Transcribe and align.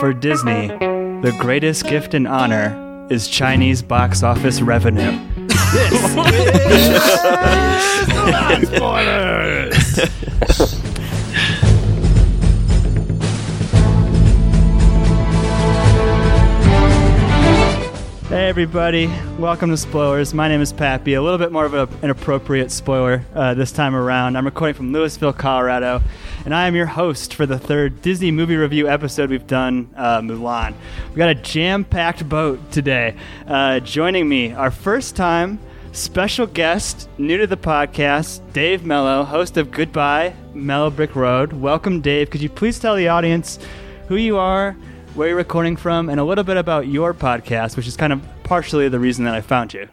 For 0.00 0.12
Disney, 0.12 0.68
the 0.68 1.36
greatest 1.40 1.86
gift 1.86 2.14
and 2.14 2.28
honor 2.28 3.06
is 3.10 3.26
Chinese 3.28 3.82
box 3.82 4.22
office 4.22 4.60
revenue. 4.60 5.18
Everybody, 18.48 19.10
welcome 19.38 19.68
to 19.68 19.76
Spoilers. 19.76 20.32
My 20.32 20.48
name 20.48 20.62
is 20.62 20.72
Pappy. 20.72 21.12
A 21.12 21.20
little 21.20 21.36
bit 21.36 21.52
more 21.52 21.66
of 21.66 21.74
a, 21.74 21.86
an 22.00 22.08
appropriate 22.08 22.70
spoiler 22.72 23.22
uh, 23.34 23.52
this 23.52 23.72
time 23.72 23.94
around. 23.94 24.38
I'm 24.38 24.46
recording 24.46 24.74
from 24.74 24.90
Louisville, 24.90 25.34
Colorado, 25.34 26.00
and 26.46 26.54
I 26.54 26.66
am 26.66 26.74
your 26.74 26.86
host 26.86 27.34
for 27.34 27.44
the 27.44 27.58
third 27.58 28.00
Disney 28.00 28.30
movie 28.30 28.56
review 28.56 28.88
episode 28.88 29.28
we've 29.28 29.46
done, 29.46 29.90
uh, 29.94 30.22
Mulan. 30.22 30.72
We've 31.08 31.18
got 31.18 31.28
a 31.28 31.34
jam-packed 31.34 32.26
boat 32.26 32.72
today. 32.72 33.16
Uh, 33.46 33.80
joining 33.80 34.26
me, 34.26 34.54
our 34.54 34.70
first 34.70 35.14
time 35.14 35.58
special 35.92 36.46
guest, 36.46 37.06
new 37.18 37.36
to 37.36 37.46
the 37.46 37.58
podcast, 37.58 38.40
Dave 38.54 38.82
Mello, 38.82 39.24
host 39.24 39.58
of 39.58 39.70
Goodbye 39.70 40.34
Mellow 40.54 40.88
Brick 40.88 41.14
Road. 41.14 41.52
Welcome, 41.52 42.00
Dave. 42.00 42.30
Could 42.30 42.40
you 42.40 42.48
please 42.48 42.78
tell 42.78 42.96
the 42.96 43.08
audience 43.08 43.58
who 44.06 44.16
you 44.16 44.38
are? 44.38 44.74
where 45.14 45.26
you're 45.26 45.36
recording 45.36 45.74
from, 45.74 46.10
and 46.10 46.20
a 46.20 46.24
little 46.24 46.44
bit 46.44 46.56
about 46.56 46.86
your 46.86 47.12
podcast, 47.12 47.76
which 47.76 47.88
is 47.88 47.96
kind 47.96 48.12
of 48.12 48.22
partially 48.48 48.88
the 48.88 48.98
reason 48.98 49.26
that 49.26 49.34
I 49.34 49.42
found 49.42 49.74
you. 49.74 49.88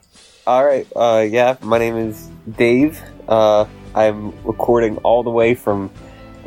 All 0.47 0.63
right. 0.63 0.87
Uh, 0.95 1.27
yeah, 1.29 1.57
my 1.61 1.77
name 1.77 1.97
is 1.97 2.29
Dave. 2.57 3.01
Uh, 3.27 3.65
I'm 3.93 4.31
recording 4.45 4.95
all 4.99 5.23
the 5.23 5.29
way 5.29 5.55
from 5.55 5.91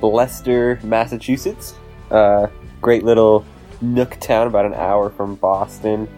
Leicester, 0.00 0.80
Massachusetts. 0.82 1.74
Uh, 2.10 2.46
great 2.80 3.04
little 3.04 3.44
nook 3.82 4.18
town, 4.20 4.46
about 4.46 4.64
an 4.64 4.72
hour 4.72 5.10
from 5.10 5.34
Boston. 5.34 6.08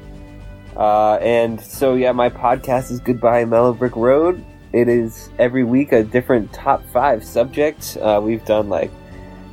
Uh, 0.76 1.14
and 1.16 1.60
so, 1.60 1.94
yeah, 1.94 2.12
my 2.12 2.30
podcast 2.30 2.92
is 2.92 3.00
Goodbye 3.00 3.44
Mellow 3.44 3.72
Brick 3.72 3.96
Road. 3.96 4.44
It 4.72 4.88
is 4.88 5.28
every 5.40 5.64
week 5.64 5.90
a 5.90 6.04
different 6.04 6.52
top 6.52 6.84
five 6.92 7.24
subject. 7.24 7.96
Uh, 8.00 8.20
we've 8.22 8.44
done 8.44 8.68
like 8.68 8.92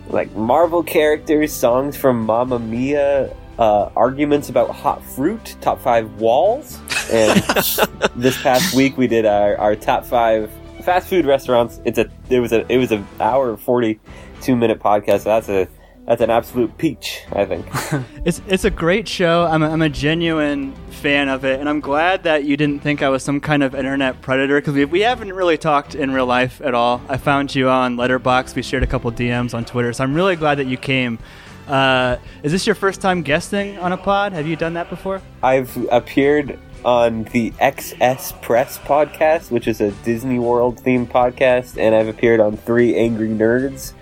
like 0.10 0.32
Marvel 0.36 0.84
characters, 0.84 1.52
songs 1.52 1.98
from 1.98 2.22
Mamma 2.22 2.60
Mia, 2.60 3.36
uh, 3.60 3.90
arguments 3.96 4.50
about 4.50 4.70
hot 4.70 5.04
fruit, 5.04 5.56
top 5.62 5.80
five 5.82 6.12
walls, 6.20 6.80
and 7.12 7.40
this 8.16 8.42
past 8.42 8.76
week 8.76 8.98
we 8.98 9.08
did 9.08 9.26
our, 9.26 9.58
our 9.58 9.76
top 9.76 10.06
five 10.06 10.52
fast 10.84 11.08
food 11.10 11.26
restaurants. 11.26 11.82
It's 11.86 11.98
a 11.98 12.10
it 12.30 12.40
was 12.40 12.52
a 12.52 12.72
it 12.72 12.78
was 12.78 12.92
an 12.92 13.08
hour 13.20 13.58
forty 13.58 14.00
two 14.42 14.56
minute 14.56 14.80
podcast. 14.80 15.22
So 15.22 15.30
that's 15.30 15.50
a 15.50 15.68
that's 16.08 16.22
an 16.22 16.30
absolute 16.30 16.78
peach, 16.78 17.24
I 17.34 17.46
think. 17.46 17.68
it's 18.26 18.42
it's 18.48 18.64
a 18.64 18.70
great 18.70 19.08
show. 19.08 19.46
I'm 19.46 19.62
a, 19.62 19.70
I'm 19.70 19.82
a 19.82 19.90
genuine 19.90 20.74
fan 20.90 21.28
of 21.28 21.44
it, 21.44 21.60
and 21.60 21.68
I'm 21.68 21.82
glad 21.82 22.24
that 22.24 22.46
you 22.46 22.56
didn't 22.56 22.82
think 22.82 23.04
I 23.04 23.10
was 23.10 23.24
some 23.24 23.42
kind 23.42 23.62
of 23.62 23.76
internet 23.76 24.22
predator 24.22 24.62
because 24.62 24.74
we, 24.74 24.86
we 24.86 25.02
haven't 25.02 25.34
really 25.34 25.58
talked 25.58 25.96
in 25.96 26.12
real 26.12 26.26
life 26.26 26.62
at 26.62 26.74
all. 26.74 27.02
I 27.10 27.18
found 27.18 27.54
you 27.54 27.70
on 27.70 27.98
Letterboxd. 27.98 28.56
We 28.56 28.62
shared 28.62 28.84
a 28.84 28.88
couple 28.88 29.12
DMs 29.12 29.54
on 29.54 29.66
Twitter, 29.66 29.92
so 29.92 30.06
I'm 30.06 30.14
really 30.14 30.38
glad 30.38 30.56
that 30.60 30.68
you 30.68 30.78
came. 30.78 31.20
Uh, 31.68 32.18
is 32.44 32.52
this 32.52 32.66
your 32.66 32.76
first 32.76 33.02
time 33.02 33.22
guesting 33.22 33.78
on 33.80 33.92
a 33.92 33.98
pod? 33.98 34.34
Have 34.34 34.48
you 34.48 34.56
done 34.56 34.74
that 34.74 34.90
before? 34.90 35.22
I've 35.44 35.76
appeared 35.92 36.60
on 36.86 37.24
the 37.26 37.52
XS 37.52 38.42
Press 38.42 38.78
podcast, 38.78 39.52
which 39.52 39.68
is 39.68 39.82
a 39.82 39.92
Disney 40.04 40.40
World 40.40 40.82
themed 40.84 41.08
podcast, 41.08 41.78
and 41.78 41.94
I've 41.94 42.08
appeared 42.08 42.40
on 42.40 42.56
Three 42.56 42.96
Angry 42.96 43.30
Nerds 43.30 43.94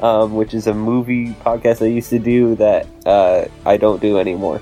um, 0.00 0.34
which 0.34 0.54
is 0.54 0.66
a 0.66 0.74
movie 0.74 1.30
podcast 1.44 1.82
I 1.82 1.88
used 1.88 2.10
to 2.10 2.18
do 2.18 2.54
that 2.56 2.86
uh, 3.06 3.46
I 3.64 3.76
don't 3.76 4.00
do 4.00 4.18
anymore. 4.18 4.60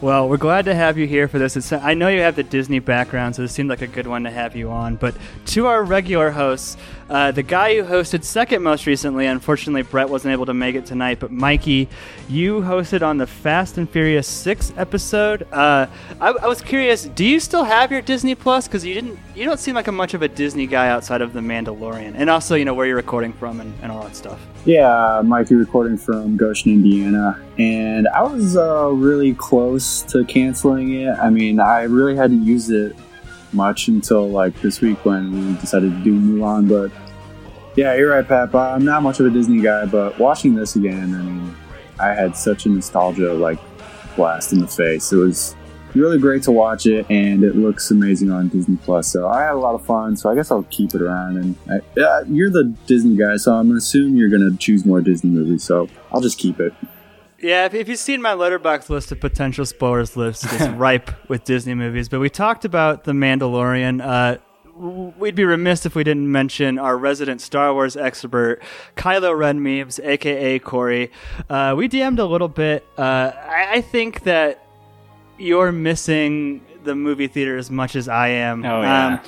Well, 0.00 0.30
we're 0.30 0.38
glad 0.38 0.64
to 0.64 0.74
have 0.74 0.96
you 0.96 1.06
here 1.06 1.28
for 1.28 1.38
this. 1.38 1.58
It's, 1.58 1.72
I 1.72 1.92
know 1.92 2.08
you 2.08 2.20
have 2.20 2.34
the 2.34 2.42
Disney 2.42 2.78
background, 2.78 3.36
so 3.36 3.42
it 3.42 3.48
seemed 3.48 3.68
like 3.68 3.82
a 3.82 3.86
good 3.86 4.06
one 4.06 4.24
to 4.24 4.30
have 4.30 4.56
you 4.56 4.70
on. 4.70 4.96
But 4.96 5.14
to 5.46 5.66
our 5.66 5.84
regular 5.84 6.30
hosts, 6.30 6.78
uh, 7.10 7.32
the 7.32 7.42
guy 7.42 7.74
who 7.74 7.82
hosted 7.82 8.22
second 8.22 8.62
most 8.62 8.86
recently, 8.86 9.26
unfortunately, 9.26 9.82
Brett 9.82 10.08
wasn't 10.08 10.30
able 10.30 10.46
to 10.46 10.54
make 10.54 10.76
it 10.76 10.86
tonight, 10.86 11.18
but 11.18 11.32
Mikey, 11.32 11.88
you 12.28 12.60
hosted 12.60 13.02
on 13.02 13.18
the 13.18 13.26
Fast 13.26 13.78
and 13.78 13.90
Furious 13.90 14.28
6 14.28 14.72
episode. 14.76 15.42
Uh, 15.50 15.88
I, 16.20 16.28
I, 16.28 16.46
was 16.46 16.62
curious, 16.62 17.06
do 17.06 17.24
you 17.24 17.40
still 17.40 17.64
have 17.64 17.90
your 17.90 18.00
Disney 18.00 18.36
Plus? 18.36 18.68
Because 18.68 18.84
you 18.84 18.94
didn't, 18.94 19.18
you 19.34 19.44
don't 19.44 19.58
seem 19.58 19.74
like 19.74 19.88
a 19.88 19.92
much 19.92 20.14
of 20.14 20.22
a 20.22 20.28
Disney 20.28 20.68
guy 20.68 20.88
outside 20.88 21.20
of 21.20 21.32
The 21.32 21.40
Mandalorian. 21.40 22.14
And 22.14 22.30
also, 22.30 22.54
you 22.54 22.64
know, 22.64 22.74
where 22.74 22.86
you're 22.86 22.94
recording 22.94 23.32
from 23.32 23.60
and, 23.60 23.74
and 23.82 23.90
all 23.90 24.04
that 24.04 24.14
stuff. 24.14 24.40
Yeah, 24.64 25.20
Mikey 25.24 25.56
recording 25.56 25.96
from 25.98 26.36
Goshen, 26.36 26.70
Indiana. 26.70 27.44
And 27.58 28.06
I 28.14 28.22
was 28.22 28.56
uh, 28.56 28.88
really 28.88 29.34
close 29.34 30.02
to 30.02 30.24
canceling 30.26 30.94
it. 30.94 31.10
I 31.18 31.28
mean, 31.28 31.58
I 31.58 31.82
really 31.82 32.14
hadn't 32.14 32.44
used 32.44 32.70
it 32.70 32.94
much 33.52 33.88
until 33.88 34.28
like 34.28 34.60
this 34.60 34.80
week 34.80 35.04
when 35.04 35.32
we 35.32 35.60
decided 35.60 35.90
to 35.92 36.04
do 36.04 36.18
Mulan. 36.18 36.68
But 36.68 36.92
yeah, 37.76 37.94
you're 37.94 38.10
right, 38.10 38.26
Pat. 38.26 38.54
I'm 38.54 38.84
not 38.84 39.02
much 39.02 39.20
of 39.20 39.26
a 39.26 39.30
Disney 39.30 39.60
guy, 39.60 39.86
but 39.86 40.18
watching 40.18 40.54
this 40.54 40.76
again, 40.76 41.14
I 41.14 41.22
mean, 41.22 41.56
I 41.98 42.08
had 42.08 42.36
such 42.36 42.66
a 42.66 42.68
nostalgia 42.68 43.32
like 43.32 43.58
blast 44.16 44.52
in 44.52 44.60
the 44.60 44.66
face. 44.66 45.12
It 45.12 45.16
was 45.16 45.54
really 45.94 46.18
great 46.18 46.42
to 46.44 46.52
watch 46.52 46.86
it, 46.86 47.06
and 47.10 47.42
it 47.42 47.56
looks 47.56 47.90
amazing 47.90 48.30
on 48.30 48.48
Disney 48.48 48.76
Plus. 48.76 49.08
So 49.08 49.28
I 49.28 49.42
had 49.42 49.54
a 49.54 49.58
lot 49.58 49.74
of 49.74 49.84
fun. 49.84 50.16
So 50.16 50.30
I 50.30 50.34
guess 50.34 50.50
I'll 50.50 50.62
keep 50.64 50.94
it 50.94 51.02
around. 51.02 51.36
And 51.36 51.56
I, 51.68 52.00
uh, 52.00 52.24
you're 52.28 52.50
the 52.50 52.64
Disney 52.86 53.16
guy, 53.16 53.36
so 53.36 53.54
I'm 53.54 53.68
gonna 53.68 53.78
assume 53.78 54.16
you're 54.16 54.28
gonna 54.28 54.56
choose 54.56 54.84
more 54.84 55.00
Disney 55.00 55.30
movies. 55.30 55.64
So 55.64 55.88
I'll 56.12 56.20
just 56.20 56.38
keep 56.38 56.60
it. 56.60 56.74
Yeah, 57.42 57.64
if, 57.66 57.74
if, 57.74 57.88
you've 57.88 57.98
seen 57.98 58.20
my 58.20 58.34
letterboxd 58.34 58.90
list 58.90 59.12
of 59.12 59.20
potential 59.20 59.64
spoilers 59.64 60.16
list, 60.16 60.44
it's 60.44 60.68
ripe 60.76 61.10
with 61.28 61.44
Disney 61.44 61.74
movies. 61.74 62.08
But 62.08 62.20
we 62.20 62.28
talked 62.28 62.64
about 62.64 63.04
The 63.04 63.12
Mandalorian. 63.12 64.04
Uh, 64.04 64.38
we'd 65.18 65.34
be 65.34 65.44
remiss 65.44 65.86
if 65.86 65.94
we 65.94 66.04
didn't 66.04 66.30
mention 66.30 66.78
our 66.78 66.96
resident 66.96 67.40
Star 67.40 67.72
Wars 67.72 67.96
expert, 67.96 68.62
Kylo 68.96 69.36
Ren 69.36 69.62
memes, 69.62 69.98
aka 70.00 70.58
Corey. 70.58 71.10
Uh, 71.48 71.74
we 71.76 71.88
DM'd 71.88 72.18
a 72.18 72.26
little 72.26 72.48
bit. 72.48 72.86
Uh, 72.98 73.32
I, 73.34 73.68
I, 73.72 73.80
think 73.80 74.24
that 74.24 74.66
you're 75.38 75.72
missing 75.72 76.64
the 76.84 76.94
movie 76.94 77.26
theater 77.26 77.56
as 77.56 77.70
much 77.70 77.96
as 77.96 78.08
I 78.08 78.28
am. 78.28 78.64
Oh 78.64 78.82
yeah. 78.82 79.06
Um, 79.06 79.20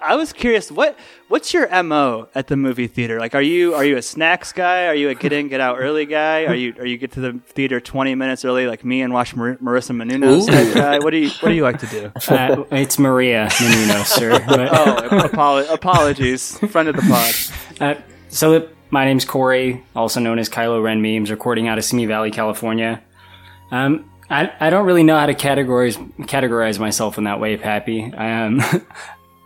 I 0.00 0.16
was 0.16 0.32
curious 0.32 0.70
what 0.70 0.96
what's 1.28 1.52
your 1.52 1.82
mo 1.82 2.28
at 2.34 2.46
the 2.46 2.56
movie 2.56 2.86
theater? 2.86 3.18
Like, 3.18 3.34
are 3.34 3.42
you 3.42 3.74
are 3.74 3.84
you 3.84 3.96
a 3.96 4.02
snacks 4.02 4.52
guy? 4.52 4.86
Are 4.86 4.94
you 4.94 5.08
a 5.08 5.14
get 5.14 5.32
in 5.32 5.48
get 5.48 5.60
out 5.60 5.78
early 5.78 6.06
guy? 6.06 6.44
Are 6.44 6.54
you 6.54 6.74
are 6.78 6.86
you 6.86 6.96
get 6.96 7.12
to 7.12 7.20
the 7.20 7.40
theater 7.48 7.80
twenty 7.80 8.14
minutes 8.14 8.44
early 8.44 8.66
like 8.66 8.84
me 8.84 9.02
and 9.02 9.12
watch 9.12 9.34
Mar- 9.34 9.56
Marissa 9.56 9.94
Menounos 9.96 10.46
guy? 10.74 10.98
What 10.98 11.10
do 11.10 11.18
you 11.18 11.30
what 11.40 11.48
do 11.48 11.54
you 11.54 11.62
like 11.62 11.78
to 11.80 11.86
do? 11.86 12.12
Uh, 12.38 12.64
it's 12.70 12.98
Maria 12.98 13.48
Menounos, 13.50 14.06
sir. 14.06 14.30
But... 14.48 14.68
oh, 14.72 15.28
apolo- 15.28 15.72
apologies, 15.72 16.58
friend 16.70 16.88
of 16.88 16.96
the 16.96 17.02
pod. 17.02 17.34
Uh, 17.80 17.94
so 18.28 18.68
my 18.90 19.04
name's 19.04 19.24
Corey, 19.24 19.84
also 19.94 20.18
known 20.18 20.40
as 20.40 20.48
Kylo 20.48 20.82
Ren 20.82 21.00
memes, 21.00 21.30
recording 21.30 21.68
out 21.68 21.78
of 21.78 21.84
Simi 21.84 22.06
Valley, 22.06 22.32
California. 22.32 23.00
Um, 23.70 24.10
I, 24.28 24.52
I 24.58 24.70
don't 24.70 24.84
really 24.84 25.04
know 25.04 25.16
how 25.16 25.26
to 25.26 25.34
categorize 25.34 25.96
categorize 26.26 26.78
myself 26.78 27.18
in 27.18 27.24
that 27.24 27.40
way, 27.40 27.56
Pappy. 27.56 28.12
I 28.12 28.46
um, 28.46 28.60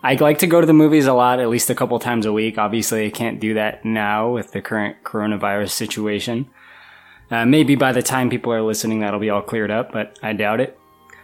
I 0.03 0.15
like 0.15 0.39
to 0.39 0.49
go 0.49 0.61
to 0.61 0.67
the 0.67 0.73
movies 0.73 1.07
a 1.07 1.13
lot, 1.13 1.39
at 1.39 1.49
least 1.49 1.71
a 1.71 1.75
couple 1.75 1.99
times 2.01 2.27
a 2.27 2.33
week. 2.33 2.59
Obviously, 2.59 3.07
I 3.07 3.11
can't 3.11 3.39
do 3.39 3.55
that 3.55 3.85
now 3.85 4.31
with 4.33 4.51
the 4.51 4.61
current 4.61 5.05
coronavirus 5.05 5.71
situation. 5.71 6.51
Uh, 7.31 7.47
maybe 7.47 7.77
by 7.77 7.93
the 7.93 8.03
time 8.03 8.29
people 8.29 8.53
are 8.53 8.63
listening, 8.63 9.01
that'll 9.01 9.21
be 9.21 9.31
all 9.31 9.43
cleared 9.43 9.71
up, 9.71 9.93
but 9.93 10.19
I 10.23 10.33
doubt 10.33 10.61
it. 10.61 10.79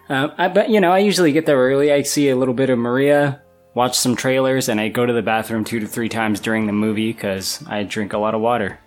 Uh, 0.09 0.29
I, 0.39 0.49
but 0.49 0.71
you 0.71 0.81
know, 0.81 0.93
I 0.93 0.99
usually 1.01 1.33
get 1.33 1.45
there 1.45 1.59
early. 1.59 1.93
I 1.93 2.03
see 2.03 2.31
a 2.31 2.37
little 2.37 2.55
bit 2.55 2.71
of 2.71 2.79
Maria, 2.79 3.43
watch 3.75 3.99
some 3.99 4.15
trailers, 4.15 4.69
and 4.69 4.81
I 4.81 4.89
go 4.89 5.05
to 5.05 5.13
the 5.13 5.23
bathroom 5.23 5.65
two 5.65 5.81
to 5.81 5.87
three 5.87 6.09
times 6.09 6.41
during 6.41 6.67
the 6.67 6.73
movie 6.73 7.13
because 7.13 7.63
I 7.67 7.83
drink 7.83 8.13
a 8.13 8.19
lot 8.19 8.35
of 8.35 8.41
water. 8.41 8.79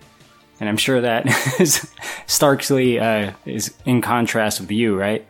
And 0.59 0.69
I'm 0.69 0.77
sure 0.77 1.01
that 1.01 1.27
is 1.59 1.91
starkly 2.27 2.99
uh, 2.99 3.33
is 3.45 3.73
in 3.85 4.01
contrast 4.01 4.61
with 4.61 4.71
you, 4.71 4.97
right? 4.97 5.27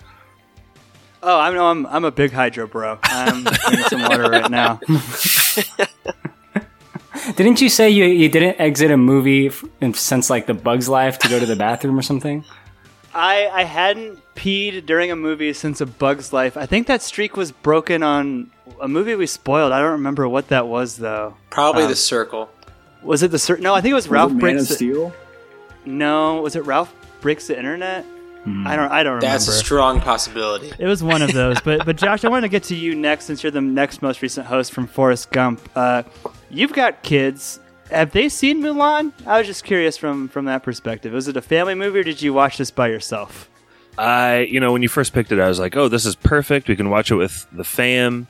Oh, 1.23 1.39
I 1.39 1.53
know. 1.53 1.68
I'm 1.68 1.85
I'm 1.85 2.06
a 2.06 2.12
big 2.12 2.31
hydro 2.31 2.68
bro. 2.68 2.97
I'm 3.03 3.44
drinking 3.44 3.85
some 3.89 4.01
water 4.01 4.29
right 4.29 4.50
now. 4.50 4.79
didn't 7.35 7.62
you 7.62 7.69
say 7.69 7.89
you 7.89 8.06
you 8.06 8.29
didn't 8.29 8.59
exit 8.59 8.89
a 8.91 8.97
movie 8.97 9.51
since 9.94 10.29
like 10.29 10.47
the 10.47 10.53
Bug's 10.53 10.89
Life 10.89 11.19
to 11.19 11.29
go 11.29 11.39
to 11.39 11.45
the 11.45 11.56
bathroom 11.56 11.97
or 11.97 12.01
something? 12.01 12.44
I 13.13 13.47
I 13.50 13.63
hadn't 13.65 14.19
peed 14.35 14.85
during 14.85 15.12
a 15.12 15.15
movie 15.15 15.53
since 15.53 15.81
a 15.81 15.85
Bug's 15.85 16.33
Life. 16.33 16.57
I 16.57 16.65
think 16.65 16.88
that 16.88 17.01
streak 17.01 17.38
was 17.38 17.51
broken 17.51 18.01
on 18.01 18.50
a 18.79 18.88
movie 18.88 19.13
we 19.15 19.27
spoiled. 19.27 19.71
I 19.71 19.79
don't 19.79 19.91
remember 19.91 20.27
what 20.27 20.47
that 20.47 20.67
was 20.67 20.97
though. 20.97 21.35
Probably 21.50 21.83
um, 21.83 21.89
The 21.89 21.95
Circle. 21.95 22.50
Was 23.03 23.21
it 23.24 23.31
the 23.31 23.39
Circle? 23.39 23.63
No, 23.63 23.74
I 23.74 23.81
think 23.81 23.91
it 23.91 23.95
was, 23.95 24.06
was 24.06 24.12
Ralph 24.12 24.31
it 24.31 24.39
Breaks. 24.39 24.53
Man 24.53 24.62
of 24.62 24.67
Steel? 24.67 25.13
No, 25.85 26.41
was 26.41 26.56
it 26.56 26.65
Ralph 26.65 26.94
Breaks 27.21 27.47
the 27.47 27.57
Internet? 27.57 28.06
Hmm. 28.43 28.65
I 28.65 28.75
don't. 28.75 28.91
I 28.91 29.03
don't 29.03 29.15
remember. 29.15 29.27
That's 29.27 29.47
a 29.47 29.51
strong 29.53 30.01
possibility. 30.01 30.71
It 30.79 30.88
was 30.88 31.03
one 31.03 31.21
of 31.21 31.31
those. 31.31 31.61
but 31.61 31.85
but 31.85 31.95
Josh, 31.97 32.25
I 32.25 32.29
want 32.29 32.43
to 32.43 32.49
get 32.49 32.63
to 32.65 32.75
you 32.75 32.95
next 32.95 33.25
since 33.25 33.43
you're 33.43 33.51
the 33.51 33.61
next 33.61 34.01
most 34.01 34.21
recent 34.21 34.47
host 34.47 34.71
from 34.73 34.88
Forrest 34.88 35.31
Gump. 35.31 35.61
Uh, 35.75 36.03
you've 36.49 36.73
got 36.73 37.03
kids. 37.03 37.59
Have 37.91 38.11
they 38.11 38.29
seen 38.29 38.61
Mulan? 38.61 39.11
I 39.27 39.38
was 39.38 39.47
just 39.47 39.63
curious 39.63 39.97
from 39.97 40.27
from 40.27 40.45
that 40.45 40.63
perspective. 40.63 41.13
Was 41.13 41.27
it 41.27 41.38
a 41.38 41.41
family 41.41 41.75
movie 41.75 41.99
or 41.99 42.03
did 42.03 42.21
you 42.21 42.33
watch 42.33 42.57
this 42.57 42.71
by 42.71 42.88
yourself? 42.88 43.49
I, 43.97 44.47
you 44.49 44.59
know, 44.59 44.71
when 44.71 44.81
you 44.81 44.88
first 44.89 45.13
picked 45.13 45.31
it, 45.31 45.39
I 45.39 45.47
was 45.49 45.59
like, 45.59 45.75
oh, 45.75 45.88
this 45.89 46.05
is 46.05 46.15
perfect. 46.15 46.69
We 46.69 46.75
can 46.77 46.89
watch 46.89 47.11
it 47.11 47.15
with 47.15 47.45
the 47.51 47.65
fam. 47.65 48.27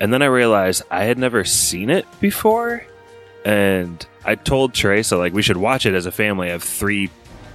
And 0.00 0.12
then 0.12 0.22
I 0.22 0.26
realized 0.26 0.82
I 0.90 1.04
had 1.04 1.18
never 1.18 1.44
seen 1.44 1.90
it 1.90 2.06
before. 2.20 2.84
And 3.44 4.06
I 4.24 4.34
told 4.34 4.74
Teresa, 4.74 5.16
like, 5.16 5.32
we 5.32 5.42
should 5.42 5.56
watch 5.56 5.86
it 5.86 5.94
as 5.94 6.04
a 6.06 6.12
family. 6.12 6.48
I 6.48 6.52
have 6.52 6.62
three, 6.62 7.10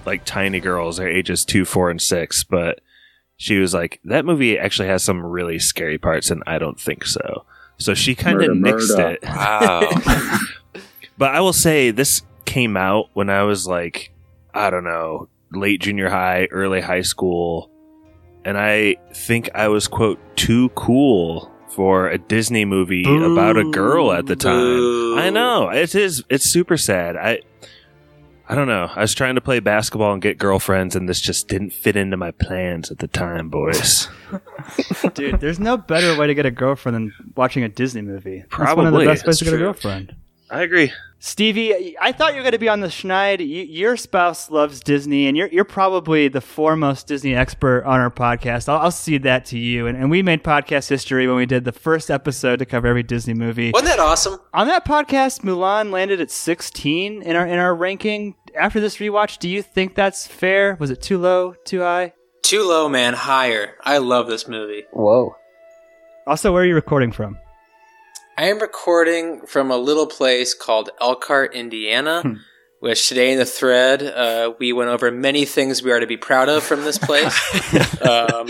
like, 0.05 0.25
tiny 0.25 0.59
girls. 0.59 0.97
They're 0.97 1.09
ages 1.09 1.45
two, 1.45 1.65
four, 1.65 1.89
and 1.89 2.01
six. 2.01 2.43
But 2.43 2.79
she 3.37 3.57
was 3.57 3.73
like, 3.73 3.99
that 4.05 4.25
movie 4.25 4.57
actually 4.57 4.87
has 4.89 5.03
some 5.03 5.25
really 5.25 5.59
scary 5.59 5.97
parts, 5.97 6.29
and 6.31 6.43
I 6.47 6.57
don't 6.59 6.79
think 6.79 7.05
so. 7.05 7.45
So 7.77 7.93
she 7.93 8.15
kind 8.15 8.41
of 8.41 8.55
Murder, 8.55 8.77
nixed 8.77 8.97
murder. 8.97 9.09
it. 9.11 9.23
Wow. 9.23 9.89
But 11.15 11.35
I 11.35 11.41
will 11.41 11.53
say 11.53 11.91
this 11.91 12.23
came 12.45 12.75
out 12.75 13.09
when 13.13 13.29
I 13.29 13.43
was 13.43 13.67
like, 13.67 14.11
I 14.53 14.71
don't 14.71 14.83
know, 14.83 15.29
late 15.51 15.79
junior 15.79 16.09
high, 16.09 16.47
early 16.49 16.81
high 16.81 17.03
school. 17.03 17.69
And 18.43 18.57
I 18.57 18.95
think 19.13 19.51
I 19.53 19.67
was, 19.67 19.87
quote, 19.87 20.19
too 20.35 20.69
cool 20.69 21.51
for 21.69 22.09
a 22.09 22.17
Disney 22.17 22.65
movie 22.65 23.03
Boo. 23.03 23.31
about 23.31 23.57
a 23.57 23.69
girl 23.69 24.11
at 24.11 24.25
the 24.25 24.35
time. 24.35 24.55
Boo. 24.57 25.17
I 25.19 25.29
know. 25.29 25.69
It 25.69 25.93
is 25.93 26.23
it's 26.29 26.49
super 26.49 26.77
sad. 26.77 27.15
I 27.15 27.41
I 28.49 28.55
don't 28.55 28.67
know. 28.67 28.89
I 28.93 28.99
was 29.01 29.13
trying 29.13 29.35
to 29.35 29.41
play 29.41 29.59
basketball 29.61 30.11
and 30.13 30.21
get 30.21 30.37
girlfriends 30.37 30.95
and 30.95 31.07
this 31.07 31.21
just 31.21 31.47
didn't 31.47 31.71
fit 31.71 31.95
into 31.95 32.17
my 32.17 32.31
plans 32.31 32.91
at 32.91 32.99
the 32.99 33.07
time, 33.07 33.49
boys. 33.49 34.09
Dude, 35.13 35.39
there's 35.39 35.59
no 35.59 35.77
better 35.77 36.17
way 36.19 36.27
to 36.27 36.33
get 36.33 36.45
a 36.45 36.51
girlfriend 36.51 36.95
than 36.95 37.13
watching 37.37 37.63
a 37.63 37.69
Disney 37.69 38.01
movie. 38.01 38.43
That's 38.57 38.75
one 38.75 38.85
of 38.87 38.93
the 38.93 38.99
Probably. 38.99 39.05
best 39.05 39.25
ways 39.25 39.37
to 39.39 39.45
That's 39.45 39.51
get 39.51 39.53
a 39.53 39.57
true. 39.57 39.65
girlfriend. 39.67 40.15
I 40.53 40.61
agree. 40.61 40.93
Stevie, 41.17 41.97
I 41.99 42.11
thought 42.11 42.33
you 42.33 42.37
were 42.37 42.43
going 42.43 42.51
to 42.51 42.59
be 42.59 42.69
on 42.69 42.81
the 42.81 42.87
Schneid. 42.87 43.39
You, 43.39 43.63
your 43.63 43.97
spouse 43.97 44.51
loves 44.51 44.81
Disney, 44.81 45.25
and 45.25 45.35
you're 45.35 45.47
you're 45.47 45.65
probably 45.65 46.27
the 46.27 46.41
foremost 46.41 47.07
Disney 47.07 47.33
expert 47.33 47.83
on 47.85 47.99
our 47.99 48.11
podcast. 48.11 48.69
I'll, 48.69 48.77
I'll 48.77 48.91
cede 48.91 49.23
that 49.23 49.45
to 49.45 49.57
you. 49.57 49.87
And, 49.87 49.97
and 49.97 50.11
we 50.11 50.21
made 50.21 50.43
podcast 50.43 50.89
history 50.89 51.25
when 51.25 51.37
we 51.37 51.47
did 51.47 51.65
the 51.65 51.71
first 51.71 52.11
episode 52.11 52.59
to 52.59 52.67
cover 52.67 52.85
every 52.85 53.01
Disney 53.01 53.33
movie. 53.33 53.71
Wasn't 53.71 53.89
that 53.89 53.97
awesome? 53.97 54.37
On 54.53 54.67
that 54.67 54.85
podcast, 54.85 55.41
Mulan 55.41 55.89
landed 55.89 56.21
at 56.21 56.29
16 56.29 57.23
in 57.23 57.35
our 57.35 57.47
in 57.47 57.57
our 57.57 57.73
ranking. 57.73 58.35
After 58.55 58.79
this 58.79 58.97
rewatch, 58.97 59.39
do 59.39 59.49
you 59.49 59.63
think 59.63 59.95
that's 59.95 60.27
fair? 60.27 60.77
Was 60.79 60.91
it 60.91 61.01
too 61.01 61.17
low, 61.17 61.55
too 61.65 61.79
high? 61.79 62.13
Too 62.43 62.63
low, 62.63 62.87
man. 62.87 63.15
Higher. 63.15 63.73
I 63.81 63.97
love 63.97 64.27
this 64.27 64.47
movie. 64.47 64.83
Whoa. 64.91 65.35
Also, 66.27 66.53
where 66.53 66.61
are 66.61 66.67
you 66.67 66.75
recording 66.75 67.11
from? 67.11 67.39
I 68.35 68.47
am 68.47 68.59
recording 68.59 69.41
from 69.45 69.69
a 69.69 69.77
little 69.77 70.07
place 70.07 70.55
called 70.55 70.89
Elkhart, 70.99 71.53
Indiana, 71.53 72.39
which 72.79 73.07
today 73.07 73.31
in 73.31 73.37
the 73.37 73.45
thread 73.45 74.01
uh, 74.01 74.53
we 74.59 74.73
went 74.73 74.89
over 74.89 75.11
many 75.11 75.45
things 75.45 75.83
we 75.83 75.91
are 75.91 75.99
to 75.99 76.07
be 76.07 76.17
proud 76.17 76.49
of 76.49 76.63
from 76.63 76.81
this 76.81 76.97
place. 76.97 77.39
um, 78.01 78.47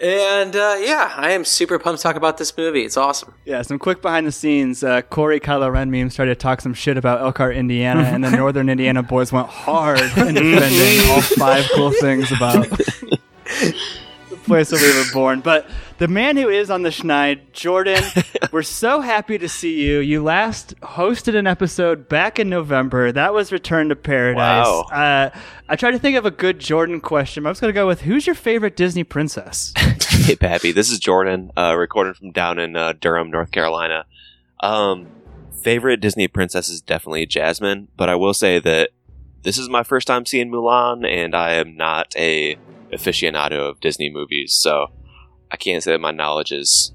and 0.00 0.54
uh, 0.54 0.76
yeah, 0.80 1.12
I 1.16 1.32
am 1.32 1.44
super 1.44 1.80
pumped 1.80 1.98
to 1.98 2.02
talk 2.04 2.14
about 2.14 2.38
this 2.38 2.56
movie. 2.56 2.84
It's 2.84 2.96
awesome. 2.96 3.34
Yeah, 3.44 3.60
some 3.62 3.80
quick 3.80 4.00
behind 4.02 4.24
the 4.24 4.32
scenes. 4.32 4.84
Uh, 4.84 5.02
Corey 5.02 5.40
Kylo 5.40 5.72
Ren 5.72 5.90
memes 5.90 6.12
started 6.12 6.34
to 6.34 6.40
talk 6.40 6.60
some 6.60 6.74
shit 6.74 6.96
about 6.96 7.20
Elkhart, 7.20 7.56
Indiana, 7.56 8.02
and 8.02 8.22
the 8.22 8.30
Northern 8.36 8.68
Indiana 8.68 9.02
boys 9.02 9.32
went 9.32 9.48
hard 9.48 10.00
in 10.00 10.34
defending 10.34 11.10
all 11.10 11.22
five 11.22 11.68
cool 11.74 11.90
things 11.90 12.30
about 12.30 12.70
the 12.70 13.76
place 14.50 14.72
where 14.72 14.80
we 14.80 14.98
were 14.98 15.12
born. 15.12 15.40
But 15.40 15.68
the 15.98 16.08
man 16.08 16.36
who 16.36 16.48
is 16.48 16.70
on 16.70 16.82
the 16.82 16.90
Schneid, 16.90 17.52
Jordan, 17.52 18.02
we're 18.52 18.62
so 18.62 19.00
happy 19.00 19.38
to 19.38 19.48
see 19.48 19.80
you. 19.82 20.00
You 20.00 20.22
last 20.22 20.74
hosted 20.80 21.36
an 21.36 21.46
episode 21.46 22.08
back 22.08 22.38
in 22.38 22.48
November. 22.48 23.12
That 23.12 23.32
was 23.32 23.52
Return 23.52 23.88
to 23.90 23.96
Paradise. 23.96 24.66
Wow. 24.66 24.80
Uh, 24.92 25.30
I 25.68 25.76
tried 25.76 25.92
to 25.92 25.98
think 25.98 26.16
of 26.16 26.26
a 26.26 26.30
good 26.30 26.58
Jordan 26.58 27.00
question. 27.00 27.44
but 27.44 27.48
I 27.48 27.52
was 27.52 27.60
going 27.60 27.72
to 27.72 27.78
go 27.78 27.86
with 27.86 28.02
who's 28.02 28.26
your 28.26 28.34
favorite 28.34 28.76
Disney 28.76 29.04
princess? 29.04 29.72
Hey, 30.10 30.36
Pappy. 30.36 30.70
This 30.70 30.90
is 30.90 30.98
Jordan, 30.98 31.50
uh, 31.56 31.74
recording 31.78 32.12
from 32.14 32.30
down 32.32 32.58
in 32.58 32.76
uh, 32.76 32.92
Durham, 32.92 33.30
North 33.30 33.52
Carolina. 33.52 34.04
Um, 34.60 35.06
favorite 35.62 36.00
Disney 36.00 36.28
princess 36.28 36.68
is 36.68 36.80
definitely 36.80 37.26
Jasmine, 37.26 37.88
but 37.96 38.08
I 38.08 38.16
will 38.16 38.34
say 38.34 38.58
that 38.58 38.90
this 39.42 39.56
is 39.56 39.68
my 39.68 39.82
first 39.82 40.06
time 40.06 40.26
seeing 40.26 40.50
Mulan, 40.50 41.06
and 41.06 41.34
I 41.34 41.54
am 41.54 41.76
not 41.76 42.14
a 42.16 42.58
aficionado 42.92 43.70
of 43.70 43.80
Disney 43.80 44.10
movies, 44.10 44.54
so 44.54 44.86
I 45.50 45.56
can't 45.56 45.82
say 45.82 45.92
that 45.92 46.00
my 46.00 46.10
knowledge 46.10 46.52
is 46.52 46.92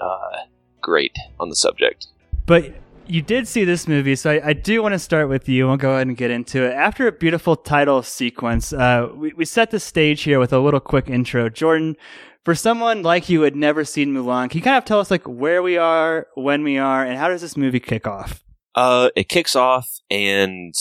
uh, 0.00 0.36
great 0.80 1.16
on 1.38 1.48
the 1.48 1.56
subject. 1.56 2.06
But 2.46 2.74
you 3.06 3.22
did 3.22 3.48
see 3.48 3.64
this 3.64 3.88
movie, 3.88 4.16
so 4.16 4.30
I, 4.30 4.48
I 4.48 4.52
do 4.52 4.82
want 4.82 4.92
to 4.92 4.98
start 4.98 5.28
with 5.28 5.48
you. 5.48 5.66
We'll 5.66 5.76
go 5.76 5.92
ahead 5.92 6.06
and 6.06 6.16
get 6.16 6.30
into 6.30 6.64
it. 6.64 6.74
After 6.74 7.06
a 7.06 7.12
beautiful 7.12 7.56
title 7.56 8.02
sequence, 8.02 8.72
uh, 8.72 9.08
we, 9.14 9.32
we 9.32 9.44
set 9.44 9.70
the 9.70 9.80
stage 9.80 10.22
here 10.22 10.38
with 10.38 10.52
a 10.52 10.58
little 10.58 10.80
quick 10.80 11.08
intro. 11.08 11.48
Jordan, 11.48 11.96
for 12.44 12.54
someone 12.54 13.02
like 13.02 13.28
you 13.28 13.38
who 13.38 13.44
had 13.44 13.56
never 13.56 13.84
seen 13.84 14.14
Mulan, 14.14 14.50
can 14.50 14.58
you 14.58 14.62
kind 14.62 14.76
of 14.76 14.84
tell 14.84 15.00
us 15.00 15.10
like 15.10 15.24
where 15.24 15.62
we 15.62 15.76
are, 15.76 16.26
when 16.34 16.62
we 16.62 16.78
are, 16.78 17.04
and 17.04 17.18
how 17.18 17.28
does 17.28 17.40
this 17.40 17.56
movie 17.56 17.80
kick 17.80 18.06
off? 18.06 18.42
Uh, 18.74 19.10
it 19.16 19.28
kicks 19.28 19.56
off, 19.56 19.88
and 20.10 20.74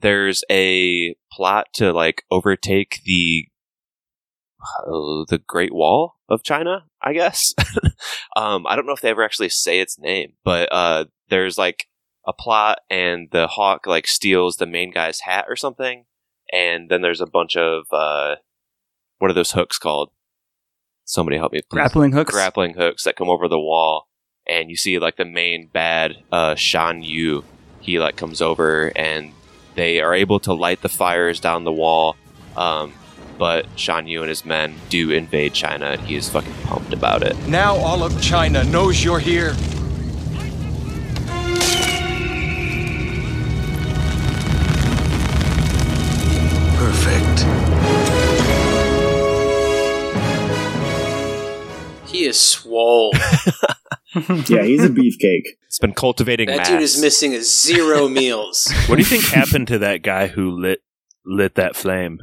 there's 0.00 0.42
a 0.50 1.14
plot 1.32 1.66
to 1.74 1.92
like 1.92 2.24
overtake 2.30 3.00
the 3.04 3.46
uh, 4.62 5.24
the 5.28 5.40
Great 5.46 5.74
Wall 5.74 6.16
of 6.28 6.42
China. 6.42 6.84
I 7.02 7.12
guess. 7.12 7.54
um, 8.36 8.66
I 8.66 8.76
don't 8.76 8.86
know 8.86 8.92
if 8.92 9.00
they 9.00 9.10
ever 9.10 9.24
actually 9.24 9.48
say 9.48 9.80
its 9.80 9.98
name, 9.98 10.34
but 10.44 10.70
uh, 10.72 11.06
there's 11.28 11.58
like 11.58 11.86
a 12.26 12.32
plot, 12.32 12.78
and 12.88 13.28
the 13.32 13.48
hawk 13.48 13.86
like 13.86 14.06
steals 14.06 14.56
the 14.56 14.66
main 14.66 14.92
guy's 14.92 15.20
hat 15.20 15.46
or 15.48 15.56
something, 15.56 16.04
and 16.52 16.88
then 16.88 17.02
there's 17.02 17.20
a 17.20 17.26
bunch 17.26 17.56
of 17.56 17.84
uh, 17.92 18.36
what 19.18 19.30
are 19.30 19.34
those 19.34 19.52
hooks 19.52 19.78
called? 19.78 20.10
Somebody 21.04 21.36
help 21.36 21.52
me, 21.52 21.60
please 21.62 21.78
Grappling 21.78 22.12
hooks. 22.12 22.32
grappling 22.32 22.74
hooks 22.74 23.02
that 23.04 23.16
come 23.16 23.28
over 23.28 23.48
the 23.48 23.58
wall, 23.58 24.08
and 24.46 24.70
you 24.70 24.76
see 24.76 24.98
like 24.98 25.16
the 25.16 25.24
main 25.24 25.68
bad 25.72 26.16
uh, 26.30 26.54
Shan 26.54 27.02
Yu. 27.02 27.44
He 27.80 27.98
like 27.98 28.16
comes 28.16 28.40
over, 28.40 28.92
and 28.94 29.32
they 29.74 30.00
are 30.00 30.14
able 30.14 30.38
to 30.40 30.52
light 30.52 30.82
the 30.82 30.88
fires 30.88 31.40
down 31.40 31.64
the 31.64 31.72
wall. 31.72 32.16
Um, 32.56 32.92
but 33.38 33.66
Shan 33.76 34.06
Yu 34.06 34.20
and 34.20 34.28
his 34.28 34.44
men 34.44 34.74
do 34.88 35.10
invade 35.10 35.52
China, 35.54 35.86
and 35.86 36.00
he 36.02 36.14
is 36.16 36.28
fucking 36.28 36.52
pumped 36.64 36.92
about 36.92 37.22
it. 37.22 37.36
Now 37.48 37.74
all 37.76 38.02
of 38.02 38.20
China 38.22 38.64
knows 38.64 39.02
you're 39.02 39.18
here. 39.18 39.54
Perfect. 46.76 47.40
He 52.08 52.24
is 52.24 52.38
swole. 52.38 53.12
Yeah, 54.46 54.62
he's 54.64 54.84
a 54.84 54.90
beefcake. 54.90 55.56
It's 55.68 55.78
been 55.78 55.94
cultivating 55.94 56.46
that 56.48 56.58
mass. 56.58 56.68
dude 56.68 56.82
is 56.82 57.00
missing 57.00 57.40
zero 57.40 58.08
meals. 58.10 58.70
What 58.86 58.96
do 58.96 59.00
you 59.00 59.06
think 59.06 59.24
happened 59.24 59.68
to 59.68 59.78
that 59.78 60.02
guy 60.02 60.26
who 60.26 60.50
lit 60.50 60.82
lit 61.24 61.54
that 61.54 61.74
flame? 61.74 62.20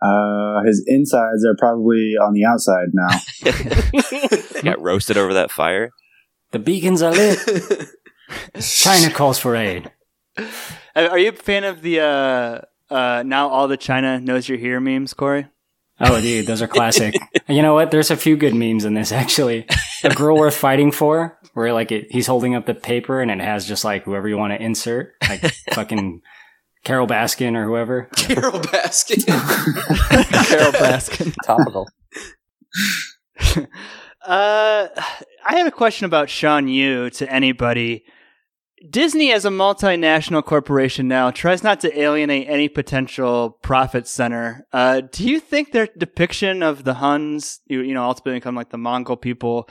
Uh, 0.00 0.62
his 0.64 0.84
insides 0.86 1.44
are 1.44 1.56
probably 1.58 2.14
on 2.20 2.32
the 2.32 2.44
outside 2.44 2.88
now. 2.92 4.62
Got 4.62 4.80
roasted 4.80 5.16
over 5.16 5.34
that 5.34 5.50
fire. 5.50 5.90
The 6.52 6.58
beacons 6.58 7.02
are 7.02 7.12
lit. 7.12 7.38
China 8.60 9.10
calls 9.12 9.38
for 9.38 9.56
aid. 9.56 9.90
Are 10.94 11.18
you 11.18 11.30
a 11.30 11.32
fan 11.32 11.64
of 11.64 11.82
the 11.82 12.00
uh, 12.00 12.60
uh, 12.90 13.22
now 13.26 13.48
all 13.48 13.68
the 13.68 13.76
China 13.76 14.20
knows 14.20 14.48
you're 14.48 14.58
here 14.58 14.80
memes, 14.80 15.14
Corey? 15.14 15.48
Oh, 16.00 16.20
dude, 16.20 16.46
those 16.46 16.62
are 16.62 16.68
classic. 16.68 17.16
you 17.48 17.60
know 17.60 17.74
what? 17.74 17.90
There's 17.90 18.10
a 18.10 18.16
few 18.16 18.36
good 18.36 18.54
memes 18.54 18.84
in 18.84 18.94
this 18.94 19.10
actually. 19.10 19.66
A 20.04 20.14
girl 20.14 20.36
worth 20.36 20.56
fighting 20.56 20.92
for, 20.92 21.38
where 21.54 21.72
like 21.72 21.90
it, 21.90 22.06
he's 22.10 22.28
holding 22.28 22.54
up 22.54 22.66
the 22.66 22.74
paper 22.74 23.20
and 23.20 23.30
it 23.30 23.40
has 23.40 23.66
just 23.66 23.84
like 23.84 24.04
whoever 24.04 24.28
you 24.28 24.38
want 24.38 24.52
to 24.52 24.62
insert, 24.62 25.14
like 25.28 25.40
fucking 25.72 26.22
Carole 26.84 27.06
Baskin 27.06 27.56
or 27.56 27.64
whoever. 27.64 28.08
Carole 28.16 28.60
Baskin. 28.60 29.26
Carole 30.48 30.72
Baskin. 30.72 31.34
Topical. 31.44 31.88
Uh, 34.24 34.88
I 35.46 35.56
have 35.56 35.66
a 35.66 35.72
question 35.72 36.04
about 36.06 36.28
Shan 36.28 36.68
Yu 36.68 37.10
to 37.10 37.32
anybody. 37.32 38.04
Disney, 38.90 39.32
as 39.32 39.44
a 39.44 39.50
multinational 39.50 40.44
corporation 40.44 41.08
now, 41.08 41.30
tries 41.30 41.64
not 41.64 41.80
to 41.80 42.00
alienate 42.00 42.48
any 42.48 42.68
potential 42.68 43.58
profit 43.62 44.06
center. 44.06 44.66
Uh, 44.72 45.00
do 45.10 45.28
you 45.28 45.40
think 45.40 45.72
their 45.72 45.88
depiction 45.98 46.62
of 46.62 46.84
the 46.84 46.94
Huns, 46.94 47.60
you, 47.66 47.80
you 47.80 47.92
know, 47.92 48.04
ultimately 48.04 48.38
become 48.38 48.54
like 48.54 48.70
the 48.70 48.78
Mongol 48.78 49.16
people, 49.16 49.68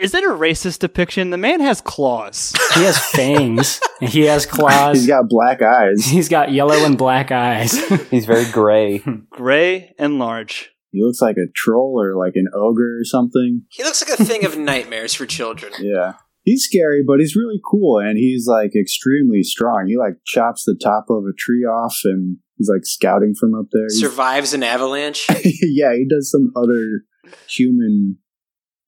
is 0.00 0.14
it 0.14 0.24
a 0.24 0.28
racist 0.28 0.80
depiction? 0.80 1.30
The 1.30 1.36
man 1.38 1.60
has 1.60 1.80
claws. 1.80 2.52
He 2.74 2.82
has 2.84 2.98
fangs. 2.98 3.80
He 4.02 4.22
has 4.22 4.46
claws. 4.46 4.96
He's 4.96 5.06
got 5.06 5.28
black 5.28 5.62
eyes. 5.62 6.04
He's 6.04 6.28
got 6.28 6.50
yellow 6.50 6.84
and 6.84 6.98
black 6.98 7.30
eyes. 7.30 7.72
He's 8.10 8.26
very 8.26 8.50
gray. 8.50 8.98
Gray 9.30 9.94
and 9.96 10.18
large. 10.18 10.70
He 10.90 11.04
looks 11.04 11.22
like 11.22 11.36
a 11.36 11.46
troll 11.54 12.00
or 12.02 12.16
like 12.16 12.32
an 12.34 12.48
ogre 12.52 12.98
or 12.98 13.04
something. 13.04 13.62
he 13.70 13.84
looks 13.84 14.02
like 14.06 14.18
a 14.18 14.24
thing 14.24 14.44
of 14.44 14.58
nightmares 14.58 15.14
for 15.14 15.24
children. 15.24 15.72
Yeah. 15.78 16.14
He's 16.42 16.64
scary, 16.64 17.04
but 17.06 17.20
he's 17.20 17.36
really 17.36 17.60
cool 17.70 18.00
and 18.00 18.18
he's 18.18 18.46
like 18.48 18.72
extremely 18.74 19.44
strong. 19.44 19.84
He 19.86 19.96
like 19.96 20.14
chops 20.26 20.64
the 20.64 20.76
top 20.82 21.04
of 21.08 21.22
a 21.24 21.32
tree 21.38 21.62
off 21.64 21.98
and 22.04 22.38
He's 22.58 22.68
like 22.68 22.84
scouting 22.84 23.34
from 23.38 23.54
up 23.54 23.66
there. 23.72 23.84
He's- 23.84 24.00
Survives 24.00 24.52
an 24.52 24.62
avalanche. 24.64 25.26
yeah, 25.62 25.94
he 25.94 26.06
does 26.08 26.28
some 26.30 26.52
other 26.56 27.02
human, 27.48 28.18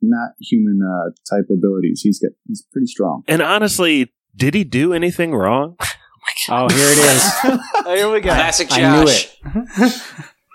not 0.09 0.31
human 0.41 0.81
uh, 0.83 1.11
type 1.29 1.47
abilities. 1.51 2.01
He's 2.03 2.19
got 2.19 2.33
he's 2.47 2.65
pretty 2.73 2.87
strong. 2.87 3.23
And 3.29 3.43
honestly, 3.43 4.13
did 4.37 4.55
he 4.55 4.65
do 4.65 4.93
anything 4.93 5.35
wrong? 5.35 5.77
Oh, 6.49 6.69
here 6.71 6.89
it 6.89 6.99
is. 6.99 7.33
Oh, 7.87 7.95
here 7.95 8.11
we 8.11 8.21
go. 8.21 8.33
Classic 8.33 8.67
Josh. 8.67 8.79
I 9.45 9.53
knew 9.53 9.85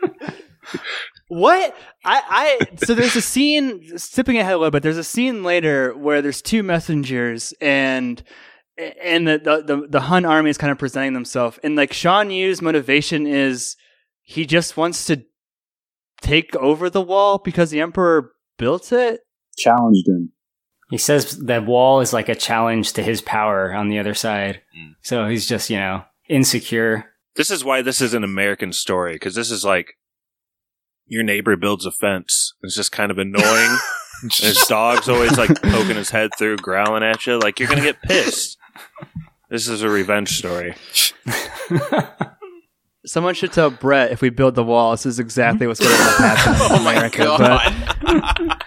it. 0.02 0.34
What 1.30 1.76
I 2.04 2.58
I 2.68 2.78
so 2.84 2.96
there's 2.96 3.16
a 3.16 3.22
scene 3.22 4.00
skipping 4.00 4.40
ahead 4.40 4.54
a 4.54 4.58
little 4.58 4.72
bit. 4.72 4.82
There's 4.82 4.98
a 4.98 5.04
scene 5.04 5.44
later 5.44 5.96
where 5.96 6.24
there's 6.24 6.42
two 6.42 6.64
messengers 6.64 7.54
and 7.62 8.22
and 9.00 9.28
the 9.28 9.38
the 9.38 9.62
the, 9.76 9.88
the 9.88 10.02
Hun 10.02 10.26
army 10.26 10.50
is 10.50 10.58
kind 10.58 10.72
of 10.72 10.80
presenting 10.80 11.14
themselves 11.14 11.60
and 11.64 11.76
like 11.76 11.94
Shan 11.94 12.32
Yu's 12.32 12.64
motivation 12.64 13.28
is 13.28 13.76
he 14.24 14.48
just 14.48 14.76
wants 14.76 15.06
to 15.06 15.24
take 16.20 16.56
over 16.56 16.90
the 16.90 17.02
wall 17.02 17.38
because 17.38 17.70
the 17.70 17.80
emperor 17.80 18.32
built 18.58 18.92
it. 18.92 19.22
Challenged 19.60 20.08
him. 20.08 20.32
He 20.90 20.98
says 20.98 21.38
that 21.46 21.66
wall 21.68 22.00
is 22.02 22.14
like 22.14 22.30
a 22.30 22.36
challenge 22.36 22.94
to 22.94 23.04
his 23.04 23.22
power 23.22 23.72
on 23.74 23.90
the 23.90 24.00
other 24.00 24.16
side. 24.16 24.62
Mm. 24.76 24.94
So 25.04 25.28
he's 25.28 25.48
just, 25.48 25.70
you 25.70 25.78
know, 25.78 26.04
insecure. 26.28 27.06
This 27.36 27.52
is 27.52 27.64
why 27.64 27.84
this 27.84 28.02
is 28.02 28.16
an 28.16 28.24
American 28.24 28.74
story 28.74 29.14
because 29.14 29.36
this 29.36 29.52
is 29.52 29.64
like 29.64 29.94
your 31.06 31.22
neighbor 31.24 31.56
builds 31.56 31.86
a 31.86 31.92
fence. 31.92 32.54
It's 32.64 32.76
just 32.76 32.92
kind 32.92 33.12
of 33.12 33.20
annoying. 33.20 33.78
and 34.24 34.34
his 34.34 34.66
dog's 34.68 35.08
always 35.08 35.38
like 35.38 35.62
poking 35.62 35.96
his 35.96 36.10
head 36.10 36.32
through, 36.38 36.58
growling 36.58 37.04
at 37.04 37.28
you. 37.28 37.38
Like 37.38 37.60
you're 37.60 37.70
gonna 37.70 37.82
get 37.82 38.02
pissed. 38.02 38.58
This 39.50 39.68
is 39.68 39.82
a 39.84 39.90
revenge 39.90 40.38
story. 40.38 40.76
Someone 43.06 43.34
should 43.34 43.54
tell 43.54 43.70
Brett 43.72 44.12
if 44.12 44.22
we 44.22 44.30
build 44.30 44.56
the 44.56 44.64
wall, 44.64 44.92
this 44.92 45.06
is 45.06 45.20
exactly 45.20 45.66
what's 45.66 45.80
going 45.80 45.96
to 45.96 46.04
happen. 46.22 46.54
in 46.54 46.60
Oh 46.80 46.84
my 46.84 46.94
America. 46.94 47.24
god. 47.24 48.59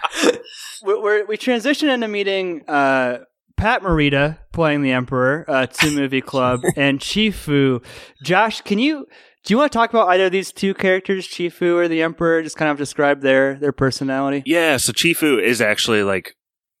We 0.83 0.99
we're, 0.99 1.25
we 1.25 1.37
transition 1.37 1.89
into 1.89 2.07
meeting 2.07 2.63
uh, 2.67 3.19
Pat 3.55 3.81
Morita 3.81 4.39
playing 4.51 4.81
the 4.81 4.91
Emperor, 4.91 5.45
uh, 5.47 5.65
Two 5.65 5.95
Movie 5.95 6.21
Club, 6.21 6.61
and 6.75 6.99
Chifu. 6.99 7.83
Josh, 8.23 8.61
can 8.61 8.79
you 8.79 9.07
do 9.45 9.53
you 9.53 9.57
want 9.57 9.71
to 9.71 9.77
talk 9.77 9.89
about 9.89 10.07
either 10.09 10.25
of 10.25 10.31
these 10.31 10.51
two 10.51 10.73
characters, 10.73 11.27
Chifu 11.27 11.75
or 11.75 11.87
the 11.87 12.01
Emperor? 12.01 12.41
Just 12.43 12.57
kind 12.57 12.71
of 12.71 12.77
describe 12.77 13.21
their 13.21 13.55
their 13.55 13.71
personality. 13.71 14.43
Yeah, 14.45 14.77
so 14.77 14.91
Chifu 14.91 15.41
is 15.41 15.61
actually 15.61 16.03
like 16.03 16.35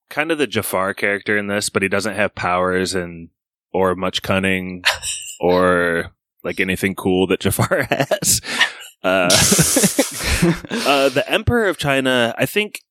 kind 0.09 0.31
of 0.31 0.37
the 0.37 0.47
Jafar 0.47 0.93
character 0.93 1.37
in 1.37 1.47
this, 1.47 1.69
but 1.69 1.81
he 1.81 1.89
doesn't 1.89 2.15
have 2.15 2.35
powers 2.35 2.93
and 2.93 3.29
or 3.71 3.95
much 3.95 4.21
cunning 4.21 4.83
or 5.39 6.11
like 6.43 6.59
anything 6.59 6.95
cool 6.95 7.27
that 7.27 7.39
Jafar 7.39 7.83
has. 7.89 8.41
Uh, 9.03 9.29
uh, 10.87 11.09
the 11.09 11.23
Emperor 11.27 11.67
of 11.67 11.77
China, 11.77 12.33
I 12.37 12.45
think 12.45 12.81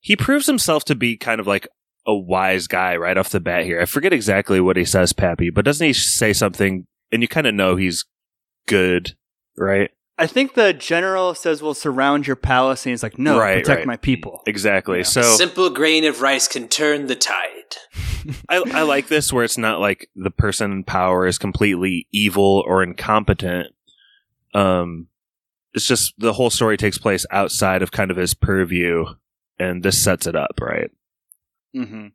he 0.00 0.16
proves 0.16 0.46
himself 0.46 0.84
to 0.86 0.94
be 0.94 1.16
kind 1.16 1.40
of 1.40 1.46
like 1.46 1.68
a 2.06 2.14
wise 2.14 2.66
guy 2.66 2.96
right 2.96 3.16
off 3.18 3.30
the 3.30 3.40
bat 3.40 3.64
here. 3.64 3.80
I 3.80 3.84
forget 3.84 4.12
exactly 4.12 4.60
what 4.60 4.76
he 4.76 4.84
says, 4.84 5.12
Pappy, 5.12 5.50
but 5.50 5.64
doesn't 5.64 5.86
he 5.86 5.92
say 5.92 6.32
something 6.32 6.86
and 7.12 7.22
you 7.22 7.28
kind 7.28 7.46
of 7.46 7.54
know 7.54 7.76
he's 7.76 8.04
good, 8.66 9.14
right? 9.56 9.90
I 10.18 10.26
think 10.26 10.52
the 10.52 10.74
general 10.74 11.34
says, 11.34 11.62
"We'll 11.62 11.72
surround 11.72 12.26
your 12.26 12.36
palace," 12.36 12.84
and 12.84 12.90
he's 12.90 13.02
like, 13.02 13.18
"No, 13.18 13.38
Right, 13.38 13.64
protect 13.64 13.78
right. 13.78 13.86
my 13.86 13.96
people." 13.96 14.42
Exactly. 14.46 15.02
So 15.02 15.22
Simple 15.22 15.70
grain 15.70 16.04
of 16.04 16.20
rice 16.20 16.46
can 16.46 16.68
turn 16.68 17.06
the 17.06 17.16
tide. 17.16 17.76
I, 18.48 18.62
I 18.74 18.82
like 18.82 19.08
this 19.08 19.32
where 19.32 19.44
it's 19.44 19.56
not 19.56 19.80
like 19.80 20.10
the 20.14 20.30
person 20.30 20.72
in 20.72 20.84
power 20.84 21.26
is 21.26 21.38
completely 21.38 22.06
evil 22.12 22.62
or 22.66 22.82
incompetent. 22.82 23.68
Um, 24.52 25.08
it's 25.72 25.86
just 25.86 26.12
the 26.18 26.34
whole 26.34 26.50
story 26.50 26.76
takes 26.76 26.98
place 26.98 27.24
outside 27.30 27.80
of 27.80 27.90
kind 27.90 28.10
of 28.10 28.18
his 28.18 28.34
purview, 28.34 29.06
and 29.60 29.82
this 29.82 30.02
sets 30.02 30.26
it 30.26 30.34
up 30.34 30.58
right. 30.60 30.90
Mm-hmm. 31.76 32.08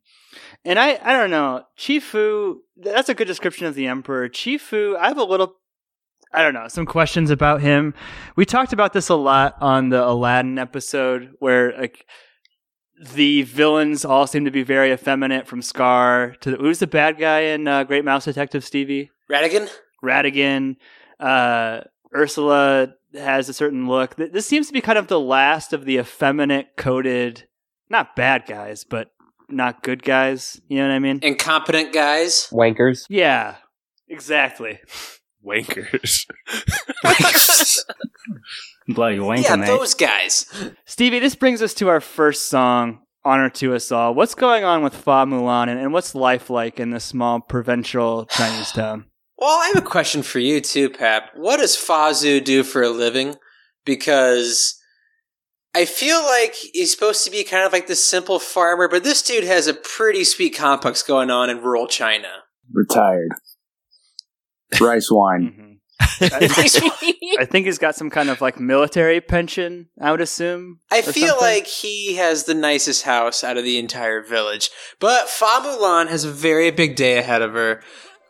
And 0.65 0.79
I, 0.79 0.99
I 1.01 1.13
don't 1.13 1.29
know, 1.29 1.63
Chifu. 1.77 2.55
That's 2.75 3.07
a 3.07 3.13
good 3.13 3.27
description 3.27 3.67
of 3.67 3.75
the 3.75 3.87
Emperor. 3.87 4.27
Chifu. 4.27 4.97
I 4.97 5.07
have 5.07 5.17
a 5.17 5.23
little, 5.23 5.55
I 6.33 6.41
don't 6.41 6.53
know, 6.53 6.67
some 6.67 6.85
questions 6.85 7.29
about 7.29 7.61
him. 7.61 7.93
We 8.35 8.45
talked 8.45 8.73
about 8.73 8.91
this 8.91 9.07
a 9.07 9.15
lot 9.15 9.55
on 9.61 9.89
the 9.89 10.05
Aladdin 10.05 10.57
episode, 10.57 11.35
where 11.39 11.77
like 11.77 12.05
the 13.13 13.43
villains 13.43 14.03
all 14.03 14.27
seem 14.27 14.43
to 14.45 14.51
be 14.51 14.63
very 14.63 14.91
effeminate, 14.91 15.47
from 15.47 15.61
Scar 15.61 16.35
to 16.41 16.55
who's 16.55 16.79
the 16.79 16.87
bad 16.87 17.17
guy 17.17 17.41
in 17.41 17.67
uh, 17.67 17.83
Great 17.83 18.03
Mouse 18.03 18.25
Detective, 18.25 18.65
Stevie 18.65 19.11
Ratigan? 19.31 19.69
Ratigan. 20.03 20.77
Uh, 21.19 21.81
Ursula 22.13 22.93
has 23.17 23.50
a 23.50 23.53
certain 23.53 23.88
look. 23.88 24.15
This 24.15 24.45
seems 24.45 24.67
to 24.67 24.74
be 24.74 24.81
kind 24.81 24.98
of 24.98 25.07
the 25.07 25.19
last 25.19 25.74
of 25.74 25.86
the 25.86 25.98
effeminate 25.98 26.77
coded, 26.77 27.48
not 27.89 28.15
bad 28.15 28.45
guys, 28.48 28.84
but 28.84 29.12
not 29.50 29.84
good 29.84 30.03
guys. 30.03 30.60
You 30.67 30.77
know 30.79 30.88
what 30.88 30.95
I 30.95 31.00
mean? 31.00 31.19
Incompetent 31.22 31.93
guys? 31.93 32.48
Wankers. 32.51 33.05
Yeah, 33.10 33.55
exactly. 34.07 34.79
Wankers. 35.45 36.25
Bloody 38.88 39.17
wanking 39.17 39.43
yeah, 39.43 39.55
night. 39.55 39.67
those 39.67 39.93
guys. 39.93 40.74
Stevie, 40.86 41.19
this 41.19 41.36
brings 41.36 41.62
us 41.62 41.74
to 41.75 41.89
our 41.89 42.01
first 42.01 42.48
song, 42.48 43.01
Honor 43.24 43.50
to 43.51 43.74
Us 43.75 43.91
All. 43.91 44.13
What's 44.13 44.36
going 44.36 44.63
on 44.63 44.84
with 44.84 44.95
Fa 44.95 45.25
Mulan 45.25 45.69
and, 45.69 45.79
and 45.79 45.91
what's 45.93 46.13
life 46.13 46.50
like 46.50 46.79
in 46.79 46.91
this 46.91 47.03
small 47.03 47.39
provincial 47.39 48.25
Chinese 48.25 48.72
town? 48.72 49.05
Well, 49.38 49.50
I 49.50 49.72
have 49.74 49.84
a 49.84 49.88
question 49.88 50.24
for 50.24 50.39
you 50.39 50.62
too, 50.62 50.89
Pap. 50.89 51.32
What 51.36 51.58
does 51.58 51.75
Fa 51.75 52.12
Zhou 52.12 52.44
do 52.44 52.63
for 52.63 52.82
a 52.82 52.89
living? 52.89 53.36
Because 53.86 54.80
I 55.75 55.86
feel 55.86 56.24
like 56.24 56.56
he's 56.56 56.92
supposed 56.92 57.25
to 57.25 57.32
be 57.32 57.44
kind 57.44 57.65
of 57.65 57.74
like 57.74 57.88
this 57.88 58.06
simple 58.06 58.39
farmer, 58.39 58.88
but 58.88 59.04
this 59.04 59.22
dude 59.22 59.44
has 59.44 59.68
a 59.68 59.74
pretty 59.74 60.24
sweet 60.24 60.56
complex 60.56 61.04
going 61.04 61.30
on 61.30 61.50
in 61.50 61.62
rural 61.62 61.88
China. 61.88 62.30
Retired. 62.72 63.32
Rice 64.80 65.10
wine. 65.12 65.54
Mhm. 65.60 65.72
I, 66.22 67.39
I 67.39 67.46
think 67.46 67.65
he's 67.65 67.77
got 67.77 67.96
some 67.96 68.10
kind 68.10 68.30
of 68.30 68.42
like 68.42 68.60
military 68.60 69.22
pension, 69.22 69.88
I 70.00 70.12
would 70.12 70.22
assume. 70.22 70.80
I 70.92 71.01
feel 71.01 71.30
something. 71.30 71.46
like 71.46 71.68
he 71.68 72.15
has 72.15 72.44
the 72.44 72.54
nicest 72.54 73.04
house 73.04 73.44
out 73.44 73.58
of 73.58 73.63
the 73.63 73.77
entire 73.77 74.22
village. 74.22 74.70
But 75.00 75.30
Fa 75.30 75.46
Mulan 75.62 76.08
has 76.10 76.25
a 76.25 76.32
very 76.32 76.70
big 76.72 76.96
day 76.96 77.18
ahead 77.18 77.42
of 77.42 77.54
her. 77.54 77.82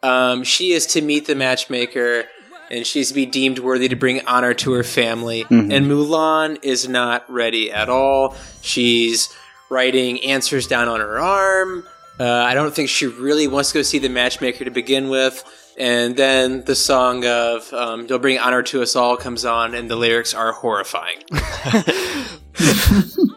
Um, 0.06 0.44
she 0.44 0.72
is 0.72 0.86
to 0.88 1.02
meet 1.02 1.26
the 1.26 1.36
matchmaker, 1.36 2.26
and 2.70 2.86
she's 2.86 3.10
to 3.10 3.14
be 3.14 3.26
deemed 3.26 3.60
worthy 3.60 3.88
to 3.88 3.96
bring 3.96 4.26
honor 4.28 4.54
to 4.54 4.72
her 4.74 4.84
family. 4.84 5.46
Mhm. 5.46 5.74
And 5.74 5.88
Mulan 5.90 6.58
is 6.64 6.88
not 6.88 7.30
ready 7.32 7.72
at 7.72 7.90
all. 7.90 8.36
She's 8.62 9.30
writing 9.70 10.24
answers 10.24 10.68
down 10.68 10.88
on 10.88 11.00
her 11.00 11.20
arm. 11.20 11.88
Uh, 12.20 12.24
I 12.24 12.54
don't 12.54 12.74
think 12.74 12.90
she 12.90 13.08
really 13.08 13.48
wants 13.48 13.72
to 13.72 13.80
go 13.80 13.82
see 13.82 14.00
the 14.00 14.10
matchmaker 14.10 14.64
to 14.64 14.72
begin 14.72 15.10
with. 15.10 15.44
And 15.78 16.16
then 16.16 16.64
the 16.66 16.76
song 16.76 17.26
of 17.26 17.74
um, 17.74 18.08
"They'll 18.08 18.20
Bring 18.20 18.40
Honor 18.40 18.64
to 18.64 18.82
Us 18.82 18.96
All" 18.96 19.18
comes 19.18 19.44
on, 19.44 19.76
and 19.76 19.90
the 19.92 19.98
lyrics 19.98 20.34
are 20.34 20.54
horrifying. 20.54 21.18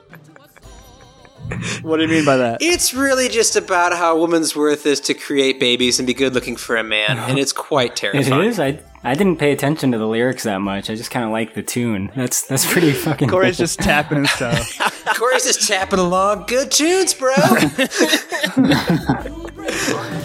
What 1.82 1.96
do 1.96 2.02
you 2.02 2.08
mean 2.08 2.24
by 2.24 2.36
that? 2.36 2.58
It's 2.60 2.94
really 2.94 3.28
just 3.28 3.56
about 3.56 3.92
how 3.96 4.16
a 4.16 4.18
woman's 4.18 4.54
worth 4.56 4.86
is 4.86 5.00
to 5.00 5.14
create 5.14 5.60
babies 5.60 5.98
and 5.98 6.06
be 6.06 6.14
good 6.14 6.34
looking 6.34 6.56
for 6.56 6.76
a 6.76 6.84
man, 6.84 7.18
and 7.18 7.38
it's 7.38 7.52
quite 7.52 7.92
It 7.92 7.96
terrifying. 7.96 8.44
is. 8.44 8.58
I 8.60 8.80
I 9.04 9.14
didn't 9.14 9.36
pay 9.36 9.52
attention 9.52 9.92
to 9.92 9.98
the 9.98 10.06
lyrics 10.06 10.42
that 10.42 10.60
much. 10.60 10.90
I 10.90 10.94
just 10.96 11.10
kind 11.10 11.24
of 11.24 11.30
like 11.30 11.54
the 11.54 11.62
tune. 11.62 12.10
That's 12.16 12.42
that's 12.42 12.70
pretty 12.70 12.92
fucking. 13.04 13.28
Corey's 13.28 13.56
cool. 13.56 13.64
just 13.64 13.78
tapping 13.78 14.18
and 14.18 14.28
stuff. 14.28 14.78
Corey's 15.16 15.44
just 15.44 15.66
tapping 15.68 15.98
along. 16.00 16.44
Good 16.46 16.70
tunes, 16.70 17.14
bro. 17.14 17.34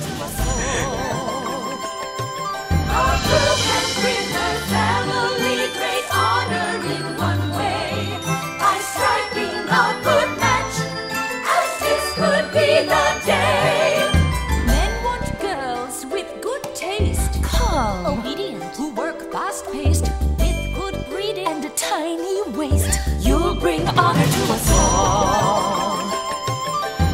bring 23.63 23.87
honor 23.97 24.25
to 24.25 24.43
us 24.53 24.69
all. 24.73 25.97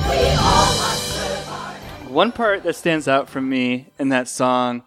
We 0.10 0.18
all 0.34 0.72
must 0.82 1.04
serve 1.14 2.12
One 2.12 2.32
part 2.32 2.64
that 2.64 2.76
stands 2.76 3.08
out 3.08 3.30
for 3.30 3.40
me 3.40 3.92
in 4.00 4.10
that 4.10 4.28
song 4.28 4.82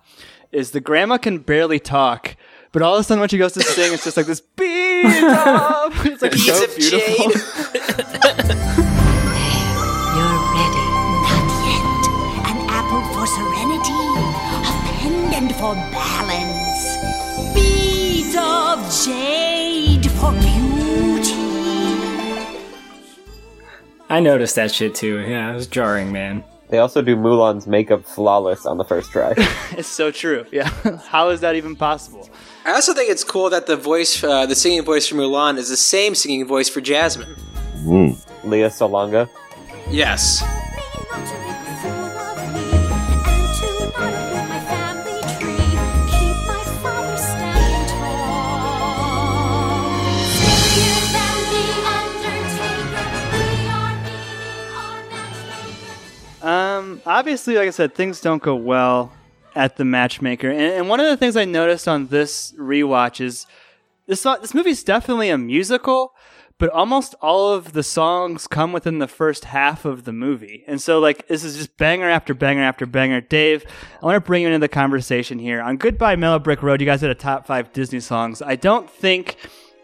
is 0.50 0.72
the 0.72 0.80
grandma 0.80 1.18
can 1.18 1.38
barely 1.38 1.78
talk, 1.78 2.36
but 2.72 2.82
all 2.82 2.94
of 2.94 3.00
a 3.00 3.04
sudden 3.04 3.20
when 3.20 3.28
she 3.28 3.38
goes 3.38 3.52
to 3.52 3.62
sing, 3.62 3.92
it's 3.94 4.02
just 4.02 4.16
like 4.16 4.26
this 4.26 4.40
beat 4.40 5.06
up. 5.22 5.92
It's 6.04 6.20
like 6.22 6.32
Beads 6.32 6.46
so 6.46 6.64
of 6.64 6.76
beautiful. 6.76 7.30
jade. 7.30 7.40
You're 10.18 10.38
ready. 10.58 10.86
Not 11.22 11.48
yet. 11.62 12.04
An 12.50 12.58
apple 12.78 13.02
for 13.14 13.24
serenity, 13.38 14.02
a 14.66 14.72
pendant 14.98 15.52
for 15.60 15.74
balance. 15.94 16.82
Be 17.54 18.32
I 24.12 24.20
noticed 24.20 24.56
that 24.56 24.70
shit 24.70 24.94
too. 24.94 25.20
Yeah, 25.20 25.50
it 25.50 25.54
was 25.54 25.66
jarring, 25.66 26.12
man. 26.12 26.44
They 26.68 26.76
also 26.76 27.00
do 27.00 27.16
Mulan's 27.16 27.66
makeup 27.66 28.04
flawless 28.04 28.66
on 28.66 28.76
the 28.76 28.84
first 28.84 29.10
try. 29.10 29.32
It's 29.78 29.88
so 29.88 30.10
true. 30.10 30.44
Yeah. 30.52 30.68
How 31.08 31.30
is 31.30 31.40
that 31.40 31.54
even 31.54 31.74
possible? 31.76 32.28
I 32.66 32.72
also 32.72 32.92
think 32.92 33.10
it's 33.10 33.24
cool 33.24 33.48
that 33.48 33.66
the 33.66 33.76
voice, 33.76 34.22
uh, 34.22 34.44
the 34.44 34.54
singing 34.54 34.84
voice 34.84 35.08
for 35.08 35.14
Mulan, 35.14 35.56
is 35.56 35.70
the 35.70 35.78
same 35.78 36.14
singing 36.14 36.46
voice 36.46 36.68
for 36.68 36.82
Jasmine. 36.82 37.34
Mm. 37.84 38.18
Lea 38.44 38.68
Salonga. 38.68 39.30
Yes. 39.90 40.42
Um, 56.42 57.00
obviously, 57.06 57.56
like 57.56 57.68
I 57.68 57.70
said, 57.70 57.94
things 57.94 58.20
don't 58.20 58.42
go 58.42 58.56
well 58.56 59.12
at 59.54 59.76
the 59.76 59.84
matchmaker, 59.84 60.50
and, 60.50 60.60
and 60.60 60.88
one 60.88 60.98
of 60.98 61.06
the 61.06 61.16
things 61.16 61.36
I 61.36 61.44
noticed 61.44 61.86
on 61.86 62.08
this 62.08 62.52
rewatch 62.58 63.20
is 63.20 63.46
this 64.06 64.22
this 64.22 64.54
movie's 64.54 64.82
definitely 64.82 65.28
a 65.28 65.38
musical, 65.38 66.14
but 66.58 66.70
almost 66.70 67.14
all 67.20 67.52
of 67.52 67.74
the 67.74 67.82
songs 67.82 68.46
come 68.46 68.72
within 68.72 68.98
the 68.98 69.06
first 69.06 69.44
half 69.46 69.84
of 69.84 70.04
the 70.04 70.12
movie, 70.12 70.64
and 70.66 70.80
so 70.80 70.98
like 70.98 71.28
this 71.28 71.44
is 71.44 71.56
just 71.56 71.76
banger 71.76 72.08
after 72.08 72.34
banger 72.34 72.62
after 72.62 72.86
banger. 72.86 73.20
Dave, 73.20 73.64
I 74.02 74.06
want 74.06 74.16
to 74.16 74.20
bring 74.20 74.42
you 74.42 74.48
into 74.48 74.58
the 74.58 74.68
conversation 74.68 75.38
here 75.38 75.60
on 75.60 75.76
Goodbye 75.76 76.16
Mellow 76.16 76.40
Brick 76.40 76.62
Road. 76.62 76.80
You 76.80 76.86
guys 76.86 77.02
had 77.02 77.10
a 77.10 77.14
top 77.14 77.46
five 77.46 77.72
Disney 77.72 78.00
songs. 78.00 78.42
I 78.42 78.56
don't 78.56 78.90
think. 78.90 79.36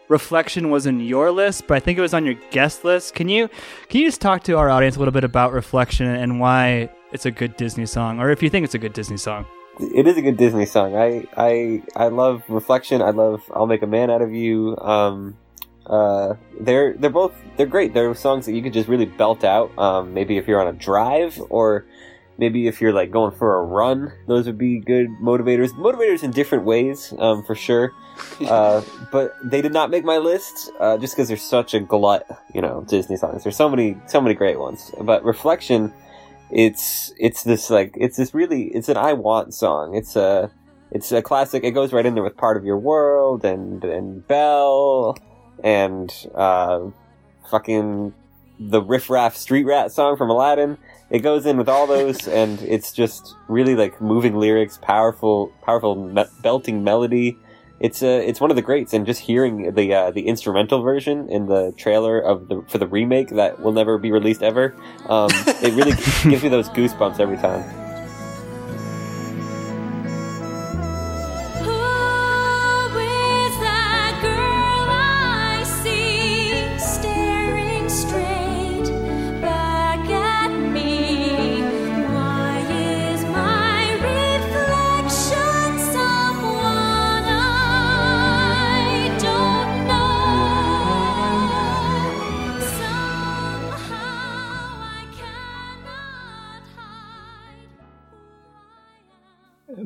Reflection 0.09 0.71
was 0.71 0.87
in 0.87 0.99
your 0.99 1.31
list, 1.31 1.67
but 1.67 1.77
I 1.77 1.79
think 1.79 1.99
it 1.99 2.01
was 2.01 2.15
on 2.15 2.25
your 2.25 2.33
guest 2.49 2.83
list. 2.83 3.13
Can 3.13 3.29
you 3.29 3.47
can 3.87 4.01
you 4.01 4.07
just 4.07 4.19
talk 4.19 4.43
to 4.45 4.57
our 4.57 4.69
audience 4.69 4.95
a 4.95 4.99
little 4.99 5.11
bit 5.11 5.23
about 5.23 5.53
Reflection 5.53 6.07
and 6.07 6.39
why 6.39 6.89
it's 7.11 7.27
a 7.27 7.31
good 7.31 7.55
Disney 7.57 7.85
song, 7.85 8.19
or 8.19 8.31
if 8.31 8.41
you 8.41 8.49
think 8.49 8.63
it's 8.63 8.73
a 8.73 8.79
good 8.79 8.93
Disney 8.93 9.17
song? 9.17 9.45
It 9.79 10.07
is 10.07 10.17
a 10.17 10.21
good 10.23 10.35
Disney 10.35 10.65
song. 10.65 10.95
I 10.95 11.25
I 11.37 11.83
I 11.95 12.07
love 12.07 12.43
Reflection. 12.49 13.03
I 13.03 13.11
love 13.11 13.43
I'll 13.53 13.67
Make 13.67 13.83
a 13.83 13.87
Man 13.87 14.09
Out 14.09 14.23
of 14.23 14.33
You. 14.33 14.75
Um, 14.79 15.37
uh, 15.85 16.35
they're 16.59 16.95
they're 16.95 17.11
both 17.11 17.33
they're 17.55 17.67
great. 17.67 17.93
They're 17.93 18.13
songs 18.15 18.47
that 18.47 18.53
you 18.53 18.63
could 18.63 18.73
just 18.73 18.89
really 18.89 19.05
belt 19.05 19.43
out. 19.43 19.77
Um, 19.77 20.15
maybe 20.15 20.37
if 20.37 20.47
you're 20.47 20.59
on 20.59 20.67
a 20.67 20.77
drive 20.77 21.39
or 21.49 21.85
maybe 22.39 22.67
if 22.67 22.81
you're 22.81 22.93
like 22.93 23.11
going 23.11 23.35
for 23.35 23.57
a 23.57 23.61
run, 23.61 24.11
those 24.27 24.45
would 24.47 24.57
be 24.57 24.79
good 24.79 25.09
motivators. 25.21 25.69
Motivators 25.71 26.23
in 26.23 26.31
different 26.31 26.63
ways, 26.63 27.13
um, 27.19 27.43
for 27.43 27.55
sure. 27.55 27.93
Uh, 28.45 28.81
but 29.13 29.33
they 29.41 29.61
did 29.61 29.71
not 29.71 29.89
make 29.89 30.03
my 30.03 30.17
list 30.17 30.71
uh, 30.81 30.97
just 30.97 31.15
because 31.15 31.29
there's 31.29 31.41
such 31.41 31.73
a 31.73 31.79
glut, 31.79 32.27
you 32.53 32.61
know, 32.61 32.83
Disney 32.89 33.15
songs. 33.15 33.43
There's 33.43 33.55
so 33.55 33.69
many 33.69 33.95
so 34.07 34.19
many 34.19 34.35
great 34.35 34.59
ones. 34.59 34.91
But 34.99 35.23
Reflection, 35.23 35.93
it's 36.51 37.13
it's 37.17 37.43
this 37.43 37.69
like 37.69 37.93
it's 37.97 38.17
this 38.17 38.33
really 38.33 38.63
it's 38.75 38.89
an 38.89 38.97
I 38.97 39.13
want 39.13 39.53
song. 39.53 39.95
It's 39.95 40.17
a 40.17 40.51
it's 40.91 41.13
a 41.13 41.21
classic. 41.21 41.63
It 41.63 41.71
goes 41.71 41.93
right 41.93 42.05
in 42.05 42.13
there 42.13 42.23
with 42.23 42.35
part 42.35 42.57
of 42.57 42.65
your 42.65 42.77
world 42.77 43.45
and 43.45 43.83
and 43.85 44.27
Belle 44.27 45.17
and 45.63 46.13
uh, 46.35 46.87
fucking 47.49 48.13
the 48.59 48.81
riff 48.81 49.09
raff 49.09 49.37
street 49.37 49.63
rat 49.63 49.91
song 49.91 50.17
from 50.17 50.29
Aladdin. 50.29 50.77
It 51.09 51.19
goes 51.19 51.45
in 51.45 51.57
with 51.57 51.69
all 51.69 51.87
those, 51.87 52.27
and 52.39 52.61
it's 52.61 52.91
just 52.91 53.35
really 53.47 53.75
like 53.75 53.99
moving 54.01 54.35
lyrics, 54.35 54.77
powerful, 54.81 55.51
powerful 55.63 55.95
me- 55.95 56.25
belting 56.41 56.83
melody. 56.83 57.37
It's 57.79 58.03
uh, 58.03 58.21
it's 58.25 58.41
one 58.41 58.49
of 58.49 58.57
the 58.57 58.61
greats, 58.61 58.93
and 58.93 59.05
just 59.05 59.21
hearing 59.21 59.73
the 59.73 59.93
uh, 59.93 60.11
the 60.11 60.27
instrumental 60.27 60.81
version 60.81 61.29
in 61.29 61.45
the 61.47 61.73
trailer 61.77 62.19
of 62.19 62.49
the 62.49 62.61
for 62.67 62.77
the 62.77 62.87
remake 62.87 63.29
that 63.29 63.61
will 63.61 63.71
never 63.71 63.97
be 63.97 64.11
released 64.11 64.43
ever, 64.43 64.75
um, 65.07 65.29
it 65.31 65.73
really 65.73 65.91
gives 66.29 66.43
me 66.43 66.49
those 66.49 66.69
goosebumps 66.69 67.19
every 67.19 67.37
time. 67.37 67.88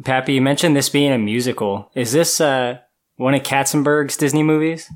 Pappy, 0.03 0.33
you 0.33 0.41
mentioned 0.41 0.75
this 0.75 0.89
being 0.89 1.11
a 1.11 1.17
musical. 1.17 1.89
Is 1.95 2.11
this 2.11 2.39
uh, 2.41 2.79
one 3.15 3.33
of 3.33 3.43
Katzenberg's 3.43 4.17
Disney 4.17 4.43
movies? 4.43 4.89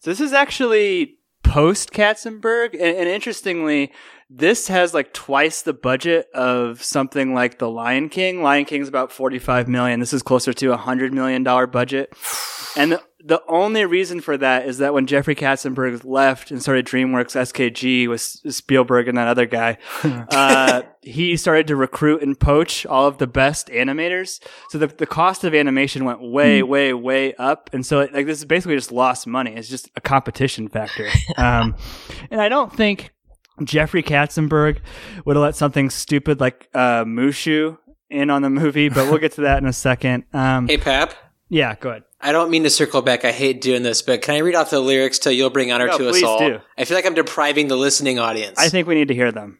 So 0.00 0.10
this 0.10 0.20
is 0.20 0.32
actually 0.32 1.18
post 1.42 1.92
Katzenberg, 1.92 2.72
and, 2.72 2.96
and 2.96 3.08
interestingly, 3.08 3.92
this 4.30 4.68
has 4.68 4.94
like 4.94 5.12
twice 5.12 5.62
the 5.62 5.74
budget 5.74 6.26
of 6.34 6.82
something 6.82 7.34
like 7.34 7.58
The 7.58 7.70
Lion 7.70 8.08
King. 8.08 8.42
Lion 8.42 8.64
King's 8.64 8.88
about 8.88 9.12
forty-five 9.12 9.68
million. 9.68 10.00
This 10.00 10.12
is 10.12 10.22
closer 10.22 10.52
to 10.54 10.72
a 10.72 10.76
hundred 10.76 11.12
million 11.12 11.42
dollar 11.42 11.66
budget, 11.66 12.12
and 12.76 12.92
the, 12.92 13.02
the 13.26 13.42
only 13.48 13.86
reason 13.86 14.20
for 14.20 14.36
that 14.36 14.66
is 14.66 14.78
that 14.78 14.92
when 14.92 15.06
Jeffrey 15.06 15.34
Katzenberg 15.34 16.04
left 16.04 16.50
and 16.50 16.60
started 16.60 16.84
DreamWorks 16.86 17.34
SKG 17.34 18.06
with 18.06 18.20
Spielberg 18.20 19.08
and 19.08 19.16
that 19.16 19.28
other 19.28 19.46
guy, 19.46 19.78
uh, 20.04 20.82
he 21.00 21.34
started 21.38 21.66
to 21.68 21.76
recruit 21.76 22.22
and 22.22 22.38
poach 22.38 22.84
all 22.84 23.06
of 23.08 23.16
the 23.16 23.26
best 23.26 23.68
animators. 23.68 24.40
So 24.68 24.76
the, 24.76 24.88
the 24.88 25.06
cost 25.06 25.42
of 25.42 25.54
animation 25.54 26.04
went 26.04 26.20
way, 26.20 26.62
way, 26.62 26.92
way 26.92 27.32
up. 27.36 27.70
And 27.72 27.84
so 27.86 28.00
like 28.12 28.26
this 28.26 28.38
is 28.40 28.44
basically 28.44 28.76
just 28.76 28.92
lost 28.92 29.26
money. 29.26 29.54
It's 29.54 29.68
just 29.68 29.88
a 29.96 30.00
competition 30.00 30.68
factor. 30.68 31.08
Um, 31.36 31.74
and 32.30 32.40
I 32.40 32.48
don't 32.48 32.72
think 32.74 33.10
Jeffrey 33.64 34.02
Katzenberg 34.02 34.80
would 35.24 35.36
have 35.36 35.42
let 35.42 35.56
something 35.56 35.88
stupid 35.90 36.40
like 36.40 36.68
uh, 36.74 37.04
Mushu 37.04 37.78
in 38.10 38.30
on 38.30 38.42
the 38.42 38.50
movie, 38.50 38.88
but 38.88 39.08
we'll 39.08 39.18
get 39.18 39.32
to 39.32 39.40
that 39.42 39.58
in 39.58 39.66
a 39.66 39.72
second. 39.72 40.24
Um, 40.32 40.68
Hey, 40.68 40.76
Pap. 40.78 41.14
yeah, 41.48 41.74
go 41.80 41.90
ahead. 41.90 42.02
I 42.24 42.32
don't 42.32 42.50
mean 42.50 42.64
to 42.64 42.70
circle 42.70 43.02
back. 43.02 43.24
I 43.24 43.32
hate 43.32 43.60
doing 43.60 43.82
this, 43.82 44.00
but 44.02 44.22
can 44.22 44.34
I 44.34 44.38
read 44.38 44.54
off 44.54 44.70
the 44.70 44.80
lyrics 44.80 45.18
to 45.20 45.34
"You'll 45.34 45.50
Bring 45.50 45.70
Honor 45.70 45.86
No, 45.88 45.98
to 45.98 46.08
Us 46.08 46.22
All"? 46.22 46.38
do. 46.38 46.58
I 46.78 46.84
feel 46.84 46.96
like 46.96 47.06
I'm 47.06 47.14
depriving 47.14 47.68
the 47.68 47.76
listening 47.76 48.18
audience. 48.18 48.58
I 48.58 48.68
think 48.70 48.88
we 48.88 48.94
need 48.94 49.08
to 49.08 49.14
hear 49.14 49.30
them. 49.30 49.58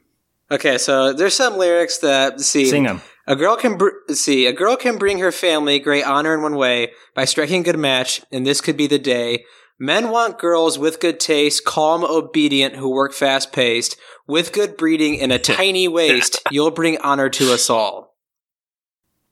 Okay, 0.50 0.78
so 0.78 1.12
there's 1.12 1.34
some 1.34 1.56
lyrics 1.58 1.98
that 1.98 2.40
see. 2.40 2.66
Sing 2.66 2.84
them. 2.84 3.02
A 3.26 3.36
girl 3.36 3.56
can 3.56 3.76
br- 3.76 3.90
see. 4.12 4.46
A 4.46 4.52
girl 4.52 4.76
can 4.76 4.98
bring 4.98 5.18
her 5.18 5.32
family 5.32 5.78
great 5.78 6.04
honor 6.04 6.34
in 6.34 6.42
one 6.42 6.56
way 6.56 6.92
by 7.14 7.24
striking 7.24 7.60
a 7.60 7.64
good 7.64 7.78
match, 7.78 8.22
and 8.32 8.46
this 8.46 8.60
could 8.60 8.76
be 8.76 8.86
the 8.86 8.98
day. 8.98 9.44
Men 9.78 10.10
want 10.10 10.38
girls 10.38 10.78
with 10.78 11.00
good 11.00 11.18
taste, 11.18 11.64
calm, 11.64 12.04
obedient, 12.04 12.76
who 12.76 12.90
work 12.90 13.12
fast 13.12 13.52
paced, 13.52 13.96
with 14.26 14.52
good 14.52 14.76
breeding 14.76 15.20
and 15.20 15.32
a 15.32 15.38
tiny 15.58 15.88
waist. 15.88 16.40
You'll 16.50 16.70
bring 16.70 16.98
honor 16.98 17.28
to 17.30 17.52
us 17.52 17.68
all. 17.68 18.14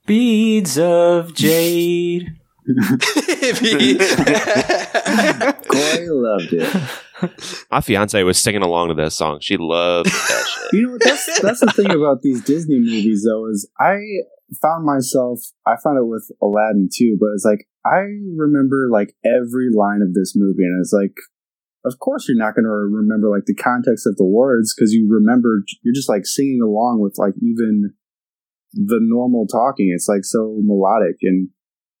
Beads 0.05 0.77
of 0.77 1.33
jade. 1.33 2.35
Corey 5.67 6.09
loved 6.09 6.53
it. 6.53 6.73
My 7.69 7.81
fiance 7.81 8.21
was 8.23 8.37
singing 8.37 8.61
along 8.61 8.89
to 8.89 8.93
that 8.95 9.11
song. 9.11 9.39
She 9.41 9.57
loved 9.57 10.09
that 10.09 10.47
shit. 10.71 10.73
You 10.73 10.87
know, 10.87 10.93
what 10.93 11.03
that's 11.03 11.41
that's 11.41 11.59
the 11.59 11.73
thing 11.75 11.91
about 11.91 12.21
these 12.21 12.43
Disney 12.43 12.79
movies, 12.79 13.25
though, 13.27 13.49
is 13.49 13.69
I 13.79 13.97
found 14.61 14.85
myself. 14.85 15.39
I 15.65 15.75
found 15.83 15.97
it 15.97 16.07
with 16.07 16.29
Aladdin 16.41 16.89
too, 16.93 17.17
but 17.19 17.29
it's 17.33 17.45
like 17.45 17.67
I 17.85 18.05
remember 18.37 18.87
like 18.89 19.15
every 19.25 19.69
line 19.73 20.01
of 20.01 20.13
this 20.13 20.33
movie, 20.35 20.63
and 20.63 20.79
it's 20.81 20.93
like, 20.93 21.15
of 21.83 21.99
course 21.99 22.29
you're 22.29 22.37
not 22.37 22.55
going 22.55 22.65
to 22.65 22.69
remember 22.69 23.29
like 23.29 23.45
the 23.45 23.55
context 23.55 24.07
of 24.07 24.15
the 24.15 24.25
words 24.25 24.73
because 24.73 24.93
you 24.93 25.09
remember 25.11 25.63
you're 25.81 25.95
just 25.95 26.09
like 26.09 26.25
singing 26.25 26.61
along 26.63 27.01
with 27.01 27.15
like 27.17 27.33
even 27.41 27.93
the 28.73 28.99
normal 29.01 29.47
talking. 29.47 29.91
It's 29.93 30.07
like 30.07 30.23
so 30.23 30.59
melodic 30.63 31.17
and 31.21 31.49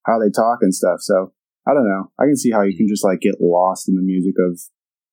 how 0.05 0.19
they 0.19 0.29
talk 0.29 0.59
and 0.61 0.73
stuff. 0.73 0.97
So 0.99 1.33
I 1.67 1.73
don't 1.73 1.87
know. 1.87 2.11
I 2.19 2.23
can 2.25 2.35
see 2.37 2.51
how 2.51 2.61
you 2.61 2.75
can 2.75 2.87
just 2.87 3.03
like 3.03 3.19
get 3.21 3.35
lost 3.39 3.87
in 3.87 3.95
the 3.95 4.01
music 4.01 4.35
of 4.49 4.59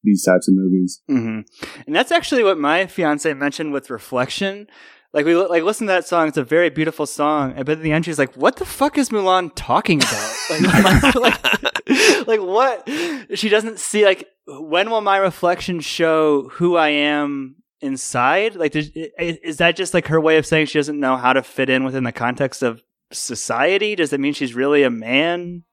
these 0.03 0.25
types 0.25 0.49
of 0.49 0.55
movies. 0.55 1.03
hmm 1.09 1.41
And 1.87 1.95
that's 1.95 2.13
actually 2.13 2.43
what 2.43 2.59
my 2.59 2.87
fiance 2.87 3.33
mentioned 3.35 3.73
with 3.73 3.91
reflection. 3.91 4.67
Like 5.13 5.27
we 5.27 5.35
like 5.35 5.65
listen 5.65 5.87
to 5.89 5.93
that 5.93 6.07
song. 6.07 6.29
It's 6.29 6.37
a 6.37 6.45
very 6.45 6.71
beautiful 6.71 7.05
song. 7.05 7.55
But 7.57 7.69
at 7.69 7.83
the 7.83 7.91
end, 7.93 8.05
she's 8.05 8.19
like, 8.19 8.35
"What 8.37 8.57
the 8.57 8.65
fuck 8.65 8.97
is 8.97 9.11
Mulan 9.11 9.51
talking 9.55 10.01
about? 10.01 10.37
Like, 10.51 11.15
like, 11.15 12.27
like 12.27 12.41
what? 12.41 12.89
She 13.35 13.49
doesn't 13.49 13.79
see. 13.79 14.05
Like, 14.05 14.29
when 14.47 14.91
will 14.91 15.01
my 15.01 15.17
reflection 15.17 15.81
show 15.81 16.49
who 16.51 16.77
I 16.77 16.89
am 16.91 17.57
inside? 17.81 18.55
Like, 18.57 18.75
is 18.75 19.57
that 19.59 19.77
just 19.77 19.95
like 19.95 20.07
her 20.09 20.21
way 20.21 20.39
of 20.39 20.47
saying 20.47 20.67
she 20.67 20.79
doesn't 20.79 20.99
know 20.99 21.17
how 21.17 21.33
to 21.33 21.43
fit 21.43 21.71
in 21.71 21.85
within 21.85 22.05
the 22.05 22.13
context 22.13 22.63
of 22.63 22.83
society? 23.13 23.95
Does 23.95 24.11
that 24.11 24.21
mean 24.21 24.33
she's 24.33 24.55
really 24.55 24.83
a 24.83 24.91
man 24.91 25.65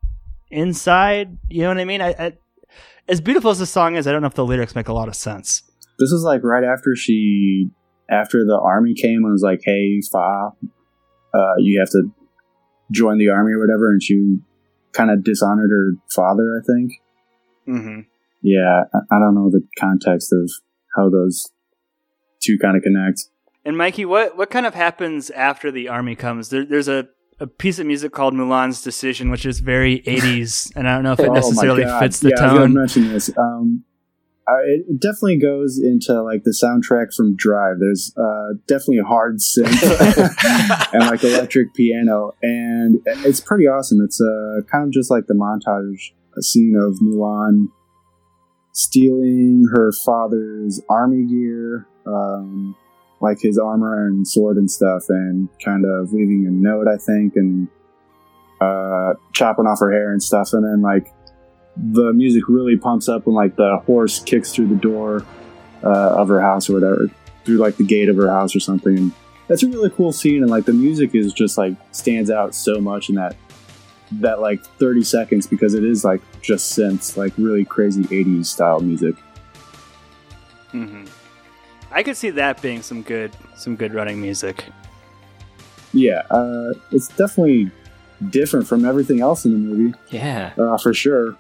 inside? 0.50 1.38
You 1.50 1.62
know 1.64 1.70
what 1.70 1.78
I 1.78 1.86
mean? 1.86 2.02
I, 2.02 2.10
I, 2.10 2.34
as 3.08 3.22
beautiful 3.22 3.52
as 3.52 3.60
the 3.60 3.66
song 3.66 3.96
is, 3.96 4.08
I 4.08 4.12
don't 4.12 4.22
know 4.22 4.28
if 4.28 4.34
the 4.34 4.46
lyrics 4.46 4.76
make 4.76 4.88
a 4.88 4.94
lot 4.94 5.08
of 5.08 5.16
sense. 5.16 5.64
this 6.00 6.12
was 6.12 6.24
like 6.24 6.44
right 6.44 6.64
after 6.64 6.96
she, 6.96 7.70
after 8.10 8.46
the 8.46 8.60
army 8.62 8.94
came 8.94 9.24
and 9.24 9.32
was 9.32 9.44
like, 9.44 9.62
"Hey, 9.64 10.02
Fa, 10.12 10.52
uh, 11.34 11.54
you 11.58 11.80
have 11.80 11.90
to 11.92 12.12
join 12.92 13.18
the 13.18 13.30
army 13.30 13.54
or 13.54 13.60
whatever," 13.60 13.90
and 13.90 14.02
she 14.02 14.40
kind 14.94 15.12
of 15.12 15.24
dishonored 15.24 15.70
her 15.70 15.94
father. 16.10 16.62
I 16.62 16.66
think. 16.66 16.92
Mm-hmm. 17.68 18.00
Yeah, 18.42 18.84
I, 18.94 19.16
I 19.16 19.20
don't 19.20 19.36
know 19.36 19.50
the 19.50 19.66
context 19.80 20.32
of 20.32 20.52
how 20.96 21.10
those 21.10 21.52
two 22.42 22.58
kind 22.58 22.78
of 22.78 22.84
connect. 22.84 23.26
And 23.66 23.78
Mikey, 23.78 24.06
what 24.06 24.38
what 24.38 24.50
kind 24.50 24.66
of 24.66 24.74
happens 24.74 25.30
after 25.32 25.72
the 25.72 25.90
army 25.90 26.16
comes? 26.16 26.50
There, 26.50 26.66
there's 26.66 26.88
a, 26.88 27.10
a 27.40 27.48
piece 27.48 27.80
of 27.80 27.86
music 27.86 28.12
called 28.12 28.34
Mulan's 28.34 28.82
Decision, 28.82 29.30
which 29.30 29.46
is 29.46 29.60
very 29.60 30.00
80s, 30.08 30.72
and 30.76 30.88
I 30.90 30.96
don't 30.96 31.04
know 31.04 31.14
if 31.14 31.20
it 31.20 31.30
Oh 31.30 31.34
necessarily 31.34 31.84
God. 31.84 32.00
fits 32.00 32.20
the 32.20 32.30
yeah, 32.30 32.44
I 32.44 32.54
was 32.54 32.62
tone. 32.62 32.74
mention 32.74 33.08
this. 33.14 33.30
Um, 33.38 33.84
I, 34.48 34.54
it 34.88 35.02
definitely 35.02 35.40
goes 35.40 35.78
into 35.78 36.24
like 36.24 36.44
the 36.46 36.52
soundtrack 36.52 37.14
from 37.14 37.36
Drive. 37.36 37.80
There's 37.80 38.14
uh, 38.18 38.54
definitely 38.66 39.00
a 39.00 39.04
hard 39.04 39.40
synth 39.40 40.94
and 40.94 41.04
like 41.06 41.22
electric 41.24 41.74
piano, 41.74 42.34
and 42.42 43.02
it's 43.06 43.42
pretty 43.42 43.66
awesome. 43.68 44.00
It's 44.06 44.22
uh, 44.22 44.62
kind 44.72 44.86
of 44.86 44.92
just 44.92 45.12
like 45.12 45.26
the 45.28 45.34
montage 45.34 46.14
a 46.38 46.42
scene 46.42 46.76
of 46.82 46.98
Mulan 47.04 47.68
stealing 48.72 49.68
her 49.74 49.92
father's 50.06 50.80
army 50.90 51.26
gear, 51.26 51.88
um, 52.06 52.76
like 53.20 53.40
his 53.42 53.58
armor 53.58 54.08
and 54.08 54.28
sword 54.28 54.58
and 54.58 54.70
stuff, 54.70 55.04
and 55.10 55.50
kind 55.64 55.86
of 55.86 56.14
leaving 56.14 56.46
a 56.48 56.52
note, 56.52 56.88
I 56.88 56.98
think, 56.98 57.36
and 57.36 57.68
uh, 58.62 59.14
chopping 59.34 59.66
off 59.66 59.80
her 59.80 59.92
hair 59.92 60.12
and 60.12 60.22
stuff, 60.22 60.54
and 60.54 60.64
then 60.64 60.82
like 60.82 61.14
the 61.76 62.12
music 62.14 62.44
really 62.48 62.76
pumps 62.76 63.08
up 63.08 63.28
when 63.28 63.36
like 63.36 63.56
the 63.56 63.78
horse 63.86 64.20
kicks 64.20 64.52
through 64.54 64.68
the 64.68 64.76
door 64.76 65.26
uh, 65.84 66.16
of 66.16 66.28
her 66.28 66.42
house 66.42 66.70
or 66.70 66.74
whatever, 66.74 67.10
through 67.46 67.58
like 67.58 67.78
the 67.78 67.86
gate 67.86 68.10
of 68.10 68.16
her 68.18 68.30
house 68.30 68.56
or 68.56 68.60
something. 68.60 69.12
That's 69.48 69.64
a 69.64 69.68
really 69.68 69.90
cool 69.90 70.12
scene, 70.12 70.42
and 70.42 70.50
like 70.50 70.66
the 70.66 70.74
music 70.74 71.16
is 71.16 71.34
just 71.34 71.58
like 71.58 71.74
stands 71.92 72.30
out 72.30 72.54
so 72.54 72.80
much 72.82 73.10
in 73.10 73.16
that 73.16 73.36
that 74.12 74.40
like 74.40 74.64
30 74.80 75.04
seconds 75.04 75.48
because 75.48 75.74
it 75.74 75.84
is 75.84 76.04
like 76.04 76.22
just 76.42 76.78
synths, 76.78 77.18
like 77.18 77.34
really 77.38 77.66
crazy 77.66 78.04
80s 78.04 78.46
style 78.46 78.80
music. 78.80 79.16
hmm 80.72 81.06
I 81.92 82.04
could 82.04 82.18
see 82.18 82.30
that 82.32 82.62
being 82.62 82.82
some 82.82 83.02
good 83.02 83.32
some 83.56 83.76
good 83.76 83.94
running 83.94 84.22
music. 84.22 84.66
Yeah, 85.94 86.24
uh, 86.30 86.74
it's 86.92 87.08
definitely 87.10 87.72
different 88.30 88.68
from 88.68 88.86
everything 88.86 89.22
else 89.22 89.46
in 89.46 89.54
the 89.54 89.58
movie, 89.58 89.98
Yeah. 90.10 90.52
uh, 90.58 90.78
for 90.78 90.94
sure, 90.94 91.36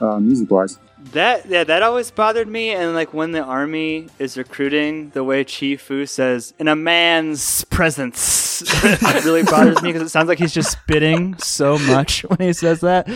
uh, 0.00 0.18
music 0.18 0.50
wise. 0.50 0.78
That 1.12 1.46
yeah, 1.48 1.62
that 1.62 1.82
always 1.84 2.10
bothered 2.10 2.48
me. 2.48 2.70
And 2.70 2.92
like 2.94 3.14
when 3.14 3.30
the 3.30 3.40
army 3.42 4.08
is 4.18 4.36
recruiting, 4.36 5.10
the 5.10 5.22
way 5.22 5.44
Chifu 5.44 6.08
says 6.08 6.52
"in 6.58 6.66
a 6.66 6.74
man's 6.74 7.64
presence," 7.66 8.62
it 8.84 9.24
really 9.24 9.44
bothers 9.44 9.80
me 9.80 9.90
because 9.92 10.02
it 10.02 10.08
sounds 10.08 10.26
like 10.28 10.40
he's 10.40 10.52
just 10.52 10.72
spitting 10.72 11.38
so 11.38 11.78
much 11.78 12.22
when 12.28 12.40
he 12.40 12.52
says 12.52 12.80
that. 12.80 13.08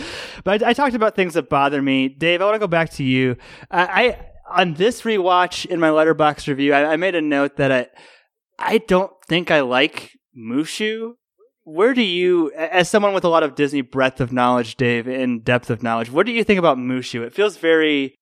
But 0.45 0.63
I, 0.63 0.69
I 0.69 0.73
talked 0.73 0.95
about 0.95 1.13
things 1.15 1.33
that 1.33 1.49
bother 1.49 1.81
me. 1.81 2.07
Dave, 2.07 2.41
I 2.41 2.45
want 2.45 2.55
to 2.55 2.59
go 2.59 2.67
back 2.67 2.89
to 2.91 3.03
you. 3.03 3.35
I, 3.69 3.83
I 4.05 4.17
on 4.53 4.75
this 4.75 5.01
rewatch 5.01 5.65
in 5.65 5.79
my 5.79 5.89
letterboxd 5.89 6.47
review, 6.47 6.73
I, 6.73 6.93
I 6.93 6.95
made 6.95 7.15
a 7.15 7.21
note 7.21 7.57
that 7.57 7.71
I 7.71 7.87
I 8.57 8.77
don't 8.77 9.11
think 9.27 9.51
I 9.51 9.61
like 9.61 10.11
Mushu. 10.37 11.13
Where 11.65 11.93
do 11.93 12.01
you, 12.01 12.51
as 12.51 12.89
someone 12.89 13.13
with 13.13 13.23
a 13.23 13.29
lot 13.29 13.43
of 13.43 13.55
Disney 13.55 13.81
breadth 13.81 14.19
of 14.19 14.33
knowledge, 14.33 14.75
Dave, 14.75 15.07
and 15.07 15.43
depth 15.43 15.69
of 15.69 15.81
knowledge, 15.81 16.11
what 16.11 16.25
do 16.25 16.33
you 16.33 16.43
think 16.43 16.59
about 16.59 16.77
Mushu? 16.77 17.25
It 17.25 17.33
feels 17.33 17.55
very 17.55 18.15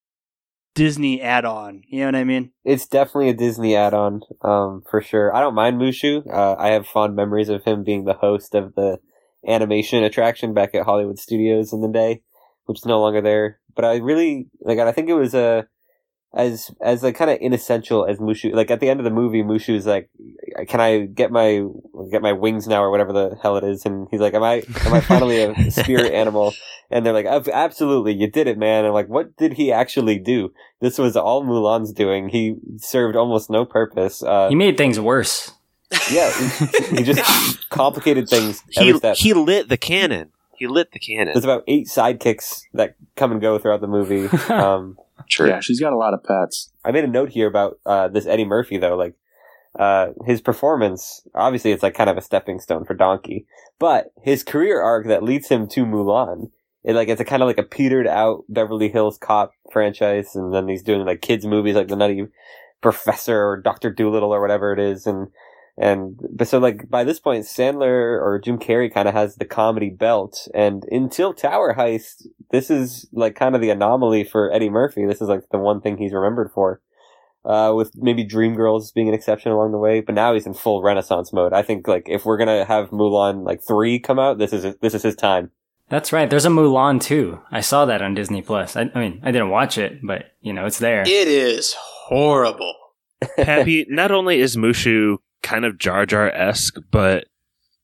Disney 0.76 1.22
add-on. 1.22 1.82
You 1.88 2.02
know 2.02 2.06
what 2.06 2.15
I 2.15 2.24
mean? 2.24 2.52
It's 2.63 2.88
definitely 2.88 3.30
a 3.30 3.34
Disney 3.34 3.76
add-on, 3.76 4.22
um, 4.44 4.84
for 4.89 5.02
sure. 5.02 5.36
I 5.36 5.41
don't 5.41 5.56
mind 5.56 5.82
Mushu. 5.82 6.24
Uh, 6.32 6.56
I 6.58 6.70
have 6.70 6.86
fond 6.86 7.15
memories 7.15 7.50
of 7.50 7.63
him 7.63 7.84
being 7.84 8.06
the 8.06 8.13
host 8.13 8.54
of 8.54 8.76
the 8.76 9.00
animation 9.48 10.04
attraction 10.04 10.54
back 10.54 10.76
at 10.76 10.86
Hollywood 10.86 11.17
Studios 11.17 11.74
in 11.74 11.82
the 11.82 11.88
day, 11.88 12.22
which 12.65 12.80
is 12.80 12.86
no 12.86 13.02
longer 13.02 13.22
there. 13.22 13.60
But 13.76 13.86
I 13.86 13.98
really 13.98 14.50
like. 14.62 14.78
I 14.78 14.91
think 14.91 15.10
it 15.10 15.15
was 15.15 15.34
a 15.34 15.65
as 16.34 16.72
as 16.82 17.04
like 17.04 17.15
kind 17.15 17.30
of 17.32 17.38
inessential 17.41 18.06
as 18.06 18.17
Mushu. 18.20 18.54
Like 18.54 18.72
at 18.72 18.80
the 18.80 18.89
end 18.89 19.00
of 19.00 19.04
the 19.04 19.10
movie, 19.12 19.44
Mushu 19.44 19.76
is 19.76 19.86
like, 19.86 20.10
"Can 20.67 20.80
I 20.80 21.06
get 21.06 21.32
my 21.32 21.65
get 22.12 22.22
my 22.22 22.32
wings 22.34 22.67
now 22.67 22.82
or 22.84 22.89
whatever 22.91 23.12
the 23.13 23.38
hell 23.41 23.58
it 23.58 23.63
is?" 23.63 23.86
And 23.86 24.08
he's 24.12 24.22
like, 24.22 24.34
"Am 24.34 24.44
I 24.44 24.63
am 24.86 24.94
I 24.94 25.02
finally 25.02 25.41
a 25.44 25.72
spirit 25.72 26.13
animal?" 26.13 26.54
And 26.89 27.06
they're 27.06 27.13
like, 27.13 27.26
"Absolutely, 27.26 28.13
you 28.13 28.30
did 28.30 28.48
it, 28.48 28.58
man." 28.58 28.86
And 28.86 28.94
like, 28.94 29.08
what 29.08 29.36
did 29.38 29.54
he 29.54 29.72
actually 29.72 30.20
do? 30.20 30.54
This 30.80 30.98
was 30.98 31.15
all 31.17 31.44
Mulan's 31.44 31.91
doing. 31.94 32.30
He 32.30 32.56
served 32.78 33.15
almost 33.15 33.50
no 33.50 33.65
purpose. 33.65 34.24
Uh, 34.24 34.50
He 34.50 34.56
made 34.56 34.78
things 34.78 35.00
worse. 35.00 35.52
yeah, 36.12 36.32
he, 36.32 36.98
he 36.98 37.04
just 37.04 37.70
complicated 37.70 38.30
things 38.30 38.63
He 38.70 38.80
every 38.89 38.98
step. 39.00 39.17
he 39.17 39.34
lit 39.34 39.67
the 39.67 39.76
cannon. 39.78 40.30
He 40.56 40.67
lit 40.67 40.91
the 40.94 41.00
cannon. 41.00 41.34
There's 41.34 41.44
about 41.44 41.63
eight 41.67 41.88
sidekicks 41.88 42.62
that 42.74 42.96
come 43.15 43.32
and 43.32 43.41
go 43.41 43.58
throughout 43.58 43.82
the 43.82 43.88
movie. 43.88 44.30
Um, 44.50 44.98
True. 45.32 45.48
Yeah, 45.48 45.62
she's 45.62 45.80
got 45.80 45.94
a 45.94 45.98
lot 45.98 46.13
of 46.13 46.24
pets. 46.24 46.72
I 46.84 46.91
made 46.91 47.06
a 47.06 47.08
note 47.08 47.30
here 47.30 47.48
about 47.48 47.80
uh, 47.86 48.10
this 48.10 48.26
Eddie 48.26 48.46
Murphy 48.46 48.78
though, 48.78 48.98
like 48.98 49.15
uh, 49.80 50.08
his 50.26 50.41
performance. 50.41 51.26
Obviously, 51.34 51.72
it's 51.72 51.84
like 51.84 51.94
kind 51.94 52.10
of 52.10 52.17
a 52.17 52.22
stepping 52.22 52.60
stone 52.60 52.84
for 52.84 52.94
Donkey, 52.94 53.48
but 53.80 54.12
his 54.22 54.44
career 54.44 54.82
arc 54.82 55.08
that 55.08 55.24
leads 55.24 55.48
him 55.48 55.70
to 55.70 55.86
Mulan, 55.86 56.52
it 56.84 56.96
like 56.96 57.08
it's 57.08 57.22
a 57.22 57.26
kind 57.26 57.41
of 57.41 57.48
like 57.48 57.58
a 57.58 57.63
petered 57.63 58.08
out 58.08 58.44
Beverly 58.50 58.89
Hills 58.89 59.17
Cop 59.17 59.54
franchise, 59.72 60.36
and 60.36 60.54
then 60.54 60.67
he's 60.67 60.84
doing 60.84 61.06
like 61.06 61.22
kids 61.22 61.46
movies 61.46 61.76
like 61.76 61.88
the 61.88 61.96
Nutty 61.96 62.28
Professor 62.82 63.48
or 63.48 63.62
Doctor 63.62 63.89
Doolittle 63.89 64.34
or 64.34 64.41
whatever 64.41 64.74
it 64.74 64.80
is, 64.80 65.08
and 65.08 65.30
and 65.82 66.20
but 66.32 66.48
so 66.48 66.60
like 66.60 66.88
by 66.91 67.04
this 67.04 67.20
point, 67.20 67.46
Sandler 67.46 68.22
or 68.22 68.39
Jim 68.41 68.60
Carrey 68.60 68.94
kind 68.94 69.08
of 69.08 69.15
has 69.15 69.36
the 69.36 69.46
comedy 69.46 69.89
belt, 69.89 70.48
and 70.54 70.86
until 70.91 71.34
Tower 71.34 71.74
Heist, 71.74 72.28
this 72.52 72.70
is 72.70 73.08
like 73.12 73.36
kind 73.36 73.56
of 73.56 73.62
the 73.62 73.72
anomaly 73.72 74.24
for 74.24 74.54
Eddie 74.54 74.70
Murphy. 74.70 75.08
This 75.08 75.22
is 75.22 75.28
like 75.28 75.50
the 75.50 75.58
one 75.58 75.82
thing 75.82 75.98
he's 75.98 76.13
remembered 76.13 76.52
for. 76.54 76.82
Uh, 77.44 77.74
with 77.76 77.94
maybe 77.96 78.24
Dreamgirls 78.24 78.94
being 78.94 79.08
an 79.08 79.15
exception 79.15 79.52
along 79.52 79.72
the 79.72 79.80
way, 79.80 80.00
but 80.00 80.13
now 80.13 80.36
he's 80.36 80.46
in 80.46 80.54
full 80.54 80.84
renaissance 80.84 81.34
mode. 81.34 81.54
I 81.54 81.63
think 81.63 81.88
like 81.88 82.04
if 82.06 82.24
we're 82.24 82.38
gonna 82.38 82.63
have 82.63 82.91
Mulan 82.91 83.44
like 83.44 83.63
three 83.67 83.98
come 83.98 84.20
out, 84.20 84.38
this 84.38 84.54
is 84.54 84.76
this 84.82 84.94
is 84.94 85.02
his 85.02 85.15
time. 85.15 85.50
That's 85.89 86.13
right. 86.13 86.30
There's 86.30 86.46
a 86.46 86.50
Mulan 86.50 87.02
too. 87.02 87.41
I 87.52 87.62
saw 87.62 87.86
that 87.86 88.04
on 88.04 88.13
Disney 88.13 88.44
Plus. 88.44 88.76
I, 88.76 88.91
I 88.94 89.00
mean, 89.00 89.20
I 89.24 89.32
didn't 89.32 89.50
watch 89.50 89.80
it, 89.80 90.06
but 90.06 90.26
you 90.41 90.54
know, 90.54 90.67
it's 90.67 90.78
there. 90.78 91.02
It 91.02 91.28
is 91.28 91.74
horrible. 91.80 92.76
Happy. 93.38 93.88
not 93.89 94.12
only 94.12 94.39
is 94.39 94.56
Mushu 94.56 95.17
kind 95.41 95.65
of 95.65 95.77
Jar 95.77 96.06
Jar 96.06 96.30
esque, 96.30 96.77
but 96.91 97.27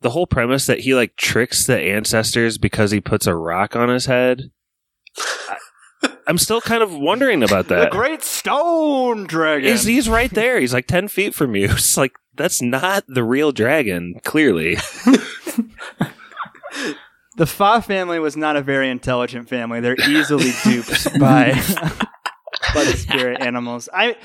the 0.02 0.12
whole 0.12 0.28
premise 0.28 0.66
that 0.68 0.82
he 0.82 0.94
like 0.96 1.16
tricks 1.16 1.66
the 1.66 1.80
ancestors 1.80 2.58
because 2.58 2.92
he 2.92 3.02
puts 3.02 3.28
a 3.28 3.36
rock 3.36 3.76
on 3.76 3.90
his 3.90 4.06
head. 4.06 4.52
I, 5.18 5.58
I'm 6.28 6.38
still 6.38 6.62
kind 6.62 6.84
of 6.84 6.94
wondering 6.94 7.42
about 7.42 7.68
that. 7.70 7.92
The. 7.92 7.98
Great 7.98 8.24
Stone 8.24 9.26
Dragon. 9.28 9.72
He's, 9.72 9.84
he's 9.84 10.10
right 10.10 10.32
there. 10.32 10.60
He's 10.60 10.74
like 10.74 10.88
10 10.88 11.08
feet 11.08 11.34
from 11.34 11.56
you. 11.56 11.70
It's 11.72 11.98
like, 11.98 12.14
that's 12.36 12.62
not 12.62 13.06
the 13.08 13.24
real 13.24 13.52
dragon, 13.52 14.20
clearly. 14.24 14.76
the 17.38 17.48
Fa 17.48 17.82
family 17.82 18.20
was 18.20 18.38
not 18.38 18.56
a 18.56 18.62
very 18.62 18.92
intelligent 18.92 19.50
family. 19.50 19.80
They're 19.80 20.00
easily 20.08 20.52
duped 20.64 21.20
by 21.20 21.54
by 22.76 22.84
the 22.84 22.96
spirit 22.96 23.42
animals. 23.42 23.90
I, 23.92 24.18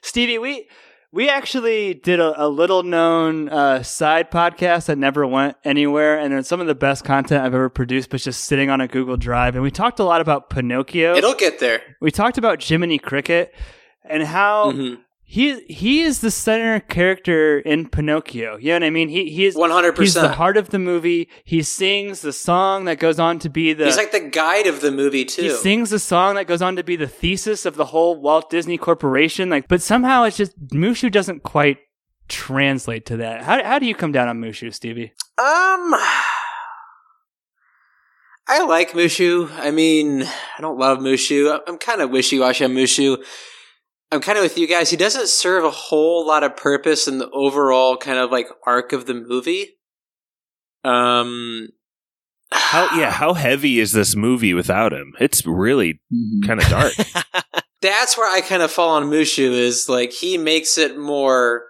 Stevie, 0.00 0.38
we 0.38 0.68
we 1.12 1.28
actually 1.28 1.94
did 1.94 2.18
a, 2.20 2.46
a 2.46 2.48
little 2.48 2.82
known 2.82 3.48
uh, 3.50 3.82
side 3.82 4.30
podcast 4.30 4.86
that 4.86 4.96
never 4.98 5.26
went 5.26 5.56
anywhere, 5.64 6.18
and 6.18 6.32
it's 6.32 6.48
some 6.48 6.60
of 6.60 6.66
the 6.66 6.74
best 6.74 7.04
content 7.04 7.44
I've 7.44 7.54
ever 7.54 7.68
produced, 7.68 8.08
but 8.10 8.20
just 8.22 8.44
sitting 8.46 8.70
on 8.70 8.80
a 8.80 8.88
Google 8.88 9.16
Drive. 9.18 9.54
And 9.54 9.62
we 9.62 9.70
talked 9.70 9.98
a 10.00 10.04
lot 10.04 10.20
about 10.22 10.48
Pinocchio. 10.50 11.14
It'll 11.14 11.34
get 11.34 11.60
there. 11.60 11.82
we 12.00 12.10
talked 12.10 12.38
about 12.38 12.62
Jiminy 12.62 12.98
Cricket 12.98 13.54
and 14.04 14.22
how. 14.22 14.72
Mhm. 14.72 14.98
He 15.32 15.62
he 15.62 16.02
is 16.02 16.20
the 16.20 16.30
center 16.30 16.78
character 16.78 17.58
in 17.58 17.88
Pinocchio. 17.88 18.58
You 18.58 18.72
know 18.72 18.74
what 18.74 18.82
I 18.82 18.90
mean? 18.90 19.08
He 19.08 19.30
he 19.30 19.46
is 19.46 19.56
100%. 19.56 19.98
He's 19.98 20.12
the 20.12 20.28
heart 20.28 20.58
of 20.58 20.68
the 20.68 20.78
movie. 20.78 21.30
He 21.42 21.62
sings 21.62 22.20
the 22.20 22.34
song 22.34 22.84
that 22.84 22.98
goes 22.98 23.18
on 23.18 23.38
to 23.38 23.48
be 23.48 23.72
the 23.72 23.86
He's 23.86 23.96
like 23.96 24.12
the 24.12 24.20
guide 24.20 24.66
of 24.66 24.82
the 24.82 24.90
movie 24.90 25.24
too. 25.24 25.44
he 25.44 25.48
sings 25.48 25.88
the 25.88 25.98
song 25.98 26.34
that 26.34 26.46
goes 26.46 26.60
on 26.60 26.76
to 26.76 26.84
be 26.84 26.96
the 26.96 27.06
thesis 27.06 27.64
of 27.64 27.76
the 27.76 27.86
whole 27.86 28.20
Walt 28.20 28.50
Disney 28.50 28.76
Corporation. 28.76 29.48
Like, 29.48 29.68
but 29.68 29.80
somehow 29.80 30.24
it's 30.24 30.36
just 30.36 30.52
Mushu 30.68 31.10
doesn't 31.10 31.42
quite 31.44 31.78
translate 32.28 33.06
to 33.06 33.16
that. 33.16 33.40
How 33.40 33.64
how 33.64 33.78
do 33.78 33.86
you 33.86 33.94
come 33.94 34.12
down 34.12 34.28
on 34.28 34.38
Mushu, 34.38 34.70
Stevie? 34.74 35.14
Um, 35.38 35.94
I 38.48 38.66
like 38.68 38.90
Mushu. 38.90 39.50
I 39.58 39.70
mean, 39.70 40.24
I 40.24 40.60
don't 40.60 40.78
love 40.78 40.98
Mushu. 40.98 41.58
I'm 41.66 41.78
kind 41.78 42.02
of 42.02 42.10
wishy 42.10 42.38
washy 42.38 42.66
on 42.66 42.74
Mushu. 42.74 43.24
I'm 44.12 44.20
kind 44.20 44.36
of 44.38 44.42
with 44.42 44.58
you 44.58 44.66
guys. 44.66 44.90
He 44.90 44.96
doesn't 44.96 45.28
serve 45.28 45.64
a 45.64 45.70
whole 45.70 46.26
lot 46.26 46.44
of 46.44 46.56
purpose 46.56 47.08
in 47.08 47.18
the 47.18 47.30
overall 47.30 47.96
kind 47.96 48.18
of 48.18 48.30
like 48.30 48.46
arc 48.66 48.92
of 48.92 49.06
the 49.06 49.14
movie. 49.14 49.78
Um, 50.84 51.68
How, 52.52 52.94
yeah, 52.98 53.10
how 53.10 53.34
heavy 53.34 53.80
is 53.80 53.92
this 53.92 54.14
movie 54.14 54.54
without 54.54 54.92
him? 54.92 55.14
It's 55.18 55.46
really 55.46 56.00
Mhm. 56.12 56.46
kind 56.46 56.60
of 56.60 56.68
dark. 56.68 56.92
that's 57.80 58.16
where 58.18 58.30
I 58.30 58.42
kind 58.42 58.62
of 58.62 58.70
fall 58.70 58.90
on 58.90 59.04
Mushu 59.10 59.50
is 59.50 59.88
like 59.88 60.12
he 60.12 60.36
makes 60.38 60.76
it 60.78 60.98
more 60.98 61.64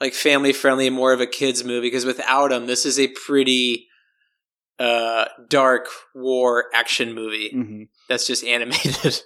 like 0.00 0.14
family 0.14 0.52
friendly, 0.52 0.90
more 0.90 1.12
of 1.12 1.20
a 1.20 1.26
kids 1.26 1.64
movie 1.64 1.88
because 1.88 2.04
without 2.04 2.52
him, 2.52 2.66
this 2.66 2.86
is 2.86 2.98
a 2.98 3.08
pretty 3.08 3.86
uh 4.78 5.24
dark 5.48 5.88
war 6.14 6.66
action 6.72 7.12
movie 7.12 7.50
hmm 7.50 7.82
that's 8.08 8.28
just 8.28 8.44
animated. 8.56 9.20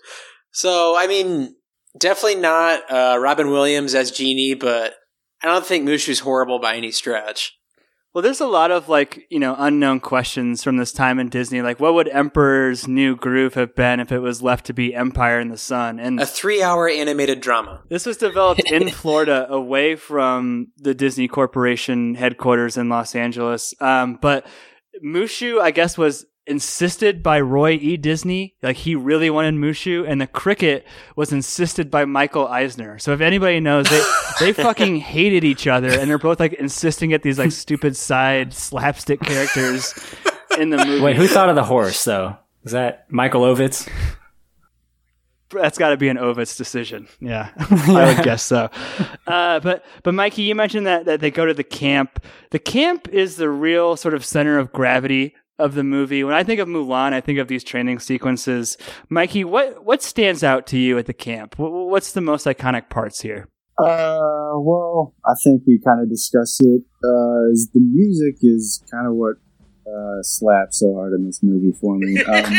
so 0.50 0.96
I 0.96 1.06
mean, 1.06 1.54
definitely 1.98 2.40
not 2.40 2.90
uh, 2.90 3.16
Robin 3.20 3.50
Williams 3.50 3.94
as 3.94 4.10
Genie, 4.10 4.54
but 4.54 4.94
I 5.42 5.46
don't 5.46 5.66
think 5.66 5.86
Mushu's 5.86 6.20
horrible 6.20 6.58
by 6.58 6.76
any 6.76 6.90
stretch. 6.92 7.56
Well, 8.14 8.20
there's 8.20 8.42
a 8.42 8.46
lot 8.46 8.70
of 8.70 8.90
like, 8.90 9.26
you 9.30 9.38
know, 9.38 9.56
unknown 9.58 10.00
questions 10.00 10.62
from 10.62 10.76
this 10.76 10.92
time 10.92 11.18
in 11.18 11.30
Disney. 11.30 11.62
Like, 11.62 11.80
what 11.80 11.94
would 11.94 12.08
Emperor's 12.08 12.86
New 12.86 13.16
Groove 13.16 13.54
have 13.54 13.74
been 13.74 14.00
if 14.00 14.12
it 14.12 14.18
was 14.18 14.42
left 14.42 14.66
to 14.66 14.74
be 14.74 14.94
Empire 14.94 15.40
in 15.40 15.48
the 15.48 15.56
Sun? 15.56 15.98
And 15.98 16.20
A 16.20 16.26
three-hour 16.26 16.90
animated 16.90 17.40
drama. 17.40 17.82
this 17.88 18.04
was 18.04 18.18
developed 18.18 18.70
in 18.70 18.90
Florida 18.90 19.46
away 19.50 19.96
from 19.96 20.72
the 20.76 20.92
Disney 20.92 21.26
Corporation 21.26 22.14
headquarters 22.14 22.76
in 22.76 22.90
Los 22.90 23.14
Angeles. 23.14 23.72
Um, 23.80 24.18
but 24.20 24.46
Mushu, 25.02 25.58
I 25.60 25.70
guess, 25.70 25.96
was 25.96 26.26
insisted 26.46 27.22
by 27.22 27.40
Roy 27.40 27.72
E. 27.72 27.96
Disney. 27.96 28.54
Like, 28.62 28.76
he 28.76 28.94
really 28.94 29.30
wanted 29.30 29.54
Mushu, 29.54 30.08
and 30.08 30.20
the 30.20 30.26
cricket 30.26 30.86
was 31.16 31.32
insisted 31.32 31.90
by 31.90 32.04
Michael 32.04 32.46
Eisner. 32.48 32.98
So 32.98 33.12
if 33.12 33.20
anybody 33.20 33.60
knows, 33.60 33.88
they, 33.88 34.02
they 34.40 34.52
fucking 34.52 34.96
hated 34.96 35.44
each 35.44 35.66
other, 35.66 35.88
and 35.88 36.10
they're 36.10 36.18
both 36.18 36.40
like 36.40 36.54
insisting 36.54 37.12
at 37.12 37.22
these 37.22 37.38
like 37.38 37.52
stupid 37.52 37.96
side 37.96 38.52
slapstick 38.52 39.20
characters 39.20 39.94
in 40.58 40.70
the 40.70 40.84
movie. 40.84 41.02
Wait, 41.02 41.16
who 41.16 41.26
thought 41.26 41.48
of 41.48 41.56
the 41.56 41.64
horse 41.64 42.04
though? 42.04 42.36
Is 42.64 42.72
that 42.72 43.10
Michael 43.10 43.42
Ovitz? 43.42 43.88
That's 45.50 45.76
got 45.76 45.90
to 45.90 45.96
be 45.96 46.08
an 46.08 46.16
Ovitz 46.16 46.56
decision. 46.56 47.08
Yeah, 47.20 47.50
I 47.58 48.14
would 48.14 48.24
guess 48.24 48.42
so. 48.42 48.70
Uh, 49.26 49.60
but 49.60 49.84
but 50.02 50.14
Mikey, 50.14 50.42
you 50.42 50.54
mentioned 50.54 50.86
that 50.86 51.04
that 51.04 51.20
they 51.20 51.30
go 51.30 51.44
to 51.44 51.54
the 51.54 51.64
camp. 51.64 52.24
The 52.50 52.58
camp 52.58 53.08
is 53.08 53.36
the 53.36 53.50
real 53.50 53.96
sort 53.96 54.14
of 54.14 54.24
center 54.24 54.58
of 54.58 54.72
gravity 54.72 55.34
of 55.62 55.74
the 55.74 55.84
movie. 55.84 56.22
When 56.24 56.34
I 56.34 56.42
think 56.44 56.60
of 56.60 56.68
Mulan, 56.68 57.12
I 57.12 57.20
think 57.20 57.38
of 57.38 57.48
these 57.48 57.64
training 57.64 57.98
sequences. 58.00 58.76
Mikey, 59.08 59.44
what 59.44 59.84
what 59.84 60.02
stands 60.02 60.42
out 60.44 60.66
to 60.68 60.78
you 60.78 60.98
at 60.98 61.06
the 61.06 61.14
camp? 61.14 61.54
What's 61.58 62.12
the 62.12 62.20
most 62.20 62.46
iconic 62.46 62.88
parts 62.88 63.20
here? 63.22 63.48
Uh, 63.78 64.52
well, 64.58 65.14
I 65.24 65.32
think 65.42 65.62
we 65.66 65.78
kind 65.84 66.00
of 66.02 66.08
discussed 66.10 66.60
it. 66.62 66.82
Uh, 67.02 67.50
is 67.50 67.70
the 67.72 67.80
music 67.80 68.36
is 68.42 68.84
kind 68.90 69.06
of 69.06 69.14
what 69.14 69.36
uh, 69.86 70.22
slapped 70.22 70.74
so 70.74 70.94
hard 70.94 71.12
in 71.14 71.24
this 71.26 71.40
movie 71.42 71.72
for 71.80 71.96
me. 71.98 72.22
Um, 72.32 72.54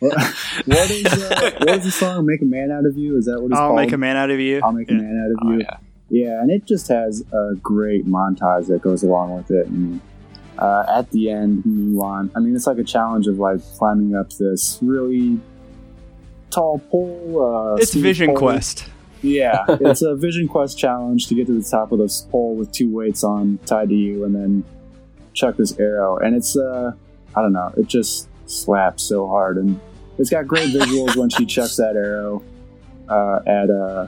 what, 0.00 0.14
what 0.66 0.90
is 0.90 1.06
uh, 1.06 1.50
what 1.60 1.68
is 1.78 1.84
the 1.84 1.90
song? 1.90 2.26
"Make 2.26 2.42
a 2.42 2.44
Man 2.44 2.70
Out 2.70 2.84
of 2.84 2.96
You"? 2.98 3.16
Is 3.16 3.26
that 3.26 3.40
what 3.40 3.52
it's 3.52 3.58
I'll 3.60 3.68
called? 3.68 3.76
make 3.80 3.92
a 3.92 3.96
man 3.98 4.16
out 4.16 4.30
of 4.30 4.40
you. 4.40 4.60
I'll 4.62 4.72
make 4.72 4.90
a 4.90 4.94
Yeah. 4.94 5.00
man 5.00 5.24
out 5.24 5.30
of 5.30 5.48
Oh, 5.48 5.52
you. 5.52 5.58
yeah. 5.60 5.76
Yeah, 6.10 6.40
and 6.40 6.50
it 6.50 6.64
just 6.66 6.88
has 6.88 7.22
a 7.32 7.54
great 7.62 8.06
montage 8.06 8.66
that 8.68 8.82
goes 8.82 9.02
along 9.02 9.36
with 9.36 9.50
it. 9.50 9.66
And 9.66 10.00
uh, 10.58 10.84
at 10.88 11.10
the 11.10 11.30
end, 11.30 11.64
Mulan, 11.64 12.30
I 12.36 12.40
mean, 12.40 12.54
it's 12.54 12.66
like 12.66 12.78
a 12.78 12.84
challenge 12.84 13.26
of 13.26 13.38
like 13.38 13.60
climbing 13.76 14.14
up 14.14 14.30
this 14.34 14.78
really 14.82 15.40
tall 16.50 16.78
pole. 16.90 17.72
Uh, 17.72 17.76
It's 17.76 17.94
Vision 17.94 18.28
pole. 18.28 18.36
Quest. 18.38 18.86
Yeah, 19.22 19.64
it's 19.68 20.02
a 20.02 20.14
Vision 20.14 20.46
Quest 20.48 20.78
challenge 20.78 21.26
to 21.28 21.34
get 21.34 21.46
to 21.46 21.58
the 21.60 21.66
top 21.68 21.92
of 21.92 21.98
this 21.98 22.22
pole 22.30 22.54
with 22.56 22.70
two 22.72 22.94
weights 22.94 23.24
on 23.24 23.58
tied 23.66 23.88
to 23.88 23.94
you, 23.94 24.24
and 24.24 24.34
then 24.34 24.64
chuck 25.32 25.56
this 25.56 25.78
arrow. 25.80 26.18
And 26.18 26.36
it's, 26.36 26.56
uh, 26.56 26.92
I 27.34 27.40
don't 27.42 27.52
know, 27.52 27.72
it 27.76 27.86
just 27.86 28.28
slaps 28.46 29.02
so 29.02 29.26
hard, 29.26 29.56
and 29.56 29.80
it's 30.18 30.30
got 30.30 30.46
great 30.46 30.68
visuals 30.74 31.16
when 31.16 31.30
she 31.30 31.46
chucks 31.46 31.76
that 31.76 31.96
arrow 31.96 32.42
uh, 33.08 33.40
at 33.46 33.70
uh, 33.70 34.06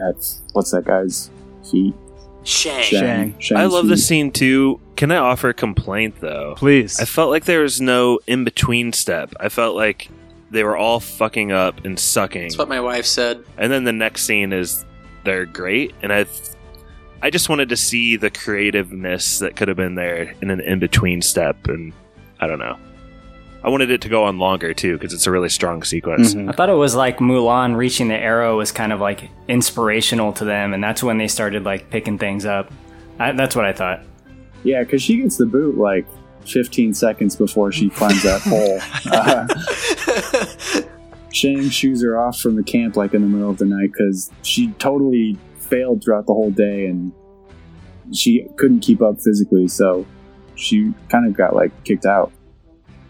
at 0.00 0.16
what's 0.52 0.72
that 0.72 0.84
guy's 0.84 1.30
feet? 1.70 1.94
Shang. 2.42 2.82
Shang. 2.82 3.34
Shang's 3.38 3.58
I 3.58 3.64
love 3.66 3.84
feet. 3.84 3.90
this 3.90 4.06
scene 4.06 4.30
too. 4.32 4.80
Can 4.96 5.10
I 5.10 5.16
offer 5.16 5.48
a 5.48 5.54
complaint 5.54 6.16
though? 6.20 6.54
Please. 6.56 7.00
I 7.00 7.04
felt 7.04 7.30
like 7.30 7.44
there 7.46 7.60
was 7.62 7.80
no 7.80 8.20
in 8.26 8.44
between 8.44 8.92
step. 8.92 9.32
I 9.40 9.48
felt 9.48 9.74
like 9.76 10.08
they 10.50 10.62
were 10.62 10.76
all 10.76 11.00
fucking 11.00 11.50
up 11.52 11.84
and 11.84 11.98
sucking. 11.98 12.42
That's 12.42 12.58
what 12.58 12.68
my 12.68 12.80
wife 12.80 13.06
said. 13.06 13.44
and 13.58 13.72
then 13.72 13.84
the 13.84 13.92
next 13.92 14.22
scene 14.22 14.52
is 14.52 14.84
they're 15.24 15.46
great 15.46 15.94
and 16.02 16.12
i 16.12 16.26
i 17.22 17.30
just 17.30 17.48
wanted 17.48 17.70
to 17.70 17.76
see 17.76 18.14
the 18.16 18.28
creativeness 18.30 19.38
that 19.38 19.56
could 19.56 19.68
have 19.68 19.76
been 19.78 19.94
there 19.94 20.34
in 20.42 20.50
an 20.50 20.60
in-between 20.60 21.22
step 21.22 21.56
and 21.68 21.94
i 22.40 22.46
don't 22.46 22.58
know 22.58 22.76
i 23.62 23.70
wanted 23.70 23.90
it 23.90 24.02
to 24.02 24.08
go 24.10 24.24
on 24.24 24.38
longer 24.38 24.74
too 24.74 24.98
because 24.98 25.14
it's 25.14 25.26
a 25.26 25.30
really 25.30 25.48
strong 25.48 25.82
sequence 25.82 26.34
Mhm. 26.34 26.50
I 26.50 26.52
thought 26.52 26.68
it 26.68 26.74
was 26.74 26.94
like 26.94 27.18
Mulan 27.20 27.74
reaching 27.74 28.08
the 28.08 28.16
arrow 28.18 28.58
was 28.58 28.70
kind 28.70 28.92
of 28.92 29.00
like 29.00 29.30
inspirational 29.48 30.34
to 30.34 30.44
them, 30.44 30.74
and 30.74 30.84
that's 30.84 31.02
when 31.02 31.16
they 31.16 31.26
started 31.28 31.64
like 31.64 31.88
picking 31.88 32.18
things 32.18 32.44
up. 32.44 32.70
I, 33.18 33.32
that's 33.32 33.56
what 33.56 33.64
I 33.64 33.72
thought. 33.72 34.02
Yeah, 34.64 34.82
because 34.82 35.02
she 35.02 35.18
gets 35.18 35.36
the 35.36 35.46
boot 35.46 35.78
like 35.78 36.06
15 36.46 36.92
seconds 36.94 37.36
before 37.36 37.70
she 37.70 37.90
climbs 37.90 38.22
that 38.22 38.40
pole. 38.48 38.80
Uh, 39.12 39.46
Shang 41.32 41.68
shoos 41.68 42.02
her 42.02 42.18
off 42.18 42.38
from 42.38 42.56
the 42.56 42.62
camp 42.62 42.96
like 42.96 43.12
in 43.14 43.22
the 43.22 43.28
middle 43.28 43.50
of 43.50 43.58
the 43.58 43.64
night 43.64 43.90
because 43.92 44.30
she 44.42 44.68
totally 44.78 45.36
failed 45.58 46.02
throughout 46.02 46.26
the 46.26 46.32
whole 46.34 46.50
day 46.50 46.86
and 46.86 47.12
she 48.12 48.46
couldn't 48.56 48.80
keep 48.80 49.02
up 49.02 49.20
physically, 49.20 49.66
so 49.66 50.06
she 50.54 50.92
kind 51.08 51.26
of 51.26 51.34
got 51.36 51.54
like 51.56 51.72
kicked 51.84 52.06
out. 52.06 52.30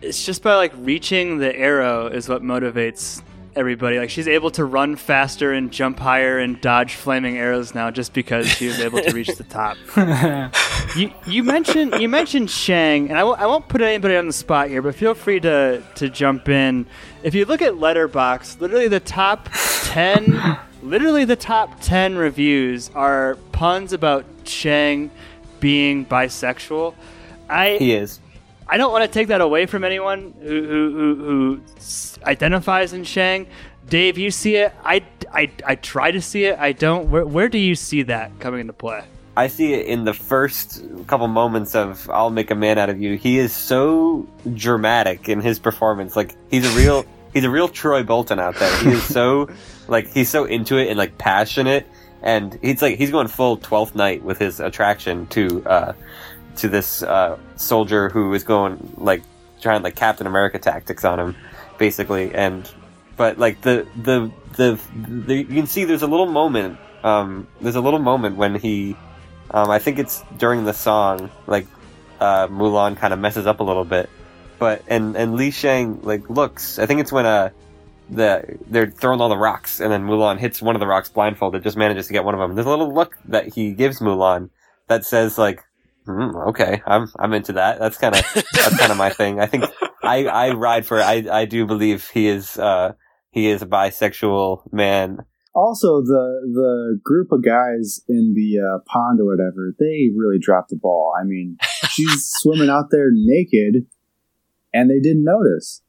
it's 0.01 0.25
just 0.25 0.43
by 0.43 0.55
like 0.55 0.73
reaching 0.79 1.39
the 1.39 1.55
arrow 1.59 2.07
is 2.07 2.29
what 2.29 2.43
motivates 2.43 3.23
everybody. 3.57 3.99
Like 3.99 4.11
she's 4.11 4.29
able 4.29 4.51
to 4.53 4.65
run 4.65 4.97
faster 4.97 5.53
and 5.53 5.71
jump 5.71 5.99
higher 5.99 6.39
and 6.39 6.61
dodge 6.61 6.95
flaming 6.95 7.39
arrows 7.39 7.75
now 7.75 7.91
just 7.91 8.13
because 8.13 8.49
she 8.49 8.67
was 8.67 8.81
able 8.81 9.01
to 9.01 9.13
reach 9.13 9.35
the 9.37 9.45
top. 9.45 9.77
you 10.97 11.13
you 11.27 11.43
mentioned 11.43 11.95
you 12.01 12.09
mentioned 12.09 12.51
Shang, 12.51 13.09
and 13.09 13.19
I 13.19 13.25
won't, 13.25 13.41
I 13.41 13.47
won't 13.47 13.69
put 13.69 13.81
anybody 13.81 14.17
on 14.17 14.27
the 14.27 14.33
spot 14.33 14.69
here, 14.69 14.83
but 14.83 14.95
feel 14.95 15.15
free 15.15 15.41
to 15.41 15.83
to 15.97 16.09
jump 16.09 16.49
in. 16.49 16.87
If 17.23 17.35
you 17.35 17.45
look 17.45 17.63
at 17.63 17.75
Letterboxd, 17.75 18.61
literally 18.61 18.89
the 18.89 19.01
top 19.01 19.49
ten, 19.85 20.59
literally 20.83 21.25
the 21.25 21.37
top 21.37 21.81
ten 21.81 22.17
reviews 22.17 22.91
are 22.95 23.37
puns 23.53 23.93
about 23.93 24.25
Shang 24.45 25.11
being 25.61 26.05
bisexual. 26.07 26.95
I 27.49 27.77
He 27.79 27.93
is. 27.93 28.21
I 28.69 28.77
don't 28.77 28.93
want 28.93 29.05
to 29.05 29.09
take 29.09 29.29
that 29.29 29.41
away 29.41 29.67
from 29.67 29.85
anyone 29.85 30.35
who 30.41 30.67
who, 30.67 30.91
who, 30.91 31.15
who 31.17 31.61
identifies 32.25 32.93
in 32.93 33.05
Shang. 33.05 33.47
Dave, 33.89 34.17
you 34.17 34.31
see 34.31 34.57
it. 34.57 34.73
I, 34.83 35.05
I, 35.33 35.51
I 35.65 35.75
try 35.75 36.11
to 36.11 36.23
see 36.23 36.45
it. 36.45 36.59
I 36.59 36.73
don't. 36.73 37.11
Where, 37.11 37.27
where 37.27 37.49
do 37.49 37.59
you 37.59 37.75
see 37.75 38.03
that 38.05 38.39
coming 38.41 38.61
into 38.61 38.73
play? 38.73 39.05
I 39.37 39.49
see 39.49 39.75
it 39.75 39.87
in 39.87 40.05
the 40.05 40.15
first 40.15 40.83
couple 41.07 41.27
moments 41.29 41.75
of 41.75 42.09
"I'll 42.09 42.31
make 42.31 42.51
a 42.51 42.55
man 42.55 42.79
out 42.79 42.89
of 42.89 43.01
you." 43.01 43.17
He 43.17 43.39
is 43.39 43.53
so 43.53 44.27
dramatic 44.55 45.29
in 45.29 45.41
his 45.41 45.59
performance. 45.59 46.17
Like 46.17 46.37
he's 46.51 46.65
a 46.65 46.77
real, 46.77 47.05
he's 47.33 47.45
a 47.45 47.51
real 47.51 47.69
Troy 47.69 48.03
Bolton 48.03 48.39
out 48.39 48.55
there. 48.57 48.75
He 48.83 48.91
is 48.91 49.03
so, 49.03 49.49
like 49.89 50.09
he's 50.09 50.29
so 50.29 50.45
into 50.45 50.79
it 50.79 50.89
and 50.89 50.97
like 50.97 51.19
passionate, 51.19 51.87
and 52.23 52.59
he's 52.63 52.81
like 52.81 52.97
he's 52.97 53.11
going 53.11 53.29
full 53.29 53.57
Twelfth 53.57 53.95
Night 53.95 54.23
with 54.23 54.39
his 54.39 54.61
attraction 54.61 55.27
to 55.29 55.65
uh, 55.67 55.93
to 56.57 56.69
this 56.69 57.03
uh, 57.03 57.39
soldier 57.57 58.09
who 58.09 58.33
is 58.35 58.45
going 58.45 58.95
like 58.97 59.23
trying 59.61 59.83
like 59.83 59.97
Captain 59.97 60.27
America 60.27 60.59
tactics 60.59 61.05
on 61.05 61.19
him, 61.19 61.37
basically. 61.79 62.35
And 62.35 62.71
but 63.17 63.39
like 63.39 63.61
the 63.63 63.87
the 64.03 64.31
the, 64.57 64.81
the 64.97 65.37
you 65.37 65.45
can 65.45 65.67
see 65.67 65.85
there's 65.85 66.03
a 66.03 66.07
little 66.07 66.27
moment. 66.27 66.79
Um, 67.03 67.47
there's 67.61 67.77
a 67.77 67.81
little 67.81 67.99
moment 67.99 68.37
when 68.37 68.55
he 68.55 68.97
um, 69.51 69.71
I 69.71 69.79
think 69.79 69.99
it's 69.99 70.23
during 70.39 70.65
the 70.65 70.73
song, 70.73 71.31
like 71.47 71.67
uh, 72.21 72.49
Mulan 72.49 72.97
kind 72.97 73.13
of 73.13 73.19
messes 73.21 73.47
up 73.47 73.61
a 73.61 73.65
little 73.65 73.85
bit, 73.85 74.09
but 74.59 74.83
and 74.89 75.17
and 75.17 75.35
Li 75.35 75.51
Shang 75.51 76.01
like 76.03 76.29
looks. 76.31 76.79
I 76.79 76.87
think 76.87 77.01
it's 77.01 77.13
when 77.13 77.27
uh 77.27 77.51
the 78.11 78.59
they're 78.69 78.91
throwing 78.91 79.21
all 79.21 79.29
the 79.29 79.37
rocks, 79.37 79.81
and 79.81 79.91
then 79.91 80.05
Mulan 80.05 80.39
hits 80.39 80.61
one 80.61 80.77
of 80.77 80.81
the 80.81 80.87
rocks 80.87 81.09
blindfolded, 81.09 81.63
just 81.63 81.77
manages 81.77 82.07
to 82.09 82.13
get 82.13 82.25
one 82.25 82.35
of 82.35 82.41
them. 82.41 82.55
There's 82.55 82.67
a 82.67 82.71
little 82.71 82.93
look 82.93 83.17
that 83.27 83.55
he 83.55 83.73
gives 83.73 84.01
Mulan 84.01 84.51
that 84.89 85.05
says 85.05 85.39
like, 85.39 85.63
hmm, 86.07 86.37
"Okay, 86.49 86.83
I'm 86.87 87.09
I'm 87.19 87.33
into 87.33 87.55
that." 87.55 87.79
That's 87.79 87.99
kind 87.99 88.15
of 88.15 88.23
that's 88.35 88.79
kind 88.79 88.93
of 88.93 88.99
my 88.99 89.11
thing. 89.11 89.41
I 89.41 89.47
think 89.47 89.65
I 90.03 90.27
I 90.27 90.51
ride 90.53 90.87
for. 90.87 91.01
I 91.01 91.25
I 91.31 91.45
do 91.45 91.67
believe 91.67 92.09
he 92.11 92.29
is 92.29 92.59
uh 92.59 92.93
he 93.31 93.49
is 93.49 93.63
a 93.63 93.67
bisexual 93.67 94.73
man. 94.73 95.19
Also, 95.55 96.03
the 96.03 96.41
the 96.53 97.01
group 97.03 97.31
of 97.31 97.45
guys 97.45 98.01
in 98.09 98.35
the 98.35 98.61
uh, 98.61 98.79
pond 98.87 99.21
or 99.21 99.27
whatever, 99.27 99.75
they 99.79 100.11
really 100.17 100.39
dropped 100.39 100.71
the 100.71 100.77
ball. 100.77 101.13
I 101.19 101.25
mean, 101.25 101.59
she's 101.89 102.29
swimming 102.41 102.69
out 102.69 102.87
there 102.91 103.09
naked, 103.13 103.87
and 104.73 104.91
they 104.91 105.01
didn't 105.01 105.25
notice. 105.25 105.83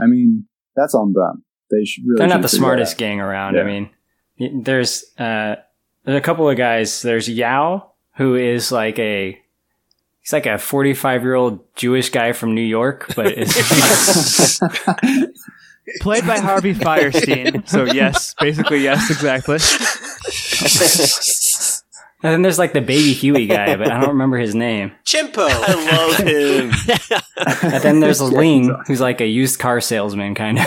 I 0.00 0.06
mean, 0.06 0.46
that's 0.76 0.94
on 0.94 1.12
them. 1.14 1.44
They 1.70 1.84
should 1.84 2.04
really. 2.06 2.18
They're 2.18 2.28
not 2.28 2.42
the 2.42 2.48
smartest 2.48 2.92
that 2.92 2.98
gang 2.98 3.20
around. 3.20 3.54
Yeah. 3.54 3.62
I 3.62 3.64
mean, 3.64 3.90
there's 4.62 5.04
uh, 5.18 5.56
there's 6.04 6.18
a 6.18 6.22
couple 6.22 6.48
of 6.48 6.56
guys. 6.56 7.02
There's 7.02 7.28
Yao, 7.28 7.92
who 8.16 8.34
is 8.34 8.70
like 8.72 8.98
a 8.98 9.38
he's 10.28 10.34
like 10.34 10.46
a 10.46 10.58
45 10.58 11.22
year 11.22 11.34
old 11.34 11.60
Jewish 11.74 12.10
guy 12.10 12.32
from 12.32 12.54
New 12.54 12.60
York, 12.60 13.10
but 13.16 13.32
is 13.32 13.50
played 16.00 16.26
by 16.26 16.38
Harvey 16.38 16.74
Fierstein. 16.74 17.66
So 17.66 17.84
yes, 17.84 18.34
basically 18.38 18.80
yes, 18.80 19.10
exactly. 19.10 19.58
And 22.20 22.32
then 22.32 22.42
there's 22.42 22.58
like 22.58 22.72
the 22.72 22.80
baby 22.80 23.12
Huey 23.12 23.46
guy, 23.46 23.76
but 23.76 23.92
I 23.92 24.00
don't 24.00 24.08
remember 24.08 24.38
his 24.38 24.52
name. 24.52 24.90
Chien-Po. 25.04 25.46
I 25.48 25.74
love 25.92 26.16
him. 26.16 26.72
And 27.72 27.80
then 27.84 28.00
there's 28.00 28.20
Ling, 28.20 28.74
who's 28.88 29.00
like 29.00 29.20
a 29.20 29.26
used 29.26 29.60
car 29.60 29.80
salesman, 29.80 30.34
kind 30.34 30.58
of. 30.58 30.66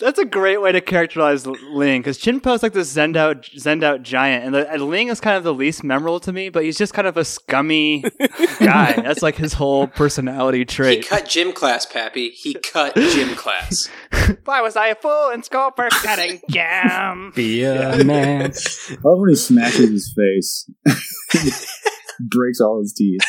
That's 0.00 0.18
a 0.18 0.24
great 0.24 0.60
way 0.60 0.72
to 0.72 0.80
characterize 0.80 1.46
Ling 1.46 2.00
because 2.00 2.16
Chien-Po 2.18 2.54
is 2.54 2.62
like 2.62 2.72
this 2.72 2.90
zend 2.90 3.16
out, 3.16 3.48
zend 3.56 3.84
out 3.84 4.02
giant, 4.02 4.44
and, 4.44 4.54
the, 4.54 4.70
and 4.70 4.82
Ling 4.82 5.08
is 5.08 5.20
kind 5.20 5.36
of 5.36 5.44
the 5.44 5.52
least 5.52 5.84
memorable 5.84 6.20
to 6.20 6.32
me. 6.32 6.48
But 6.48 6.64
he's 6.64 6.78
just 6.78 6.94
kind 6.94 7.06
of 7.06 7.16
a 7.16 7.24
scummy 7.24 8.02
guy. 8.58 8.94
That's 9.00 9.22
like 9.22 9.36
his 9.36 9.52
whole 9.52 9.86
personality 9.86 10.64
trait. 10.64 11.04
He 11.04 11.08
cut 11.08 11.28
gym 11.28 11.52
class, 11.52 11.86
Pappy. 11.86 12.30
He 12.30 12.54
cut 12.54 12.94
gym 12.94 13.34
class. 13.36 13.88
Why 14.44 14.60
was 14.62 14.76
I 14.76 14.88
a 14.88 14.94
fool 14.94 15.30
in 15.30 15.42
school 15.42 15.70
for 15.76 15.88
cutting 15.90 16.40
jam? 16.48 17.32
Be 17.36 17.64
a 17.64 18.02
man. 18.04 18.52
I 18.52 18.94
love 19.04 19.20
when 19.20 19.30
he 19.30 19.36
smashes 19.36 19.90
his 19.90 20.14
face, 20.16 20.70
breaks 22.20 22.60
all 22.60 22.80
his 22.80 22.94
teeth. 22.94 23.20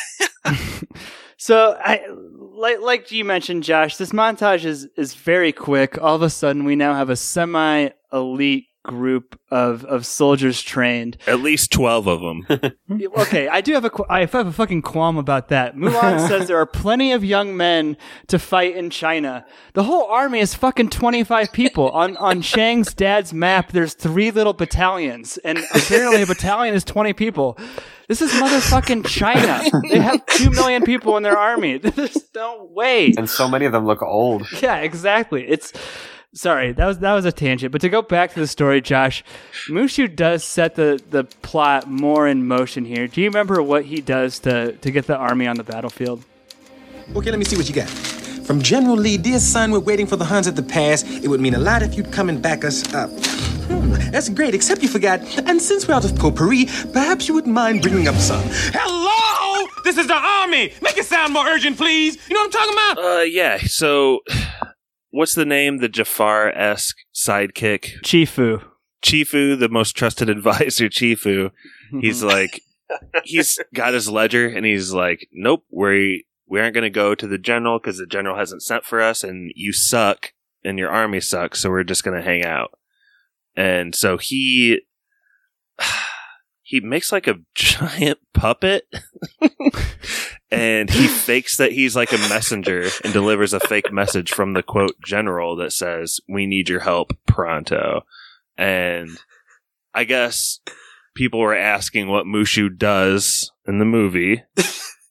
So 1.42 1.76
I 1.84 2.06
like 2.08 2.82
like 2.82 3.12
you 3.12 3.26
mentioned, 3.26 3.64
Josh. 3.64 3.98
This 3.98 4.12
montage 4.12 4.64
is 4.64 4.88
is 4.96 5.16
very 5.16 5.52
quick. 5.52 6.00
All 6.00 6.16
of 6.16 6.22
a 6.22 6.30
sudden, 6.30 6.66
we 6.66 6.76
now 6.76 6.94
have 6.94 7.10
a 7.10 7.16
semi 7.16 7.90
elite 8.14 8.68
group 8.84 9.40
of 9.52 9.86
of 9.86 10.06
soldiers 10.06 10.62
trained. 10.62 11.18
At 11.28 11.40
least 11.42 11.72
12 11.72 12.08
of 12.08 12.22
them. 12.22 12.48
Okay, 13.18 13.48
I 13.48 13.62
do 13.62 13.74
have 13.74 13.86
a 13.86 13.90
qu- 13.90 14.06
I 14.10 14.22
have 14.22 14.34
a 14.36 14.52
fucking 14.52 14.82
qualm 14.82 15.18
about 15.18 15.48
that. 15.50 15.76
Mulan 15.76 16.20
says 16.28 16.48
there 16.48 16.58
are 16.58 16.66
plenty 16.66 17.12
of 17.14 17.24
young 17.24 17.56
men 17.56 17.96
to 18.28 18.38
fight 18.40 18.76
in 18.76 18.90
China. 18.90 19.46
The 19.74 19.84
whole 19.84 20.06
army 20.06 20.40
is 20.40 20.54
fucking 20.56 20.90
twenty 20.90 21.24
five 21.24 21.52
people. 21.54 21.90
On 21.92 22.18
on 22.18 22.42
Shang's 22.54 22.94
dad's 22.94 23.34
map, 23.34 23.72
there's 23.72 23.94
three 23.94 24.30
little 24.32 24.54
battalions, 24.54 25.38
and 25.46 25.60
apparently 25.74 26.22
a 26.22 26.26
battalion 26.26 26.74
is 26.76 26.84
twenty 26.84 27.14
people. 27.14 27.58
This 28.10 28.22
is 28.22 28.32
motherfucking 28.34 29.06
China. 29.08 29.62
They 29.90 30.00
have 30.00 30.26
two 30.26 30.50
million 30.50 30.84
people 30.84 31.16
in 31.16 31.24
their 31.24 31.38
army. 31.38 31.78
There's 31.78 32.18
no 32.36 32.68
way. 32.72 33.14
and 33.18 33.30
so 33.30 33.48
many 33.48 33.66
of 33.66 33.72
them 33.72 33.86
look 33.86 34.02
old. 34.02 34.48
Yeah, 34.62 34.78
exactly. 34.78 35.48
It's 35.48 35.72
sorry 36.34 36.72
that 36.74 36.86
was 36.86 37.00
that 37.00 37.14
was 37.14 37.26
a 37.26 37.32
tangent, 37.32 37.72
but 37.72 37.82
to 37.82 37.90
go 37.90 38.02
back 38.02 38.34
to 38.34 38.40
the 38.40 38.48
story, 38.48 38.82
Josh, 38.82 39.24
Mushu 39.70 40.14
does 40.14 40.44
set 40.44 40.76
the 40.76 41.02
the 41.10 41.24
plot 41.42 41.88
more 41.90 42.28
in 42.28 42.48
motion 42.48 42.86
here. 42.86 43.08
Do 43.08 43.22
you 43.22 43.28
remember 43.28 43.62
what 43.62 43.86
he 43.86 44.02
does 44.02 44.40
to 44.40 44.74
to 44.74 44.92
get 44.92 45.08
the 45.08 45.16
army 45.16 45.48
on 45.48 45.58
the 45.58 45.64
battlefield? 45.64 46.24
Okay, 47.16 47.30
let 47.30 47.40
me 47.40 47.46
see 47.46 47.58
what 47.58 47.68
you 47.68 47.76
got. 47.76 47.90
From 48.46 48.62
General 48.62 48.96
Li, 48.96 49.18
dear 49.18 49.40
son, 49.40 49.72
we're 49.72 49.80
waiting 49.80 50.08
for 50.08 50.16
the 50.16 50.26
Huns 50.26 50.48
at 50.48 50.56
the 50.56 50.64
pass. 50.64 51.04
It 51.04 51.28
would 51.28 51.40
mean 51.40 51.54
a 51.54 51.60
lot 51.60 51.84
if 51.84 51.96
you'd 51.96 52.12
come 52.12 52.28
and 52.28 52.42
back 52.42 52.66
us 52.66 52.94
up. 52.94 53.10
Hmm, 53.68 53.94
that's 54.12 54.30
great, 54.30 54.54
except 54.56 54.82
you 54.82 54.90
forgot. 54.90 55.22
And 55.48 55.62
since 55.62 55.88
we're 55.88 55.94
out 55.94 56.06
of 56.06 56.16
potpourri, 56.18 56.66
perhaps 56.92 57.28
you 57.28 57.34
wouldn't 57.34 57.54
mind 57.54 57.82
bringing 57.82 58.08
up 58.08 58.16
some. 58.16 58.42
Hello! 58.74 59.68
This 59.84 59.98
is 59.98 60.08
the 60.08 60.16
army! 60.16 60.74
Make 60.82 60.98
it 60.98 61.06
sound 61.06 61.34
more 61.34 61.46
urgent, 61.48 61.78
please! 61.78 62.18
You 62.30 62.36
know 62.36 62.42
what 62.42 62.56
I'm 62.56 62.68
talking 62.68 62.74
about? 62.74 63.20
Uh, 63.20 63.22
yeah. 63.22 63.58
So, 63.66 64.20
what's 65.12 65.36
the 65.36 65.46
name? 65.46 65.78
The 65.78 65.90
Jafar 65.90 66.50
esque 66.50 66.98
sidekick, 67.14 68.02
Chifu. 68.04 68.64
Chifu, 69.04 69.60
the 69.60 69.70
most 69.70 69.92
trusted 69.92 70.30
advisor, 70.30 70.90
Chifu. 70.90 71.52
He's 72.00 72.24
like, 72.24 72.62
he's 73.24 73.60
got 73.74 73.94
his 73.94 74.10
ledger, 74.10 74.48
and 74.48 74.66
he's 74.66 74.92
like, 74.94 75.28
nope, 75.32 75.66
we 75.70 76.26
we 76.48 76.60
aren't 76.60 76.74
going 76.74 76.84
to 76.84 76.90
go 76.90 77.16
to 77.16 77.28
the 77.28 77.38
general 77.38 77.80
because 77.80 77.98
the 77.98 78.08
general 78.08 78.38
hasn't 78.38 78.64
sent 78.64 78.86
for 78.86 79.02
us, 79.02 79.24
and 79.24 79.52
you 79.56 79.72
suck, 79.72 80.34
and 80.64 80.80
your 80.80 80.90
army 80.90 81.22
sucks, 81.22 81.60
so 81.60 81.70
we're 81.70 81.84
just 81.84 82.04
going 82.04 82.18
to 82.18 82.24
hang 82.24 82.44
out. 82.44 82.72
And 83.56 83.94
so 83.96 84.18
he 84.18 84.82
he 86.62 86.80
makes 86.80 87.12
like 87.12 87.28
a 87.28 87.40
giant 87.56 88.20
puppet 88.34 88.86
and 90.52 90.90
he 90.90 91.08
fakes 91.08 91.58
that 91.58 91.72
he's 91.72 91.96
like 91.96 92.12
a 92.12 92.18
messenger 92.30 92.90
and 93.04 93.14
delivers 93.14 93.54
a 93.54 93.60
fake 93.60 93.92
message 93.92 94.32
from 94.32 94.54
the 94.54 94.64
quote 94.64 94.96
general 95.04 95.56
that 95.56 95.72
says 95.72 96.20
we 96.28 96.46
need 96.46 96.70
your 96.70 96.82
help 96.82 97.14
pronto 97.26 98.02
and 98.58 99.10
i 99.94 100.04
guess 100.04 100.60
people 101.16 101.40
were 101.40 101.56
asking 101.56 102.08
what 102.08 102.26
mushu 102.26 102.76
does 102.76 103.52
in 103.66 103.80
the 103.80 103.86
movie 103.86 104.44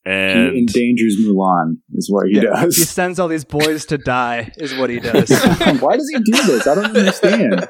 And 0.03 0.53
He 0.53 0.59
endangers 0.59 1.15
Mulan, 1.23 1.77
is 1.93 2.09
what 2.11 2.27
he 2.27 2.33
He 2.33 2.39
does. 2.39 2.75
He 2.75 2.83
sends 2.83 3.19
all 3.19 3.27
these 3.27 3.45
boys 3.45 3.85
to 3.87 3.97
die, 3.97 4.51
is 4.57 4.73
what 4.75 4.89
he 4.89 4.99
does. 4.99 5.29
Why 5.79 5.95
does 5.95 6.09
he 6.11 6.19
do 6.23 6.43
this? 6.47 6.65
I 6.65 6.75
don't 6.75 6.85
understand. 6.85 7.69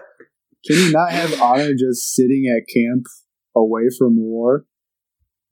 Can 0.65 0.75
he 0.77 0.91
not 0.91 1.11
have 1.11 1.41
honor 1.41 1.71
just 1.71 2.13
sitting 2.13 2.45
at 2.55 2.73
camp 2.73 3.05
away 3.55 3.83
from 3.97 4.15
war? 4.17 4.65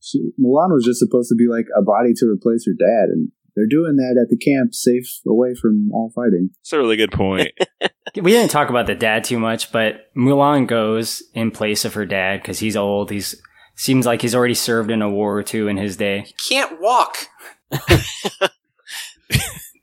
She, 0.02 0.32
Mulan 0.40 0.72
was 0.72 0.86
just 0.86 1.00
supposed 1.00 1.30
to 1.30 1.36
be 1.36 1.48
like 1.50 1.66
a 1.78 1.82
body 1.82 2.14
to 2.16 2.26
replace 2.28 2.66
her 2.66 2.74
dad, 2.74 3.10
and 3.10 3.32
they're 3.56 3.68
doing 3.68 3.98
that 3.98 4.18
at 4.22 4.30
the 4.30 4.38
camp, 4.38 4.74
safe 4.74 5.20
away 5.28 5.54
from 5.60 5.90
all 5.94 6.12
fighting. 6.16 6.52
it's 6.62 6.72
a 6.74 6.78
really 6.78 6.96
good 6.96 7.12
point 7.12 7.52
We 8.16 8.32
didn't 8.32 8.52
talk 8.52 8.70
about 8.70 8.88
the 8.88 8.96
dad 8.96 9.24
too 9.24 9.40
much, 9.40 9.72
but 9.72 10.14
Mulan 10.16 10.68
goes 10.68 11.22
in 11.34 11.52
place 11.52 11.86
of 11.86 11.94
her 11.94 12.06
dad 12.06 12.42
because 12.42 12.60
he's 12.60 12.76
old. 12.76 13.12
He's 13.12 13.36
seems 13.76 14.06
like 14.06 14.22
he's 14.22 14.36
already 14.36 14.56
served 14.56 14.92
in 14.92 15.02
a 15.02 15.10
war 15.10 15.38
or 15.38 15.44
two 15.44 15.68
in 15.68 15.78
his 15.78 15.96
day. 15.96 16.26
He 16.26 16.34
Can't 16.50 16.82
walk. 16.82 17.18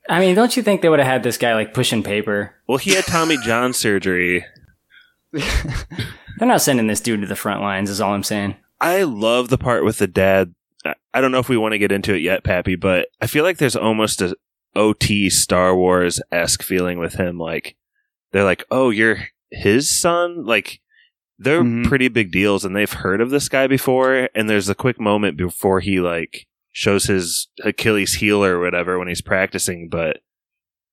I 0.09 0.21
mean, 0.21 0.35
don't 0.35 0.57
you 0.57 0.63
think 0.63 0.83
they 0.83 0.89
would 0.89 0.99
have 0.99 1.09
had 1.09 1.23
this 1.23 1.39
guy 1.39 1.55
like 1.55 1.75
pushing 1.75 2.03
paper? 2.03 2.55
well 2.69 2.79
he 2.79 2.95
had 2.95 3.05
tommy 3.05 3.37
john 3.45 3.73
surgery 3.73 4.45
They're 6.39 6.49
not 6.49 6.61
sending 6.63 6.87
this 6.87 7.01
dude 7.01 7.23
to 7.23 7.27
the 7.27 7.37
front 7.37 7.63
lines. 7.63 7.91
Is 7.91 8.01
all 8.01 8.13
I'm 8.13 8.23
saying. 8.23 8.57
I 8.81 9.03
love 9.05 9.49
the 9.49 9.59
part 9.59 9.85
with 9.85 9.99
the 9.99 10.07
dad. 10.07 10.55
I- 10.85 11.21
don't 11.21 11.33
know 11.33 11.39
if 11.39 11.49
we 11.49 11.57
want 11.57 11.73
to 11.73 11.79
get 11.79 11.93
into 11.93 12.15
it 12.15 12.21
yet, 12.23 12.45
Pappy, 12.45 12.77
but 12.77 13.09
I 13.21 13.27
feel 13.27 13.43
like 13.45 13.59
there's 13.59 13.77
almost 13.77 14.21
a 14.23 14.37
OT 14.75 15.31
Star 15.31 15.75
Wars 15.75 16.21
esque 16.31 16.63
feeling 16.63 16.99
with 16.99 17.15
him. 17.15 17.39
Like 17.39 17.77
they're 18.33 18.45
like, 18.45 18.65
"Oh, 18.71 18.91
you're 18.91 19.29
his 19.51 19.99
son." 19.99 20.45
Like 20.45 20.81
they're 21.39 21.63
Mhm. 21.63 21.87
pretty 21.87 22.09
big 22.09 22.31
deals, 22.33 22.65
and 22.65 22.77
they've 22.77 22.93
heard 22.93 23.21
of 23.21 23.31
this 23.31 23.49
guy 23.49 23.67
before. 23.67 24.29
And 24.35 24.49
there's 24.51 24.69
a 24.69 24.75
quick 24.75 25.01
moment 25.01 25.37
before 25.39 25.81
he 25.81 26.01
like 26.01 26.47
shows 26.73 27.05
his 27.05 27.49
Achilles 27.65 28.15
heel 28.17 28.45
or 28.45 28.61
whatever 28.61 28.99
when 28.99 29.09
he's 29.09 29.23
practicing. 29.23 29.89
But 29.89 30.21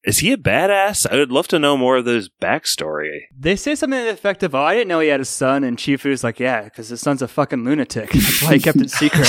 is 0.03 0.19
he 0.19 0.33
a 0.33 0.37
badass? 0.37 1.09
I 1.09 1.15
would 1.15 1.31
love 1.31 1.47
to 1.49 1.59
know 1.59 1.77
more 1.77 1.97
of 1.97 2.05
his 2.05 2.29
backstory. 2.29 3.21
They 3.37 3.55
say 3.55 3.75
something 3.75 3.99
to 3.99 4.05
the 4.05 4.11
effect 4.11 4.43
of, 4.43 4.53
"Oh, 4.53 4.61
I 4.61 4.75
didn't 4.75 4.89
know 4.89 4.99
he 4.99 5.07
had 5.07 5.21
a 5.21 5.25
son," 5.25 5.63
and 5.63 5.77
Chifu's 5.77 6.23
like, 6.23 6.39
"Yeah, 6.39 6.63
because 6.63 6.89
his 6.89 6.99
son's 6.99 7.21
a 7.21 7.27
fucking 7.27 7.63
lunatic. 7.63 8.09
That's 8.13 8.41
why 8.43 8.55
he 8.55 8.59
kept 8.59 8.81
it 8.81 8.91
secret." 8.91 9.27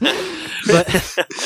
but, 0.68 0.86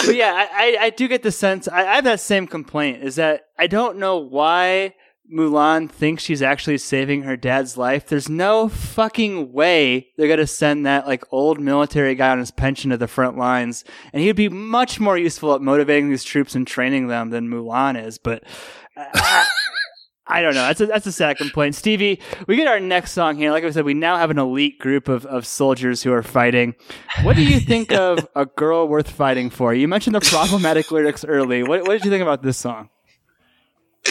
but 0.05 0.15
yeah, 0.15 0.47
I, 0.53 0.77
I, 0.81 0.91
do 0.91 1.09
get 1.09 1.23
the 1.23 1.33
sense. 1.33 1.69
I, 1.69 1.87
I 1.87 1.95
have 1.97 2.05
that 2.05 2.21
same 2.21 2.47
complaint. 2.47 3.03
Is 3.03 3.17
that 3.17 3.47
I 3.59 3.67
don't 3.67 3.97
know 3.97 4.19
why 4.19 4.95
Mulan 5.33 5.91
thinks 5.91 6.23
she's 6.23 6.43
actually 6.43 6.79
saving 6.79 7.23
her 7.23 7.37
dad's 7.37 7.77
life. 7.77 8.07
There's 8.07 8.29
no 8.29 8.69
fucking 8.69 9.53
way 9.53 10.09
they're 10.17 10.29
gonna 10.29 10.47
send 10.47 10.87
that 10.87 11.07
like 11.07 11.25
old 11.33 11.61
military 11.61 12.15
guy 12.15 12.31
on 12.31 12.39
his 12.39 12.51
pension 12.51 12.91
to 12.91 12.97
the 12.97 13.09
front 13.09 13.37
lines, 13.37 13.85
and 14.12 14.23
he'd 14.23 14.33
be 14.37 14.49
much 14.49 15.01
more 15.01 15.19
useful 15.19 15.55
at 15.55 15.61
motivating 15.61 16.11
these 16.11 16.25
troops 16.25 16.55
and 16.55 16.67
training 16.67 17.09
them 17.09 17.31
than 17.31 17.49
Mulan 17.49 18.03
is. 18.03 18.19
But. 18.19 18.45
I- 18.97 19.47
I 20.29 20.43
don't 20.43 20.55
know. 20.55 20.62
That's 20.67 20.81
a, 20.81 20.87
that's 20.87 21.07
a 21.07 21.12
sad 21.12 21.37
complaint. 21.37 21.77
Stevie, 21.77 22.21
we 22.49 22.57
get 22.57 22.67
our 22.67 22.81
next 22.81 23.12
song 23.12 23.37
here. 23.37 23.53
Like 23.53 23.62
I 23.62 23.71
said, 23.71 23.85
we 23.85 23.95
now 23.95 24.17
have 24.17 24.29
an 24.33 24.41
elite 24.41 24.81
group 24.81 25.07
of, 25.09 25.24
of 25.24 25.47
soldiers 25.47 26.03
who 26.03 26.12
are 26.12 26.24
fighting. 26.24 26.74
What 27.22 27.37
do 27.37 27.45
you 27.45 27.61
think 27.61 27.93
of 27.97 28.27
A 28.35 28.45
Girl 28.45 28.89
Worth 28.89 29.09
Fighting 29.09 29.51
For? 29.51 29.72
You 29.72 29.87
mentioned 29.87 30.16
the 30.16 30.20
problematic 30.20 30.91
lyrics 30.91 31.24
early. 31.24 31.62
What, 31.62 31.83
what 31.83 31.91
did 31.93 32.05
you 32.05 32.11
think 32.11 32.22
about 32.22 32.43
this 32.43 32.59
song? 32.59 32.89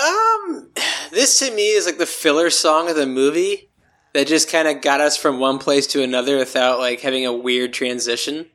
Um, 0.00 0.70
this 1.10 1.38
to 1.40 1.54
me 1.54 1.68
is 1.70 1.86
like 1.86 1.98
the 1.98 2.06
filler 2.06 2.50
song 2.50 2.88
of 2.88 2.96
the 2.96 3.06
movie 3.06 3.68
that 4.14 4.26
just 4.26 4.50
kind 4.50 4.66
of 4.68 4.80
got 4.82 5.00
us 5.00 5.16
from 5.16 5.38
one 5.38 5.58
place 5.58 5.86
to 5.88 6.02
another 6.02 6.36
without 6.38 6.78
like 6.78 7.00
having 7.00 7.26
a 7.26 7.32
weird 7.32 7.72
transition. 7.72 8.46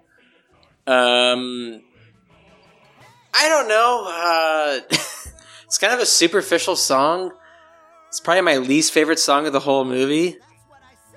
Um, 0.88 1.82
I 3.34 3.48
don't 3.50 3.68
know. 3.68 4.06
Uh, 4.08 4.80
it's 5.66 5.78
kind 5.78 5.94
of 5.94 6.00
a 6.00 6.06
superficial 6.06 6.76
song. 6.76 7.32
It's 8.10 8.20
probably 8.20 8.42
my 8.42 8.58
least 8.58 8.94
favorite 8.94 9.20
song 9.20 9.46
of 9.46 9.54
the 9.54 9.60
whole 9.60 9.86
movie. 9.86 10.38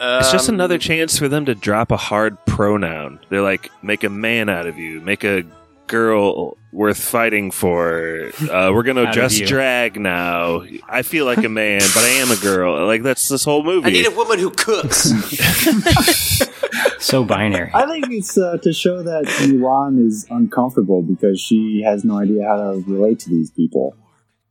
It's 0.00 0.30
just 0.30 0.48
Um, 0.48 0.54
another 0.54 0.78
chance 0.78 1.18
for 1.18 1.28
them 1.28 1.44
to 1.46 1.54
drop 1.54 1.90
a 1.90 1.96
hard 1.96 2.38
pronoun. 2.46 3.18
They're 3.30 3.42
like, 3.42 3.70
make 3.82 4.04
a 4.04 4.08
man 4.08 4.48
out 4.48 4.66
of 4.66 4.78
you, 4.78 5.00
make 5.00 5.24
a 5.24 5.42
girl 5.88 6.56
worth 6.72 7.02
fighting 7.02 7.50
for. 7.50 8.30
Uh, 8.42 8.70
we're 8.72 8.82
gonna 8.84 9.02
Out 9.04 9.08
of 9.08 9.14
just 9.14 9.40
you. 9.40 9.46
drag 9.46 9.98
now. 10.00 10.62
I 10.88 11.02
feel 11.02 11.24
like 11.24 11.42
a 11.44 11.48
man, 11.48 11.80
but 11.94 12.04
I 12.04 12.08
am 12.08 12.30
a 12.30 12.36
girl. 12.36 12.86
Like 12.86 13.02
that's 13.02 13.28
this 13.28 13.44
whole 13.44 13.62
movie. 13.64 13.88
I 13.88 13.90
need 13.90 14.06
a 14.06 14.10
woman 14.10 14.38
who 14.38 14.50
cooks. 14.50 15.10
So 17.00 17.24
binary. 17.24 17.70
I 17.74 17.86
think 17.86 18.06
it's 18.10 18.36
uh, 18.36 18.58
to 18.58 18.72
show 18.72 19.02
that 19.02 19.24
Mulan 19.24 20.04
is 20.04 20.26
uncomfortable 20.30 21.00
because 21.02 21.40
she 21.40 21.82
has 21.84 22.04
no 22.04 22.18
idea 22.18 22.46
how 22.46 22.56
to 22.56 22.84
relate 22.86 23.20
to 23.20 23.30
these 23.30 23.50
people. 23.50 23.96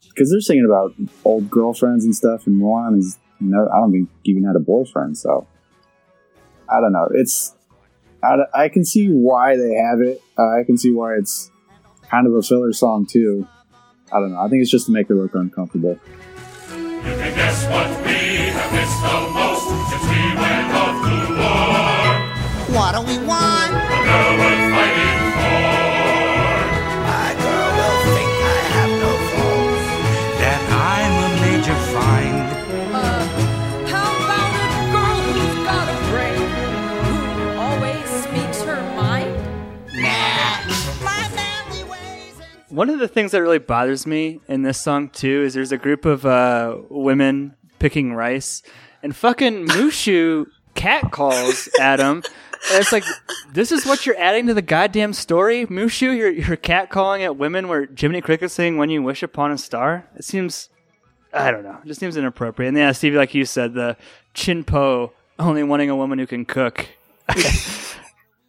Because 0.09 0.31
they're 0.31 0.41
singing 0.41 0.65
about 0.67 0.93
old 1.25 1.49
girlfriends 1.49 2.03
and 2.05 2.15
stuff, 2.15 2.47
and 2.47 2.59
Mulan 2.59 2.97
is 2.97 3.19
no, 3.39 3.67
I 3.71 3.77
don't 3.77 3.91
think 3.91 4.09
even 4.23 4.43
had 4.45 4.55
a 4.55 4.59
boyfriend. 4.59 5.17
So 5.17 5.45
I 6.69 6.79
don't 6.81 6.93
know. 6.93 7.07
It's 7.13 7.53
I, 8.23 8.37
I 8.53 8.69
can 8.69 8.83
see 8.85 9.07
why 9.09 9.55
they 9.55 9.75
have 9.75 10.01
it. 10.01 10.21
Uh, 10.37 10.59
I 10.59 10.63
can 10.65 10.77
see 10.77 10.91
why 10.91 11.15
it's 11.15 11.51
kind 12.09 12.27
of 12.27 12.33
a 12.33 12.41
filler 12.41 12.73
song 12.73 13.05
too. 13.05 13.47
I 14.11 14.19
don't 14.19 14.31
know. 14.31 14.39
I 14.39 14.47
think 14.47 14.61
it's 14.61 14.71
just 14.71 14.85
to 14.87 14.91
make 14.91 15.09
her 15.09 15.15
look 15.15 15.35
uncomfortable. 15.35 15.99
You 16.69 16.75
can 16.75 17.35
guess 17.35 17.65
what 17.67 17.87
we 18.05 18.13
have 18.51 18.73
missed 18.73 19.01
the 19.01 19.29
most 19.33 19.67
since 19.89 20.03
we 20.09 20.21
went 20.35 20.71
off 20.73 20.97
to 21.07 21.15
war. 21.35 22.77
What 22.77 22.91
do 22.95 23.01
we 23.01 23.17
want? 23.27 23.71
A 23.71 23.75
girl 24.03 24.37
worth 24.37 24.71
fighting 24.73 25.26
One 42.77 42.91
of 42.91 42.99
the 42.99 43.07
things 43.07 43.31
that 43.31 43.41
really 43.41 43.57
bothers 43.57 44.05
me 44.05 44.39
in 44.47 44.61
this 44.61 44.79
song 44.79 45.09
too 45.09 45.41
is 45.41 45.55
there's 45.55 45.71
a 45.71 45.79
group 45.79 46.05
of 46.05 46.27
uh, 46.27 46.77
women 46.91 47.55
picking 47.79 48.13
rice, 48.13 48.61
and 49.01 49.15
fucking 49.15 49.65
Mushu 49.65 50.45
cat 50.75 51.11
calls 51.11 51.67
him. 51.79 51.99
And 51.99 52.23
it's 52.69 52.91
like, 52.91 53.03
this 53.51 53.71
is 53.71 53.87
what 53.87 54.05
you're 54.05 54.19
adding 54.19 54.45
to 54.45 54.53
the 54.53 54.61
goddamn 54.61 55.13
story, 55.13 55.65
Mushu. 55.65 56.15
You're 56.15 56.29
you're 56.29 56.55
cat 56.55 56.91
calling 56.91 57.23
at 57.23 57.35
women 57.35 57.67
where 57.67 57.87
Jiminy 57.97 58.21
Cricket 58.21 58.51
saying 58.51 58.77
"When 58.77 58.91
you 58.91 59.01
wish 59.01 59.23
upon 59.23 59.51
a 59.51 59.57
star." 59.57 60.07
It 60.15 60.23
seems, 60.23 60.69
I 61.33 61.49
don't 61.49 61.63
know, 61.63 61.79
it 61.83 61.87
just 61.87 61.99
seems 61.99 62.15
inappropriate. 62.15 62.67
And 62.67 62.77
yeah, 62.77 62.91
Stevie, 62.91 63.17
like 63.17 63.33
you 63.33 63.45
said, 63.45 63.73
the 63.73 63.97
Chien-Po 64.35 65.13
only 65.39 65.63
wanting 65.63 65.89
a 65.89 65.95
woman 65.95 66.19
who 66.19 66.27
can 66.27 66.45
cook. 66.45 66.85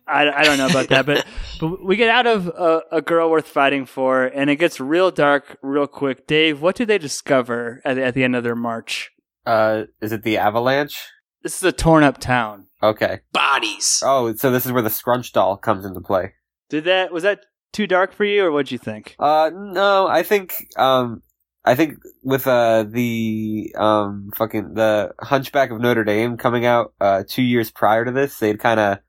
I, 0.09 0.41
I 0.41 0.45
don't 0.45 0.59
know 0.59 0.67
about 0.69 0.89
that, 0.89 1.07
but, 1.07 1.25
but 1.61 1.85
we 1.85 1.97
get 1.97 2.09
out 2.11 2.27
of 2.27 2.47
a, 2.49 2.83
a 2.93 3.03
girl 3.03 3.31
worth 3.31 3.47
fighting 3.49 3.87
for, 3.87 4.25
and 4.25 4.49
it 4.51 4.57
gets 4.57 4.81
real 4.81 5.11
dark 5.11 5.59
real 5.63 5.87
quick. 5.87 6.27
Dave, 6.27 6.61
what 6.63 6.77
do 6.77 6.85
they 6.87 6.99
discover 6.99 7.81
at, 7.85 7.95
the- 7.95 8.05
at 8.05 8.15
the 8.15 8.25
end 8.25 8.35
of 8.37 8.45
their 8.45 8.57
march? 8.57 9.11
Uh, 9.47 9.85
is 10.01 10.13
it 10.13 10.23
the 10.23 10.37
avalanche? 10.39 11.09
This 11.43 11.57
is 11.57 11.63
a 11.63 11.73
torn 11.73 12.03
up 12.05 12.19
town. 12.19 12.67
Okay. 12.83 13.21
Bodies. 13.33 14.03
Oh, 14.05 14.35
so 14.35 14.51
this 14.51 14.67
is 14.67 14.73
where 14.73 14.83
the 14.83 14.91
scrunch 14.91 15.33
doll 15.33 15.57
comes 15.57 15.85
into 15.85 16.01
play. 16.01 16.33
Did 16.69 16.85
that 16.85 17.13
was 17.13 17.23
that 17.23 17.41
too 17.73 17.87
dark 17.87 18.13
for 18.13 18.25
you, 18.25 18.45
or 18.45 18.51
what'd 18.53 18.71
you 18.73 18.79
think? 18.79 19.15
Uh, 19.19 19.51
no, 19.55 20.07
I 20.07 20.23
think, 20.23 20.55
um, 20.77 21.23
I 21.65 21.75
think 21.75 21.95
with, 22.23 22.47
uh, 22.47 22.85
the, 22.89 23.75
um, 23.77 24.31
fucking, 24.37 24.75
the 24.75 25.13
Hunchback 25.21 25.71
of 25.71 25.81
Notre 25.81 26.05
Dame 26.05 26.37
coming 26.37 26.65
out, 26.67 26.93
uh, 27.01 27.25
two 27.29 27.43
years 27.43 27.71
prior 27.71 28.05
to 28.05 28.11
this, 28.13 28.39
they'd 28.39 28.61
kinda, 28.61 29.01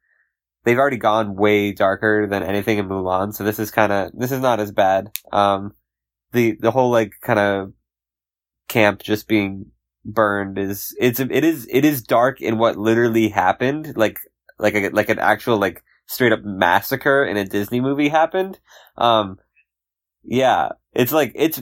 they've 0.64 0.78
already 0.78 0.98
gone 0.98 1.36
way 1.36 1.72
darker 1.72 2.28
than 2.28 2.44
anything 2.44 2.78
in 2.78 2.88
Mulan, 2.88 3.34
so 3.34 3.44
this 3.44 3.60
is 3.60 3.72
kinda, 3.72 4.12
this 4.14 4.32
is 4.32 4.42
not 4.42 4.60
as 4.60 4.72
bad. 4.72 5.12
Um, 5.32 5.74
the, 6.32 6.58
the 6.60 6.72
whole, 6.72 6.92
like, 6.92 7.14
kinda 7.24 7.72
camp 8.68 9.02
just 9.02 9.28
being 9.28 9.68
burned 10.06 10.58
is, 10.58 10.96
it's, 11.00 11.20
it 11.20 11.44
is, 11.44 11.68
it 11.72 11.86
is 11.86 12.02
dark 12.02 12.42
in 12.42 12.58
what 12.58 12.78
literally 12.78 13.30
happened, 13.30 13.94
like, 13.96 14.20
like 14.58 14.76
a, 14.76 14.90
like 14.90 15.10
an 15.10 15.20
actual, 15.20 15.58
like, 15.58 15.84
straight 16.08 16.32
up 16.32 16.44
massacre 16.44 17.24
in 17.24 17.38
a 17.38 17.46
Disney 17.46 17.80
movie 17.82 18.10
happened. 18.10 18.60
Um, 18.98 19.38
yeah, 20.24 20.70
it's 20.94 21.12
like, 21.12 21.32
it's, 21.36 21.62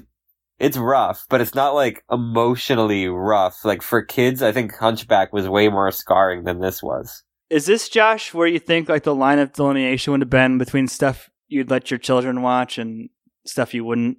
it's 0.60 0.78
rough, 0.78 1.26
but 1.30 1.42
it's 1.42 1.54
not 1.54 1.76
like 1.76 2.04
emotionally 2.12 3.08
rough. 3.08 3.64
Like 3.64 3.82
for 3.82 4.02
kids, 4.02 4.42
I 4.42 4.52
think 4.52 4.76
Hunchback 4.76 5.32
was 5.32 5.48
way 5.48 5.70
more 5.70 5.92
scarring 5.92 6.46
than 6.46 6.60
this 6.60 6.82
was. 6.82 7.24
Is 7.50 7.66
this 7.66 7.88
Josh 7.90 8.34
where 8.34 8.48
you 8.48 8.60
think 8.60 8.90
like 8.90 9.04
the 9.04 9.16
line 9.16 9.40
of 9.40 9.54
delineation 9.54 10.12
would 10.12 10.22
have 10.22 10.30
been 10.30 10.58
between 10.58 10.88
stuff 10.88 11.30
you'd 11.48 11.70
let 11.70 11.90
your 11.90 11.98
children 11.98 12.42
watch 12.42 12.78
and 12.78 13.10
stuff 13.46 13.74
you 13.74 13.86
wouldn't? 13.86 14.18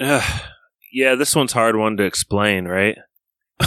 Ugh. 0.00 0.42
yeah, 0.92 1.14
this 1.14 1.36
one's 1.36 1.52
hard 1.52 1.76
one 1.76 1.96
to 1.98 2.04
explain, 2.04 2.66
right? 2.66 2.96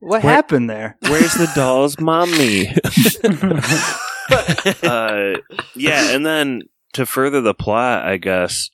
What 0.00 0.22
Where- 0.22 0.32
happened 0.32 0.70
there? 0.70 0.96
Where's 1.02 1.34
the 1.34 1.50
doll's 1.54 2.00
mommy? 2.00 2.68
uh, 4.82 5.38
yeah, 5.74 6.14
and 6.14 6.24
then 6.24 6.62
to 6.94 7.04
further 7.04 7.40
the 7.40 7.54
plot, 7.54 8.04
I 8.04 8.16
guess, 8.16 8.70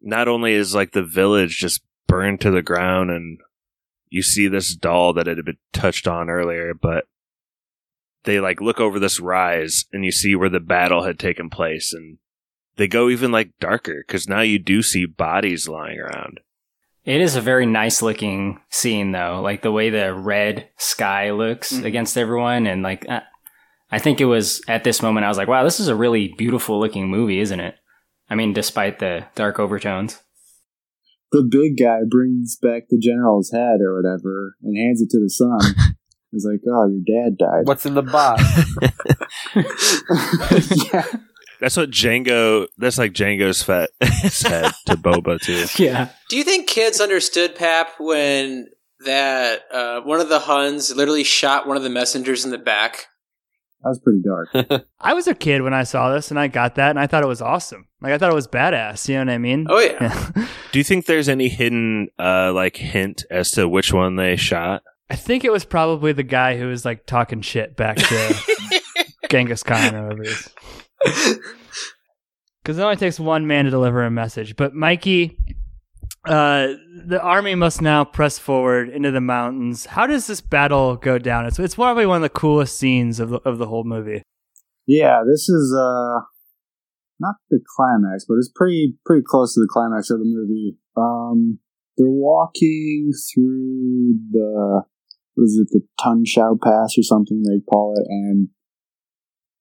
not 0.00 0.28
only 0.28 0.54
is 0.54 0.74
like 0.74 0.92
the 0.92 1.02
village 1.02 1.58
just 1.58 1.82
burned 2.06 2.40
to 2.40 2.50
the 2.50 2.62
ground 2.62 3.10
and 3.10 3.38
you 4.08 4.22
see 4.22 4.48
this 4.48 4.74
doll 4.74 5.12
that 5.14 5.26
had 5.26 5.44
been 5.44 5.58
touched 5.72 6.08
on 6.08 6.30
earlier, 6.30 6.74
but 6.74 7.04
they 8.28 8.40
like 8.40 8.60
look 8.60 8.78
over 8.78 8.98
this 9.00 9.18
rise 9.18 9.86
and 9.90 10.04
you 10.04 10.12
see 10.12 10.36
where 10.36 10.50
the 10.50 10.60
battle 10.60 11.04
had 11.04 11.18
taken 11.18 11.48
place 11.48 11.94
and 11.94 12.18
they 12.76 12.86
go 12.86 13.08
even 13.08 13.32
like 13.32 13.50
darker 13.58 14.04
because 14.06 14.28
now 14.28 14.42
you 14.42 14.58
do 14.58 14.82
see 14.82 15.06
bodies 15.06 15.66
lying 15.66 15.98
around. 15.98 16.40
It 17.04 17.22
is 17.22 17.36
a 17.36 17.40
very 17.40 17.64
nice 17.64 18.02
looking 18.02 18.60
scene, 18.68 19.12
though. 19.12 19.40
Like 19.42 19.62
the 19.62 19.72
way 19.72 19.88
the 19.88 20.12
red 20.14 20.68
sky 20.76 21.30
looks 21.30 21.72
Mhm. 21.72 21.84
against 21.86 22.18
everyone, 22.18 22.66
and 22.66 22.82
like 22.82 23.08
uh, 23.08 23.22
I 23.90 23.98
think 23.98 24.20
it 24.20 24.26
was 24.26 24.60
at 24.68 24.84
this 24.84 25.00
moment 25.00 25.24
I 25.24 25.28
was 25.28 25.38
like, 25.38 25.48
"Wow, 25.48 25.64
this 25.64 25.80
is 25.80 25.88
a 25.88 25.96
really 25.96 26.34
beautiful 26.36 26.78
looking 26.78 27.08
movie, 27.08 27.40
isn't 27.40 27.60
it?" 27.60 27.76
I 28.28 28.34
mean, 28.34 28.52
despite 28.52 28.98
the 28.98 29.24
dark 29.34 29.58
overtones. 29.58 30.20
The 31.32 31.42
big 31.50 31.78
guy 31.82 32.00
brings 32.08 32.58
back 32.60 32.84
the 32.90 32.98
general's 32.98 33.50
head 33.52 33.80
or 33.80 33.96
whatever 33.96 34.56
and 34.62 34.76
hands 34.76 35.00
it 35.00 35.08
to 35.10 35.18
the 35.18 35.30
son. 35.30 35.94
He's 36.30 36.46
like, 36.46 36.60
"Oh, 36.66 36.88
your 36.88 37.00
dad 37.06 37.38
died." 37.38 37.66
What's 37.66 37.86
in 37.86 37.94
the 37.94 38.02
box? 38.02 38.42
yeah. 40.92 41.04
That's 41.60 41.76
what 41.76 41.90
Jango. 41.90 42.68
That's 42.76 42.98
like 42.98 43.12
Jango's 43.12 43.62
fat 43.62 43.90
his 44.00 44.42
head 44.42 44.72
to 44.86 44.96
Boba 44.96 45.40
too. 45.40 45.66
Yeah. 45.82 46.10
Do 46.28 46.36
you 46.36 46.44
think 46.44 46.68
kids 46.68 47.00
understood 47.00 47.56
Pap 47.56 47.98
when 47.98 48.68
that 49.00 49.62
uh, 49.72 50.00
one 50.02 50.20
of 50.20 50.28
the 50.28 50.40
Huns 50.40 50.94
literally 50.94 51.24
shot 51.24 51.66
one 51.66 51.76
of 51.76 51.82
the 51.82 51.90
messengers 51.90 52.44
in 52.44 52.50
the 52.50 52.58
back? 52.58 53.06
That 53.82 53.90
was 53.90 54.00
pretty 54.00 54.22
dark. 54.22 54.84
I 55.00 55.14
was 55.14 55.28
a 55.28 55.34
kid 55.34 55.62
when 55.62 55.72
I 55.72 55.84
saw 55.84 56.12
this, 56.12 56.30
and 56.30 56.38
I 56.38 56.48
got 56.48 56.74
that, 56.74 56.90
and 56.90 56.98
I 56.98 57.06
thought 57.06 57.22
it 57.22 57.28
was 57.28 57.40
awesome. 57.40 57.86
Like 58.00 58.12
I 58.12 58.18
thought 58.18 58.30
it 58.30 58.34
was 58.34 58.48
badass. 58.48 59.08
You 59.08 59.14
know 59.16 59.20
what 59.20 59.30
I 59.30 59.38
mean? 59.38 59.66
Oh 59.68 59.78
yeah. 59.78 60.30
Do 60.72 60.78
you 60.78 60.84
think 60.84 61.06
there's 61.06 61.28
any 61.28 61.48
hidden 61.48 62.08
uh 62.18 62.52
like 62.52 62.76
hint 62.76 63.24
as 63.30 63.52
to 63.52 63.68
which 63.68 63.92
one 63.92 64.16
they 64.16 64.36
shot? 64.36 64.82
I 65.10 65.16
think 65.16 65.44
it 65.44 65.52
was 65.52 65.64
probably 65.64 66.12
the 66.12 66.22
guy 66.22 66.58
who 66.58 66.66
was 66.66 66.84
like 66.84 67.06
talking 67.06 67.40
shit 67.40 67.76
back 67.76 67.96
to 67.96 68.34
Genghis 69.30 69.62
Khan 69.62 69.94
or 69.94 70.08
whatever. 70.08 70.38
Because 72.62 72.78
it 72.78 72.82
only 72.82 72.96
takes 72.96 73.18
one 73.18 73.46
man 73.46 73.64
to 73.64 73.70
deliver 73.70 74.04
a 74.04 74.10
message. 74.10 74.54
But 74.56 74.74
Mikey, 74.74 75.38
uh, 76.26 76.74
the 77.06 77.20
army 77.22 77.54
must 77.54 77.80
now 77.80 78.04
press 78.04 78.38
forward 78.38 78.90
into 78.90 79.10
the 79.10 79.20
mountains. 79.20 79.86
How 79.86 80.06
does 80.06 80.26
this 80.26 80.42
battle 80.42 80.96
go 80.96 81.18
down? 81.18 81.46
It's 81.46 81.58
it's 81.58 81.76
probably 81.76 82.04
one 82.04 82.16
of 82.16 82.22
the 82.22 82.28
coolest 82.28 82.78
scenes 82.78 83.18
of 83.18 83.30
the, 83.30 83.36
of 83.38 83.56
the 83.56 83.66
whole 83.66 83.84
movie. 83.84 84.22
Yeah, 84.86 85.22
this 85.26 85.48
is 85.48 85.74
uh 85.74 86.20
not 87.18 87.36
the 87.48 87.60
climax, 87.76 88.26
but 88.28 88.34
it's 88.34 88.50
pretty 88.54 88.98
pretty 89.06 89.22
close 89.26 89.54
to 89.54 89.60
the 89.60 89.68
climax 89.70 90.10
of 90.10 90.18
the 90.18 90.26
movie. 90.26 90.76
Um 90.98 91.60
they're 91.96 92.10
walking 92.10 93.10
through 93.32 94.18
the 94.30 94.82
what 95.38 95.44
is 95.44 95.60
it, 95.62 95.68
the 95.70 95.80
Tung 96.02 96.24
Shao 96.26 96.58
Pass 96.62 96.98
or 96.98 97.02
something 97.02 97.42
they 97.42 97.60
call 97.70 97.94
it, 97.96 98.06
and 98.08 98.48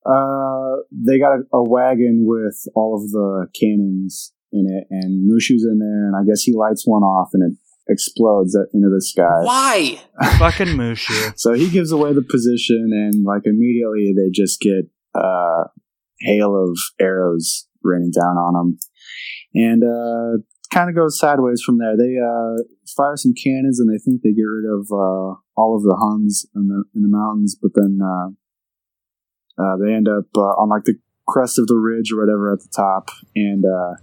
uh 0.06 0.82
they 0.92 1.20
got 1.20 1.40
a, 1.40 1.58
a 1.58 1.64
wagon 1.64 2.24
with 2.26 2.58
all 2.76 2.96
of 2.96 3.12
the 3.12 3.48
cannons 3.60 4.34
in 4.52 4.66
it, 4.68 4.88
and 4.90 5.30
Mushu's 5.30 5.66
in 5.66 5.80
there, 5.80 6.08
and 6.08 6.16
I 6.16 6.26
guess 6.28 6.42
he 6.42 6.54
lights 6.56 6.84
one 6.86 7.04
off 7.04 7.30
and 7.34 7.54
it 7.54 7.58
explodes 7.90 8.58
into 8.74 8.90
the 8.90 9.02
sky. 9.02 9.44
Why? 9.44 10.00
Fucking 10.40 10.76
Mushu. 10.76 11.34
So 11.38 11.54
he 11.54 11.70
gives 11.70 11.92
away 11.92 12.14
the 12.14 12.22
position, 12.22 12.90
and 12.92 13.24
like 13.24 13.44
immediately 13.46 14.14
they 14.16 14.30
just 14.32 14.60
get 14.60 14.90
uh, 15.16 15.66
hail 16.22 16.56
of 16.56 16.78
arrows 17.00 17.68
raining 17.84 18.12
down 18.12 18.38
on 18.38 18.54
them, 18.54 18.78
and 19.54 19.84
uh, 19.84 20.42
kind 20.74 20.90
of 20.90 20.96
goes 20.96 21.20
sideways 21.20 21.62
from 21.66 21.78
there. 21.78 21.96
They 21.98 22.16
uh, 22.18 22.64
fire 22.96 23.16
some 23.16 23.34
cannons, 23.34 23.80
and 23.80 23.90
they 23.90 24.02
think 24.04 24.22
they 24.22 24.34
get 24.34 24.44
rid 24.44 24.66
of 24.66 24.88
uh, 24.92 25.40
all 25.58 25.76
of 25.76 25.84
the 25.84 25.96
Huns 25.96 26.46
in 26.56 26.68
the 26.68 26.84
in 26.96 27.02
the 27.02 27.10
mountains, 27.10 27.58
but 27.60 27.72
then 27.74 28.00
uh, 28.02 28.28
uh, 29.62 29.78
they 29.78 29.92
end 29.92 30.08
up 30.08 30.26
uh, 30.38 30.62
on 30.62 30.70
like 30.70 30.86
the 30.86 30.96
crest 31.28 31.60
of 31.60 31.68
the 31.68 31.76
ridge 31.76 32.12
or 32.12 32.20
whatever 32.20 32.54
at 32.54 32.60
the 32.60 32.70
top, 32.74 33.10
and 33.36 33.66
uh, 33.66 33.96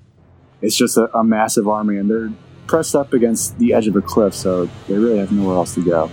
it's 0.60 0.76
just 0.76 0.98
a, 0.98 1.16
a 1.16 1.24
massive 1.24 1.68
army, 1.68 1.96
and 1.96 2.10
they're 2.10 2.32
pressed 2.66 2.94
up 2.94 3.12
against 3.12 3.58
the 3.58 3.72
edge 3.72 3.86
of 3.86 3.96
a 3.96 4.02
cliff, 4.02 4.34
so 4.34 4.66
they 4.88 4.98
really 4.98 5.18
have 5.18 5.32
nowhere 5.32 5.56
else 5.56 5.74
to 5.74 5.84
go. 5.84 6.10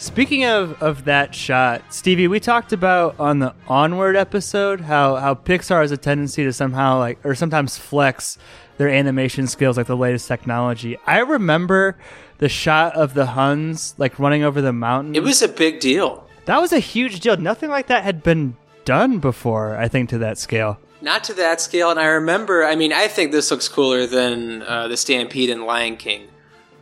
Speaking 0.00 0.44
of, 0.44 0.80
of 0.80 1.06
that 1.06 1.34
shot, 1.34 1.82
Stevie, 1.92 2.28
we 2.28 2.38
talked 2.38 2.72
about 2.72 3.18
on 3.18 3.40
the 3.40 3.52
Onward 3.66 4.14
episode 4.14 4.80
how, 4.80 5.16
how 5.16 5.34
Pixar 5.34 5.80
has 5.80 5.90
a 5.90 5.96
tendency 5.96 6.44
to 6.44 6.52
somehow 6.52 7.00
like 7.00 7.18
or 7.24 7.34
sometimes 7.34 7.76
flex 7.76 8.38
their 8.76 8.88
animation 8.88 9.48
skills 9.48 9.76
like 9.76 9.88
the 9.88 9.96
latest 9.96 10.28
technology. 10.28 10.96
I 11.04 11.18
remember 11.18 11.96
the 12.38 12.48
shot 12.48 12.94
of 12.94 13.14
the 13.14 13.26
Huns 13.26 13.96
like 13.98 14.20
running 14.20 14.44
over 14.44 14.62
the 14.62 14.72
mountain. 14.72 15.16
It 15.16 15.24
was 15.24 15.42
a 15.42 15.48
big 15.48 15.80
deal. 15.80 16.24
That 16.44 16.60
was 16.60 16.72
a 16.72 16.78
huge 16.78 17.18
deal. 17.18 17.36
Nothing 17.36 17.68
like 17.68 17.88
that 17.88 18.04
had 18.04 18.22
been 18.22 18.56
done 18.84 19.18
before, 19.18 19.76
I 19.76 19.88
think, 19.88 20.10
to 20.10 20.18
that 20.18 20.38
scale. 20.38 20.78
Not 21.00 21.24
to 21.24 21.34
that 21.34 21.60
scale, 21.60 21.90
and 21.90 21.98
I 21.98 22.06
remember. 22.06 22.64
I 22.64 22.76
mean, 22.76 22.92
I 22.92 23.08
think 23.08 23.32
this 23.32 23.50
looks 23.50 23.68
cooler 23.68 24.06
than 24.06 24.62
uh, 24.62 24.86
the 24.86 24.96
Stampede 24.96 25.50
in 25.50 25.66
Lion 25.66 25.96
King. 25.96 26.28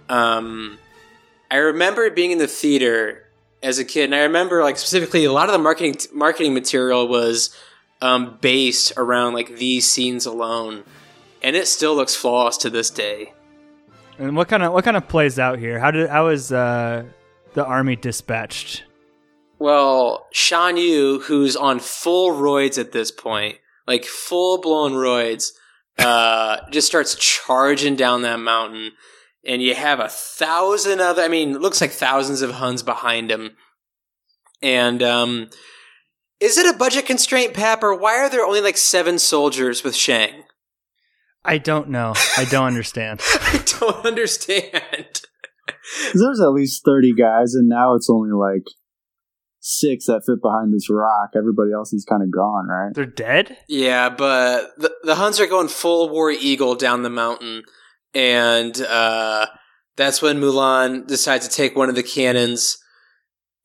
Um, 0.08 0.78
I 1.50 1.56
remember 1.56 2.10
being 2.10 2.32
in 2.32 2.38
the 2.38 2.46
theater 2.46 3.28
as 3.62 3.78
a 3.78 3.84
kid, 3.84 4.04
and 4.04 4.14
I 4.14 4.22
remember 4.22 4.62
like 4.62 4.78
specifically 4.78 5.24
a 5.24 5.32
lot 5.32 5.48
of 5.48 5.52
the 5.52 5.58
marketing 5.58 5.96
marketing 6.12 6.54
material 6.54 7.08
was 7.08 7.54
um, 8.00 8.38
based 8.40 8.92
around 8.96 9.34
like 9.34 9.56
these 9.56 9.90
scenes 9.90 10.26
alone, 10.26 10.84
and 11.42 11.56
it 11.56 11.66
still 11.66 11.94
looks 11.94 12.14
flawless 12.14 12.56
to 12.58 12.70
this 12.70 12.90
day. 12.90 13.32
And 14.18 14.36
what 14.36 14.48
kind 14.48 14.62
of 14.62 14.72
what 14.72 14.84
kind 14.84 14.96
of 14.96 15.08
plays 15.08 15.38
out 15.38 15.58
here? 15.58 15.78
How 15.78 15.90
did 15.90 16.08
how 16.08 16.28
is 16.28 16.52
uh, 16.52 17.04
the 17.54 17.64
army 17.64 17.96
dispatched? 17.96 18.84
Well, 19.58 20.26
Shan 20.32 20.76
Yu, 20.76 21.20
who's 21.20 21.56
on 21.56 21.80
full 21.80 22.32
roids 22.32 22.78
at 22.78 22.92
this 22.92 23.10
point, 23.10 23.56
like 23.86 24.04
full 24.04 24.60
blown 24.60 24.92
roids, 24.92 25.52
uh, 25.98 26.58
just 26.70 26.86
starts 26.86 27.14
charging 27.14 27.96
down 27.96 28.22
that 28.22 28.38
mountain. 28.38 28.92
And 29.46 29.62
you 29.62 29.74
have 29.74 30.00
a 30.00 30.08
thousand 30.08 31.00
of, 31.00 31.18
I 31.18 31.28
mean, 31.28 31.54
it 31.54 31.60
looks 31.60 31.80
like 31.80 31.92
thousands 31.92 32.42
of 32.42 32.52
Huns 32.52 32.82
behind 32.82 33.30
him. 33.30 33.56
And, 34.62 35.02
um, 35.02 35.50
is 36.40 36.58
it 36.58 36.72
a 36.72 36.76
budget 36.76 37.06
constraint, 37.06 37.54
Pap, 37.54 37.82
or 37.82 37.94
why 37.94 38.18
are 38.18 38.28
there 38.28 38.44
only 38.44 38.60
like 38.60 38.76
seven 38.76 39.18
soldiers 39.18 39.82
with 39.82 39.94
Shang? 39.94 40.44
I 41.44 41.58
don't 41.58 41.88
know. 41.88 42.12
I 42.36 42.44
don't 42.44 42.66
understand. 42.66 43.20
I 43.40 43.62
don't 43.80 44.04
understand. 44.04 45.22
There's 46.12 46.40
at 46.40 46.50
least 46.50 46.82
30 46.84 47.14
guys, 47.14 47.54
and 47.54 47.68
now 47.68 47.94
it's 47.94 48.10
only 48.10 48.32
like 48.32 48.64
six 49.60 50.06
that 50.06 50.22
fit 50.26 50.42
behind 50.42 50.74
this 50.74 50.90
rock. 50.90 51.30
Everybody 51.36 51.72
else 51.72 51.92
is 51.92 52.04
kind 52.04 52.22
of 52.22 52.30
gone, 52.30 52.66
right? 52.68 52.92
They're 52.94 53.06
dead? 53.06 53.56
Yeah, 53.68 54.10
but 54.10 54.76
the, 54.76 54.92
the 55.04 55.14
Huns 55.14 55.40
are 55.40 55.46
going 55.46 55.68
full 55.68 56.08
War 56.10 56.30
Eagle 56.30 56.74
down 56.74 57.02
the 57.02 57.10
mountain, 57.10 57.62
and 58.16 58.80
uh, 58.80 59.46
that's 59.96 60.22
when 60.22 60.40
Mulan 60.40 61.06
decides 61.06 61.46
to 61.46 61.54
take 61.54 61.76
one 61.76 61.90
of 61.90 61.94
the 61.94 62.02
cannons 62.02 62.78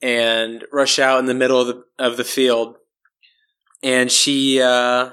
and 0.02 0.66
rush 0.74 1.00
out 1.00 1.20
in 1.20 1.26
the 1.26 1.34
middle 1.34 1.62
of 1.62 1.68
the 1.68 1.84
of 1.98 2.18
the 2.18 2.26
field, 2.26 2.76
and 3.82 4.12
she 4.12 4.62
uh, 4.62 5.12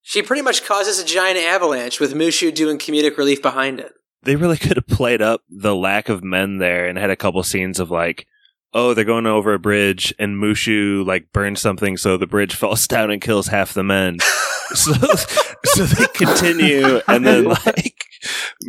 she 0.00 0.22
pretty 0.22 0.40
much 0.40 0.64
causes 0.64 0.98
a 0.98 1.04
giant 1.04 1.38
avalanche 1.38 2.00
with 2.00 2.14
Mushu 2.14 2.54
doing 2.54 2.78
comedic 2.78 3.18
relief 3.18 3.42
behind 3.42 3.80
it. 3.80 3.92
They 4.22 4.36
really 4.36 4.56
could 4.58 4.78
have 4.78 4.86
played 4.86 5.20
up 5.20 5.42
the 5.50 5.76
lack 5.76 6.08
of 6.08 6.24
men 6.24 6.56
there 6.56 6.86
and 6.86 6.96
had 6.96 7.10
a 7.10 7.16
couple 7.16 7.42
scenes 7.42 7.78
of 7.78 7.90
like, 7.90 8.26
oh, 8.72 8.94
they're 8.94 9.04
going 9.04 9.26
over 9.26 9.52
a 9.52 9.58
bridge 9.58 10.14
and 10.18 10.42
Mushu 10.42 11.06
like 11.06 11.32
burns 11.32 11.60
something 11.60 11.98
so 11.98 12.16
the 12.16 12.26
bridge 12.26 12.54
falls 12.56 12.86
down 12.86 13.10
and 13.10 13.20
kills 13.20 13.48
half 13.48 13.74
the 13.74 13.84
men. 13.84 14.20
so, 14.74 14.92
so 15.64 15.84
they 15.84 16.06
continue 16.14 17.02
and 17.06 17.26
then 17.26 17.44
like 17.44 17.93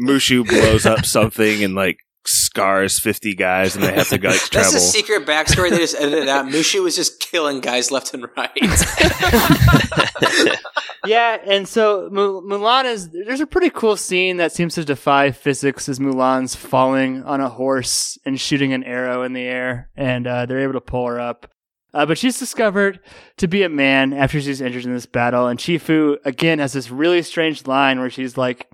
Mushu 0.03 0.47
blows 0.47 0.85
up 0.85 1.05
something 1.05 1.63
and 1.63 1.75
like 1.75 1.99
scars 2.27 2.99
50 2.99 3.35
guys 3.35 3.75
and 3.75 3.83
they 3.83 3.93
have 3.93 4.09
to 4.09 4.15
like 4.15 4.21
That's 4.51 4.73
a 4.73 4.79
secret 4.79 5.25
backstory. 5.25 5.69
They 5.69 5.77
just 5.77 5.95
edited 5.95 6.27
out. 6.27 6.47
Mushu 6.47 6.83
was 6.83 6.95
just 6.95 7.19
killing 7.19 7.61
guys 7.61 7.91
left 7.91 8.13
and 8.13 8.27
right. 8.35 8.51
yeah, 11.05 11.37
and 11.45 11.67
so 11.67 12.09
Mu- 12.11 12.41
Mulan 12.41 12.85
is. 12.85 13.09
There's 13.09 13.41
a 13.41 13.47
pretty 13.47 13.69
cool 13.69 13.97
scene 13.97 14.37
that 14.37 14.51
seems 14.51 14.75
to 14.75 14.85
defy 14.85 15.31
physics 15.31 15.89
as 15.89 15.99
Mulan's 15.99 16.55
falling 16.55 17.23
on 17.23 17.41
a 17.41 17.49
horse 17.49 18.17
and 18.25 18.39
shooting 18.39 18.73
an 18.73 18.83
arrow 18.83 19.23
in 19.23 19.33
the 19.33 19.43
air, 19.43 19.89
and 19.95 20.27
uh, 20.27 20.45
they're 20.45 20.61
able 20.61 20.73
to 20.73 20.81
pull 20.81 21.07
her 21.07 21.19
up. 21.19 21.51
Uh, 21.93 22.05
but 22.05 22.17
she's 22.17 22.37
discovered 22.37 22.99
to 23.37 23.47
be 23.47 23.63
a 23.63 23.69
man 23.69 24.11
after 24.11 24.41
she's 24.41 24.59
injured 24.59 24.83
in 24.83 24.93
this 24.93 25.05
battle, 25.05 25.47
and 25.47 25.59
Chifu 25.59 26.17
again 26.25 26.59
has 26.59 26.73
this 26.73 26.91
really 26.91 27.21
strange 27.21 27.67
line 27.67 27.99
where 27.99 28.09
she's 28.09 28.37
like, 28.37 28.69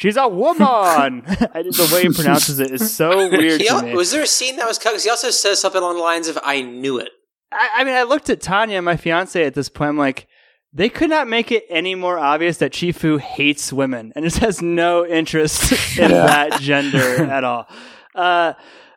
"She's 0.00 0.16
a 0.16 0.26
woman." 0.28 0.62
I- 1.26 1.62
the 1.62 1.90
way 1.92 2.02
he 2.02 2.08
pronounces 2.10 2.58
it 2.58 2.70
is 2.70 2.94
so 2.94 3.28
weird 3.30 3.60
He 3.60 3.66
to 3.68 3.72
al- 3.74 3.82
me. 3.82 3.94
was 3.94 4.10
there 4.10 4.22
a 4.22 4.26
scene 4.26 4.56
that 4.56 4.66
was 4.66 4.78
cut? 4.78 4.90
Because 4.90 5.04
he 5.04 5.10
also 5.10 5.30
says 5.30 5.60
something 5.60 5.80
along 5.82 5.96
the 5.96 6.02
lines 6.02 6.26
of 6.28 6.38
"I 6.42 6.62
knew 6.62 6.98
it." 6.98 7.10
I, 7.52 7.68
I 7.78 7.84
mean, 7.84 7.94
I 7.94 8.02
looked 8.04 8.30
at 8.30 8.40
Tanya, 8.40 8.80
my 8.82 8.96
fiance, 8.96 9.44
at 9.44 9.54
this 9.54 9.68
point. 9.68 9.88
I'm 9.90 9.98
like, 9.98 10.26
they 10.72 10.88
could 10.88 11.10
not 11.10 11.26
make 11.28 11.50
it 11.50 11.64
any 11.68 11.94
more 11.96 12.18
obvious 12.18 12.58
that 12.58 12.72
Chifu 12.72 13.18
hates 13.18 13.72
women 13.72 14.12
and 14.14 14.24
just 14.24 14.38
has 14.38 14.62
no 14.62 15.04
interest 15.04 15.72
in 15.98 16.10
Yeah. 16.10 16.26
that 16.26 16.60
gender 16.60 17.24
at 17.24 17.42
all. 17.44 17.66
Uh, 18.14 18.52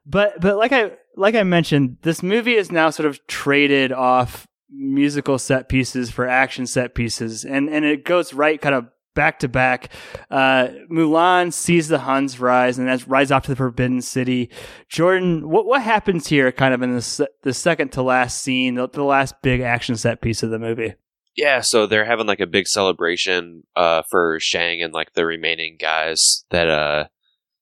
but 0.05 0.39
but 0.39 0.57
like 0.57 0.71
I 0.71 0.91
like 1.15 1.33
I 1.35 1.43
mentioned, 1.43 1.97
this 2.03 2.21
movie 2.23 2.55
is 2.55 2.71
now 2.71 2.89
sort 2.91 3.07
of 3.07 3.25
traded 3.27 3.91
off 3.91 4.47
musical 4.69 5.37
set 5.39 5.69
pieces 5.69 6.09
for 6.11 6.27
action 6.27 6.65
set 6.67 6.93
pieces, 6.95 7.43
and 7.45 7.69
and 7.69 7.85
it 7.85 8.03
goes 8.05 8.33
right 8.33 8.59
kind 8.61 8.75
of 8.75 8.85
back 9.13 9.39
to 9.39 9.47
back. 9.47 9.89
Uh, 10.29 10.67
Mulan 10.91 11.53
sees 11.53 11.87
the 11.87 11.99
Huns 11.99 12.39
rise 12.39 12.77
and 12.77 12.87
that's 12.87 13.07
rise 13.07 13.31
off 13.31 13.43
to 13.43 13.51
the 13.51 13.55
Forbidden 13.55 14.01
City. 14.01 14.49
Jordan, 14.89 15.49
what 15.49 15.65
what 15.65 15.81
happens 15.81 16.27
here? 16.27 16.51
Kind 16.51 16.73
of 16.73 16.81
in 16.81 16.95
the 16.95 17.29
the 17.43 17.53
second 17.53 17.91
to 17.93 18.01
last 18.01 18.41
scene, 18.41 18.75
the, 18.75 18.87
the 18.87 19.03
last 19.03 19.35
big 19.41 19.61
action 19.61 19.95
set 19.95 20.21
piece 20.21 20.43
of 20.43 20.49
the 20.49 20.59
movie. 20.59 20.93
Yeah, 21.35 21.61
so 21.61 21.87
they're 21.87 22.05
having 22.05 22.27
like 22.27 22.39
a 22.39 22.47
big 22.47 22.67
celebration 22.67 23.63
uh 23.75 24.03
for 24.09 24.39
Shang 24.39 24.81
and 24.81 24.93
like 24.93 25.13
the 25.13 25.25
remaining 25.25 25.77
guys 25.79 26.45
that 26.49 26.67
uh 26.67 27.05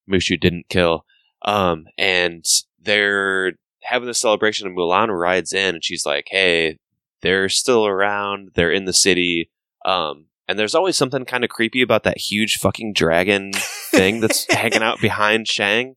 Mushu 0.09 0.39
didn't 0.39 0.69
kill. 0.69 1.05
Um 1.43 1.85
and 1.97 2.45
they're 2.79 3.53
having 3.83 4.07
the 4.07 4.13
celebration 4.13 4.67
and 4.67 4.77
Mulan 4.77 5.07
rides 5.09 5.53
in 5.53 5.75
and 5.75 5.83
she's 5.83 6.05
like, 6.05 6.25
"Hey, 6.29 6.77
they're 7.21 7.49
still 7.49 7.85
around. 7.85 8.51
They're 8.55 8.71
in 8.71 8.85
the 8.85 8.93
city." 8.93 9.49
Um 9.85 10.25
and 10.51 10.59
there's 10.59 10.75
always 10.75 10.97
something 10.97 11.23
kind 11.23 11.45
of 11.45 11.49
creepy 11.49 11.81
about 11.81 12.03
that 12.03 12.17
huge 12.17 12.57
fucking 12.57 12.91
dragon 12.91 13.53
thing 13.89 14.19
that's 14.19 14.45
hanging 14.53 14.83
out 14.83 14.99
behind 14.99 15.47
Shang. 15.47 15.95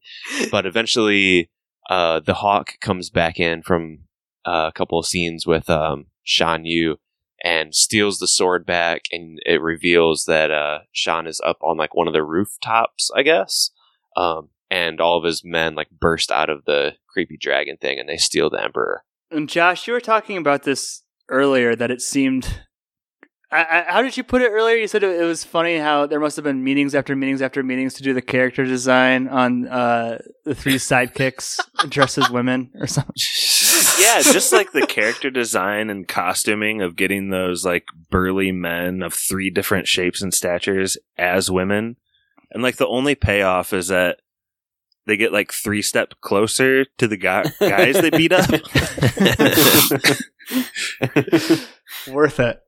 But 0.50 0.64
eventually 0.64 1.50
uh 1.90 2.20
the 2.20 2.34
hawk 2.34 2.74
comes 2.80 3.10
back 3.10 3.38
in 3.40 3.62
from 3.62 4.04
uh, 4.46 4.66
a 4.68 4.72
couple 4.72 4.98
of 4.98 5.06
scenes 5.06 5.44
with 5.44 5.68
um 5.68 6.06
Shan 6.22 6.64
Yu 6.64 6.98
and 7.42 7.74
steals 7.74 8.18
the 8.18 8.28
sword 8.28 8.64
back 8.64 9.02
and 9.10 9.40
it 9.44 9.60
reveals 9.60 10.24
that 10.26 10.52
uh 10.52 10.78
Shan 10.92 11.26
is 11.26 11.40
up 11.44 11.58
on 11.60 11.76
like 11.76 11.94
one 11.94 12.06
of 12.06 12.14
the 12.14 12.22
rooftops, 12.22 13.10
I 13.14 13.22
guess. 13.22 13.70
Um 14.16 14.50
and 14.70 15.00
all 15.00 15.18
of 15.18 15.24
his 15.24 15.42
men 15.44 15.74
like 15.74 15.90
burst 15.90 16.30
out 16.30 16.48
of 16.48 16.64
the 16.64 16.92
creepy 17.08 17.36
dragon 17.36 17.76
thing 17.76 17.98
and 17.98 18.08
they 18.08 18.18
steal 18.18 18.50
the 18.50 18.62
emperor. 18.62 19.02
And 19.32 19.48
Josh, 19.48 19.88
you 19.88 19.94
were 19.94 20.00
talking 20.00 20.36
about 20.36 20.62
this 20.62 21.02
earlier 21.28 21.74
that 21.74 21.90
it 21.90 22.00
seemed. 22.00 22.60
I, 23.54 23.60
I, 23.60 23.92
how 23.92 24.02
did 24.02 24.16
you 24.16 24.24
put 24.24 24.42
it 24.42 24.50
earlier? 24.50 24.74
You 24.74 24.88
said 24.88 25.04
it, 25.04 25.20
it 25.20 25.24
was 25.24 25.44
funny 25.44 25.78
how 25.78 26.06
there 26.06 26.18
must 26.18 26.34
have 26.34 26.44
been 26.44 26.64
meetings 26.64 26.92
after 26.92 27.14
meetings 27.14 27.40
after 27.40 27.62
meetings 27.62 27.94
to 27.94 28.02
do 28.02 28.12
the 28.12 28.20
character 28.20 28.64
design 28.64 29.28
on 29.28 29.68
uh, 29.68 30.18
the 30.44 30.56
three 30.56 30.74
sidekicks 30.74 31.60
dressed 31.88 32.18
as 32.18 32.28
women 32.30 32.72
or 32.80 32.88
something. 32.88 33.14
yeah, 34.00 34.22
just 34.22 34.52
like 34.52 34.72
the 34.72 34.88
character 34.88 35.30
design 35.30 35.88
and 35.88 36.08
costuming 36.08 36.82
of 36.82 36.96
getting 36.96 37.30
those 37.30 37.64
like 37.64 37.84
burly 38.10 38.50
men 38.50 39.02
of 39.02 39.14
three 39.14 39.50
different 39.50 39.86
shapes 39.86 40.20
and 40.20 40.34
statures 40.34 40.98
as 41.16 41.48
women. 41.48 41.94
And 42.50 42.60
like 42.60 42.76
the 42.76 42.88
only 42.88 43.14
payoff 43.14 43.72
is 43.72 43.86
that 43.86 44.18
they 45.06 45.16
get 45.16 45.32
like 45.32 45.52
three 45.52 45.82
step 45.82 46.14
closer 46.22 46.86
to 46.98 47.06
the 47.06 47.16
guy- 47.16 47.52
guys 47.60 48.00
they 48.00 48.10
beat 48.10 48.32
up. 48.32 48.50
Worth 52.08 52.40
it. 52.40 52.63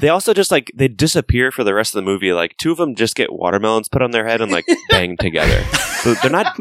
They 0.00 0.08
also 0.08 0.34
just 0.34 0.50
like 0.50 0.70
they 0.74 0.88
disappear 0.88 1.50
for 1.50 1.64
the 1.64 1.74
rest 1.74 1.94
of 1.94 2.04
the 2.04 2.10
movie. 2.10 2.32
Like 2.32 2.56
two 2.58 2.70
of 2.72 2.78
them 2.78 2.94
just 2.94 3.14
get 3.14 3.32
watermelons 3.32 3.88
put 3.88 4.02
on 4.02 4.10
their 4.10 4.26
head 4.26 4.40
and 4.40 4.52
like 4.52 4.66
bang 4.90 5.16
together. 5.16 5.62
So 6.02 6.14
they're 6.14 6.30
not 6.30 6.58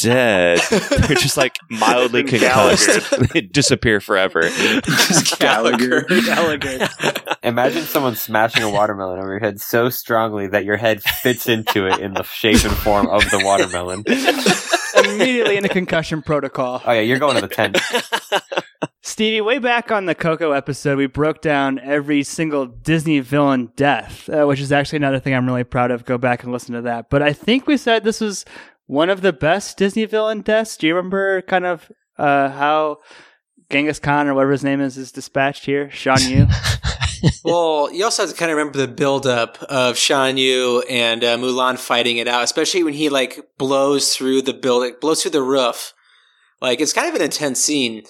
dead. 0.00 0.58
They're 0.70 1.16
just 1.16 1.36
like 1.36 1.58
mildly 1.68 2.24
concussed. 2.24 3.10
they 3.32 3.42
disappear 3.42 4.00
forever. 4.00 4.42
Just 4.42 5.38
Gallagher. 5.38 6.04
Gallagher. 6.04 6.88
Imagine 7.42 7.82
someone 7.82 8.14
smashing 8.14 8.62
a 8.62 8.70
watermelon 8.70 9.18
over 9.18 9.30
your 9.30 9.38
head 9.38 9.60
so 9.60 9.90
strongly 9.90 10.46
that 10.48 10.64
your 10.64 10.76
head 10.76 11.02
fits 11.02 11.48
into 11.48 11.86
it 11.86 12.00
in 12.00 12.14
the 12.14 12.22
shape 12.22 12.64
and 12.64 12.74
form 12.78 13.08
of 13.08 13.22
the 13.30 13.42
watermelon. 13.44 14.02
Immediately 15.04 15.56
in 15.56 15.64
a 15.64 15.68
concussion 15.68 16.22
protocol. 16.22 16.82
Oh 16.84 16.92
yeah, 16.92 17.00
you're 17.00 17.18
going 17.18 17.36
to 17.36 17.42
the 17.42 17.54
tent. 17.54 17.78
Stevie, 19.02 19.40
way 19.40 19.58
back 19.58 19.90
on 19.90 20.04
the 20.04 20.14
Coco 20.14 20.52
episode, 20.52 20.98
we 20.98 21.06
broke 21.06 21.40
down 21.40 21.78
every 21.78 22.22
single 22.22 22.66
Disney 22.66 23.20
villain 23.20 23.72
death, 23.74 24.28
uh, 24.28 24.44
which 24.44 24.60
is 24.60 24.72
actually 24.72 24.98
another 24.98 25.18
thing 25.18 25.34
I'm 25.34 25.46
really 25.46 25.64
proud 25.64 25.90
of. 25.90 26.04
Go 26.04 26.18
back 26.18 26.42
and 26.42 26.52
listen 26.52 26.74
to 26.74 26.82
that. 26.82 27.08
But 27.08 27.22
I 27.22 27.32
think 27.32 27.66
we 27.66 27.78
said 27.78 28.04
this 28.04 28.20
was 28.20 28.44
one 28.86 29.08
of 29.08 29.22
the 29.22 29.32
best 29.32 29.78
Disney 29.78 30.04
villain 30.04 30.42
deaths. 30.42 30.76
Do 30.76 30.86
you 30.86 30.94
remember 30.94 31.40
kind 31.42 31.64
of 31.64 31.90
uh, 32.18 32.50
how 32.50 32.98
Genghis 33.70 33.98
Khan 33.98 34.28
or 34.28 34.34
whatever 34.34 34.52
his 34.52 34.64
name 34.64 34.82
is 34.82 34.98
is 34.98 35.12
dispatched 35.12 35.64
here? 35.64 35.90
Shan 35.90 36.20
Yu. 36.20 36.46
well, 37.44 37.90
you 37.90 38.04
also 38.04 38.24
have 38.24 38.30
to 38.30 38.36
kind 38.36 38.50
of 38.50 38.58
remember 38.58 38.78
the 38.78 38.88
buildup 38.88 39.62
of 39.62 39.96
Shan 39.96 40.36
Yu 40.36 40.84
and 40.90 41.24
uh, 41.24 41.38
Mulan 41.38 41.78
fighting 41.78 42.18
it 42.18 42.28
out, 42.28 42.44
especially 42.44 42.82
when 42.82 42.94
he 42.94 43.08
like 43.08 43.48
blows 43.56 44.14
through 44.14 44.42
the 44.42 44.52
building, 44.52 44.94
blows 45.00 45.22
through 45.22 45.30
the 45.30 45.42
roof. 45.42 45.94
Like 46.60 46.82
it's 46.82 46.92
kind 46.92 47.08
of 47.08 47.14
an 47.14 47.22
intense 47.22 47.60
scene. 47.60 48.02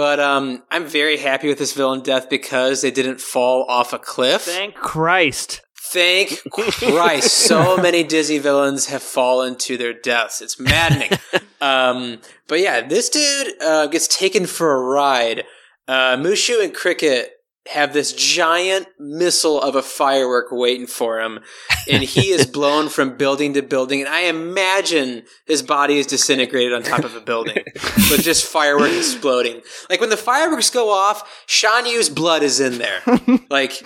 But 0.00 0.18
um, 0.18 0.62
I'm 0.70 0.86
very 0.86 1.18
happy 1.18 1.46
with 1.48 1.58
this 1.58 1.74
villain 1.74 2.00
death 2.00 2.30
because 2.30 2.80
they 2.80 2.90
didn't 2.90 3.20
fall 3.20 3.66
off 3.68 3.92
a 3.92 3.98
cliff. 3.98 4.40
Thank 4.40 4.74
Christ. 4.74 5.60
Thank 5.92 6.40
Christ. 6.50 7.30
so 7.30 7.76
many 7.76 8.02
Disney 8.02 8.38
villains 8.38 8.86
have 8.86 9.02
fallen 9.02 9.56
to 9.56 9.76
their 9.76 9.92
deaths. 9.92 10.40
It's 10.40 10.58
maddening. 10.58 11.10
um, 11.60 12.22
but 12.48 12.60
yeah, 12.60 12.80
this 12.80 13.10
dude 13.10 13.60
uh, 13.60 13.88
gets 13.88 14.08
taken 14.08 14.46
for 14.46 14.72
a 14.72 14.80
ride. 14.80 15.44
Uh, 15.86 16.16
Mushu 16.16 16.64
and 16.64 16.74
Cricket 16.74 17.32
have 17.68 17.92
this 17.92 18.12
giant 18.12 18.86
missile 18.98 19.60
of 19.60 19.76
a 19.76 19.82
firework 19.82 20.46
waiting 20.50 20.86
for 20.86 21.20
him, 21.20 21.40
and 21.88 22.02
he 22.02 22.30
is 22.30 22.46
blown 22.52 22.88
from 22.88 23.16
building 23.16 23.54
to 23.54 23.62
building. 23.62 24.00
And 24.00 24.08
I 24.08 24.22
imagine 24.22 25.24
his 25.46 25.62
body 25.62 25.98
is 25.98 26.06
disintegrated 26.06 26.72
on 26.72 26.82
top 26.82 27.04
of 27.04 27.14
a 27.14 27.20
building 27.20 27.62
with 28.10 28.22
just 28.22 28.46
fireworks 28.46 28.96
exploding. 28.96 29.60
Like 29.90 30.00
when 30.00 30.10
the 30.10 30.16
fireworks 30.16 30.70
go 30.70 30.90
off, 30.90 31.44
Shan 31.46 31.86
Yu's 31.86 32.08
blood 32.08 32.42
is 32.42 32.60
in 32.60 32.78
there. 32.78 33.02
Like 33.50 33.80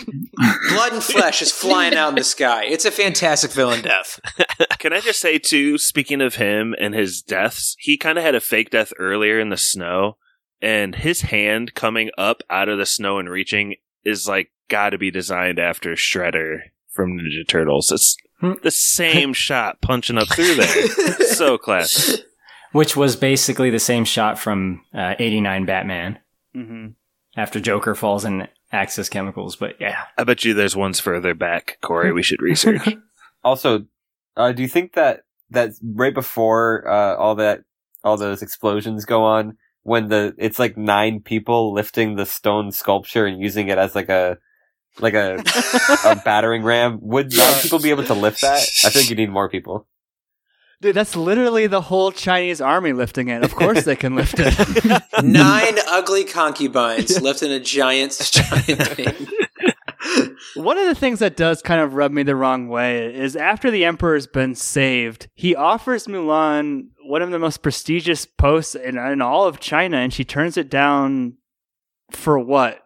blood 0.69 0.93
and 0.93 1.03
flesh 1.03 1.43
is 1.43 1.51
flying 1.51 1.95
out 1.95 2.11
in 2.11 2.15
the 2.15 2.25
sky. 2.25 2.65
It's 2.65 2.85
a 2.85 2.91
fantastic 2.91 3.51
villain 3.51 3.83
death. 3.83 4.21
Can 4.79 4.93
I 4.93 5.01
just 5.01 5.21
say 5.21 5.39
too? 5.39 5.79
Speaking 5.79 6.21
of 6.21 6.37
him 6.37 6.75
and 6.79 6.95
his 6.95 7.23
deaths, 7.23 7.77
he 7.79 7.97
kind 7.97 8.19
of 8.19 8.25
had 8.25 8.35
a 8.35 8.41
fake 8.41 8.71
death 8.71 8.93
earlier 8.99 9.41
in 9.41 9.49
the 9.49 9.57
snow 9.57 10.17
and 10.65 10.95
his 10.95 11.21
hand 11.23 11.75
coming 11.75 12.11
up 12.17 12.43
out 12.49 12.69
of 12.69 12.79
the 12.79 12.87
snow 12.87 13.19
and 13.19 13.29
reaching 13.29 13.77
is 14.05 14.27
like 14.27 14.51
got 14.69 14.91
to 14.91 14.99
be 14.99 15.11
designed 15.11 15.59
after 15.59 15.93
Shredder 15.93 16.59
from 16.91 17.19
Ninja 17.19 17.47
Turtles. 17.47 17.93
It's 17.93 18.17
the 18.63 18.71
same 18.71 19.33
shot 19.47 19.81
punching 19.81 20.19
up 20.19 20.29
through 20.29 20.55
there. 20.55 20.89
so 21.35 21.59
classic. 21.59 22.25
Which 22.73 22.97
was 22.97 23.15
basically 23.15 23.71
the 23.71 23.79
same 23.79 24.05
shot 24.05 24.39
from 24.39 24.85
uh, 24.95 25.15
89 25.19 25.65
Batman 25.67 26.19
Mm-hmm. 26.57 26.89
after 27.37 27.59
Joker 27.59 27.97
falls 27.97 28.25
in 28.25 28.47
Axis 28.71 29.09
Chemicals. 29.09 29.57
But 29.57 29.75
yeah. 29.81 30.05
I 30.17 30.23
bet 30.23 30.45
you 30.45 30.55
there's 30.55 30.77
ones 30.77 31.01
further 31.01 31.35
back, 31.35 31.79
Corey. 31.83 32.13
We 32.13 32.23
should 32.23 32.41
research. 32.43 32.89
Also, 33.45 33.85
uh, 34.39 34.53
do 34.53 34.63
you 34.63 34.69
think 34.69 34.95
that 34.95 35.25
that 35.51 35.73
right 35.83 36.15
before 36.15 36.89
uh, 36.89 37.15
all 37.17 37.35
that 37.35 37.61
all 38.03 38.17
those 38.17 38.41
explosions 38.41 39.05
go 39.05 39.23
on, 39.23 39.59
when 39.85 40.09
the 40.09 40.35
it's 40.39 40.59
like 40.59 40.77
nine 40.77 41.21
people 41.21 41.73
lifting 41.73 42.17
the 42.17 42.27
stone 42.27 42.73
sculpture 42.73 43.27
and 43.27 43.41
using 43.41 43.69
it 43.69 43.79
as 43.79 43.95
like 43.95 44.09
a 44.09 44.39
like 44.99 45.15
a 45.15 45.37
a 46.05 46.17
battering 46.25 46.63
ram, 46.63 46.99
would 47.03 47.33
nine 47.37 47.61
people 47.63 47.79
be 47.79 47.91
able 47.91 48.05
to 48.05 48.15
lift 48.15 48.41
that? 48.41 48.59
I 48.85 48.91
think 48.91 49.11
you 49.11 49.17
need 49.17 49.31
more 49.31 49.49
people. 49.49 49.87
Dude, 50.81 50.97
that's 50.97 51.17
literally 51.17 51.67
the 51.67 51.81
whole 51.81 52.13
Chinese 52.13 52.61
army 52.61 52.93
lifting 52.93 53.29
it. 53.29 53.43
Of 53.43 53.55
course 53.55 53.85
they 53.85 53.97
can 53.97 54.17
lift 54.17 54.35
it. 54.37 55.03
Nine 55.23 55.79
ugly 55.89 56.25
concubines 56.25 57.21
lifting 57.23 57.53
a 57.53 57.61
giant, 57.61 58.19
giant 58.33 58.83
thing. 58.89 59.27
One 60.55 60.79
of 60.79 60.87
the 60.87 60.95
things 60.95 61.19
that 61.19 61.37
does 61.37 61.63
kind 61.63 61.81
of 61.81 61.95
rub 61.95 62.13
me 62.13 62.23
the 62.23 62.37
wrong 62.37 62.69
way 62.69 63.13
is 63.13 63.35
after 63.35 63.71
the 63.71 63.85
Emperor's 63.85 64.27
been 64.27 64.55
saved, 64.55 65.29
he 65.35 65.57
offers 65.57 66.07
Mulan 66.07 66.89
one 67.07 67.23
of 67.23 67.31
the 67.31 67.39
most 67.39 67.63
prestigious 67.63 68.25
posts 68.25 68.75
in, 68.75 68.97
in 68.97 69.21
all 69.21 69.47
of 69.47 69.59
China, 69.59 69.97
and 69.97 70.13
she 70.13 70.25
turns 70.25 70.57
it 70.57 70.71
down 70.71 71.35
for 72.13 72.39
what, 72.39 72.83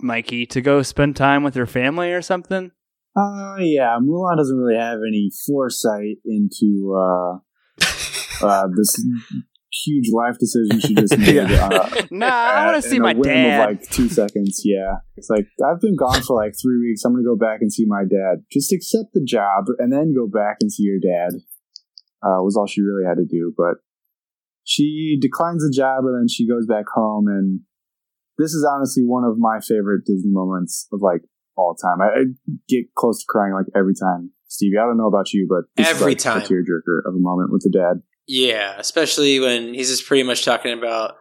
Mikey? 0.00 0.44
To 0.46 0.60
go 0.60 0.82
spend 0.82 1.16
time 1.16 1.42
with 1.42 1.54
her 1.54 1.66
family 1.66 2.12
or 2.12 2.22
something? 2.22 2.72
Uh, 3.16 3.56
yeah, 3.58 3.96
Mulan 4.00 4.36
doesn't 4.36 4.56
really 4.56 4.78
have 4.78 4.98
any 5.06 5.30
foresight 5.46 6.18
into 6.24 6.94
uh, 6.94 7.38
uh, 8.44 8.68
this 8.76 9.02
huge 9.84 10.10
life 10.12 10.36
decision 10.38 10.80
she 10.80 10.94
just 10.94 11.16
made. 11.18 11.34
Yeah. 11.36 11.68
uh, 11.68 12.02
Nah, 12.10 12.26
I 12.26 12.66
want 12.66 12.82
to 12.82 12.88
see 12.88 12.96
in 12.96 13.02
a 13.02 13.04
my 13.04 13.12
whim 13.14 13.22
dad. 13.22 13.60
Of 13.70 13.76
like 13.80 13.90
two 13.90 14.08
seconds, 14.08 14.62
yeah. 14.64 14.96
It's 15.16 15.30
like 15.30 15.46
I've 15.64 15.80
been 15.80 15.96
gone 15.96 16.22
for 16.22 16.36
like 16.36 16.54
three 16.60 16.78
weeks. 16.80 17.04
I'm 17.04 17.12
gonna 17.12 17.24
go 17.24 17.36
back 17.36 17.58
and 17.60 17.72
see 17.72 17.84
my 17.86 18.02
dad. 18.02 18.44
Just 18.50 18.72
accept 18.72 19.12
the 19.14 19.24
job 19.24 19.64
and 19.78 19.92
then 19.92 20.14
go 20.14 20.26
back 20.26 20.56
and 20.60 20.72
see 20.72 20.84
your 20.84 21.00
dad. 21.00 21.38
Uh, 22.22 22.42
was 22.42 22.56
all 22.56 22.66
she 22.66 22.82
really 22.82 23.04
had 23.06 23.16
to 23.16 23.24
do. 23.24 23.52
But 23.56 23.76
she 24.64 25.18
declines 25.20 25.62
the 25.62 25.72
job 25.74 26.04
and 26.04 26.14
then 26.22 26.28
she 26.28 26.48
goes 26.48 26.66
back 26.66 26.84
home. 26.92 27.26
And 27.28 27.60
this 28.38 28.52
is 28.52 28.66
honestly 28.68 29.04
one 29.04 29.24
of 29.24 29.38
my 29.38 29.60
favorite 29.60 30.04
Disney 30.04 30.30
moments 30.32 30.88
of 30.92 31.00
like 31.02 31.22
all 31.56 31.74
time. 31.74 32.00
I, 32.00 32.06
I 32.06 32.24
get 32.68 32.94
close 32.96 33.20
to 33.20 33.26
crying 33.28 33.54
like 33.54 33.66
every 33.76 33.94
time. 33.94 34.32
Stevie, 34.50 34.78
I 34.78 34.86
don't 34.86 34.96
know 34.96 35.06
about 35.08 35.32
you, 35.34 35.46
but 35.48 35.64
this 35.76 35.86
Every 35.88 36.14
is 36.14 36.24
like 36.24 36.34
time. 36.34 36.42
a 36.42 36.46
tearjerker 36.46 37.00
of 37.06 37.14
a 37.14 37.18
moment 37.18 37.52
with 37.52 37.62
the 37.62 37.70
dad. 37.70 38.02
Yeah, 38.28 38.74
especially 38.78 39.40
when 39.40 39.72
he's 39.74 39.88
just 39.88 40.06
pretty 40.06 40.22
much 40.22 40.44
talking 40.44 40.76
about 40.76 41.14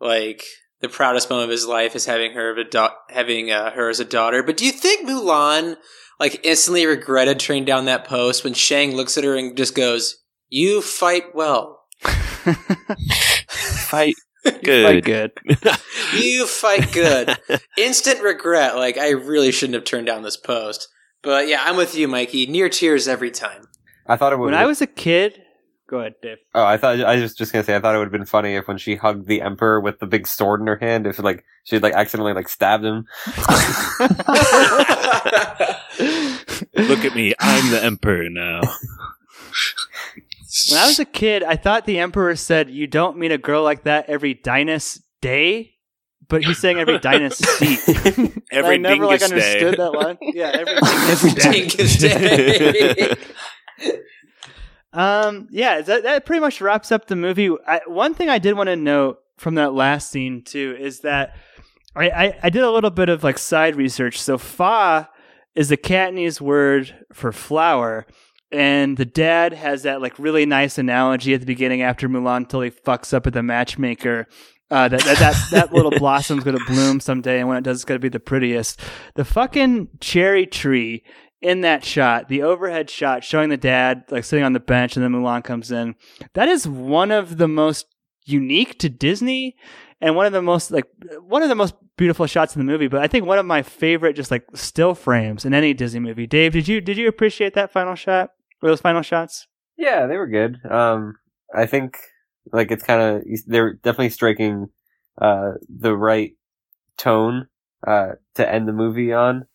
like 0.00 0.42
the 0.80 0.88
proudest 0.88 1.28
moment 1.30 1.44
of 1.44 1.50
his 1.50 1.66
life 1.66 1.94
is 1.94 2.06
having 2.06 2.32
her 2.32 2.50
of 2.50 2.58
a 2.58 2.64
da- 2.64 2.94
having 3.10 3.50
uh, 3.50 3.70
her 3.72 3.88
as 3.90 4.00
a 4.00 4.04
daughter. 4.04 4.42
But 4.42 4.56
do 4.56 4.64
you 4.64 4.72
think 4.72 5.06
Mulan 5.08 5.76
like 6.18 6.40
instantly 6.44 6.86
regretted 6.86 7.38
turning 7.38 7.66
down 7.66 7.84
that 7.84 8.06
post 8.06 8.42
when 8.42 8.54
Shang 8.54 8.96
looks 8.96 9.18
at 9.18 9.24
her 9.24 9.36
and 9.36 9.54
just 9.56 9.74
goes, 9.74 10.16
"You 10.48 10.80
fight 10.80 11.34
well, 11.34 11.84
Fight 13.48 14.14
Good. 14.64 15.04
good. 15.04 15.32
you 16.14 16.46
fight 16.46 16.90
good." 16.92 17.36
Instant 17.76 18.22
regret. 18.22 18.76
Like 18.76 18.96
I 18.96 19.10
really 19.10 19.52
shouldn't 19.52 19.74
have 19.74 19.84
turned 19.84 20.06
down 20.06 20.22
this 20.22 20.36
post. 20.36 20.88
But 21.22 21.48
yeah, 21.48 21.62
I'm 21.64 21.76
with 21.76 21.94
you, 21.94 22.08
Mikey. 22.08 22.46
Near 22.46 22.68
tears 22.68 23.08
every 23.08 23.30
time. 23.30 23.66
I 24.06 24.16
thought 24.16 24.32
it 24.32 24.38
would. 24.38 24.46
When 24.46 24.54
I 24.54 24.66
was 24.66 24.80
a 24.80 24.86
kid, 24.86 25.42
go 25.88 26.00
ahead, 26.00 26.14
Dave. 26.22 26.38
Oh, 26.54 26.64
I 26.64 26.76
thought 26.76 27.00
I 27.00 27.16
was 27.20 27.34
just 27.34 27.52
gonna 27.52 27.64
say 27.64 27.76
I 27.76 27.80
thought 27.80 27.94
it 27.94 27.98
would 27.98 28.06
have 28.06 28.12
been 28.12 28.26
funny 28.26 28.54
if 28.54 28.68
when 28.68 28.78
she 28.78 28.96
hugged 28.96 29.26
the 29.26 29.42
emperor 29.42 29.80
with 29.80 29.98
the 29.98 30.06
big 30.06 30.26
sword 30.26 30.60
in 30.60 30.66
her 30.66 30.76
hand, 30.76 31.06
if 31.06 31.18
like 31.18 31.44
she'd 31.64 31.82
like 31.82 31.94
accidentally 31.94 32.32
like 32.32 32.48
stabbed 32.48 32.84
him. 32.84 33.06
Look 36.76 37.04
at 37.04 37.14
me. 37.14 37.34
I'm 37.40 37.70
the 37.70 37.80
emperor 37.82 38.28
now. 38.30 38.60
When 40.70 40.80
I 40.80 40.86
was 40.86 40.98
a 40.98 41.04
kid, 41.04 41.42
I 41.42 41.56
thought 41.56 41.84
the 41.86 41.98
Emperor 41.98 42.34
said, 42.36 42.70
"You 42.70 42.86
don't 42.86 43.18
meet 43.18 43.30
a 43.32 43.38
girl 43.38 43.62
like 43.62 43.84
that 43.84 44.08
every 44.08 44.34
Dinus 44.34 45.02
day," 45.20 45.74
but 46.28 46.42
he's 46.44 46.58
saying 46.58 46.78
every 46.78 46.98
dynasty. 46.98 47.76
Every 48.52 48.74
I 48.74 48.78
never 48.78 49.06
like 49.06 49.20
dingus 49.20 49.30
day. 49.30 49.34
understood 49.60 49.76
that 49.78 49.90
line. 49.90 50.18
Yeah, 50.22 50.50
every 50.54 50.74
Every 51.10 51.30
dingus 51.32 51.96
day. 51.98 53.14
Um, 54.96 55.46
yeah, 55.50 55.82
that, 55.82 56.04
that 56.04 56.24
pretty 56.24 56.40
much 56.40 56.62
wraps 56.62 56.90
up 56.90 57.06
the 57.06 57.16
movie. 57.16 57.50
I, 57.66 57.82
one 57.86 58.14
thing 58.14 58.30
I 58.30 58.38
did 58.38 58.56
want 58.56 58.68
to 58.68 58.76
note 58.76 59.18
from 59.36 59.56
that 59.56 59.74
last 59.74 60.10
scene 60.10 60.42
too 60.42 60.74
is 60.80 61.00
that 61.00 61.36
I, 61.94 62.08
I, 62.08 62.38
I 62.44 62.50
did 62.50 62.62
a 62.62 62.70
little 62.70 62.90
bit 62.90 63.10
of 63.10 63.22
like 63.22 63.36
side 63.36 63.76
research. 63.76 64.18
So 64.18 64.38
fa 64.38 65.10
is 65.54 65.68
the 65.68 65.76
Cantonese 65.76 66.40
word 66.40 66.94
for 67.12 67.30
flower, 67.30 68.06
and 68.50 68.96
the 68.96 69.04
dad 69.04 69.52
has 69.52 69.82
that 69.82 70.00
like 70.00 70.18
really 70.18 70.46
nice 70.46 70.78
analogy 70.78 71.34
at 71.34 71.40
the 71.40 71.46
beginning 71.46 71.82
after 71.82 72.08
Mulan 72.08 72.44
totally 72.44 72.70
fucks 72.70 73.12
up 73.12 73.26
at 73.26 73.34
the 73.34 73.42
matchmaker. 73.42 74.26
Uh, 74.70 74.88
that, 74.88 75.00
that 75.02 75.18
that 75.18 75.46
that 75.50 75.72
little 75.72 75.90
blossom's 75.98 76.42
gonna 76.42 76.58
bloom 76.66 77.00
someday, 77.00 77.38
and 77.38 77.48
when 77.48 77.58
it 77.58 77.64
does, 77.64 77.76
it's 77.76 77.84
gonna 77.84 78.00
be 78.00 78.08
the 78.08 78.18
prettiest. 78.18 78.80
The 79.14 79.26
fucking 79.26 79.88
cherry 80.00 80.46
tree 80.46 81.04
in 81.40 81.60
that 81.60 81.84
shot, 81.84 82.28
the 82.28 82.42
overhead 82.42 82.88
shot 82.90 83.22
showing 83.24 83.50
the 83.50 83.56
dad 83.56 84.04
like 84.10 84.24
sitting 84.24 84.44
on 84.44 84.52
the 84.52 84.60
bench, 84.60 84.96
and 84.96 85.04
then 85.04 85.12
Mulan 85.12 85.44
comes 85.44 85.70
in. 85.70 85.94
That 86.34 86.48
is 86.48 86.66
one 86.66 87.10
of 87.10 87.36
the 87.36 87.48
most 87.48 87.86
unique 88.24 88.78
to 88.80 88.88
Disney, 88.88 89.56
and 90.00 90.16
one 90.16 90.26
of 90.26 90.32
the 90.32 90.42
most 90.42 90.70
like 90.70 90.86
one 91.20 91.42
of 91.42 91.48
the 91.48 91.54
most 91.54 91.74
beautiful 91.96 92.26
shots 92.26 92.54
in 92.54 92.60
the 92.60 92.70
movie. 92.70 92.88
But 92.88 93.02
I 93.02 93.06
think 93.06 93.26
one 93.26 93.38
of 93.38 93.46
my 93.46 93.62
favorite 93.62 94.16
just 94.16 94.30
like 94.30 94.44
still 94.54 94.94
frames 94.94 95.44
in 95.44 95.54
any 95.54 95.74
Disney 95.74 96.00
movie. 96.00 96.26
Dave, 96.26 96.52
did 96.52 96.68
you 96.68 96.80
did 96.80 96.96
you 96.96 97.08
appreciate 97.08 97.54
that 97.54 97.72
final 97.72 97.94
shot 97.94 98.30
or 98.62 98.68
those 98.68 98.80
final 98.80 99.02
shots? 99.02 99.46
Yeah, 99.76 100.06
they 100.06 100.16
were 100.16 100.26
good. 100.26 100.58
Um, 100.68 101.14
I 101.54 101.66
think 101.66 101.98
like 102.52 102.70
it's 102.70 102.84
kind 102.84 103.00
of 103.00 103.22
they're 103.46 103.74
definitely 103.74 104.10
striking 104.10 104.68
uh 105.20 105.52
the 105.68 105.96
right 105.96 106.32
tone 106.98 107.48
uh 107.86 108.12
to 108.34 108.50
end 108.50 108.68
the 108.68 108.72
movie 108.72 109.12
on. 109.12 109.46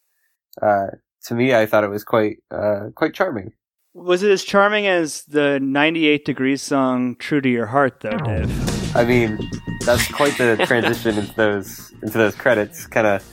Uh, 0.61 0.88
to 1.26 1.34
me, 1.36 1.53
I 1.53 1.65
thought 1.65 1.84
it 1.84 1.89
was 1.89 2.03
quite 2.03 2.38
uh 2.51 2.89
quite 2.95 3.13
charming. 3.13 3.53
Was 3.93 4.24
it 4.24 4.32
as 4.32 4.43
charming 4.45 4.88
as 4.88 5.24
the 5.24 5.59
98 5.59 6.24
Degrees 6.26 6.61
song 6.61 7.15
"True 7.17 7.41
to 7.41 7.49
Your 7.49 7.65
Heart" 7.67 7.99
though, 8.01 8.17
Dave? 8.19 8.95
I 8.95 9.03
mean, 9.05 9.39
that's 9.86 10.07
quite 10.11 10.38
the 10.38 10.63
transition 10.65 11.17
into 11.17 11.34
those 11.36 11.91
into 12.01 12.17
those 12.17 12.36
credits. 12.36 12.88
Kind 12.88 13.07
of, 13.07 13.24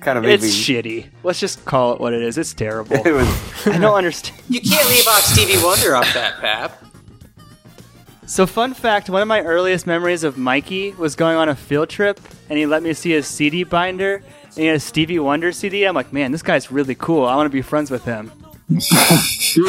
kind 0.00 0.18
of 0.18 0.24
made 0.24 0.34
It's 0.34 0.44
me. 0.44 0.50
shitty. 0.50 1.06
Let's 1.22 1.38
just 1.40 1.64
call 1.64 1.92
it 1.94 2.00
what 2.00 2.12
it 2.12 2.22
is. 2.22 2.36
It's 2.38 2.52
terrible. 2.54 2.96
It 3.06 3.12
was. 3.12 3.66
I 3.66 3.78
don't 3.78 3.94
understand. 3.94 4.40
You 4.48 4.60
can't 4.60 4.88
leave 4.88 5.06
off 5.06 5.22
Stevie 5.22 5.62
Wonder 5.64 5.94
off 5.96 6.12
that, 6.14 6.38
Pap. 6.40 6.84
So, 8.26 8.46
fun 8.46 8.72
fact 8.74 9.10
one 9.10 9.20
of 9.22 9.28
my 9.28 9.42
earliest 9.42 9.86
memories 9.86 10.24
of 10.24 10.38
Mikey 10.38 10.92
was 10.92 11.14
going 11.16 11.36
on 11.36 11.48
a 11.48 11.54
field 11.56 11.88
trip, 11.90 12.18
and 12.48 12.58
he 12.58 12.66
let 12.66 12.82
me 12.82 12.92
see 12.94 13.10
his 13.10 13.26
CD 13.26 13.62
binder, 13.64 14.22
and 14.56 14.62
he 14.62 14.66
had 14.66 14.76
a 14.76 14.80
Stevie 14.80 15.18
Wonder 15.18 15.52
CD. 15.52 15.84
I'm 15.84 15.94
like, 15.94 16.12
man, 16.12 16.32
this 16.32 16.42
guy's 16.42 16.70
really 16.70 16.94
cool. 16.94 17.24
I 17.26 17.36
want 17.36 17.46
to 17.46 17.50
be 17.50 17.62
friends 17.62 17.90
with 17.90 18.04
him. 18.04 18.30
Dude, 18.68 18.80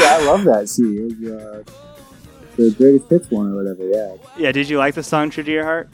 I 0.01 0.23
love 0.25 0.43
that 0.43 0.67
CD. 0.69 0.97
It 0.99 1.19
was, 1.19 1.31
uh, 1.31 1.63
the 2.55 2.71
greatest 2.71 3.09
hits 3.09 3.31
one 3.31 3.51
or 3.51 3.55
whatever. 3.55 3.87
Yeah. 3.87 4.15
Yeah, 4.37 4.51
did 4.51 4.69
you 4.69 4.77
like 4.77 4.95
the 4.95 5.03
song 5.03 5.29
True 5.29 5.43
to 5.43 5.51
Your 5.51 5.63
Heart? 5.63 5.89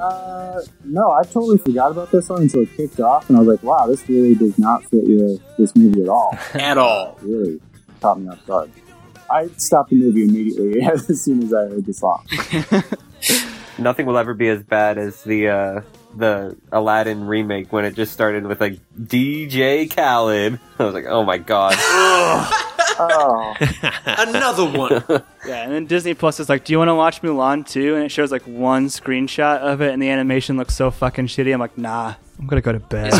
Uh, 0.00 0.60
no, 0.84 1.10
I 1.10 1.22
totally 1.24 1.58
forgot 1.58 1.92
about 1.92 2.10
this 2.10 2.26
song 2.26 2.42
until 2.42 2.62
it 2.62 2.74
kicked 2.74 3.00
off, 3.00 3.28
and 3.28 3.36
I 3.36 3.40
was 3.40 3.48
like, 3.48 3.62
"Wow, 3.62 3.86
this 3.86 4.08
really 4.08 4.34
does 4.34 4.58
not 4.58 4.82
fit 4.84 5.04
with 5.06 5.42
this 5.58 5.76
movie 5.76 6.02
at 6.02 6.08
all." 6.08 6.36
At 6.54 6.78
all. 6.78 7.18
It 7.22 7.26
really 7.26 7.60
caught 8.00 8.18
me 8.18 8.28
off 8.28 8.44
guard. 8.46 8.70
I 9.30 9.48
stopped 9.58 9.90
the 9.90 9.96
movie 9.96 10.24
immediately 10.24 10.80
as 10.84 11.22
soon 11.22 11.42
as 11.42 11.52
I 11.52 11.68
heard 11.68 11.84
the 11.84 11.92
song. 11.92 12.24
Nothing 13.78 14.06
will 14.06 14.16
ever 14.16 14.32
be 14.32 14.48
as 14.48 14.62
bad 14.62 14.96
as 14.96 15.22
the 15.22 15.48
uh, 15.48 15.80
the 16.14 16.56
Aladdin 16.72 17.26
remake 17.26 17.72
when 17.72 17.84
it 17.84 17.94
just 17.94 18.12
started 18.12 18.46
with 18.46 18.60
like 18.60 18.78
DJ 18.98 19.94
Khaled. 19.94 20.58
I 20.78 20.84
was 20.84 20.94
like, 20.94 21.06
oh 21.06 21.24
my 21.24 21.38
god. 21.38 21.74
oh. 21.78 23.54
Another 24.06 24.64
one. 24.64 25.22
Yeah, 25.46 25.62
and 25.62 25.72
then 25.72 25.86
Disney 25.86 26.14
Plus 26.14 26.40
is 26.40 26.48
like, 26.48 26.64
"Do 26.64 26.72
you 26.72 26.78
want 26.78 26.88
to 26.88 26.94
watch 26.94 27.22
Mulan 27.22 27.66
too?" 27.66 27.94
And 27.94 28.04
it 28.04 28.10
shows 28.10 28.32
like 28.32 28.42
one 28.42 28.86
screenshot 28.86 29.58
of 29.58 29.80
it, 29.80 29.92
and 29.92 30.02
the 30.02 30.10
animation 30.10 30.56
looks 30.56 30.74
so 30.74 30.90
fucking 30.90 31.26
shitty. 31.26 31.52
I'm 31.52 31.60
like, 31.60 31.78
"Nah, 31.78 32.14
I'm 32.38 32.46
gonna 32.46 32.60
go 32.60 32.72
to 32.72 32.80
bed." 32.80 33.12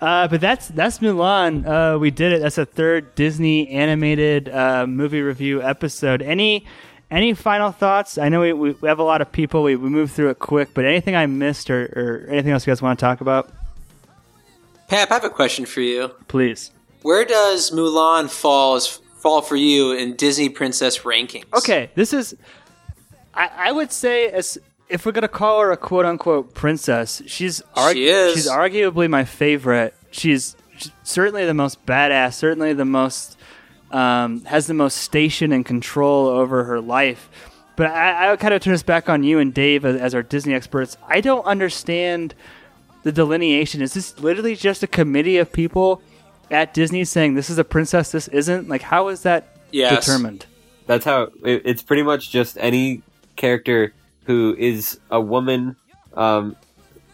Uh, 0.00 0.28
but 0.28 0.40
that's 0.40 0.68
that's 0.68 0.98
Mulan. 0.98 1.66
Uh, 1.66 1.98
we 1.98 2.10
did 2.10 2.32
it. 2.32 2.42
That's 2.42 2.58
a 2.58 2.66
third 2.66 3.14
Disney 3.14 3.68
animated 3.70 4.48
uh, 4.48 4.86
movie 4.86 5.22
review 5.22 5.62
episode. 5.62 6.20
Any 6.20 6.66
any 7.10 7.34
final 7.34 7.70
thoughts? 7.72 8.18
I 8.18 8.28
know 8.28 8.40
we, 8.40 8.52
we 8.52 8.88
have 8.88 8.98
a 8.98 9.02
lot 9.04 9.20
of 9.20 9.30
people. 9.30 9.62
We, 9.62 9.76
we 9.76 9.88
moved 9.88 10.12
through 10.14 10.30
it 10.30 10.38
quick, 10.38 10.70
but 10.74 10.84
anything 10.84 11.14
I 11.14 11.26
missed 11.26 11.70
or, 11.70 11.84
or 12.26 12.30
anything 12.30 12.52
else 12.52 12.66
you 12.66 12.70
guys 12.70 12.82
want 12.82 12.98
to 12.98 13.04
talk 13.04 13.20
about? 13.20 13.50
Pap, 14.88 15.10
I 15.10 15.14
have 15.14 15.24
a 15.24 15.30
question 15.30 15.66
for 15.66 15.80
you. 15.80 16.08
Please. 16.28 16.70
Where 17.02 17.24
does 17.24 17.70
Mulan 17.70 18.28
falls 18.30 19.00
fall 19.18 19.42
for 19.42 19.56
you 19.56 19.92
in 19.92 20.14
Disney 20.16 20.48
princess 20.48 21.00
rankings? 21.00 21.44
Okay, 21.56 21.90
this 21.94 22.12
is. 22.12 22.36
I, 23.34 23.50
I 23.56 23.72
would 23.72 23.92
say 23.92 24.28
as 24.28 24.58
if 24.88 25.04
we're 25.04 25.12
gonna 25.12 25.28
call 25.28 25.60
her 25.60 25.72
a 25.72 25.76
quote 25.76 26.04
unquote 26.04 26.54
princess, 26.54 27.22
she's 27.26 27.60
argu- 27.76 27.92
She 27.92 28.08
is. 28.08 28.34
she's 28.34 28.48
arguably 28.48 29.10
my 29.10 29.24
favorite. 29.24 29.94
She's, 30.10 30.56
she's 30.76 30.92
certainly 31.02 31.44
the 31.44 31.54
most 31.54 31.84
badass. 31.86 32.34
Certainly 32.34 32.74
the 32.74 32.84
most 32.84 33.35
um, 33.90 34.44
has 34.44 34.66
the 34.66 34.74
most 34.74 34.96
station 34.98 35.52
and 35.52 35.64
control 35.64 36.26
over 36.26 36.64
her 36.64 36.80
life. 36.80 37.28
But 37.76 37.88
I, 37.90 38.32
I 38.32 38.36
kind 38.36 38.54
of 38.54 38.62
turn 38.62 38.72
this 38.72 38.82
back 38.82 39.08
on 39.08 39.22
you 39.22 39.38
and 39.38 39.52
Dave 39.52 39.84
as, 39.84 39.96
as 39.96 40.14
our 40.14 40.22
Disney 40.22 40.54
experts. 40.54 40.96
I 41.06 41.20
don't 41.20 41.44
understand 41.44 42.34
the 43.02 43.12
delineation. 43.12 43.82
Is 43.82 43.94
this 43.94 44.18
literally 44.18 44.56
just 44.56 44.82
a 44.82 44.86
committee 44.86 45.36
of 45.38 45.52
people 45.52 46.00
at 46.50 46.72
Disney 46.74 47.04
saying 47.04 47.34
this 47.34 47.50
is 47.50 47.58
a 47.58 47.64
princess, 47.64 48.10
this 48.12 48.28
isn't? 48.28 48.68
Like, 48.68 48.82
how 48.82 49.08
is 49.08 49.22
that 49.22 49.48
Yes. 49.72 50.06
determined? 50.06 50.46
That's 50.86 51.04
how 51.04 51.24
it, 51.44 51.62
it's 51.64 51.82
pretty 51.82 52.02
much 52.02 52.30
just 52.30 52.56
any 52.58 53.02
character 53.36 53.92
who 54.24 54.54
is 54.58 54.98
a 55.10 55.20
woman, 55.20 55.76
um, 56.14 56.56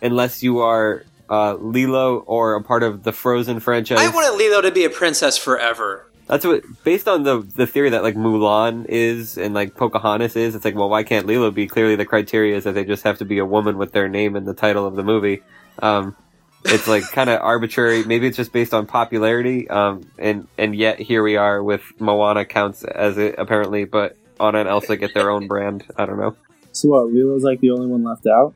unless 0.01 0.43
you 0.43 0.61
are 0.61 1.05
uh, 1.29 1.55
Lilo 1.55 2.19
or 2.19 2.55
a 2.55 2.63
part 2.63 2.83
of 2.83 3.03
the 3.03 3.13
Frozen 3.13 3.61
franchise. 3.61 3.99
I 3.99 4.09
wanted 4.09 4.37
Lilo 4.39 4.61
to 4.61 4.71
be 4.71 4.85
a 4.85 4.91
princess 4.91 5.37
forever. 5.39 6.07
That's 6.33 6.47
what, 6.47 6.63
based 6.83 7.09
on 7.09 7.25
the 7.25 7.43
the 7.43 7.67
theory 7.67 7.91
that 7.91 8.03
like 8.03 8.15
Mulan 8.15 8.87
is 8.89 9.37
and 9.37 9.53
like 9.53 9.77
Pocahontas 9.77 10.35
is. 10.35 10.55
It's 10.55 10.65
like, 10.65 10.75
well, 10.75 10.89
why 10.89 11.03
can't 11.03 11.27
Lilo 11.27 11.51
be? 11.51 11.67
Clearly, 11.67 11.95
the 11.95 12.07
criteria 12.07 12.57
is 12.57 12.65
that 12.65 12.73
they 12.73 12.87
just 12.87 13.03
have 13.03 13.19
to 13.19 13.27
be 13.27 13.37
a 13.37 13.45
woman 13.45 13.77
with 13.77 13.93
their 13.93 14.09
name 14.09 14.35
in 14.35 14.47
the 14.47 14.55
title 14.55 14.87
of 14.87 14.97
the 14.97 15.03
movie. 15.03 15.43
Um, 15.81 16.17
it's 16.65 16.89
like 16.89 17.03
kind 17.13 17.29
of 17.29 17.43
arbitrary. 17.43 18.05
Maybe 18.05 18.27
it's 18.29 18.39
just 18.39 18.51
based 18.51 18.73
on 18.73 18.87
popularity. 18.87 19.69
Um, 19.69 20.11
and 20.19 20.49
and 20.57 20.75
yet 20.75 20.99
here 20.99 21.23
we 21.23 21.37
are 21.37 21.63
with 21.63 21.83
Moana 22.01 22.47
counts 22.47 22.83
as 22.83 23.19
it 23.19 23.35
apparently, 23.37 23.85
but 23.85 24.17
Anna 24.41 24.61
and 24.61 24.69
Elsa 24.71 24.97
get 24.97 25.13
their 25.13 25.29
own 25.29 25.49
brand. 25.49 25.85
I 25.99 26.07
don't 26.07 26.19
know. 26.19 26.35
So 26.73 26.89
what? 26.89 27.13
Lilo's 27.13 27.43
like 27.43 27.61
the 27.61 27.73
only 27.73 27.89
one 27.89 28.05
left 28.05 28.27
out. 28.27 28.55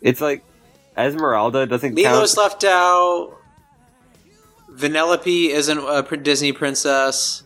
It's 0.00 0.22
like 0.22 0.42
Esmeralda 0.96 1.66
doesn't 1.66 1.96
Lilo's 1.96 2.34
count. 2.34 2.48
left 2.48 2.64
out. 2.64 3.36
Vanellope 4.74 5.50
isn't 5.50 5.78
a 5.78 6.16
Disney 6.16 6.52
princess. 6.52 7.42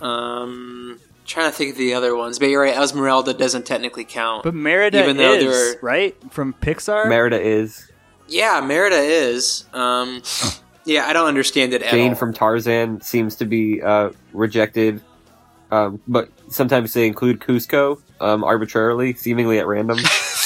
Um, 0.00 0.98
trying 1.24 1.50
to 1.50 1.56
think 1.56 1.72
of 1.72 1.78
the 1.78 1.94
other 1.94 2.16
ones, 2.16 2.38
but 2.38 2.46
you're 2.48 2.62
right. 2.62 2.76
Esmeralda 2.76 3.34
doesn't 3.34 3.66
technically 3.66 4.04
count. 4.04 4.42
But 4.44 4.54
Merida 4.54 5.02
even 5.02 5.16
though 5.16 5.34
is 5.34 5.44
they're 5.44 5.80
right 5.80 6.32
from 6.32 6.54
Pixar. 6.54 7.08
Merida 7.08 7.40
is 7.40 7.90
yeah, 8.28 8.60
Merida 8.60 8.96
is. 8.96 9.64
Um, 9.72 10.22
yeah, 10.84 11.06
I 11.06 11.12
don't 11.12 11.28
understand 11.28 11.72
it 11.72 11.82
at 11.82 11.90
Jane 11.90 12.10
all. 12.10 12.14
from 12.16 12.32
Tarzan 12.32 13.00
seems 13.00 13.36
to 13.36 13.44
be 13.44 13.82
uh, 13.82 14.10
rejected, 14.32 15.00
um, 15.70 16.00
but 16.08 16.30
sometimes 16.48 16.92
they 16.94 17.06
include 17.06 17.40
Kuzco 17.40 18.00
um, 18.20 18.44
arbitrarily, 18.44 19.14
seemingly 19.14 19.58
at 19.58 19.66
random. 19.66 19.98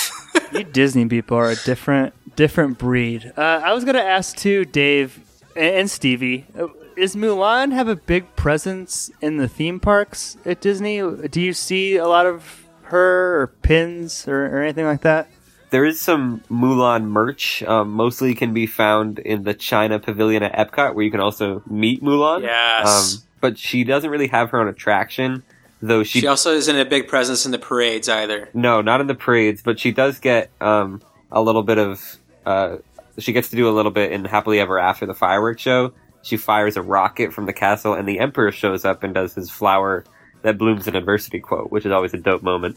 you 0.52 0.64
Disney 0.64 1.06
people 1.06 1.36
are 1.36 1.50
a 1.50 1.56
different 1.56 2.14
different 2.36 2.78
breed. 2.78 3.32
Uh, 3.36 3.62
I 3.64 3.72
was 3.72 3.84
gonna 3.84 3.98
ask 3.98 4.36
too, 4.36 4.64
Dave 4.64 5.20
and 5.56 5.74
and 5.76 5.90
Stevie. 5.90 6.46
uh, 6.58 6.68
Is 6.96 7.14
Mulan 7.16 7.72
have 7.72 7.88
a 7.88 7.96
big 7.96 8.34
presence 8.36 9.10
in 9.20 9.36
the 9.36 9.48
theme 9.48 9.80
parks 9.80 10.36
at 10.44 10.60
Disney? 10.60 11.00
Do 11.28 11.40
you 11.40 11.52
see 11.52 11.96
a 11.96 12.06
lot 12.06 12.26
of 12.26 12.64
her 12.84 13.40
or 13.42 13.46
pins 13.62 14.26
or, 14.28 14.46
or 14.46 14.62
anything 14.62 14.84
like 14.86 15.02
that? 15.02 15.28
there 15.70 15.84
is 15.84 16.00
some 16.00 16.40
Mulan 16.48 17.04
merch. 17.06 17.60
Um, 17.64 17.90
mostly 17.90 18.34
can 18.36 18.54
be 18.54 18.66
found 18.66 19.18
in 19.18 19.42
the 19.42 19.52
China 19.52 19.98
Pavilion 19.98 20.44
at 20.44 20.52
Epcot, 20.54 20.94
where 20.94 21.04
you 21.04 21.10
can 21.10 21.20
also 21.20 21.60
meet 21.68 22.00
Mulan. 22.02 22.42
Yes. 22.42 22.86
Um, 23.16 23.22
but 23.40 23.58
she 23.58 23.82
doesn't 23.82 24.08
really 24.08 24.28
have 24.28 24.50
her 24.50 24.60
own 24.60 24.68
attraction, 24.68 25.42
though 25.82 26.04
she, 26.04 26.20
She 26.20 26.26
also 26.28 26.52
isn't 26.52 26.78
a 26.78 26.84
big 26.84 27.08
presence 27.08 27.44
in 27.44 27.50
the 27.50 27.58
parades 27.58 28.08
either. 28.08 28.48
no, 28.54 28.80
not 28.80 29.00
in 29.00 29.08
the 29.08 29.14
parades, 29.16 29.60
but 29.60 29.78
she 29.80 29.90
does 29.90 30.20
get 30.20 30.50
um, 30.60 31.02
a 31.32 31.42
little 31.42 31.64
bit 31.64 31.78
of. 31.78 32.16
Uh, 32.46 32.76
she 33.18 33.32
gets 33.32 33.50
to 33.50 33.56
do 33.56 33.68
a 33.68 33.72
little 33.72 33.90
bit 33.90 34.12
in 34.12 34.24
Happily 34.24 34.60
Ever 34.60 34.78
After 34.78 35.06
the 35.06 35.14
fireworks 35.14 35.62
show. 35.62 35.92
She 36.22 36.36
fires 36.36 36.76
a 36.76 36.82
rocket 36.82 37.32
from 37.32 37.46
the 37.46 37.52
castle, 37.52 37.94
and 37.94 38.08
the 38.08 38.18
Emperor 38.18 38.50
shows 38.52 38.84
up 38.84 39.02
and 39.02 39.14
does 39.14 39.34
his 39.34 39.50
flower 39.50 40.04
that 40.42 40.58
blooms 40.58 40.86
in 40.86 40.96
adversity 40.96 41.40
quote, 41.40 41.70
which 41.70 41.86
is 41.86 41.92
always 41.92 42.14
a 42.14 42.18
dope 42.18 42.42
moment. 42.42 42.76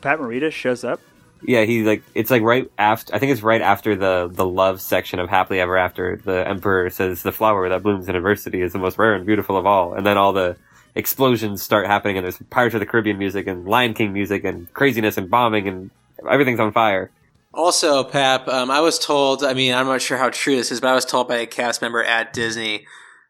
Pat 0.00 0.18
Morita 0.18 0.50
shows 0.50 0.84
up. 0.84 1.00
Yeah, 1.44 1.64
he 1.64 1.82
like 1.82 2.02
it's 2.14 2.30
like 2.30 2.42
right 2.42 2.70
after. 2.78 3.14
I 3.14 3.18
think 3.18 3.32
it's 3.32 3.42
right 3.42 3.60
after 3.60 3.96
the 3.96 4.28
the 4.32 4.46
love 4.46 4.80
section 4.80 5.18
of 5.18 5.28
Happily 5.28 5.60
Ever 5.60 5.76
After. 5.76 6.20
The 6.24 6.46
Emperor 6.46 6.88
says 6.90 7.22
the 7.22 7.32
flower 7.32 7.68
that 7.68 7.82
blooms 7.82 8.08
in 8.08 8.14
adversity 8.14 8.60
is 8.60 8.72
the 8.72 8.78
most 8.78 8.96
rare 8.96 9.14
and 9.14 9.26
beautiful 9.26 9.56
of 9.56 9.66
all, 9.66 9.94
and 9.94 10.06
then 10.06 10.16
all 10.16 10.32
the 10.32 10.56
explosions 10.94 11.62
start 11.62 11.86
happening, 11.86 12.16
and 12.16 12.24
there's 12.24 12.38
Pirates 12.50 12.74
of 12.74 12.80
the 12.80 12.86
Caribbean 12.86 13.18
music 13.18 13.46
and 13.48 13.66
Lion 13.66 13.94
King 13.94 14.12
music 14.12 14.44
and 14.44 14.72
craziness 14.72 15.16
and 15.16 15.30
bombing 15.30 15.66
and 15.66 15.90
everything's 16.30 16.60
on 16.60 16.72
fire. 16.72 17.10
Also, 17.54 18.02
Pap, 18.02 18.48
um, 18.48 18.70
I 18.70 18.80
was 18.80 18.98
told, 18.98 19.44
I 19.44 19.52
mean, 19.52 19.74
I'm 19.74 19.86
not 19.86 20.00
sure 20.00 20.16
how 20.16 20.30
true 20.30 20.56
this 20.56 20.72
is, 20.72 20.80
but 20.80 20.88
I 20.88 20.94
was 20.94 21.04
told 21.04 21.28
by 21.28 21.36
a 21.36 21.46
cast 21.46 21.82
member 21.82 22.02
at 22.02 22.32
Disney 22.32 22.86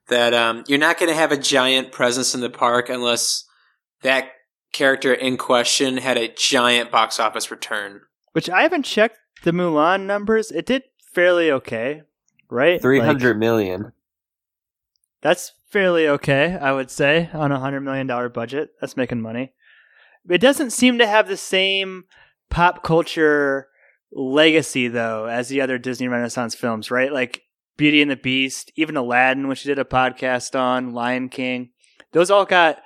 that 0.09 0.33
um, 0.33 0.65
you're 0.69 0.79
not 0.79 0.99
going 0.99 1.09
to 1.11 1.17
have 1.17 1.33
a 1.33 1.37
giant 1.37 1.91
presence 1.91 2.35
in 2.35 2.41
the 2.41 2.51
park 2.51 2.89
unless 2.89 3.45
that 4.03 4.31
character 4.73 5.13
in 5.13 5.37
question 5.37 5.97
had 5.97 6.17
a 6.17 6.33
giant 6.37 6.91
box 6.91 7.19
office 7.19 7.51
return. 7.51 8.01
Which 8.33 8.49
I 8.49 8.63
haven't 8.63 8.85
checked 8.85 9.19
the 9.43 9.51
Mulan 9.51 10.07
numbers. 10.07 10.51
It 10.51 10.67
did 10.67 10.85
fairly 11.13 11.51
okay, 11.51 12.03
right? 12.49 12.81
Three 12.81 12.99
Like, 13.01 13.07
hundred 13.07 13.39
million. 13.39 13.93
That's 15.21 15.53
fairly 15.71 16.09
okay, 16.09 16.59
I 16.61 16.73
would 16.73 16.91
say, 16.91 17.29
on 17.33 17.53
a 17.53 17.61
hundred 17.61 17.81
million 17.81 18.07
dollar 18.07 18.29
budget. 18.29 18.71
That's 18.81 18.97
making 18.97 19.21
money. 19.21 19.53
It 20.29 20.39
doesn't 20.39 20.71
seem 20.71 20.99
to 20.99 21.07
have 21.07 21.29
the 21.29 21.37
same 21.37 22.05
pop 22.51 22.83
culture 22.83 23.69
legacy 24.13 24.89
though 24.89 25.27
as 25.27 25.49
the 25.49 25.61
other 25.61 25.79
Disney 25.79 26.09
Renaissance 26.09 26.55
films, 26.55 26.91
right? 26.91 27.13
Like 27.13 27.43
Beauty 27.77 28.03
and 28.03 28.11
the 28.11 28.17
Beast, 28.17 28.71
even 28.77 28.97
Aladdin, 28.97 29.49
which 29.49 29.65
we 29.65 29.69
did 29.69 29.79
a 29.79 29.85
podcast 29.85 30.59
on, 30.59 30.93
Lion 30.93 31.29
King. 31.29 31.71
Those 32.13 32.31
all 32.31 32.45
got 32.45 32.83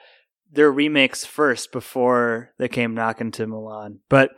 their 0.51 0.71
remakes 0.71 1.25
first 1.25 1.73
before 1.73 2.53
they 2.59 2.69
came 2.69 2.95
knocking 2.95 3.33
to 3.33 3.47
Milan. 3.47 4.01
But 4.09 4.31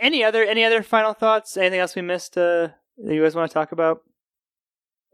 any 0.00 0.24
other 0.24 0.44
any 0.44 0.64
other 0.64 0.82
final 0.82 1.12
thoughts? 1.12 1.56
Anything 1.56 1.80
else 1.80 1.96
we 1.96 2.02
missed 2.02 2.36
uh, 2.38 2.68
that 2.98 3.14
you 3.14 3.22
guys 3.22 3.34
want 3.34 3.50
to 3.50 3.54
talk 3.54 3.72
about? 3.72 4.02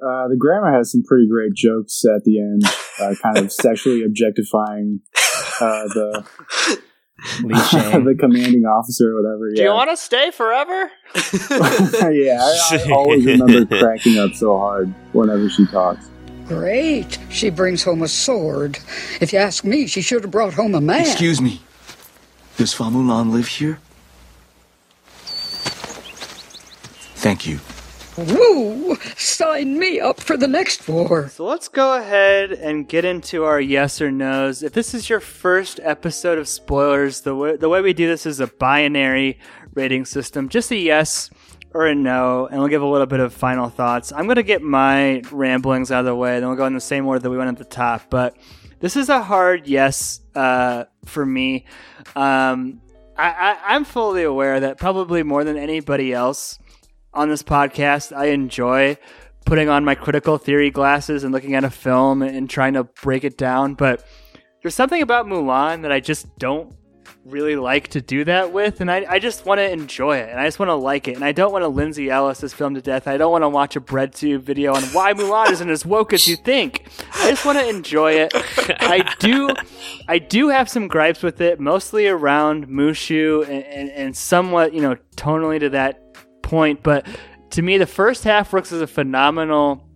Uh, 0.01 0.27
the 0.29 0.37
grandma 0.39 0.77
has 0.77 0.91
some 0.91 1.03
pretty 1.07 1.29
great 1.29 1.55
jokes 1.55 2.03
at 2.05 2.25
the 2.25 2.39
end, 2.41 2.63
uh, 3.01 3.15
kind 3.23 3.39
of 3.39 3.53
sexually 3.53 4.03
objectifying 4.03 5.01
uh, 5.61 5.85
the 5.95 6.27
the 7.43 8.17
commanding 8.19 8.65
officer 8.65 9.13
or 9.13 9.23
whatever. 9.23 9.51
Do 9.55 9.63
you 9.63 9.71
want 9.71 9.91
to 9.91 9.97
stay 9.97 10.31
forever? 10.31 10.91
yeah. 12.11 12.39
I, 12.41 12.85
I 12.87 12.93
always 12.93 13.25
remember 13.25 13.65
cracking 13.79 14.19
up 14.19 14.33
so 14.35 14.59
hard 14.59 14.93
whenever 15.13 15.49
she 15.49 15.67
talks. 15.67 16.09
Great. 16.47 17.19
She 17.31 17.51
brings 17.51 17.85
home 17.85 18.03
a 18.03 18.09
sword. 18.09 18.79
If 19.21 19.33
you 19.33 19.39
ask 19.39 19.65
me, 19.65 19.87
she 19.87 20.03
should 20.03 20.23
have 20.23 20.31
brought 20.31 20.55
home 20.55 20.75
a 20.75 20.81
man. 20.81 21.03
Excuse 21.03 21.41
me. 21.41 21.61
Does 22.57 22.75
Fa 22.75 22.85
Mulan 22.85 23.31
live 23.31 23.47
here? 23.47 23.79
Thank 27.17 27.47
you. 27.47 27.61
Woo! 28.17 28.97
Sign 29.17 29.79
me 29.79 29.99
up 29.99 30.21
for 30.21 30.37
the 30.37 30.49
next 30.49 30.87
war. 30.87 31.29
So 31.29 31.47
let's 31.47 31.69
go 31.69 31.97
ahead 31.97 32.53
and 32.53 32.87
get 32.87 33.07
into 33.07 33.45
our 33.45 33.61
yes 33.61 34.03
or 34.03 34.11
no's. 34.11 34.63
If 34.63 34.75
this 34.75 34.93
is 34.93 35.09
your 35.09 35.21
first 35.21 35.81
episode 35.83 36.37
of 36.37 36.47
spoilers, 36.47 37.23
the 37.23 37.35
way, 37.35 37.57
the 37.57 37.71
way 37.71 37.81
we 37.81 37.95
do 37.95 38.07
this 38.07 38.27
is 38.27 38.39
a 38.41 38.47
binary 38.47 39.39
rating 39.75 40.05
system, 40.05 40.51
just 40.51 40.71
a 40.71 40.77
yes 40.77 41.31
or 41.73 41.87
a 41.87 41.95
no, 41.95 42.47
and 42.49 42.59
we'll 42.59 42.69
give 42.69 42.83
a 42.83 42.87
little 42.87 43.07
bit 43.07 43.21
of 43.21 43.33
final 43.33 43.71
thoughts. 43.71 44.13
I'm 44.13 44.27
going 44.27 44.37
to 44.37 44.43
get 44.43 44.61
my 44.61 45.23
ramblings 45.31 45.91
out 45.91 46.01
of 46.01 46.07
the 46.07 46.15
way, 46.15 46.39
then 46.39 46.49
we'll 46.49 46.59
go 46.59 46.67
in 46.67 46.75
the 46.75 46.81
same 46.81 47.07
order 47.07 47.21
that 47.21 47.31
we 47.31 47.39
went 47.39 47.49
at 47.49 47.57
the 47.57 47.65
top. 47.65 48.11
But 48.11 48.37
this 48.81 48.95
is 48.95 49.09
a 49.09 49.23
hard 49.23 49.67
yes 49.67 50.21
uh, 50.35 50.85
for 51.07 51.25
me. 51.25 51.65
Um, 52.15 52.83
I, 53.17 53.31
I, 53.31 53.59
I'm 53.75 53.85
fully 53.85 54.23
aware 54.23 54.61
that 54.61 54.77
probably 54.77 55.23
more 55.23 55.45
than 55.45 55.57
anybody 55.57 56.13
else 56.13 56.59
on 57.15 57.29
this 57.29 57.43
podcast, 57.43 58.17
I 58.17 58.27
enjoy 58.27 58.97
putting 59.45 59.69
on 59.69 59.85
my 59.85 59.95
critical 59.95 60.39
theory 60.39 60.71
glasses 60.71 61.25
and 61.25 61.33
looking 61.33 61.55
at 61.55 61.65
a 61.65 61.71
film 61.71 62.23
and 62.23 62.49
trying 62.49 62.75
to 62.75 62.85
break 62.85 63.25
it 63.25 63.37
down. 63.37 63.75
But 63.75 64.07
there's 64.63 64.75
something 64.75 65.03
about 65.03 65.27
Mulan 65.27 65.83
that 65.83 65.93
I 65.93 66.01
just 66.01 66.39
don't 66.39 66.75
really 67.25 67.55
like 67.57 67.89
to 67.89 68.01
do 68.01 68.25
that 68.25 68.53
with. 68.53 68.81
And 68.81 68.91
I, 68.91 69.05
I 69.09 69.19
just 69.19 69.45
want 69.45 69.59
to 69.59 69.71
enjoy 69.71 70.19
it 70.19 70.31
and 70.31 70.41
I 70.41 70.47
just 70.47 70.59
want 70.59 70.71
to 70.71 70.75
like 70.75 71.09
it. 71.09 71.15
And 71.15 71.25
I 71.25 71.33
don't 71.33 71.53
want 71.53 71.63
to 71.63 71.69
Lindsay 71.69 72.11
Ellis 72.11 72.41
this 72.41 72.53
film 72.53 72.75
to 72.75 72.83
death. 72.83 73.07
I 73.07 73.17
don't 73.17 73.31
want 73.31 73.43
to 73.43 73.49
watch 73.49 73.77
a 73.77 73.81
breadtube 73.81 74.41
video 74.41 74.75
on 74.75 74.83
why 74.85 75.13
Mulan 75.13 75.51
isn't 75.53 75.71
as 75.71 75.87
woke 75.87 76.13
as 76.13 76.27
you 76.27 76.37
think. 76.37 76.89
I 77.15 77.31
just 77.31 77.45
want 77.45 77.59
to 77.59 77.69
enjoy 77.69 78.13
it. 78.13 78.33
I 78.35 79.15
do, 79.19 79.51
I 80.09 80.19
do 80.19 80.49
have 80.49 80.69
some 80.69 80.89
gripes 80.89 81.23
with 81.23 81.41
it, 81.41 81.61
mostly 81.61 82.09
around 82.09 82.69
Mushu 82.69 83.43
and, 83.45 83.65
and, 83.65 83.91
and 83.91 84.17
somewhat, 84.17 84.73
you 84.75 84.81
know, 84.81 84.97
tonally 85.17 85.61
to 85.61 85.71
that 85.71 86.02
point, 86.53 86.83
but 86.83 87.07
to 87.53 87.63
me, 87.63 87.79
the 87.79 87.87
first 87.87 88.25
half 88.25 88.53
works 88.53 88.73
as 88.73 88.83
a 88.83 88.87
phenomenal 88.87 89.89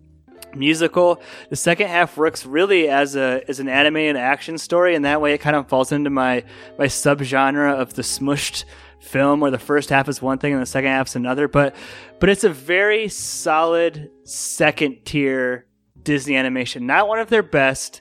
musical. 0.54 1.20
The 1.50 1.56
second 1.56 1.88
half 1.88 2.16
works 2.16 2.46
really 2.46 2.88
as 2.88 3.14
a 3.14 3.42
as 3.46 3.60
an 3.60 3.68
anime 3.68 3.96
and 3.96 4.16
action 4.16 4.56
story, 4.56 4.94
and 4.94 5.04
that 5.04 5.20
way 5.20 5.34
it 5.34 5.38
kind 5.38 5.54
of 5.54 5.68
falls 5.68 5.92
into 5.92 6.08
my 6.08 6.44
my 6.78 6.86
subgenre 6.86 7.74
of 7.78 7.92
the 7.92 8.00
smushed 8.00 8.64
film, 9.00 9.40
where 9.40 9.50
the 9.50 9.58
first 9.58 9.90
half 9.90 10.08
is 10.08 10.22
one 10.22 10.38
thing 10.38 10.54
and 10.54 10.62
the 10.62 10.66
second 10.66 10.90
half 10.90 11.08
is 11.08 11.16
another. 11.16 11.46
But 11.46 11.76
but 12.20 12.30
it's 12.30 12.44
a 12.44 12.48
very 12.48 13.08
solid 13.08 14.10
second 14.24 15.04
tier 15.04 15.66
Disney 16.02 16.36
animation, 16.36 16.86
not 16.86 17.06
one 17.06 17.18
of 17.18 17.28
their 17.28 17.42
best. 17.42 18.00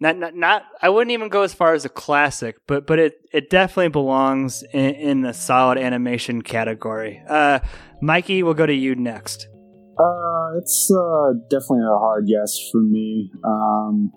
Not, 0.00 0.16
not, 0.16 0.34
not. 0.34 0.64
I 0.82 0.88
wouldn't 0.88 1.12
even 1.12 1.28
go 1.28 1.42
as 1.42 1.54
far 1.54 1.74
as 1.74 1.84
a 1.84 1.88
classic, 1.88 2.56
but 2.66 2.88
but 2.88 2.98
it 2.98 3.20
it 3.32 3.50
definitely 3.50 3.90
belongs 3.90 4.64
in, 4.72 4.94
in 4.96 5.20
the 5.20 5.32
solid 5.32 5.78
animation 5.78 6.42
category. 6.42 7.22
Uh, 7.28 7.60
Mikey, 8.02 8.42
we'll 8.42 8.54
go 8.54 8.66
to 8.66 8.74
you 8.74 8.96
next. 8.96 9.48
Uh, 9.96 10.58
it's 10.58 10.90
uh, 10.90 11.34
definitely 11.48 11.84
a 11.86 11.98
hard 11.98 12.24
yes 12.26 12.58
for 12.72 12.80
me. 12.80 13.30
Um, 13.44 14.12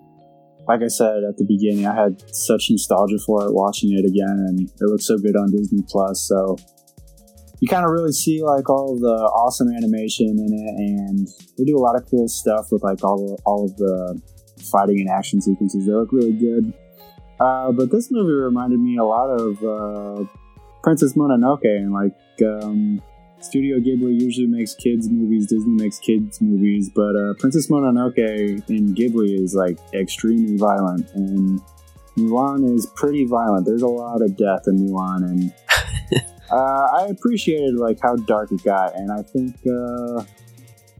like 0.66 0.80
I 0.82 0.88
said 0.88 1.22
at 1.22 1.36
the 1.36 1.44
beginning, 1.44 1.86
I 1.86 1.94
had 1.94 2.20
such 2.34 2.66
nostalgia 2.68 3.18
for 3.24 3.46
it 3.46 3.54
watching 3.54 3.92
it 3.92 4.04
again, 4.04 4.44
and 4.48 4.60
it 4.68 4.74
looks 4.80 5.06
so 5.06 5.16
good 5.18 5.36
on 5.36 5.52
Disney 5.52 5.84
Plus. 5.88 6.26
So 6.26 6.56
you 7.60 7.68
kind 7.68 7.84
of 7.84 7.92
really 7.92 8.10
see 8.10 8.42
like 8.42 8.68
all 8.68 8.98
the 8.98 9.06
awesome 9.06 9.68
animation 9.68 10.30
in 10.30 10.52
it, 10.52 10.74
and 10.76 11.28
they 11.56 11.62
do 11.62 11.76
a 11.76 11.78
lot 11.78 11.94
of 11.94 12.10
cool 12.10 12.26
stuff 12.26 12.72
with 12.72 12.82
like 12.82 13.04
all 13.04 13.38
all 13.46 13.66
of 13.66 13.76
the 13.76 14.20
fighting 14.72 14.98
and 14.98 15.08
action 15.08 15.40
sequences. 15.40 15.86
They 15.86 15.92
look 15.92 16.10
really 16.10 16.32
good. 16.32 16.74
Uh, 17.38 17.70
but 17.70 17.92
this 17.92 18.10
movie 18.10 18.32
reminded 18.32 18.80
me 18.80 18.96
a 18.96 19.04
lot 19.04 19.30
of 19.30 19.62
uh, 19.62 20.24
Princess 20.82 21.12
Mononoke, 21.12 21.66
and 21.66 21.92
like 21.92 22.18
um, 22.42 23.00
Studio 23.40 23.78
Ghibli 23.78 24.20
usually 24.20 24.46
makes 24.46 24.74
kids 24.74 25.08
movies, 25.08 25.46
Disney 25.46 25.82
makes 25.82 25.98
kids 25.98 26.40
movies, 26.40 26.88
but 26.88 27.14
uh, 27.14 27.34
Princess 27.38 27.68
Mononoke 27.68 28.18
in 28.68 28.94
Ghibli 28.94 29.40
is 29.40 29.54
like 29.54 29.78
extremely 29.92 30.56
violent, 30.56 31.10
and 31.14 31.60
Mulan 32.16 32.74
is 32.74 32.86
pretty 32.96 33.24
violent. 33.26 33.66
There's 33.66 33.82
a 33.82 33.88
lot 33.88 34.22
of 34.22 34.36
death 34.36 34.62
in 34.66 34.78
Mulan, 34.78 35.24
and 35.24 35.52
uh, 36.50 36.88
I 36.98 37.08
appreciated 37.10 37.74
like 37.74 37.98
how 38.02 38.16
dark 38.16 38.52
it 38.52 38.64
got, 38.64 38.96
and 38.96 39.12
I 39.12 39.22
think 39.22 39.54
uh, 39.66 40.24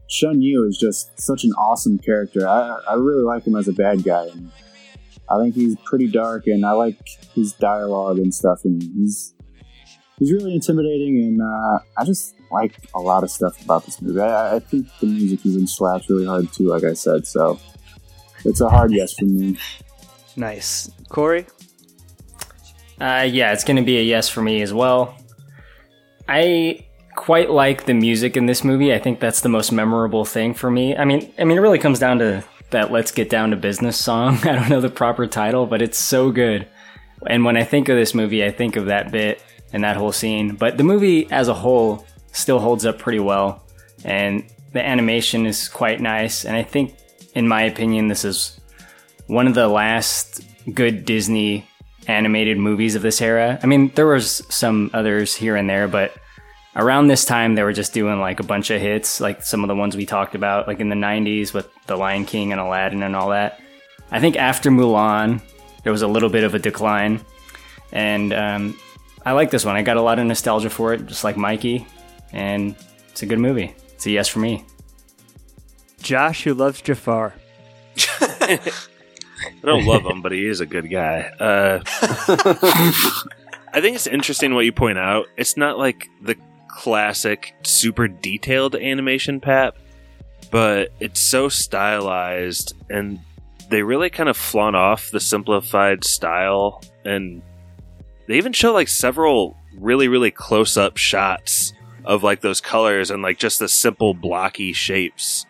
Shan 0.07 0.41
Yu 0.41 0.65
is 0.67 0.77
just 0.77 1.19
such 1.19 1.43
an 1.43 1.51
awesome 1.53 1.97
character. 1.97 2.47
I, 2.47 2.79
I 2.89 2.93
really 2.93 3.23
like 3.23 3.45
him 3.45 3.55
as 3.55 3.67
a 3.67 3.73
bad 3.73 4.03
guy, 4.03 4.27
and 4.27 4.51
I 5.29 5.41
think 5.41 5.55
he's 5.55 5.75
pretty 5.85 6.07
dark, 6.07 6.45
and 6.45 6.65
I 6.65 6.71
like 6.71 6.97
his 7.33 7.51
dialogue 7.53 8.19
and 8.19 8.33
stuff, 8.33 8.61
and 8.63 8.81
he's 8.81 9.33
he's 10.19 10.31
really 10.31 10.53
intimidating, 10.53 11.17
and 11.23 11.41
uh, 11.41 11.79
I 11.97 12.05
just 12.05 12.35
like 12.51 12.77
a 12.95 12.99
lot 12.99 13.23
of 13.23 13.31
stuff 13.31 13.61
about 13.63 13.85
this 13.85 14.01
movie. 14.01 14.21
I, 14.21 14.55
I 14.55 14.59
think 14.59 14.87
the 14.99 15.07
music 15.07 15.45
even 15.45 15.67
slaps 15.67 16.09
really 16.09 16.25
hard 16.25 16.51
too, 16.51 16.67
like 16.67 16.83
I 16.83 16.93
said. 16.93 17.27
So 17.27 17.59
it's 18.45 18.61
a 18.61 18.69
hard 18.69 18.91
yes 18.91 19.13
for 19.13 19.25
me. 19.25 19.57
Nice, 20.35 20.91
Corey. 21.09 21.45
Uh, 22.99 23.27
yeah, 23.29 23.53
it's 23.53 23.63
going 23.63 23.77
to 23.77 23.83
be 23.83 23.97
a 23.97 24.01
yes 24.01 24.27
for 24.29 24.41
me 24.41 24.61
as 24.61 24.73
well. 24.73 25.15
I 26.27 26.85
quite 27.15 27.49
like 27.49 27.85
the 27.85 27.93
music 27.93 28.37
in 28.37 28.45
this 28.45 28.63
movie. 28.63 28.93
I 28.93 28.99
think 28.99 29.19
that's 29.19 29.41
the 29.41 29.49
most 29.49 29.71
memorable 29.71 30.25
thing 30.25 30.53
for 30.53 30.69
me. 30.69 30.95
I 30.95 31.05
mean, 31.05 31.31
I 31.37 31.43
mean, 31.43 31.57
it 31.57 31.61
really 31.61 31.79
comes 31.79 31.99
down 31.99 32.19
to 32.19 32.43
that 32.71 32.91
"Let's 32.91 33.11
Get 33.11 33.29
Down 33.29 33.51
to 33.51 33.55
Business" 33.55 33.97
song. 33.97 34.37
I 34.43 34.53
don't 34.53 34.69
know 34.69 34.81
the 34.81 34.89
proper 34.89 35.27
title, 35.27 35.65
but 35.65 35.81
it's 35.81 35.97
so 35.97 36.31
good. 36.31 36.67
And 37.27 37.43
when 37.43 37.57
I 37.57 37.63
think 37.63 37.89
of 37.89 37.97
this 37.97 38.13
movie, 38.13 38.43
I 38.43 38.51
think 38.51 38.75
of 38.75 38.85
that 38.85 39.11
bit 39.11 39.41
and 39.73 39.83
that 39.83 39.97
whole 39.97 40.11
scene. 40.11 40.55
But 40.55 40.77
the 40.77 40.83
movie 40.83 41.29
as 41.31 41.47
a 41.47 41.53
whole 41.53 42.05
still 42.31 42.59
holds 42.59 42.85
up 42.85 42.99
pretty 42.99 43.19
well, 43.19 43.63
and 44.03 44.45
the 44.73 44.85
animation 44.85 45.45
is 45.45 45.67
quite 45.67 45.99
nice. 46.01 46.45
And 46.45 46.55
I 46.55 46.63
think, 46.63 46.95
in 47.33 47.47
my 47.47 47.63
opinion, 47.63 48.07
this 48.07 48.25
is 48.25 48.59
one 49.27 49.47
of 49.47 49.53
the 49.53 49.67
last 49.67 50.41
good 50.73 51.05
Disney 51.05 51.67
animated 52.07 52.57
movies 52.57 52.95
of 52.95 53.01
this 53.01 53.21
era. 53.21 53.59
I 53.61 53.67
mean, 53.67 53.91
there 53.95 54.07
was 54.07 54.43
some 54.49 54.89
others 54.93 55.35
here 55.35 55.55
and 55.55 55.69
there, 55.69 55.87
but 55.87 56.15
around 56.75 57.07
this 57.07 57.25
time 57.25 57.55
they 57.55 57.63
were 57.63 57.73
just 57.73 57.93
doing 57.93 58.19
like 58.19 58.39
a 58.39 58.43
bunch 58.43 58.69
of 58.69 58.79
hits, 58.79 59.19
like 59.19 59.43
some 59.43 59.63
of 59.63 59.67
the 59.67 59.75
ones 59.75 59.97
we 59.97 60.05
talked 60.05 60.35
about, 60.35 60.67
like 60.67 60.79
in 60.79 60.89
the 60.89 60.95
'90s 60.95 61.53
with 61.53 61.67
The 61.87 61.97
Lion 61.97 62.25
King 62.25 62.51
and 62.51 62.61
Aladdin 62.61 63.03
and 63.03 63.15
all 63.15 63.29
that. 63.29 63.59
I 64.11 64.19
think 64.19 64.37
after 64.37 64.71
Mulan, 64.71 65.41
there 65.83 65.91
was 65.91 66.01
a 66.01 66.07
little 66.07 66.29
bit 66.29 66.43
of 66.43 66.55
a 66.55 66.59
decline, 66.59 67.21
and 67.91 68.31
um, 68.33 68.79
I 69.27 69.33
like 69.33 69.51
this 69.51 69.65
one. 69.65 69.75
I 69.75 69.81
got 69.81 69.97
a 69.97 70.01
lot 70.01 70.19
of 70.19 70.25
nostalgia 70.25 70.69
for 70.69 70.93
it, 70.93 71.05
just 71.05 71.25
like 71.25 71.35
Mikey, 71.35 71.85
and 72.31 72.77
it's 73.09 73.23
a 73.23 73.25
good 73.25 73.39
movie. 73.39 73.75
It's 73.93 74.05
a 74.05 74.11
yes 74.11 74.29
for 74.29 74.39
me. 74.39 74.63
Josh, 76.01 76.45
who 76.45 76.53
loves 76.53 76.79
Jafar. 76.79 77.33
I 78.21 78.59
don't 79.65 79.83
love 79.83 80.05
him, 80.05 80.21
but 80.21 80.31
he 80.31 80.45
is 80.45 80.61
a 80.61 80.65
good 80.65 80.89
guy. 80.89 81.23
Uh, 81.41 81.81
I 83.73 83.81
think 83.81 83.97
it's 83.97 84.07
interesting 84.07 84.55
what 84.55 84.63
you 84.63 84.71
point 84.71 84.97
out. 84.97 85.25
It's 85.35 85.57
not 85.57 85.77
like 85.77 86.07
the 86.21 86.37
classic, 86.69 87.53
super 87.63 88.07
detailed 88.07 88.77
animation, 88.77 89.41
Pap, 89.41 89.75
but 90.51 90.93
it's 91.01 91.19
so 91.19 91.49
stylized, 91.49 92.75
and 92.89 93.19
they 93.69 93.83
really 93.83 94.09
kind 94.09 94.29
of 94.29 94.37
flaunt 94.37 94.77
off 94.77 95.11
the 95.11 95.19
simplified 95.19 96.05
style. 96.05 96.81
And 97.03 97.41
they 98.27 98.37
even 98.37 98.53
show 98.53 98.73
like 98.73 98.87
several 98.87 99.57
really, 99.77 100.07
really 100.07 100.31
close 100.31 100.77
up 100.77 100.97
shots 100.97 101.73
of 102.05 102.23
like 102.23 102.41
those 102.41 102.61
colors 102.61 103.11
and 103.11 103.21
like 103.21 103.37
just 103.37 103.59
the 103.59 103.67
simple 103.67 104.13
blocky 104.13 104.73
shapes. 104.73 105.45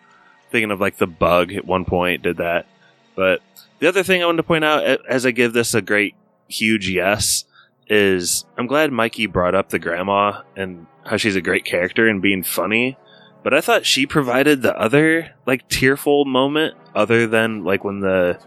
Thinking 0.50 0.70
of 0.70 0.80
like 0.80 0.96
the 0.96 1.06
bug 1.06 1.52
at 1.52 1.66
one 1.66 1.84
point 1.84 2.22
did 2.22 2.38
that. 2.38 2.66
But 3.14 3.42
the 3.80 3.88
other 3.88 4.02
thing 4.02 4.22
I 4.22 4.26
wanted 4.26 4.38
to 4.38 4.42
point 4.44 4.64
out 4.64 5.06
as 5.06 5.26
I 5.26 5.30
give 5.30 5.52
this 5.52 5.74
a 5.74 5.82
great, 5.82 6.14
huge 6.48 6.88
yes 6.88 7.44
is 7.88 8.44
I'm 8.56 8.66
glad 8.66 8.92
Mikey 8.92 9.26
brought 9.26 9.54
up 9.54 9.68
the 9.68 9.78
grandma 9.78 10.42
and 10.56 10.86
how 11.04 11.16
she's 11.16 11.36
a 11.36 11.42
great 11.42 11.64
character 11.64 12.08
and 12.08 12.22
being 12.22 12.42
funny. 12.42 12.96
But 13.42 13.54
I 13.54 13.60
thought 13.60 13.86
she 13.86 14.04
provided 14.04 14.62
the 14.62 14.76
other, 14.78 15.34
like, 15.46 15.68
tearful 15.68 16.24
moment, 16.24 16.74
other 16.94 17.26
than, 17.26 17.64
like, 17.64 17.84
when 17.84 18.00
the 18.00 18.38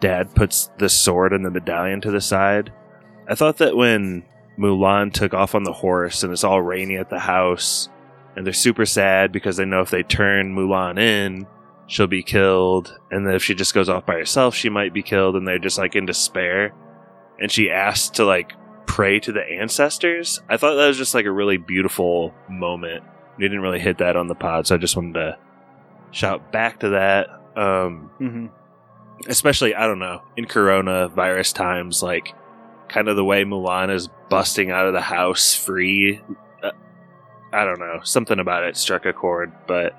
dad 0.00 0.34
puts 0.34 0.70
the 0.78 0.88
sword 0.88 1.32
and 1.32 1.44
the 1.44 1.50
medallion 1.50 2.00
to 2.00 2.10
the 2.10 2.22
side. 2.22 2.72
I 3.30 3.34
thought 3.36 3.58
that 3.58 3.76
when 3.76 4.24
Mulan 4.58 5.12
took 5.12 5.32
off 5.32 5.54
on 5.54 5.62
the 5.62 5.72
horse 5.72 6.22
and 6.22 6.32
it's 6.32 6.44
all 6.44 6.60
rainy 6.60 6.96
at 6.96 7.08
the 7.10 7.18
house, 7.20 7.88
and 8.36 8.44
they're 8.44 8.52
super 8.52 8.84
sad 8.84 9.32
because 9.32 9.56
they 9.56 9.64
know 9.64 9.80
if 9.80 9.90
they 9.90 10.02
turn 10.02 10.54
Mulan 10.54 10.98
in, 10.98 11.46
she'll 11.86 12.06
be 12.06 12.22
killed, 12.22 12.98
and 13.10 13.26
then 13.26 13.34
if 13.34 13.42
she 13.42 13.54
just 13.54 13.72
goes 13.74 13.88
off 13.88 14.04
by 14.06 14.14
herself, 14.14 14.54
she 14.54 14.68
might 14.68 14.92
be 14.92 15.02
killed, 15.02 15.36
and 15.36 15.46
they're 15.46 15.58
just 15.58 15.78
like 15.78 15.96
in 15.96 16.06
despair. 16.06 16.74
And 17.40 17.50
she 17.50 17.70
asks 17.70 18.10
to 18.16 18.24
like 18.24 18.52
pray 18.86 19.18
to 19.20 19.32
the 19.32 19.42
ancestors. 19.42 20.42
I 20.48 20.56
thought 20.56 20.74
that 20.74 20.88
was 20.88 20.98
just 20.98 21.14
like 21.14 21.24
a 21.26 21.32
really 21.32 21.56
beautiful 21.56 22.34
moment. 22.48 23.04
We 23.38 23.44
didn't 23.44 23.62
really 23.62 23.80
hit 23.80 23.98
that 23.98 24.16
on 24.16 24.26
the 24.28 24.34
pod, 24.34 24.66
so 24.66 24.74
I 24.74 24.78
just 24.78 24.96
wanted 24.96 25.14
to 25.14 25.38
shout 26.10 26.52
back 26.52 26.80
to 26.80 26.90
that. 26.90 27.28
Um, 27.56 28.10
Mm-hmm. 28.20 28.46
especially 29.28 29.74
I 29.74 29.86
don't 29.86 29.98
know 29.98 30.22
in 30.36 30.44
coronavirus 30.46 31.54
times, 31.54 32.02
like 32.02 32.34
kind 32.90 33.08
of 33.08 33.16
the 33.16 33.24
way 33.24 33.44
Mulan 33.44 33.90
is 33.94 34.08
busting 34.28 34.70
out 34.70 34.86
of 34.86 34.92
the 34.92 35.00
house 35.00 35.54
free. 35.54 36.20
Uh, 36.62 36.72
I 37.52 37.64
don't 37.64 37.78
know, 37.78 38.00
something 38.04 38.38
about 38.38 38.64
it 38.64 38.76
struck 38.76 39.06
a 39.06 39.12
chord. 39.12 39.52
But 39.66 39.98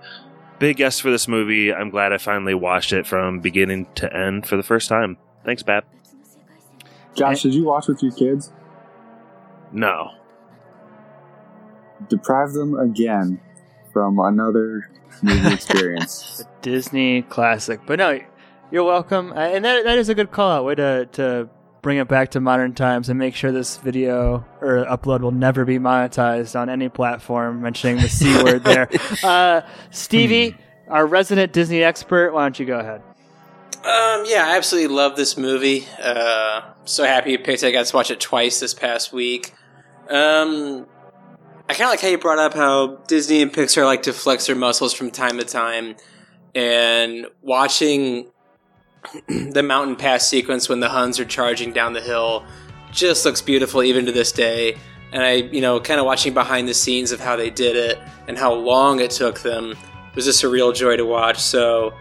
big 0.60 0.78
guess 0.78 1.00
for 1.00 1.10
this 1.10 1.28
movie. 1.28 1.74
I'm 1.74 1.90
glad 1.90 2.14
I 2.14 2.18
finally 2.20 2.54
watched 2.54 2.94
it 2.94 3.08
from 3.08 3.40
beginning 3.40 3.88
to 3.96 4.16
end 4.16 4.46
for 4.46 4.58
the 4.58 4.64
first 4.64 4.90
time. 4.90 5.18
Thanks, 5.44 5.64
Pap. 5.64 5.86
Josh, 7.16 7.42
did 7.42 7.56
you 7.56 7.64
watch 7.64 7.88
with 7.88 8.04
your 8.04 8.12
kids? 8.12 8.52
No, 9.72 10.12
Deprive 12.10 12.54
them 12.54 12.78
again 12.80 13.40
from 13.94 14.20
another 14.20 14.90
movie 15.22 15.54
experience. 15.54 16.42
A 16.44 16.62
Disney 16.64 17.22
classic. 17.24 17.82
But 17.86 18.00
no, 18.00 18.20
you're 18.72 18.84
welcome. 18.84 19.32
Uh, 19.34 19.36
And 19.36 19.64
that, 19.66 19.84
that 19.84 19.98
is 19.98 20.10
a 20.10 20.16
good 20.16 20.32
call 20.32 20.50
out 20.52 20.66
way 20.66 20.76
to, 20.76 21.06
to 21.14 21.50
bring 21.82 21.98
it 21.98 22.08
back 22.08 22.32
to 22.32 22.40
modern 22.40 22.74
times 22.74 23.10
and 23.10 23.18
make 23.18 23.36
sure 23.36 23.52
this 23.52 23.78
video 23.78 24.46
or 24.62 24.86
upload 24.86 25.22
will 25.22 25.32
never 25.32 25.66
be 25.66 25.80
monetized 25.80 26.60
on 26.60 26.70
any 26.70 26.90
platform 26.90 27.62
mentioning 27.62 27.98
the 27.98 28.10
C 28.10 28.44
word 28.44 28.64
there. 28.64 28.90
Uh, 29.24 29.62
Stevie, 29.90 30.56
our 30.88 31.06
resident 31.06 31.54
Disney 31.54 31.84
expert, 31.84 32.34
why 32.34 32.44
don't 32.44 32.60
you 32.60 32.66
go 32.66 32.80
ahead? 32.80 33.02
Um, 33.84 34.26
yeah, 34.28 34.46
I 34.46 34.58
absolutely 34.58 34.96
love 34.96 35.16
this 35.16 35.38
movie. 35.38 35.88
Uh, 36.00 36.62
so 36.86 37.04
happy 37.04 37.32
you 37.32 37.40
picked 37.40 37.64
it. 37.64 37.68
I 37.68 37.72
got 37.72 37.88
to 37.88 37.96
watch 37.96 38.12
it 38.12 38.20
twice 38.20 38.60
this 38.60 38.76
past 38.76 39.12
week. 39.12 39.54
Um, 40.08 40.86
I 41.68 41.74
kind 41.74 41.86
of 41.86 41.90
like 41.90 42.02
how 42.02 42.10
you 42.10 42.20
brought 42.20 42.38
up 42.38 42.54
how 42.54 42.98
Disney 43.08 43.42
and 43.42 43.52
Pixar 43.52 43.86
like 43.86 44.04
to 44.04 44.14
flex 44.14 44.46
their 44.46 44.56
muscles 44.56 44.94
from 44.94 45.10
time 45.10 45.40
to 45.40 45.46
time, 45.46 45.96
and 46.54 47.26
watching 47.42 48.31
the 49.28 49.64
mountain 49.64 49.96
pass 49.96 50.28
sequence 50.28 50.70
when 50.70 50.80
the 50.80 50.90
Huns 50.90 51.20
are 51.20 51.26
charging 51.26 51.74
down 51.74 51.94
the 51.94 52.02
hill 52.02 52.46
just 52.92 53.26
looks 53.26 53.42
beautiful 53.42 53.84
even 53.84 54.06
to 54.06 54.12
this 54.12 54.32
day. 54.32 54.78
And 55.12 55.24
I, 55.24 55.34
you 55.34 55.62
know, 55.62 55.80
kind 55.80 56.00
of 56.00 56.06
watching 56.06 56.34
behind 56.34 56.68
the 56.68 56.74
scenes 56.74 57.12
of 57.12 57.20
how 57.20 57.36
they 57.36 57.50
did 57.50 57.76
it 57.76 58.00
and 58.28 58.38
how 58.38 58.54
long 58.54 59.00
it 59.00 59.12
took 59.12 59.40
them 59.42 59.76
was 60.16 60.26
just 60.26 60.44
a 60.44 60.50
real 60.50 60.72
joy 60.72 60.96
to 60.98 61.06
watch. 61.06 61.40
So, 61.40 61.94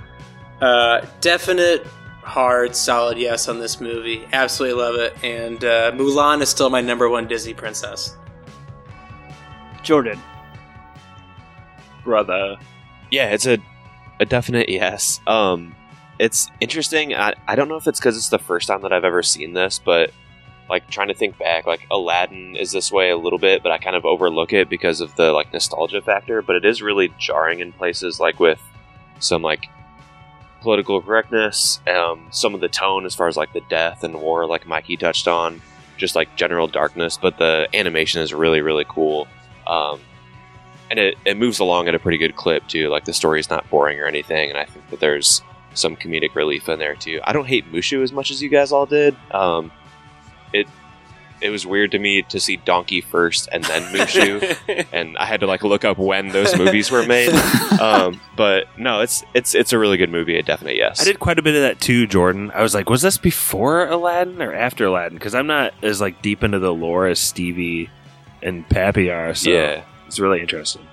uh, 0.61 1.05
definite, 1.20 1.84
hard, 2.22 2.76
solid 2.76 3.18
yes 3.18 3.48
on 3.48 3.59
this 3.59 3.80
movie. 3.80 4.26
Absolutely 4.32 4.80
love 4.80 4.94
it. 4.96 5.24
And 5.24 5.64
uh, 5.64 5.92
Mulan 5.92 6.40
is 6.40 6.48
still 6.48 6.70
my 6.70 6.80
number 6.80 7.09
one 7.09 7.26
Disney 7.26 7.55
princess. 7.55 8.16
Jordan. 9.82 10.20
brother. 12.05 12.57
Yeah, 13.11 13.30
it's 13.30 13.46
a 13.46 13.59
a 14.20 14.26
definite 14.26 14.68
yes. 14.68 15.20
Um, 15.26 15.74
it's 16.20 16.50
interesting. 16.60 17.14
I 17.14 17.32
I 17.48 17.56
don't 17.56 17.68
know 17.68 17.76
if 17.76 17.86
it's 17.86 17.98
because 17.98 18.16
it's 18.16 18.28
the 18.28 18.38
first 18.38 18.68
time 18.68 18.82
that 18.82 18.92
I've 18.92 19.04
ever 19.04 19.22
seen 19.22 19.54
this, 19.54 19.80
but 19.82 20.12
like 20.68 20.88
trying 20.90 21.08
to 21.08 21.14
think 21.14 21.38
back, 21.38 21.66
like 21.66 21.86
Aladdin 21.90 22.56
is 22.56 22.72
this 22.72 22.92
way 22.92 23.10
a 23.10 23.16
little 23.16 23.38
bit, 23.38 23.62
but 23.62 23.72
I 23.72 23.78
kind 23.78 23.96
of 23.96 24.04
overlook 24.04 24.52
it 24.52 24.68
because 24.68 25.00
of 25.00 25.16
the 25.16 25.32
like 25.32 25.50
nostalgia 25.50 26.02
factor. 26.02 26.42
But 26.42 26.56
it 26.56 26.66
is 26.66 26.82
really 26.82 27.10
jarring 27.18 27.60
in 27.60 27.72
places, 27.72 28.20
like 28.20 28.38
with 28.38 28.60
some 29.18 29.40
like 29.40 29.66
political 30.60 31.00
correctness, 31.00 31.80
um, 31.88 32.28
some 32.30 32.54
of 32.54 32.60
the 32.60 32.68
tone 32.68 33.06
as 33.06 33.14
far 33.14 33.26
as 33.26 33.38
like 33.38 33.54
the 33.54 33.62
death 33.70 34.04
and 34.04 34.20
war, 34.20 34.46
like 34.46 34.66
Mikey 34.66 34.98
touched 34.98 35.26
on, 35.26 35.62
just 35.96 36.14
like 36.14 36.36
general 36.36 36.68
darkness. 36.68 37.18
But 37.20 37.38
the 37.38 37.66
animation 37.72 38.20
is 38.20 38.34
really 38.34 38.60
really 38.60 38.84
cool. 38.86 39.26
Um, 39.66 40.00
and 40.90 40.98
it, 40.98 41.16
it 41.24 41.38
moves 41.38 41.60
along 41.60 41.88
at 41.88 41.94
a 41.94 41.98
pretty 41.98 42.18
good 42.18 42.36
clip 42.36 42.68
too. 42.68 42.90
Like 42.90 43.06
the 43.06 43.14
story's 43.14 43.48
not 43.48 43.68
boring 43.70 43.98
or 43.98 44.06
anything, 44.06 44.50
and 44.50 44.58
I 44.58 44.66
think 44.66 44.90
that 44.90 45.00
there's 45.00 45.40
some 45.74 45.96
comedic 45.96 46.34
relief 46.34 46.68
in 46.68 46.78
there 46.78 46.94
too. 46.94 47.20
I 47.24 47.32
don't 47.32 47.46
hate 47.46 47.70
Mushu 47.72 48.02
as 48.02 48.12
much 48.12 48.30
as 48.30 48.42
you 48.42 48.48
guys 48.48 48.72
all 48.72 48.86
did. 48.86 49.16
Um, 49.30 49.70
it 50.52 50.66
it 51.40 51.48
was 51.48 51.64
weird 51.64 51.90
to 51.92 51.98
me 51.98 52.20
to 52.22 52.38
see 52.38 52.56
Donkey 52.56 53.00
first 53.00 53.48
and 53.50 53.64
then 53.64 53.82
Mushu, 53.94 54.86
and 54.92 55.16
I 55.16 55.24
had 55.24 55.40
to 55.40 55.46
like 55.46 55.62
look 55.62 55.84
up 55.86 55.96
when 55.96 56.28
those 56.28 56.56
movies 56.56 56.90
were 56.90 57.06
made. 57.06 57.32
Um, 57.80 58.20
but 58.36 58.66
no, 58.76 59.00
it's 59.00 59.24
it's 59.32 59.54
it's 59.54 59.72
a 59.72 59.78
really 59.78 59.96
good 59.96 60.10
movie. 60.10 60.36
A 60.38 60.42
definite 60.42 60.76
yes. 60.76 61.00
I 61.00 61.04
did 61.04 61.18
quite 61.18 61.38
a 61.38 61.42
bit 61.42 61.54
of 61.54 61.62
that 61.62 61.80
too, 61.80 62.06
Jordan. 62.06 62.50
I 62.54 62.60
was 62.60 62.74
like, 62.74 62.90
was 62.90 63.00
this 63.00 63.16
before 63.16 63.86
Aladdin 63.88 64.42
or 64.42 64.52
after 64.54 64.84
Aladdin? 64.84 65.16
Because 65.16 65.34
I'm 65.34 65.46
not 65.46 65.72
as 65.82 65.98
like 65.98 66.20
deep 66.20 66.44
into 66.44 66.58
the 66.58 66.74
lore 66.74 67.06
as 67.06 67.18
Stevie 67.18 67.88
and 68.42 68.68
Pappy 68.68 69.10
are. 69.10 69.34
So 69.34 69.48
Yeah. 69.50 69.82
it's 70.06 70.20
really 70.20 70.42
interesting. 70.42 70.86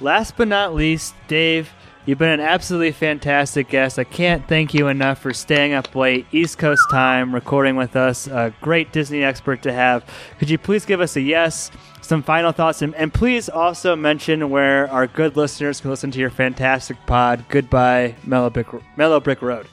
Last 0.00 0.38
but 0.38 0.48
not 0.48 0.74
least, 0.74 1.14
Dave, 1.28 1.68
you've 2.06 2.18
been 2.18 2.30
an 2.30 2.40
absolutely 2.40 2.92
fantastic 2.92 3.68
guest. 3.68 3.98
I 3.98 4.04
can't 4.04 4.46
thank 4.48 4.74
you 4.74 4.88
enough 4.88 5.18
for 5.18 5.32
staying 5.32 5.72
up 5.72 5.94
late, 5.94 6.26
East 6.32 6.58
Coast 6.58 6.82
time, 6.90 7.34
recording 7.34 7.76
with 7.76 7.96
us. 7.96 8.26
A 8.26 8.54
great 8.60 8.92
Disney 8.92 9.22
expert 9.22 9.62
to 9.62 9.72
have. 9.72 10.04
Could 10.38 10.50
you 10.50 10.58
please 10.58 10.84
give 10.84 11.00
us 11.00 11.16
a 11.16 11.20
yes, 11.20 11.70
some 12.00 12.22
final 12.22 12.52
thoughts, 12.52 12.82
and, 12.82 12.94
and 12.94 13.12
please 13.12 13.48
also 13.48 13.94
mention 13.94 14.50
where 14.50 14.90
our 14.90 15.06
good 15.06 15.36
listeners 15.36 15.80
can 15.80 15.90
listen 15.90 16.10
to 16.10 16.18
your 16.18 16.30
fantastic 16.30 16.96
pod, 17.06 17.44
Goodbye 17.48 18.16
Mellow 18.24 18.50
Brick, 18.50 18.68
Mellow 18.96 19.20
Brick 19.20 19.42
Road? 19.42 19.66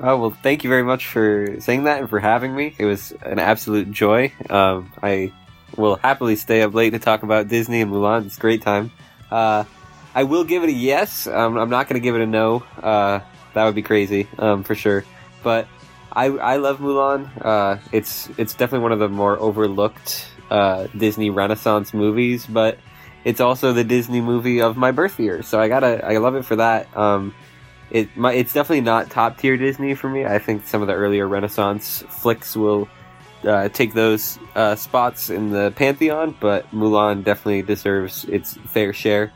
Oh 0.00 0.16
well, 0.16 0.30
thank 0.30 0.64
you 0.64 0.70
very 0.70 0.82
much 0.82 1.06
for 1.06 1.56
saying 1.60 1.84
that 1.84 2.00
and 2.00 2.10
for 2.10 2.18
having 2.18 2.54
me. 2.54 2.74
It 2.78 2.84
was 2.84 3.12
an 3.22 3.38
absolute 3.38 3.92
joy. 3.92 4.32
Um, 4.50 4.92
I 5.02 5.32
will 5.76 5.96
happily 5.96 6.36
stay 6.36 6.62
up 6.62 6.74
late 6.74 6.90
to 6.90 6.98
talk 6.98 7.22
about 7.22 7.48
Disney 7.48 7.80
and 7.80 7.92
Mulan. 7.92 8.26
It's 8.26 8.36
a 8.36 8.40
great 8.40 8.62
time. 8.62 8.90
Uh, 9.30 9.64
I 10.14 10.24
will 10.24 10.44
give 10.44 10.62
it 10.62 10.68
a 10.68 10.72
yes. 10.72 11.26
Um, 11.26 11.56
I'm 11.56 11.70
not 11.70 11.88
going 11.88 12.00
to 12.00 12.04
give 12.04 12.14
it 12.14 12.20
a 12.20 12.26
no. 12.26 12.64
Uh, 12.80 13.20
that 13.54 13.64
would 13.64 13.74
be 13.74 13.82
crazy 13.82 14.28
um, 14.38 14.62
for 14.62 14.74
sure. 14.74 15.04
But 15.42 15.68
I 16.12 16.26
I 16.26 16.56
love 16.56 16.78
Mulan. 16.78 17.30
Uh, 17.44 17.78
it's 17.92 18.28
it's 18.38 18.54
definitely 18.54 18.84
one 18.84 18.92
of 18.92 18.98
the 18.98 19.08
more 19.08 19.38
overlooked 19.38 20.26
uh, 20.50 20.86
Disney 20.96 21.30
Renaissance 21.30 21.92
movies, 21.92 22.46
but 22.46 22.78
it's 23.24 23.40
also 23.40 23.72
the 23.72 23.84
Disney 23.84 24.20
movie 24.20 24.60
of 24.60 24.76
my 24.76 24.92
birth 24.92 25.18
year. 25.18 25.42
So 25.42 25.60
I 25.60 25.68
gotta 25.68 26.04
I 26.04 26.18
love 26.18 26.36
it 26.36 26.44
for 26.44 26.56
that. 26.56 26.94
Um, 26.96 27.34
it 27.90 28.16
my, 28.16 28.32
it's 28.32 28.52
definitely 28.52 28.82
not 28.82 29.10
top 29.10 29.38
tier 29.38 29.56
Disney 29.56 29.94
for 29.94 30.08
me. 30.08 30.24
I 30.24 30.38
think 30.38 30.66
some 30.66 30.82
of 30.82 30.88
the 30.88 30.94
earlier 30.94 31.26
Renaissance 31.26 32.04
flicks 32.08 32.56
will 32.56 32.88
uh, 33.44 33.68
take 33.68 33.92
those 33.92 34.38
uh, 34.54 34.76
spots 34.76 35.30
in 35.30 35.50
the 35.50 35.72
pantheon, 35.76 36.36
but 36.40 36.70
Mulan 36.70 37.24
definitely 37.24 37.62
deserves 37.62 38.24
its 38.24 38.54
fair 38.54 38.92
share. 38.92 39.32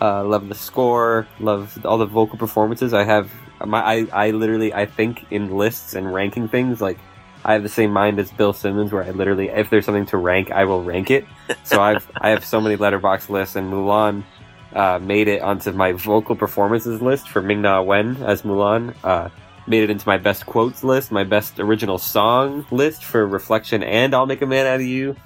Uh, 0.00 0.24
love 0.24 0.48
the 0.48 0.54
score, 0.54 1.26
love 1.38 1.84
all 1.84 1.98
the 1.98 2.06
vocal 2.06 2.38
performances. 2.38 2.92
I 2.92 3.04
have 3.04 3.30
my 3.64 3.80
I, 3.80 4.06
I 4.12 4.30
literally 4.30 4.74
I 4.74 4.86
think 4.86 5.26
in 5.30 5.56
lists 5.56 5.94
and 5.94 6.12
ranking 6.12 6.48
things 6.48 6.80
like 6.80 6.98
I 7.44 7.52
have 7.52 7.62
the 7.62 7.68
same 7.68 7.92
mind 7.92 8.18
as 8.18 8.32
Bill 8.32 8.52
Simmons, 8.52 8.92
where 8.92 9.04
I 9.04 9.10
literally 9.10 9.48
if 9.50 9.70
there's 9.70 9.84
something 9.84 10.06
to 10.06 10.16
rank, 10.16 10.50
I 10.50 10.64
will 10.64 10.82
rank 10.82 11.10
it. 11.10 11.26
So 11.62 11.80
I've 11.80 12.10
I 12.20 12.30
have 12.30 12.44
so 12.44 12.60
many 12.60 12.76
Letterboxd 12.76 13.28
lists, 13.28 13.56
and 13.56 13.72
Mulan 13.72 14.24
uh, 14.72 14.98
made 15.00 15.28
it 15.28 15.42
onto 15.42 15.70
my 15.72 15.92
vocal 15.92 16.34
performances 16.34 17.00
list 17.00 17.28
for 17.28 17.42
Ming 17.42 17.62
Na 17.62 17.82
Wen 17.82 18.16
as 18.22 18.42
Mulan. 18.42 18.94
Uh, 19.04 19.28
made 19.66 19.82
it 19.82 19.90
into 19.90 20.06
my 20.06 20.18
best 20.18 20.46
quotes 20.46 20.84
list, 20.84 21.10
my 21.10 21.24
best 21.24 21.58
original 21.58 21.98
song 21.98 22.66
list 22.70 23.04
for 23.04 23.26
Reflection 23.26 23.82
and 23.82 24.14
I'll 24.14 24.26
Make 24.26 24.42
a 24.42 24.46
Man 24.46 24.66
Out 24.66 24.76
of 24.76 24.86
You. 24.86 25.16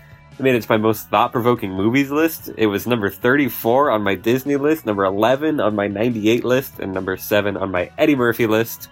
Made 0.41 0.55
it 0.55 0.63
to 0.63 0.71
my 0.71 0.77
most 0.77 1.09
thought 1.09 1.33
provoking 1.33 1.73
movies 1.73 2.13
list. 2.13 2.51
It 2.57 2.67
was 2.67 2.87
number 2.87 3.11
34 3.11 3.91
on 3.91 4.03
my 4.03 4.15
Disney 4.15 4.55
list, 4.55 4.87
number 4.87 5.05
11 5.05 5.59
on 5.59 5.75
my 5.75 5.89
98 5.89 6.45
list, 6.45 6.79
and 6.79 6.95
number 6.95 7.17
7 7.17 7.57
on 7.57 7.73
my 7.73 7.91
Eddie 7.99 8.15
Murphy 8.15 8.47
list. 8.47 8.89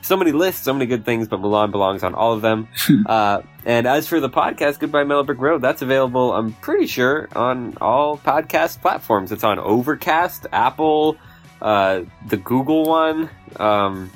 So 0.00 0.16
many 0.16 0.32
lists, 0.32 0.64
so 0.64 0.72
many 0.72 0.86
good 0.86 1.04
things, 1.04 1.28
but 1.28 1.40
Mulan 1.40 1.70
belongs 1.70 2.02
on 2.02 2.14
all 2.14 2.32
of 2.32 2.42
them. 2.42 2.66
uh, 3.06 3.42
and 3.64 3.86
as 3.86 4.08
for 4.08 4.18
the 4.18 4.28
podcast, 4.28 4.80
Goodbye 4.80 5.04
Mellow 5.04 5.22
Brick 5.22 5.38
Road, 5.38 5.62
that's 5.62 5.82
available, 5.82 6.32
I'm 6.32 6.52
pretty 6.54 6.88
sure, 6.88 7.28
on 7.36 7.78
all 7.80 8.18
podcast 8.18 8.80
platforms. 8.80 9.30
It's 9.30 9.44
on 9.44 9.60
Overcast, 9.60 10.48
Apple, 10.52 11.16
uh, 11.60 12.02
the 12.26 12.36
Google 12.36 12.84
one, 12.86 13.30
um, 13.60 14.10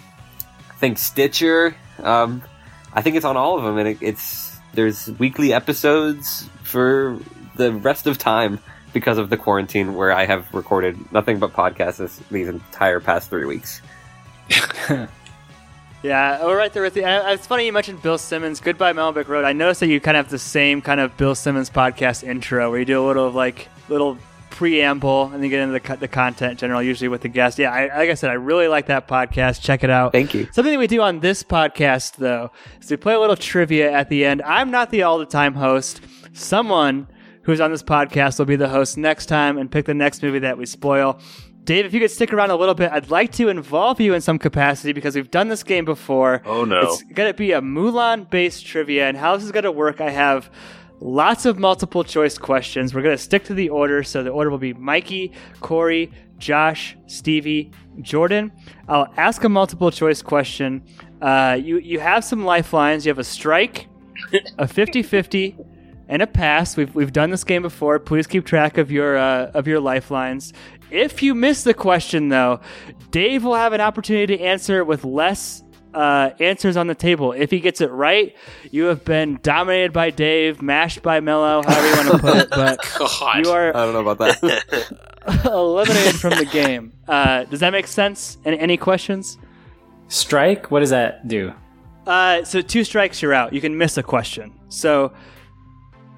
I 0.69 0.75
think 0.75 0.99
Stitcher. 0.99 1.77
Um, 2.03 2.43
I 2.93 3.03
think 3.03 3.15
it's 3.15 3.25
on 3.25 3.37
all 3.37 3.57
of 3.57 3.63
them, 3.63 3.79
and 3.79 3.89
it, 3.89 3.99
it's 4.01 4.46
there's 4.77 5.11
weekly 5.19 5.53
episodes 5.53 6.49
for 6.63 7.19
the 7.57 7.73
rest 7.73 8.07
of 8.07 8.19
time 8.19 8.61
because 8.93 9.19
of 9.19 9.29
the 9.31 9.37
quarantine, 9.37 9.95
where 9.95 10.13
I 10.13 10.25
have 10.25 10.53
recorded 10.55 11.13
nothing 11.13 11.39
but 11.39 11.53
podcasts 11.53 11.97
this, 11.97 12.19
these 12.31 12.49
entire 12.49 13.01
past 13.01 13.29
three 13.29 13.45
weeks. 13.45 13.83
Yeah, 16.03 16.45
we're 16.45 16.57
right 16.57 16.73
there 16.73 16.85
with 16.85 16.95
you. 16.95 17.03
It's 17.05 17.49
funny 17.49 17.67
you 17.67 17.73
mentioned 17.73 18.01
Bill 18.01 18.17
Simmons. 18.17 18.61
Goodbye, 18.61 18.93
Mellow 18.93 19.11
Brick 19.11 19.29
Road. 19.29 19.45
I 19.45 19.53
noticed 19.53 19.81
that 19.81 19.89
you 19.89 19.99
kind 20.01 20.17
of 20.17 20.27
have 20.27 20.31
the 20.31 20.39
same 20.39 20.81
kind 20.81 21.01
of 21.01 21.17
Bill 21.17 21.35
Simmons 21.35 21.69
podcast 21.69 22.23
intro, 22.23 22.71
where 22.71 22.79
you 22.79 22.85
do 22.85 23.03
a 23.03 23.05
little 23.05 23.31
like 23.31 23.69
little 23.89 24.17
preamble 24.57 25.31
and 25.33 25.43
then 25.43 25.51
get 25.51 25.61
into 25.61 25.75
the, 25.75 25.81
co- 25.81 25.97
the 25.97 26.09
content 26.09 26.53
in 26.53 26.57
general, 26.57 26.83
usually 26.83 27.09
with 27.09 27.21
the 27.21 27.29
guest. 27.29 27.59
Yeah, 27.59 27.71
I, 27.71 27.99
like 27.99 28.11
I 28.11 28.15
said, 28.15 28.31
I 28.31 28.35
really 28.35 28.69
like 28.69 28.87
that 28.87 29.07
podcast. 29.07 29.61
Check 29.61 29.85
it 29.85 29.91
out. 29.91 30.13
Thank 30.13 30.33
you. 30.33 30.49
Something 30.51 30.73
that 30.73 30.79
we 30.79 30.87
do 30.87 31.03
on 31.03 31.21
this 31.21 31.43
podcast, 31.43 32.17
though, 32.17 32.51
is 32.81 32.91
we 32.91 32.97
play 32.97 33.15
a 33.15 33.21
little 33.21 33.37
trivia 33.37 33.93
at 33.93 34.09
the 34.09 34.25
end. 34.25 34.41
I'm 34.43 34.71
not 34.71 34.91
the 34.91 35.03
all 35.03 35.19
the 35.19 35.27
time 35.27 35.55
host. 35.55 36.01
Someone 36.33 37.07
who's 37.43 37.61
on 37.61 37.71
this 37.71 37.83
podcast 37.83 38.39
will 38.39 38.47
be 38.47 38.57
the 38.57 38.71
host 38.71 38.97
next 38.97 39.27
time 39.27 39.59
and 39.59 39.71
pick 39.71 39.85
the 39.85 39.95
next 39.95 40.23
movie 40.23 40.41
that 40.41 40.57
we 40.57 40.65
spoil. 40.67 41.21
Dave, 41.65 41.85
if 41.85 41.93
you 41.93 42.01
could 42.01 42.11
stick 42.11 42.33
around 42.33 42.51
a 42.51 42.57
little 42.57 42.75
bit, 42.75 42.93
I'd 42.93 43.11
like 43.11 43.33
to 43.33 43.49
involve 43.49 44.01
you 44.01 44.15
in 44.15 44.21
some 44.21 44.39
capacity 44.39 44.93
because 44.93 45.17
we've 45.17 45.31
done 45.31 45.49
this 45.49 45.65
game 45.65 45.85
before. 45.85 46.41
Oh, 46.47 46.65
no. 46.65 46.81
It's 46.81 47.03
going 47.03 47.29
to 47.29 47.37
be 47.37 47.53
a 47.53 47.61
Mulan 47.61 48.31
based 48.31 48.65
trivia, 48.65 49.09
and 49.09 49.17
how 49.17 49.37
this 49.37 49.45
is 49.45 49.53
going 49.53 49.65
to 49.65 49.73
work, 49.73 50.01
I 50.01 50.11
have 50.11 50.51
lots 51.01 51.45
of 51.47 51.59
multiple 51.59 52.05
choice 52.05 52.39
questions. 52.39 52.95
We're 52.95 53.03
going 53.03 53.17
to 53.17 53.23
stick 53.23 53.45
to 53.45 53.55
the 53.55 53.69
order, 53.69 54.03
so 54.03 54.23
the 54.23 54.31
order 54.31 54.51
will 54.51 54.59
be 54.59 54.73
Mikey, 54.73 55.33
Corey, 55.61 56.11
Josh, 56.39 56.97
Stevie, 57.07 57.73
Jordan. 58.01 58.53
I'll 58.89 59.13
ask 59.17 59.45
a 59.45 59.49
multiple 59.49 59.91
choice 59.91 60.23
question. 60.23 60.83
Uh, 61.21 61.59
you, 61.61 61.79
you 61.79 62.01
have 62.01 62.25
some 62.25 62.45
lifelines. 62.45 63.07
You 63.07 63.11
have 63.11 63.19
a 63.19 63.25
strike, 63.25 63.89
a 64.59 64.69
50 64.69 65.03
50, 65.03 65.57
and 66.09 66.23
a 66.23 66.27
pass. 66.27 66.77
We've, 66.77 66.95
we've 66.95 67.13
done 67.13 67.31
this 67.31 67.45
game 67.45 67.63
before. 67.63 67.99
Please 67.99 68.27
keep 68.27 68.45
track 68.45 68.79
of 68.79 68.91
your, 68.91 69.17
uh, 69.17 69.51
of 69.55 69.67
your 69.67 69.81
lifelines. 69.81 70.53
If 70.91 71.23
you 71.23 71.35
miss 71.35 71.65
the 71.65 71.75
question, 71.75 72.29
though, 72.29 72.61
Dave 73.11 73.43
will 73.43 73.57
have 73.57 73.73
an 73.73 73.81
opportunity 73.81 74.37
to 74.37 74.43
answer 74.43 74.85
with 74.85 75.05
less 75.05 75.63
uh, 75.97 76.31
answers 76.41 76.77
on 76.77 76.87
the 76.87 76.95
table. 76.95 77.33
If 77.33 77.51
he 77.51 77.59
gets 77.59 77.81
it 77.81 77.91
right, 77.91 78.37
you 78.71 78.85
have 78.85 79.05
been 79.05 79.39
dominated 79.43 79.93
by 79.95 80.11
Dave, 80.11 80.61
mashed 80.61 81.03
by 81.03 81.21
Mello, 81.21 81.63
however 81.63 81.89
you 81.89 81.97
want 81.97 82.09
to 82.09 82.19
put 82.19 82.37
it. 82.37 82.51
But 82.51 82.79
God. 82.99 83.45
you 83.45 83.51
are 83.51 83.75
I 83.75 83.85
don't 83.85 83.95
know 83.95 84.07
about 84.07 84.19
that. 84.19 85.45
eliminated 85.47 86.21
from 86.21 86.39
the 86.39 86.45
game. 86.45 86.93
Uh, 87.09 87.45
does 87.45 87.61
that 87.61 87.71
make 87.71 87.87
sense? 87.87 88.37
Any, 88.45 88.59
any 88.59 88.77
questions? 88.77 89.39
Strike? 90.09 90.71
What 90.71 90.81
does 90.81 90.91
that 90.91 91.27
do? 91.27 91.53
Uh, 92.07 92.45
so 92.45 92.61
two 92.61 92.85
strikes, 92.85 93.23
you're 93.23 93.35
out. 93.35 93.55
You 93.55 93.63
can 93.63 93.77
miss 93.77 93.97
a 93.97 94.03
question. 94.03 94.53
So 94.69 95.13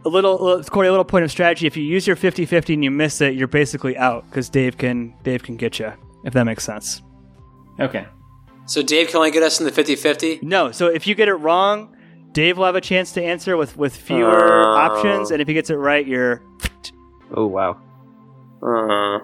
a 0.04 0.08
little, 0.08 0.44
uh, 0.44 0.62
Corey, 0.64 0.88
a 0.88 0.90
little 0.90 1.04
point 1.04 1.24
of 1.24 1.30
strategy. 1.30 1.68
If 1.68 1.76
you 1.76 1.84
use 1.84 2.04
your 2.06 2.16
50-50 2.16 2.74
and 2.74 2.82
you 2.82 2.90
miss 2.90 3.20
it, 3.20 3.34
you're 3.34 3.46
basically 3.46 3.96
out 3.96 4.28
because 4.28 4.50
Dave 4.50 4.76
can 4.76 5.14
Dave 5.22 5.44
can 5.44 5.56
get 5.56 5.78
you. 5.78 5.92
If 6.24 6.34
that 6.34 6.44
makes 6.44 6.64
sense. 6.64 7.00
Okay. 7.78 8.06
So 8.68 8.82
Dave 8.82 9.08
can 9.08 9.16
only 9.16 9.30
get 9.30 9.42
us 9.42 9.58
in 9.60 9.66
the 9.66 9.72
50-50? 9.72 10.42
No. 10.42 10.70
So 10.72 10.86
if 10.86 11.06
you 11.06 11.14
get 11.14 11.28
it 11.28 11.34
wrong, 11.34 11.96
Dave 12.32 12.58
will 12.58 12.66
have 12.66 12.76
a 12.76 12.80
chance 12.80 13.12
to 13.12 13.22
answer 13.22 13.56
with 13.56 13.76
with 13.76 13.96
fewer 13.96 14.64
Oh. 14.66 14.76
options, 14.76 15.30
and 15.30 15.40
if 15.42 15.48
he 15.48 15.54
gets 15.54 15.70
it 15.70 15.76
right, 15.76 16.06
you're 16.06 16.42
oh 17.34 17.46
wow. 17.46 17.80
Uh, 18.62 19.20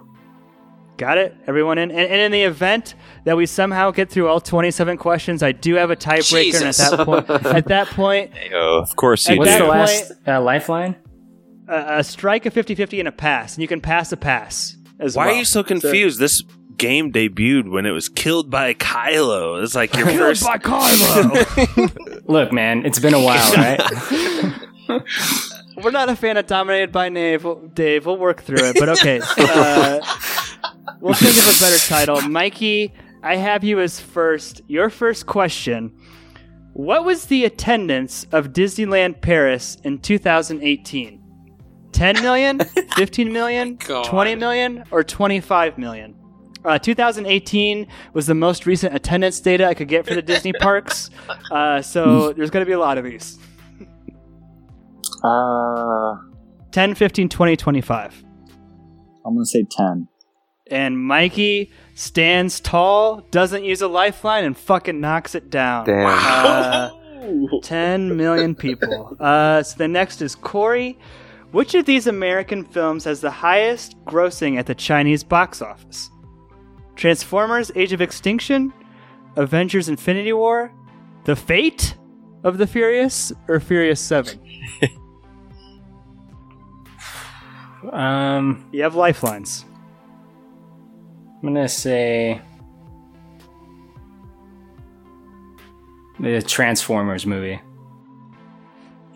Got 0.97 1.18
it? 1.18 1.34
Everyone 1.49 1.76
in? 1.78 1.90
And, 1.90 2.01
and 2.01 2.20
in 2.20 2.30
the 2.32 2.42
event 2.42 2.95
that 3.24 3.36
we 3.36 3.47
somehow 3.47 3.90
get 3.90 4.11
through 4.11 4.28
all 4.28 4.40
27 4.40 4.97
questions, 4.97 5.42
I 5.42 5.51
do 5.51 5.74
have 5.74 5.90
a 5.90 5.97
tiebreaker. 5.97 6.55
And 6.55 6.64
at 6.68 6.76
that 6.76 7.05
point, 7.05 7.30
at 7.47 7.66
that 7.66 7.86
point, 7.88 8.30
of 8.55 8.95
course 8.95 9.28
At 9.28 9.32
you 9.34 9.38
What's 9.40 9.53
do. 9.53 9.59
the 9.59 9.64
last 9.66 10.12
uh, 10.26 10.40
lifeline? 10.40 10.95
a, 11.68 11.99
a 11.99 12.05
strike, 12.05 12.47
a 12.47 12.51
50-50, 12.51 13.01
and 13.01 13.09
a 13.09 13.12
pass. 13.12 13.55
And 13.57 13.62
you 13.62 13.66
can 13.68 13.80
pass 13.80 14.12
a 14.12 14.16
pass 14.16 14.76
as 15.01 15.16
Why 15.16 15.26
well. 15.26 15.34
are 15.34 15.38
you 15.38 15.45
so 15.45 15.64
confused? 15.64 16.20
this 16.20 16.45
game 16.85 17.12
debuted 17.12 17.70
when 17.70 17.87
it 17.87 17.93
was 17.93 18.09
killed 18.11 18.51
by 18.51 18.74
Kylo. 18.74 19.62
It's 19.62 19.74
like 19.74 19.95
your 19.97 20.07
Killed 20.11 20.18
first. 20.18 20.45
by 20.45 20.59
Kylo. 20.59 22.22
Look, 22.28 22.53
man, 22.53 22.85
it's 22.85 22.99
been 22.99 23.14
a 23.14 23.20
while, 23.20 23.53
right? 23.57 23.80
We're 25.82 25.91
not 25.91 26.11
a 26.11 26.16
fan 26.16 26.37
of 26.37 26.47
dominated 26.47 26.93
by 26.93 27.09
Dave. 27.09 27.45
We'll, 27.45 27.57
Dave, 27.68 28.05
we'll 28.07 28.18
work 28.18 28.43
through 28.43 28.59
it. 28.68 28.76
But 28.78 28.91
okay, 28.91 29.20
uh, 29.39 30.01
we'll 31.01 31.14
think 31.14 31.37
of 31.37 31.57
a 31.57 31.61
better 31.61 31.78
title. 31.78 32.20
Mikey, 32.28 32.93
I 33.22 33.37
have 33.37 33.64
you 33.64 33.80
as 33.80 33.99
first. 33.99 34.61
Your 34.68 34.91
first 34.91 35.24
question: 35.26 35.91
What 36.74 37.05
was 37.05 37.26
the 37.26 37.45
attendance 37.47 38.26
of 38.30 38.49
Disneyland 38.53 39.20
Paris 39.22 39.78
in 39.85 39.99
2018? 40.01 41.22
10 41.93 42.22
million, 42.22 42.59
15 42.97 43.32
million, 43.32 43.76
God. 43.76 44.05
20 44.05 44.35
million, 44.35 44.85
or 44.91 45.03
25 45.05 45.78
million? 45.78 46.14
Uh, 46.65 46.79
2018 46.79 47.87
was 48.15 48.27
the 48.27 48.35
most 48.35 48.65
recent 48.67 48.95
attendance 48.95 49.39
data 49.41 49.67
I 49.67 49.75
could 49.75 49.89
get 49.89 50.07
for 50.07 50.15
the 50.15 50.23
Disney 50.23 50.53
parks. 50.61 51.11
Uh, 51.51 51.83
so 51.83 52.33
there's 52.37 52.51
going 52.51 52.65
to 52.65 52.69
be 52.69 52.73
a 52.73 52.79
lot 52.79 52.99
of 52.99 53.05
these. 53.05 53.39
Uh, 55.23 56.17
10, 56.73 56.95
15, 56.95 57.29
20, 57.29 57.57
25. 57.57 58.25
I'm 59.27 59.35
gonna 59.35 59.47
say 59.47 59.65
ten. 59.71 60.09
And 60.71 60.99
Mikey 60.99 61.73
stands 61.95 62.61
tall, 62.61 63.21
doesn't 63.31 63.65
use 63.65 63.81
a 63.83 63.89
lifeline, 63.89 64.45
and 64.45 64.57
fucking 64.57 65.01
knocks 65.01 65.35
it 65.35 65.51
down. 65.51 65.87
Damn. 65.87 66.07
Uh, 66.07 66.91
10 67.62 68.17
million 68.17 68.55
people. 68.55 69.17
Uh, 69.21 69.62
so 69.62 69.77
the 69.79 69.89
next 69.89 70.21
is 70.21 70.35
Corey. 70.35 70.99
Which 71.53 71.75
of 71.75 71.87
these 71.87 72.07
American 72.07 72.65
films 72.65 73.05
has 73.05 73.21
the 73.21 73.31
highest 73.31 73.97
grossing 74.05 74.59
at 74.59 74.67
the 74.67 74.75
Chinese 74.75 75.23
box 75.23 75.62
office? 75.62 76.11
Transformers 76.97 77.70
Age 77.74 77.92
of 77.92 78.01
Extinction, 78.01 78.72
Avengers 79.36 79.88
Infinity 79.88 80.32
War, 80.32 80.72
The 81.24 81.36
Fate 81.36 81.97
of 82.45 82.59
the 82.59 82.66
Furious, 82.66 83.32
or 83.49 83.61
Furious 83.61 84.01
7? 84.01 84.40
um, 87.92 88.68
You 88.72 88.82
have 88.82 88.95
lifelines. 88.95 89.64
I'm 91.42 91.53
gonna 91.53 91.68
say 91.68 92.40
the 96.18 96.40
Transformers 96.40 97.26
movie. 97.26 97.61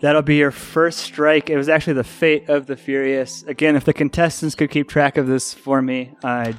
That'll 0.01 0.21
be 0.21 0.35
your 0.35 0.51
first 0.51 0.99
strike. 0.99 1.49
It 1.49 1.57
was 1.57 1.67
actually 1.67 1.93
the 1.93 2.03
fate 2.03 2.47
of 2.47 2.67
the 2.67 2.77
Furious. 2.77 3.43
Again, 3.43 3.75
if 3.75 3.83
the 3.83 3.93
contestants 3.93 4.55
could 4.55 4.69
keep 4.69 4.87
track 4.87 5.17
of 5.17 5.27
this 5.27 5.53
for 5.53 5.81
me, 5.81 6.13
I 6.23 6.53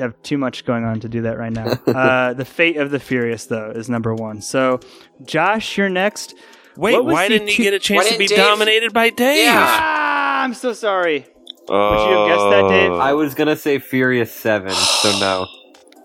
have 0.00 0.20
too 0.22 0.38
much 0.38 0.64
going 0.64 0.84
on 0.84 1.00
to 1.00 1.08
do 1.08 1.22
that 1.22 1.38
right 1.38 1.52
now. 1.52 1.66
uh, 1.86 2.32
the 2.34 2.44
fate 2.44 2.76
of 2.76 2.90
the 2.90 2.98
Furious, 3.00 3.46
though, 3.46 3.70
is 3.70 3.88
number 3.88 4.14
one. 4.14 4.40
So, 4.40 4.80
Josh, 5.24 5.76
you're 5.78 5.88
next. 5.88 6.34
Wait, 6.76 7.02
why 7.04 7.28
the 7.28 7.34
didn't 7.38 7.48
you 7.48 7.54
two- 7.56 7.62
get 7.64 7.74
a 7.74 7.78
chance 7.78 8.08
to 8.10 8.18
be 8.18 8.26
Dave- 8.26 8.38
dominated 8.38 8.92
by 8.92 9.10
Dave? 9.10 9.44
Yeah. 9.46 9.64
Ah, 9.66 10.42
I'm 10.44 10.54
so 10.54 10.72
sorry. 10.72 11.26
Would 11.68 11.74
you 12.08 12.16
have 12.16 12.28
guessed 12.28 12.50
that, 12.50 12.68
Dave? 12.68 12.92
I 12.92 13.12
was 13.12 13.34
gonna 13.34 13.56
say 13.56 13.78
Furious 13.78 14.32
Seven, 14.32 14.70
so 14.72 15.18
no. 15.18 15.46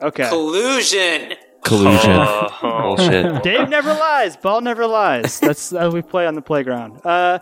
Okay. 0.01 0.27
Collusion! 0.27 1.35
Collusion. 1.63 2.11
Oh. 2.11 2.95
Bullshit. 2.97 3.41
Dave 3.43 3.69
never 3.69 3.93
lies. 3.93 4.35
Ball 4.35 4.59
never 4.59 4.85
lies. 4.85 5.39
That's 5.39 5.71
how 5.71 5.91
we 5.91 6.01
play 6.01 6.27
on 6.27 6.35
the 6.35 6.41
playground. 6.41 6.99
Uh, 7.05 7.39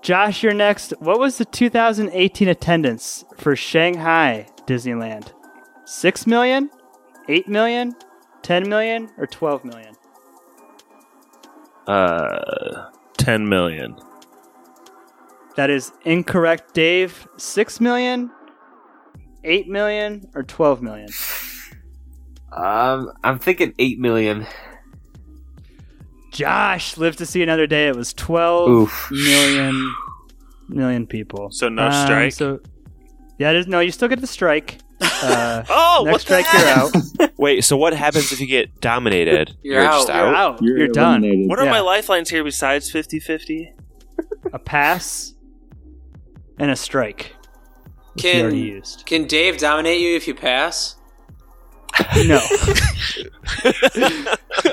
Josh, 0.00 0.42
you're 0.42 0.54
next. 0.54 0.94
What 1.00 1.18
was 1.18 1.36
the 1.36 1.44
2018 1.44 2.48
attendance 2.48 3.26
for 3.36 3.54
Shanghai 3.54 4.46
Disneyland? 4.66 5.32
6 5.84 6.26
million, 6.26 6.70
8 7.28 7.48
million, 7.48 7.94
10 8.42 8.68
million, 8.68 9.10
or 9.18 9.26
12 9.26 9.64
million? 9.64 9.94
Uh, 11.86 12.90
ten 13.18 13.46
million. 13.48 13.94
That 15.56 15.68
is 15.70 15.92
incorrect, 16.04 16.72
Dave. 16.74 17.28
6 17.36 17.80
million, 17.80 18.30
8 19.44 19.68
million, 19.68 20.28
or 20.34 20.42
12 20.42 20.82
million? 20.82 21.08
Um, 22.52 23.12
I'm 23.22 23.38
thinking 23.38 23.74
eight 23.78 23.98
million. 23.98 24.46
Josh 26.30 26.96
lived 26.96 27.18
to 27.18 27.26
see 27.26 27.42
another 27.42 27.66
day. 27.66 27.88
It 27.88 27.96
was 27.96 28.12
12 28.14 28.68
Oof. 28.70 29.08
million 29.10 29.94
million 30.68 31.06
people. 31.06 31.50
So 31.50 31.68
no 31.68 31.86
Um, 31.86 32.06
strike? 32.06 32.32
So 32.32 32.60
yeah, 33.38 33.52
there's 33.52 33.66
no. 33.66 33.80
You 33.80 33.90
still 33.90 34.08
get 34.08 34.20
the 34.20 34.26
strike. 34.26 34.78
Uh, 35.24 35.64
Oh, 35.68 36.02
next 36.04 36.12
what 36.12 36.20
strike, 36.22 36.46
the 36.50 36.58
you're 36.58 36.68
out. 37.28 37.32
Wait, 37.38 37.64
so 37.64 37.76
what 37.76 37.92
happens 37.94 38.32
if 38.32 38.40
you 38.40 38.46
get 38.46 38.80
dominated? 38.80 39.56
You're 39.62 39.82
just 39.84 40.10
out. 40.10 40.26
You're 40.26 40.34
out. 40.34 40.62
You're, 40.62 40.78
You're, 40.78 40.88
done. 40.88 41.22
What 41.48 41.58
are 41.58 41.64
Yeah. 41.64 41.70
my 41.70 41.80
lifelines 41.80 42.30
here 42.30 42.42
besides 42.44 42.90
50-50? 42.92 43.72
A 44.52 44.58
pass 44.58 45.34
and 46.58 46.70
a 46.70 46.76
strike. 46.76 47.34
Which 48.14 48.24
you 48.24 48.40
already 48.42 48.56
Can, 48.68 48.74
used. 48.76 49.06
can 49.06 49.26
Dave 49.26 49.58
dominate 49.58 50.00
you 50.00 50.14
if 50.16 50.28
you 50.28 50.34
pass? 50.34 50.96
No. 52.26 52.40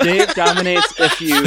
Dave 0.00 0.34
dominates 0.34 0.92
if 0.98 1.20
you. 1.20 1.42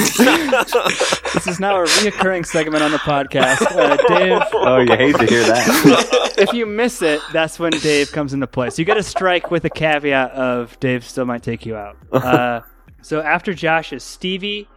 This 0.00 1.46
is 1.46 1.60
now 1.60 1.76
a 1.80 1.84
reoccurring 1.84 2.46
segment 2.46 2.82
on 2.82 2.90
the 2.90 2.98
podcast. 2.98 3.62
Uh, 3.62 3.96
Dave, 4.08 4.42
Oh, 4.52 4.78
you 4.78 4.96
hate 4.96 5.16
to 5.16 5.26
hear 5.26 5.42
that. 5.44 6.34
if 6.38 6.52
you 6.52 6.66
miss 6.66 7.02
it, 7.02 7.20
that's 7.32 7.58
when 7.58 7.72
Dave 7.72 8.10
comes 8.12 8.32
into 8.32 8.46
play. 8.46 8.70
So 8.70 8.80
you 8.80 8.86
get 8.86 8.96
a 8.96 9.02
strike 9.02 9.50
with 9.50 9.64
a 9.64 9.70
caveat 9.70 10.30
of 10.32 10.78
Dave 10.80 11.04
still 11.04 11.24
might 11.26 11.42
take 11.42 11.66
you 11.66 11.76
out. 11.76 11.96
Uh, 12.30 12.60
so 13.02 13.20
after 13.22 13.54
Josh 13.54 13.92
is 13.92 14.04
Stevie. 14.04 14.68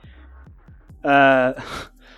Uh, 1.04 1.54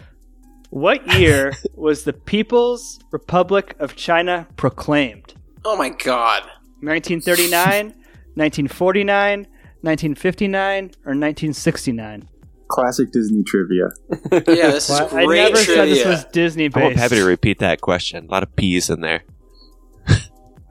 what 0.69 1.06
year 1.19 1.52
was 1.73 2.03
the 2.03 2.14
People's 2.14 2.99
Republic 3.11 3.76
of 3.80 3.95
China 3.95 4.48
proclaimed? 4.56 5.34
Oh 5.65 5.76
my 5.76 5.90
god. 5.90 6.44
1939, 6.82 7.88
1949, 8.36 9.40
1959, 9.82 10.84
or 11.06 11.14
1969? 11.15 12.30
Classic 12.68 13.12
Disney 13.12 13.44
trivia. 13.44 13.90
Yeah, 14.32 14.72
this 14.72 14.90
is 14.90 15.00
Well, 15.00 15.10
I 15.16 15.26
never 15.26 15.56
trivia. 15.58 15.66
said 15.66 15.88
this 15.90 16.06
was 16.06 16.26
Disney 16.26 16.66
I'm 16.74 16.94
happy 16.96 17.16
to 17.16 17.24
repeat 17.26 17.60
that 17.60 17.82
question. 17.82 18.26
A 18.26 18.32
lot 18.32 18.44
of 18.44 18.56
P's 18.56 18.90
in 18.90 19.02
there. 19.02 19.24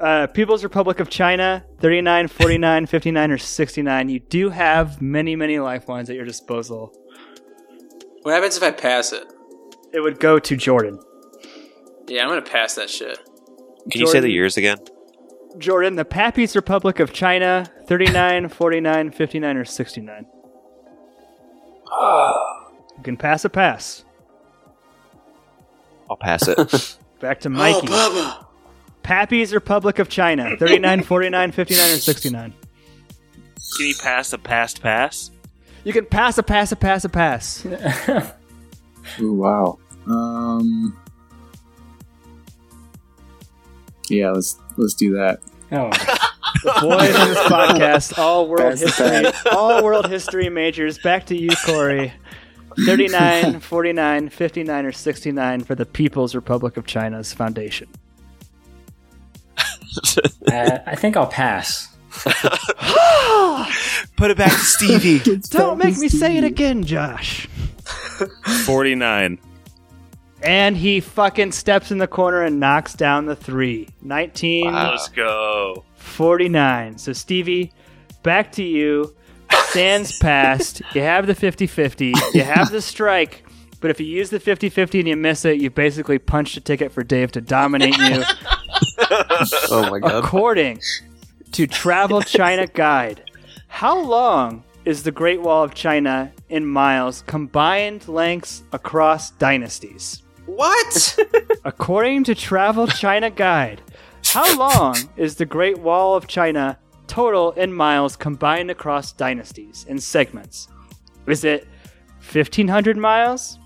uh, 0.00 0.26
People's 0.28 0.64
Republic 0.64 1.00
of 1.00 1.08
China, 1.08 1.64
39, 1.80 2.28
49, 2.28 2.86
59, 2.86 3.30
or 3.30 3.38
69. 3.38 4.08
You 4.08 4.20
do 4.20 4.50
have 4.50 5.00
many, 5.00 5.36
many 5.36 5.58
lifelines 5.58 6.10
at 6.10 6.16
your 6.16 6.24
disposal. 6.24 6.92
What 8.22 8.34
happens 8.34 8.56
if 8.56 8.62
I 8.62 8.70
pass 8.70 9.12
it? 9.12 9.24
It 9.92 10.00
would 10.00 10.18
go 10.18 10.38
to 10.38 10.56
Jordan. 10.56 10.98
Yeah, 12.08 12.22
I'm 12.24 12.28
gonna 12.28 12.42
pass 12.42 12.74
that 12.74 12.90
shit. 12.90 13.18
Can 13.90 14.00
you 14.00 14.06
say 14.06 14.20
the 14.20 14.30
years 14.30 14.56
again? 14.56 14.78
Jordan, 15.58 15.94
the 15.96 16.04
Pappy's 16.04 16.56
Republic 16.56 16.98
of 16.98 17.12
China, 17.12 17.66
39, 17.86 18.48
49, 18.48 19.10
59, 19.12 19.56
or 19.56 19.64
69. 19.64 20.26
You 22.00 23.02
can 23.02 23.16
pass 23.16 23.44
a 23.44 23.48
pass. 23.48 24.04
I'll 26.10 26.16
pass 26.16 26.46
it. 26.48 26.98
Back 27.20 27.40
to 27.40 27.50
Mikey. 27.50 27.88
Oh, 27.90 28.46
Pappy's 29.02 29.52
Republic 29.54 29.98
of 29.98 30.08
China, 30.08 30.56
39, 30.58 31.02
49, 31.02 31.52
59, 31.52 31.84
or 31.84 31.96
69. 31.96 32.54
Can 33.76 33.86
you 33.86 33.94
pass 34.00 34.32
a 34.32 34.38
past 34.38 34.82
pass? 34.82 35.30
You 35.84 35.92
can 35.92 36.06
pass 36.06 36.38
a 36.38 36.42
pass 36.42 36.72
a 36.72 36.76
pass 36.76 37.04
a 37.04 37.08
pass. 37.08 37.66
Ooh, 39.20 39.34
wow. 39.34 39.78
Um. 40.06 40.98
Yeah, 44.08 44.30
let's 44.30 44.58
let's 44.76 44.94
do 44.94 45.12
that. 45.14 45.40
Oh, 45.74 45.90
The 46.62 46.78
boys 46.80 47.08
in 47.08 47.28
this 47.28 47.38
podcast, 47.48 48.18
all 48.18 48.48
world 48.48 48.78
Pass 48.78 48.80
the 48.80 48.86
history, 49.32 49.50
all 49.52 49.82
world 49.84 50.08
history 50.08 50.48
majors. 50.48 50.98
Back 50.98 51.26
to 51.26 51.36
you, 51.36 51.50
Corey. 51.66 52.12
39, 52.86 53.60
49, 53.60 54.28
59, 54.30 54.86
or 54.86 54.92
69 54.92 55.60
for 55.64 55.74
the 55.74 55.86
People's 55.86 56.34
Republic 56.34 56.76
of 56.76 56.86
China's 56.86 57.32
foundation. 57.32 57.88
uh, 60.50 60.78
I 60.86 60.94
think 60.96 61.16
I'll 61.16 61.26
pass. 61.26 61.88
Put 64.16 64.30
it 64.30 64.36
back 64.38 64.52
to 64.52 64.58
Stevie. 64.58 65.18
Don't 65.50 65.78
make 65.78 65.98
me 65.98 66.08
say 66.08 66.36
it 66.36 66.44
again, 66.44 66.84
Josh. 66.84 67.46
49. 68.64 69.38
And 70.44 70.76
he 70.76 71.00
fucking 71.00 71.52
steps 71.52 71.90
in 71.90 71.98
the 71.98 72.06
corner 72.06 72.42
and 72.42 72.60
knocks 72.60 72.92
down 72.94 73.26
the 73.26 73.34
three. 73.36 73.88
19, 74.02 74.72
Let's 74.72 75.08
go. 75.08 75.84
49. 75.96 76.98
So, 76.98 77.12
Stevie, 77.12 77.72
back 78.22 78.52
to 78.52 78.62
you. 78.62 79.14
Sands 79.68 80.18
passed. 80.20 80.82
You 80.94 81.00
have 81.00 81.26
the 81.26 81.34
50 81.34 81.66
50. 81.66 82.12
You 82.34 82.42
have 82.42 82.70
the 82.70 82.82
strike. 82.82 83.44
But 83.80 83.90
if 83.90 84.00
you 84.00 84.06
use 84.06 84.30
the 84.30 84.40
50 84.40 84.68
50 84.70 85.00
and 85.00 85.08
you 85.08 85.16
miss 85.16 85.44
it, 85.44 85.60
you 85.60 85.70
basically 85.70 86.18
punched 86.18 86.56
a 86.56 86.60
ticket 86.60 86.92
for 86.92 87.02
Dave 87.02 87.32
to 87.32 87.40
dominate 87.40 87.96
you. 87.98 88.22
Oh 89.70 89.88
my 89.90 89.98
god. 90.00 90.24
According 90.24 90.80
to 91.52 91.66
Travel 91.66 92.22
China 92.22 92.66
Guide, 92.66 93.22
how 93.68 93.98
long 94.00 94.64
is 94.84 95.02
the 95.04 95.12
Great 95.12 95.40
Wall 95.40 95.62
of 95.62 95.74
China 95.74 96.32
in 96.48 96.66
miles 96.66 97.22
combined 97.26 98.08
lengths 98.08 98.64
across 98.72 99.30
dynasties? 99.32 100.22
What? 100.46 101.18
According 101.64 102.24
to 102.24 102.34
Travel 102.34 102.86
China 102.86 103.30
Guide, 103.30 103.80
how 104.26 104.56
long 104.58 104.96
is 105.16 105.36
the 105.36 105.46
Great 105.46 105.78
Wall 105.78 106.14
of 106.14 106.26
China 106.26 106.78
total 107.06 107.52
in 107.52 107.72
miles 107.72 108.16
combined 108.16 108.70
across 108.70 109.12
dynasties 109.12 109.86
and 109.88 110.02
segments? 110.02 110.68
Is 111.26 111.44
it 111.44 111.66
1500 112.32 112.96
miles? 112.96 113.58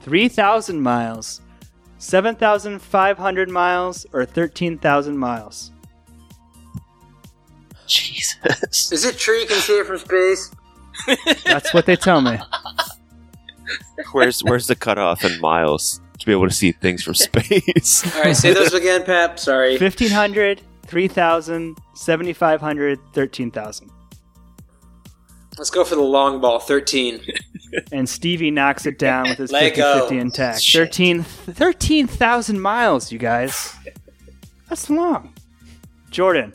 3000 0.00 0.80
miles? 0.80 1.40
7500 1.98 3.50
miles 3.50 4.06
or 4.12 4.24
13,000 4.24 5.16
miles? 5.16 5.70
Jesus. 7.86 8.90
Is 8.90 9.04
it 9.04 9.18
true 9.18 9.36
you 9.36 9.46
can 9.46 9.58
see 9.58 9.78
it 9.78 9.86
from 9.86 9.98
space? 9.98 10.50
That's 11.44 11.72
what 11.74 11.86
they 11.86 11.96
tell 11.96 12.20
me. 12.20 12.38
Where's 14.12 14.40
where's 14.40 14.66
the 14.66 14.76
cutoff 14.76 15.24
in 15.24 15.40
miles 15.40 16.00
to 16.18 16.26
be 16.26 16.32
able 16.32 16.48
to 16.48 16.54
see 16.54 16.72
things 16.72 17.02
from 17.02 17.14
space? 17.14 18.04
All 18.16 18.22
right, 18.22 18.36
say 18.36 18.52
those 18.52 18.74
again, 18.74 19.04
Pap. 19.04 19.38
Sorry. 19.38 19.78
1500, 19.78 20.60
3000, 20.86 21.78
7500, 21.94 22.98
13,000. 23.12 23.90
Let's 25.58 25.70
go 25.70 25.84
for 25.84 25.94
the 25.96 26.02
long 26.02 26.40
ball. 26.40 26.58
Thirteen. 26.58 27.20
And 27.90 28.08
Stevie 28.08 28.50
knocks 28.50 28.84
it 28.86 28.98
down 28.98 29.28
with 29.28 29.38
his 29.38 29.50
Let 29.52 29.62
50 29.62 29.76
go. 29.76 30.00
50 30.00 30.18
intact. 30.18 30.70
13 30.72 31.22
13,000 31.22 32.60
miles, 32.60 33.10
you 33.10 33.18
guys. 33.18 33.74
That's 34.68 34.90
long. 34.90 35.32
Jordan, 36.10 36.52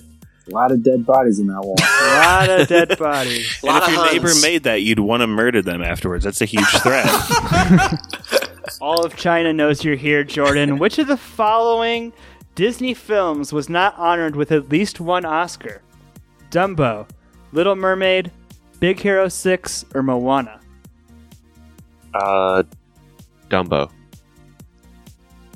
A 0.50 0.54
lot 0.56 0.72
of 0.72 0.82
dead 0.82 1.06
bodies 1.06 1.40
in 1.40 1.48
that 1.48 1.62
wall. 1.62 1.76
a 1.82 2.18
lot 2.26 2.50
of 2.50 2.68
dead 2.68 2.98
bodies. 2.98 3.58
And 3.64 3.84
if 3.84 3.90
your 3.92 4.06
neighbor 4.12 4.32
made 4.42 4.64
that, 4.64 4.82
you'd 4.82 5.00
want 5.00 5.22
to 5.22 5.28
murder 5.28 5.62
them 5.62 5.84
afterwards. 5.84 6.24
That's 6.24 6.42
a 6.42 6.46
huge 6.46 6.66
threat. 6.82 7.06
All 8.82 9.06
of 9.06 9.16
China 9.16 9.52
knows 9.54 9.84
you're 9.84 9.96
here, 9.96 10.24
Jordan. 10.24 10.78
Which 10.80 11.00
of 11.00 11.08
the 11.08 11.18
following 11.18 12.14
Disney 12.56 12.94
films 12.94 13.52
was 13.52 13.68
not 13.70 13.98
honored 13.98 14.36
with 14.36 14.52
at 14.52 14.70
least 14.70 15.00
one 15.02 15.26
Oscar? 15.26 15.82
Dumbo, 16.50 17.08
Little 17.52 17.76
Mermaid, 17.76 18.32
Big 18.80 19.00
Hero 19.00 19.28
6, 19.28 19.86
or 19.94 20.02
Moana? 20.04 20.60
uh, 22.14 22.64
Dumbo. 23.50 23.92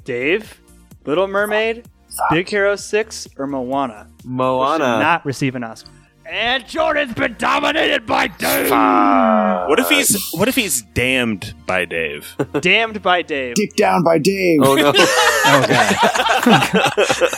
Dave, 0.04 0.60
Little 1.06 1.28
Mermaid, 1.28 1.88
Big 2.30 2.48
Hero 2.50 2.76
6, 2.76 3.28
or 3.38 3.48
Moana? 3.48 4.08
Which 4.18 4.24
did 4.24 4.30
Moana. 4.30 5.00
not 5.00 5.26
receive 5.26 5.56
an 5.56 5.64
Oscar. 5.64 5.90
And 6.26 6.66
Jordan's 6.66 7.14
been 7.14 7.36
dominated 7.38 8.06
by 8.06 8.28
Dave. 8.28 8.70
what 8.72 9.80
if 9.80 9.90
he's 9.90 10.32
what 10.32 10.48
if 10.48 10.56
he's 10.56 10.82
damned 10.94 11.54
by 11.66 11.84
Dave? 11.84 12.34
Damned 12.62 13.02
by 13.02 13.22
Dave. 13.22 13.56
Dick 13.56 13.76
down 13.76 14.02
by 14.04 14.18
Dave. 14.18 14.60
Oh 14.64 14.76
no. 14.76 14.94
Oh 15.44 15.66
god. 17.22 17.30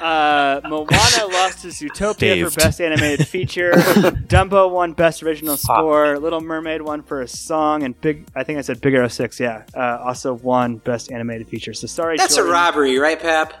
Uh, 0.00 0.60
Moana 0.68 1.32
lost 1.32 1.62
to 1.62 1.68
Zootopia 1.68 2.18
Daved. 2.18 2.52
for 2.52 2.60
Best 2.60 2.80
Animated 2.80 3.26
Feature. 3.26 3.70
Dumbo 3.72 4.70
won 4.70 4.92
Best 4.92 5.22
Original 5.22 5.56
Score. 5.56 6.18
Little 6.18 6.40
Mermaid 6.42 6.82
won 6.82 7.02
for 7.02 7.22
a 7.22 7.28
song, 7.28 7.82
and 7.84 7.98
Big 8.02 8.26
I 8.34 8.44
think 8.44 8.58
I 8.58 8.62
said 8.62 8.80
Big 8.82 8.92
Hero 8.92 9.08
Six. 9.08 9.40
Yeah, 9.40 9.62
uh, 9.74 9.98
also 10.04 10.34
won 10.34 10.76
Best 10.78 11.10
Animated 11.10 11.48
Feature. 11.48 11.72
So 11.72 11.86
sorry, 11.86 12.16
That's 12.18 12.34
Jordan. 12.36 12.50
a 12.50 12.54
robbery, 12.54 12.98
right, 12.98 13.18
Pap? 13.18 13.54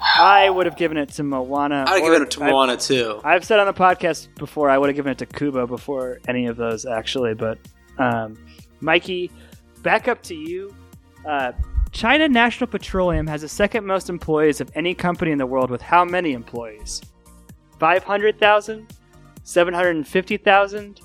I 0.00 0.50
would 0.50 0.66
have 0.66 0.76
given 0.76 0.96
it 0.96 1.08
to 1.10 1.22
Moana. 1.22 1.84
I'd 1.88 2.02
or- 2.02 2.12
give 2.12 2.22
it 2.22 2.30
to 2.32 2.44
I- 2.44 2.50
Moana 2.50 2.76
too. 2.76 3.20
I've 3.24 3.44
said 3.44 3.58
on 3.60 3.66
the 3.66 3.72
podcast 3.74 4.28
before 4.36 4.70
I 4.70 4.78
would 4.78 4.88
have 4.88 4.96
given 4.96 5.12
it 5.12 5.18
to 5.18 5.26
Kubo 5.26 5.66
before 5.66 6.20
any 6.28 6.46
of 6.46 6.56
those 6.56 6.84
actually, 6.86 7.34
but 7.34 7.58
um, 7.98 8.36
Mikey, 8.80 9.30
back 9.82 10.08
up 10.08 10.22
to 10.24 10.34
you. 10.34 10.74
Uh, 11.26 11.52
China 11.92 12.28
National 12.28 12.66
Petroleum 12.66 13.26
has 13.28 13.42
the 13.42 13.48
second 13.48 13.86
most 13.86 14.10
employees 14.10 14.60
of 14.60 14.70
any 14.74 14.94
company 14.94 15.30
in 15.30 15.38
the 15.38 15.46
world 15.46 15.70
with 15.70 15.80
how 15.80 16.04
many 16.04 16.32
employees? 16.32 17.00
500,000, 17.78 18.86
750,000, 19.44 21.00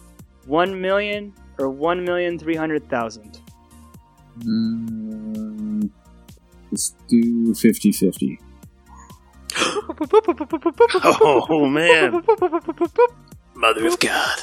1 0.47 0.81
million, 0.81 1.33
or 1.59 1.67
1,300,000? 1.71 3.41
Mm, 4.39 5.89
let's 6.71 6.95
do 7.07 7.53
50 7.53 7.91
50. 7.91 8.39
Oh 11.49 11.67
man, 11.67 12.23
Mother 13.55 13.87
of 13.87 13.99
God. 13.99 14.39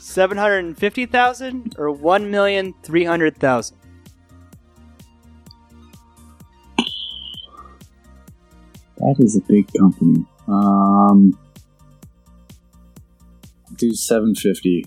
750,000 0.00 1.74
or 1.78 1.94
1,300,000? 1.94 3.72
That 8.96 9.16
is 9.18 9.36
a 9.36 9.40
big 9.40 9.66
company. 9.78 10.24
Um, 10.46 11.38
do 13.76 13.94
750. 13.94 14.84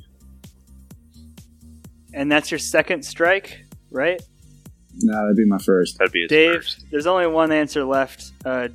And 2.13 2.31
that's 2.31 2.51
your 2.51 2.59
second 2.59 3.03
strike, 3.03 3.65
right? 3.89 4.21
No, 5.01 5.21
that'd 5.21 5.35
be 5.37 5.45
my 5.45 5.57
first. 5.57 5.97
that'd 5.97 6.11
be 6.11 6.27
Dave, 6.27 6.65
there's 6.91 7.07
only 7.07 7.27
one 7.27 7.51
answer 7.51 7.83
left. 7.83 8.31
Uh, 8.45 8.69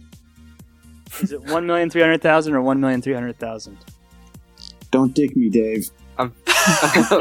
is 1.20 1.32
it 1.32 1.42
1,300,000 1.42 2.52
or 2.52 2.60
1,300,000? 2.60 3.76
Don't 4.90 5.14
dick 5.14 5.36
me, 5.36 5.48
Dave. 5.48 5.88
I'm, 6.18 6.34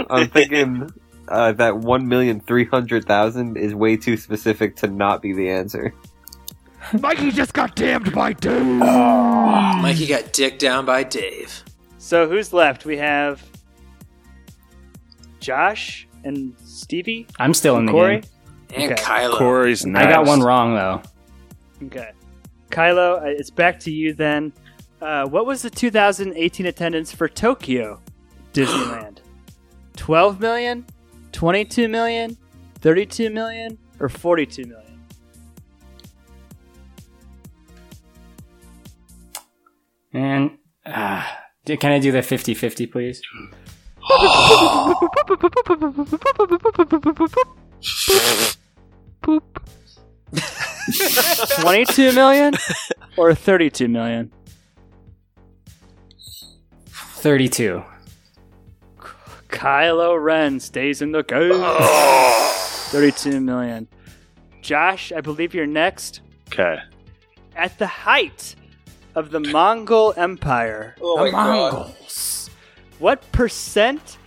I'm 0.10 0.30
thinking 0.30 0.90
uh, 1.28 1.52
that 1.54 1.78
one 1.78 2.08
million 2.08 2.40
three 2.40 2.66
hundred 2.66 3.06
thousand 3.06 3.58
is 3.58 3.76
way 3.76 3.98
too 3.98 4.18
specific 4.18 4.76
to 4.78 4.88
not 4.88 5.22
be 5.22 5.34
the 5.34 5.50
answer. 5.50 5.94
Mikey 7.00 7.32
just 7.32 7.54
got 7.54 7.76
damned 7.76 8.14
by 8.14 8.34
Dave. 8.34 8.64
Mikey 8.66 10.08
got 10.08 10.32
dicked 10.34 10.60
down 10.60 10.86
by 10.86 11.04
Dave. 11.04 11.64
So 11.98 12.28
who's 12.28 12.54
left? 12.54 12.86
We 12.86 12.98
have 12.98 13.44
Josh 15.40 16.08
and 16.24 16.56
Stevie. 16.64 17.28
I'm 17.40 17.54
still 17.54 17.78
in 17.78 17.86
the 17.86 17.92
Corey. 17.92 18.22
game. 18.22 18.30
And 18.74 18.92
Okay. 18.92 19.02
Kylo. 19.02 19.38
Corey's 19.38 19.86
next. 19.86 20.08
I 20.08 20.12
got 20.12 20.26
one 20.26 20.42
wrong 20.42 20.76
though. 20.76 21.02
Okay. 21.86 22.12
Kylo, 22.70 23.22
uh, 23.22 23.26
it's 23.26 23.50
back 23.50 23.80
to 23.82 23.92
you 23.92 24.14
then. 24.14 24.52
Uh, 25.02 25.26
what 25.28 25.46
was 25.46 25.62
the 25.62 25.70
2018 25.70 26.66
attendance 26.66 27.14
for 27.14 27.30
Tokyo 27.30 28.02
Disneyland? 28.54 29.20
12 29.96 30.40
million, 30.40 30.86
22 31.32 31.88
million, 31.88 32.38
32 32.82 33.30
million, 33.30 33.78
or 34.00 34.10
42 34.10 34.66
million? 34.66 34.84
And 40.14 40.58
uh, 40.86 41.24
can 41.66 41.92
I 41.92 42.00
do 42.00 42.12
the 42.12 42.20
50-50, 42.20 42.92
please? 42.92 43.22
Twenty-two 51.62 52.14
million 52.14 52.54
or 53.18 53.34
thirty-two 53.36 53.88
million? 53.88 54.32
32. 56.90 57.84
Kylo 59.50 60.22
Ren 60.22 60.60
stays 60.60 61.02
in 61.02 61.12
the 61.12 61.24
game. 61.24 61.52
Oh. 61.54 62.54
Thirty-two 62.90 63.42
million. 63.42 63.88
Josh, 64.62 65.12
I 65.12 65.22
believe 65.22 65.54
you're 65.54 65.66
next. 65.66 66.22
Okay. 66.50 66.78
At 67.56 67.78
the 67.80 67.88
height 67.88 68.56
of 69.16 69.32
the 69.32 69.40
Mongol 69.40 70.14
Empire, 70.16 70.96
Oh 71.02 71.18
the 71.18 71.24
my 71.24 71.32
God. 71.32 71.74
Mongols, 71.74 72.50
what 73.00 73.30
percent 73.32 74.18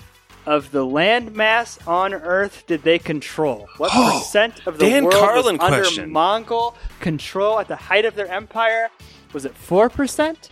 of 0.51 0.73
the 0.73 0.85
landmass 0.85 1.79
on 1.87 2.13
Earth 2.13 2.65
did 2.67 2.83
they 2.83 2.99
control? 2.99 3.69
What 3.77 3.93
percent 3.93 4.67
of 4.67 4.79
the 4.79 4.91
Dan 4.91 5.05
world 5.05 5.15
Carlin 5.15 5.57
was 5.59 5.65
under 5.65 5.79
question. 5.83 6.11
Mongol 6.11 6.77
control 6.99 7.61
at 7.61 7.69
the 7.69 7.77
height 7.77 8.05
of 8.05 8.17
their 8.17 8.27
empire? 8.27 8.91
Was 9.33 9.45
it 9.45 9.55
four 9.55 9.89
percent, 9.89 10.51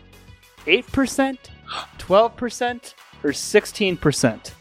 eight 0.69 0.87
percent, 0.93 1.51
twelve 1.99 2.37
percent, 2.37 2.95
or 3.25 3.33
sixteen 3.33 3.97
percent? 3.97 4.55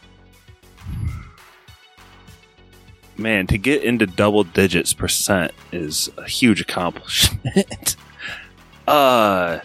Man, 3.16 3.46
to 3.46 3.58
get 3.58 3.84
into 3.84 4.06
double 4.06 4.42
digits 4.42 4.92
percent 4.92 5.52
is 5.70 6.10
a 6.16 6.24
huge 6.24 6.60
accomplishment. 6.60 7.94
uh, 8.88 9.60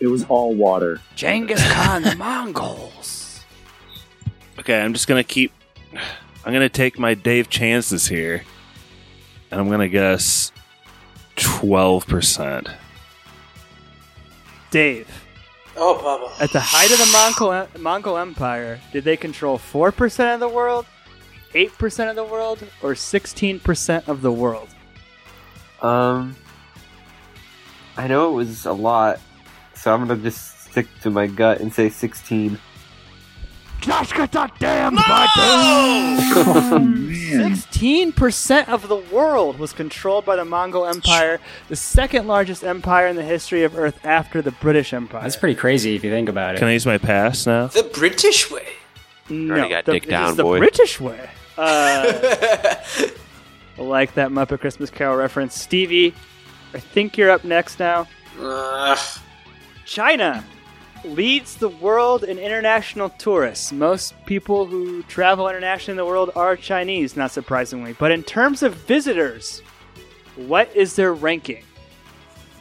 It 0.00 0.08
was 0.08 0.24
all 0.24 0.52
water. 0.52 1.00
Genghis 1.14 1.64
Khan, 1.72 2.02
the 2.02 2.16
Mongols. 2.18 3.15
Okay, 4.66 4.80
I'm 4.80 4.92
just 4.92 5.06
gonna 5.06 5.22
keep. 5.22 5.52
I'm 6.44 6.52
gonna 6.52 6.68
take 6.68 6.98
my 6.98 7.14
Dave 7.14 7.48
chances 7.48 8.08
here, 8.08 8.42
and 9.50 9.60
I'm 9.60 9.70
gonna 9.70 9.88
guess 9.88 10.50
twelve 11.36 12.06
percent. 12.08 12.68
Dave. 14.70 15.08
Oh, 15.76 16.00
Bubba. 16.02 16.42
At 16.42 16.52
the 16.52 16.60
height 16.60 16.90
of 16.90 16.98
the 16.98 17.06
Mongol, 17.12 17.68
Mongol 17.78 18.18
Empire, 18.18 18.80
did 18.92 19.04
they 19.04 19.16
control 19.16 19.58
4% 19.58 20.32
of 20.32 20.40
the 20.40 20.48
world, 20.48 20.86
8% 21.52 22.08
of 22.08 22.16
the 22.16 22.24
world, 22.24 22.64
or 22.82 22.94
16% 22.94 24.08
of 24.08 24.22
the 24.22 24.32
world? 24.32 24.68
Um, 25.82 26.34
I 27.98 28.06
know 28.08 28.30
it 28.30 28.32
was 28.32 28.64
a 28.64 28.72
lot, 28.72 29.20
so 29.74 29.92
I'm 29.92 30.06
gonna 30.06 30.20
just 30.22 30.62
stick 30.70 30.86
to 31.02 31.10
my 31.10 31.26
gut 31.26 31.60
and 31.60 31.72
say 31.72 31.90
16. 31.90 32.58
Josh 33.80 34.12
got 34.12 34.32
that 34.32 34.58
damn 34.58 34.96
Oh, 34.98 36.78
man. 36.78 37.52
16% 37.54 38.68
of 38.68 38.88
the 38.88 38.96
world 38.96 39.58
was 39.58 39.72
controlled 39.72 40.24
by 40.24 40.34
the 40.36 40.44
Mongol 40.44 40.86
Empire, 40.86 41.38
the 41.68 41.76
second 41.76 42.26
largest 42.26 42.64
empire 42.64 43.06
in 43.06 43.16
the 43.16 43.22
history 43.22 43.62
of 43.62 43.76
Earth 43.78 44.04
after 44.04 44.42
the 44.42 44.50
British 44.52 44.92
Empire. 44.92 45.22
That's 45.22 45.36
pretty 45.36 45.54
crazy 45.54 45.94
if 45.94 46.02
you 46.02 46.10
think 46.10 46.28
about 46.28 46.54
it. 46.56 46.58
Can 46.58 46.68
I 46.68 46.72
use 46.72 46.86
my 46.86 46.98
pass 46.98 47.46
now? 47.46 47.68
The 47.68 47.84
British 47.84 48.50
way. 48.50 48.66
no, 49.28 49.54
Already 49.54 49.68
got 49.70 49.84
the, 49.84 49.92
dick 49.92 50.08
down, 50.08 50.36
the 50.36 50.42
boy. 50.42 50.58
British 50.58 51.00
way. 51.00 51.30
Uh, 51.58 52.04
I 53.78 53.82
like 53.82 54.12
that 54.12 54.28
Muppet 54.30 54.60
Christmas 54.60 54.90
Carol 54.90 55.16
reference. 55.16 55.58
Stevie, 55.58 56.12
I 56.74 56.78
think 56.80 57.16
you're 57.16 57.30
up 57.30 57.44
next 57.44 57.78
now. 57.78 58.06
Ugh. 58.38 58.98
China 59.86 60.44
leads 61.06 61.56
the 61.56 61.68
world 61.68 62.24
in 62.24 62.38
international 62.38 63.10
tourists. 63.10 63.72
Most 63.72 64.14
people 64.26 64.66
who 64.66 65.02
travel 65.04 65.48
internationally 65.48 65.92
in 65.92 65.96
the 65.96 66.10
world 66.10 66.30
are 66.36 66.56
Chinese, 66.56 67.16
not 67.16 67.30
surprisingly. 67.30 67.94
But 67.94 68.12
in 68.12 68.22
terms 68.22 68.62
of 68.62 68.74
visitors, 68.74 69.62
what 70.36 70.74
is 70.74 70.96
their 70.96 71.14
ranking? 71.14 71.64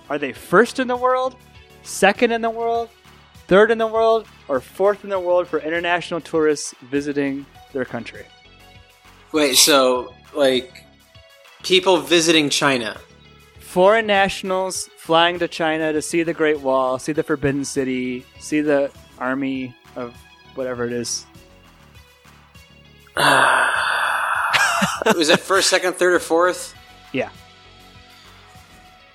Are 0.10 0.18
they 0.18 0.34
first 0.34 0.80
in 0.80 0.88
the 0.88 0.96
world, 0.96 1.36
second 1.84 2.32
in 2.32 2.42
the 2.42 2.50
world, 2.50 2.90
third 3.48 3.72
in 3.72 3.78
the 3.78 3.88
world, 3.88 4.28
or 4.48 4.60
fourth 4.60 5.04
in 5.04 5.10
the 5.10 5.20
world 5.20 5.48
for 5.48 5.60
international 5.60 6.22
tourists 6.22 6.76
visiting 6.84 7.46
their 7.74 7.86
country? 7.86 8.26
Wait, 9.32 9.56
so 9.56 10.14
like 10.34 10.86
people 11.64 11.98
visiting 11.98 12.50
China? 12.50 12.98
Foreign 13.76 14.08
nationals 14.08 14.88
flying 14.96 15.38
to 15.40 15.50
China 15.50 15.92
to 15.92 16.02
see 16.02 16.24
the 16.24 16.34
Great 16.34 16.62
Wall, 16.62 16.98
see 16.98 17.12
the 17.12 17.24
Forbidden 17.24 17.66
City, 17.66 18.26
see 18.40 18.62
the 18.62 18.90
army 19.20 19.76
of 19.98 20.16
whatever 20.54 20.86
it 20.86 20.94
is. 20.94 21.26
Was 23.18 25.28
it 25.28 25.42
first, 25.42 25.70
second, 25.70 25.96
third, 25.96 26.14
or 26.14 26.20
fourth? 26.20 26.74
Yeah. 27.12 27.30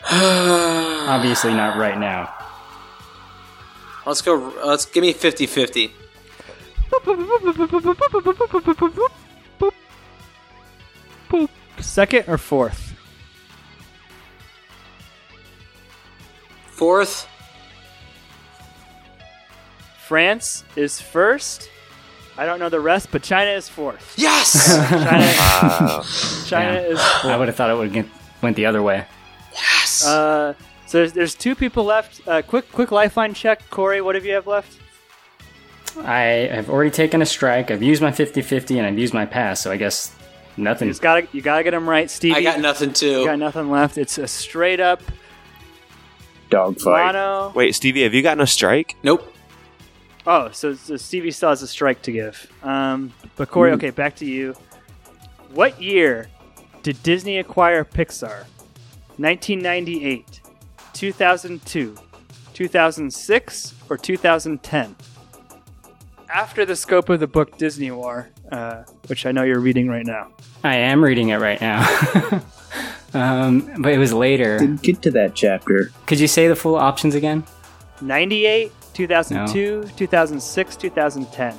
Obviously 0.11 1.55
not 1.55 1.78
right 1.78 1.99
now. 1.99 2.31
Let's 4.05 4.20
go. 4.20 4.53
Let's 4.62 4.85
give 4.85 5.01
me 5.01 5.15
50-50. 5.15 5.91
Second 11.81 12.24
or 12.28 12.37
fourth? 12.37 12.89
Fourth. 16.81 17.28
France 19.98 20.65
is 20.77 20.98
first. 20.98 21.69
I 22.39 22.47
don't 22.47 22.59
know 22.59 22.70
the 22.70 22.81
rest, 22.81 23.11
but 23.12 23.23
China 23.23 23.51
is 23.51 23.69
fourth. 23.69 24.15
Yes. 24.16 24.66
China, 24.89 25.20
Wow. 25.36 26.05
China 26.47 26.73
Yeah. 26.81 26.89
is 26.89 26.98
I 27.24 27.36
would 27.36 27.48
have 27.48 27.57
thought 27.57 27.69
it 27.69 27.74
would 27.77 27.94
have 27.94 28.09
went 28.40 28.57
the 28.57 28.65
other 28.65 28.82
way. 28.82 29.05
yes. 29.52 30.07
Uh, 30.07 30.55
so 30.86 30.97
there's, 30.98 31.12
there's 31.12 31.35
two 31.35 31.55
people 31.55 31.85
left. 31.85 32.27
Uh, 32.27 32.40
quick 32.40 32.73
quick 32.73 32.90
lifeline 32.93 33.35
check. 33.35 33.69
Corey, 33.69 34.01
what 34.01 34.15
have 34.15 34.24
you 34.24 34.32
have 34.32 34.47
left? 34.47 34.78
I 36.02 36.48
have 36.51 36.70
already 36.70 36.90
taken 36.90 37.20
a 37.20 37.27
strike. 37.27 37.70
I've 37.70 37.82
used 37.82 38.01
my 38.01 38.11
50-50 38.11 38.78
and 38.78 38.86
I've 38.86 38.98
used 38.98 39.12
my 39.12 39.27
pass, 39.27 39.61
so 39.61 39.70
I 39.70 39.77
guess 39.77 40.15
nothing. 40.57 40.89
just 40.89 41.02
gotta 41.02 41.28
you 41.35 41.43
gotta 41.43 41.62
get 41.62 41.73
them 41.73 41.86
right, 41.86 42.11
Stevie. 42.11 42.36
I 42.36 42.43
got 42.43 42.59
nothing 42.59 42.89
You 42.89 42.94
too. 42.94 43.24
got 43.27 43.39
nothing 43.39 43.70
left. 43.70 43.98
It's 43.98 44.16
a 44.16 44.27
straight 44.27 44.81
up 44.81 45.02
Dogfight. 46.51 47.14
mono. 47.14 47.52
Wait, 47.55 47.74
Stevie, 47.74 48.02
have 48.02 48.12
you 48.14 48.22
gotten 48.22 48.40
a 48.43 48.47
strike? 48.47 48.97
Nope. 49.02 49.32
Oh, 50.27 50.51
so, 50.51 50.74
so 50.74 50.97
Stevie 50.97 51.31
still 51.31 51.48
has 51.48 51.62
a 51.62 51.66
strike 51.66 52.02
to 52.02 52.12
give. 52.12 52.52
Um, 52.62 53.12
but 53.36 53.51
Corey, 53.51 53.72
okay, 53.72 53.90
back 53.90 54.16
to 54.16 54.27
you. 54.27 54.55
What 55.52 55.81
year 55.81 56.28
did 56.82 57.02
Disney 57.02 57.39
acquire 57.39 57.85
Pixar? 57.85 58.44
1998, 59.16 60.40
2002, 60.93 61.97
2006, 62.55 63.74
or 63.89 63.97
2010? 63.97 64.97
After 66.32 66.64
the 66.64 66.77
scope 66.77 67.09
of 67.09 67.20
the 67.20 67.27
book 67.27 67.56
Disney 67.59 67.90
War, 67.90 68.31
uh, 68.51 68.85
which 69.06 69.27
I 69.27 69.32
know 69.32 69.43
you're 69.43 69.60
reading 69.60 69.89
right 69.89 70.06
now. 70.06 70.28
I 70.64 70.77
am 70.77 71.02
reading 71.02 71.28
it 71.31 71.36
right 71.39 71.60
now. 71.60 71.81
um, 73.14 73.70
but 73.78 73.93
it 73.93 73.98
was 73.98 74.12
later. 74.12 74.59
Didn't 74.59 74.82
get 74.82 75.02
to 75.02 75.10
that 75.12 75.35
chapter. 75.35 75.90
Could 76.06 76.20
you 76.20 76.27
say 76.28 76.48
the 76.48 76.56
full 76.56 76.77
options 76.77 77.14
again? 77.14 77.44
98, 78.01 78.72
2002, 78.94 79.85
2006, 79.97 80.77
2010. 80.77 81.55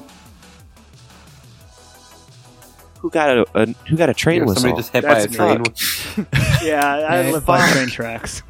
Who 3.00 3.10
got 3.10 3.36
a, 3.36 3.46
a 3.56 3.66
who 3.90 3.98
got 3.98 4.10
a 4.10 4.14
train 4.14 4.42
Yeah, 4.42 4.46
whistle? 4.46 4.62
somebody 4.62 4.80
just 4.80 4.94
hit 4.94 5.04
by 5.04 5.20
a 5.20 5.28
That's 5.28 5.36
train. 5.36 5.64
Yeah, 6.64 6.86
I 6.86 7.22
Yeah, 7.24 7.32
live 7.32 7.46
by 7.46 7.68
train 7.72 7.88
tracks. 7.88 8.44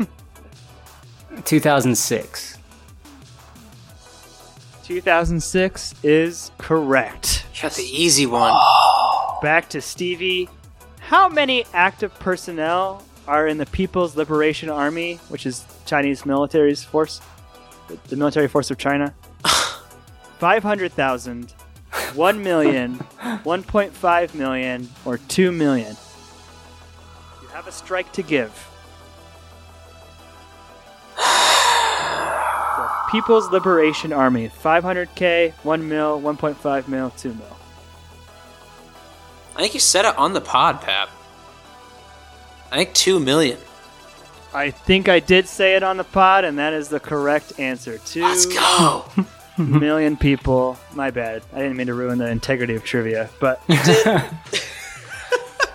2006. 1.45 2.50
2006 4.83 5.95
is 6.03 6.51
correct. 6.57 7.45
Got 7.61 7.73
the 7.73 7.83
easy 7.83 8.25
one. 8.25 8.53
Back 9.41 9.69
to 9.69 9.81
Stevie. 9.81 10.49
How 10.99 11.29
many 11.29 11.65
active 11.73 12.13
personnel 12.19 13.03
are 13.27 13.47
in 13.47 13.57
the 13.57 13.65
People's 13.67 14.15
Liberation 14.15 14.69
Army, 14.69 15.15
which 15.29 15.45
is 15.45 15.65
Chinese 15.85 16.25
military's 16.25 16.83
force? 16.83 17.21
The 18.07 18.15
military 18.15 18.47
force 18.47 18.71
of 18.71 18.77
China? 18.77 19.13
500,000, 20.39 21.51
1 22.13 22.43
million, 22.43 22.95
1.5 23.19 24.33
million, 24.35 24.89
or 25.05 25.17
2 25.17 25.51
million. 25.51 25.95
You 27.41 27.47
have 27.49 27.67
a 27.67 27.71
strike 27.71 28.11
to 28.13 28.23
give. 28.23 28.51
People's 33.11 33.49
Liberation 33.51 34.13
Army. 34.13 34.49
500k, 34.63 35.51
1 35.53 35.89
mil, 35.89 36.21
1.5 36.21 36.87
mil, 36.87 37.09
2 37.11 37.29
mil. 37.33 37.57
I 39.55 39.59
think 39.61 39.73
you 39.73 39.79
said 39.81 40.05
it 40.05 40.17
on 40.17 40.33
the 40.33 40.39
pod, 40.41 40.81
Pap. 40.81 41.09
I 42.71 42.77
think 42.77 42.93
two 42.93 43.19
million. 43.19 43.57
I 44.53 44.71
think 44.71 45.09
I 45.09 45.19
did 45.19 45.47
say 45.47 45.75
it 45.75 45.83
on 45.83 45.97
the 45.97 46.05
pod, 46.05 46.45
and 46.45 46.57
that 46.57 46.71
is 46.73 46.87
the 46.87 47.01
correct 47.01 47.59
answer. 47.59 47.97
Two 47.97 48.21
Let's 48.21 48.45
go. 48.45 49.05
million 49.57 50.15
people. 50.15 50.77
My 50.93 51.11
bad. 51.11 51.43
I 51.53 51.57
didn't 51.59 51.75
mean 51.75 51.87
to 51.87 51.93
ruin 51.93 52.17
the 52.17 52.29
integrity 52.29 52.75
of 52.75 52.85
trivia, 52.85 53.29
but 53.41 53.61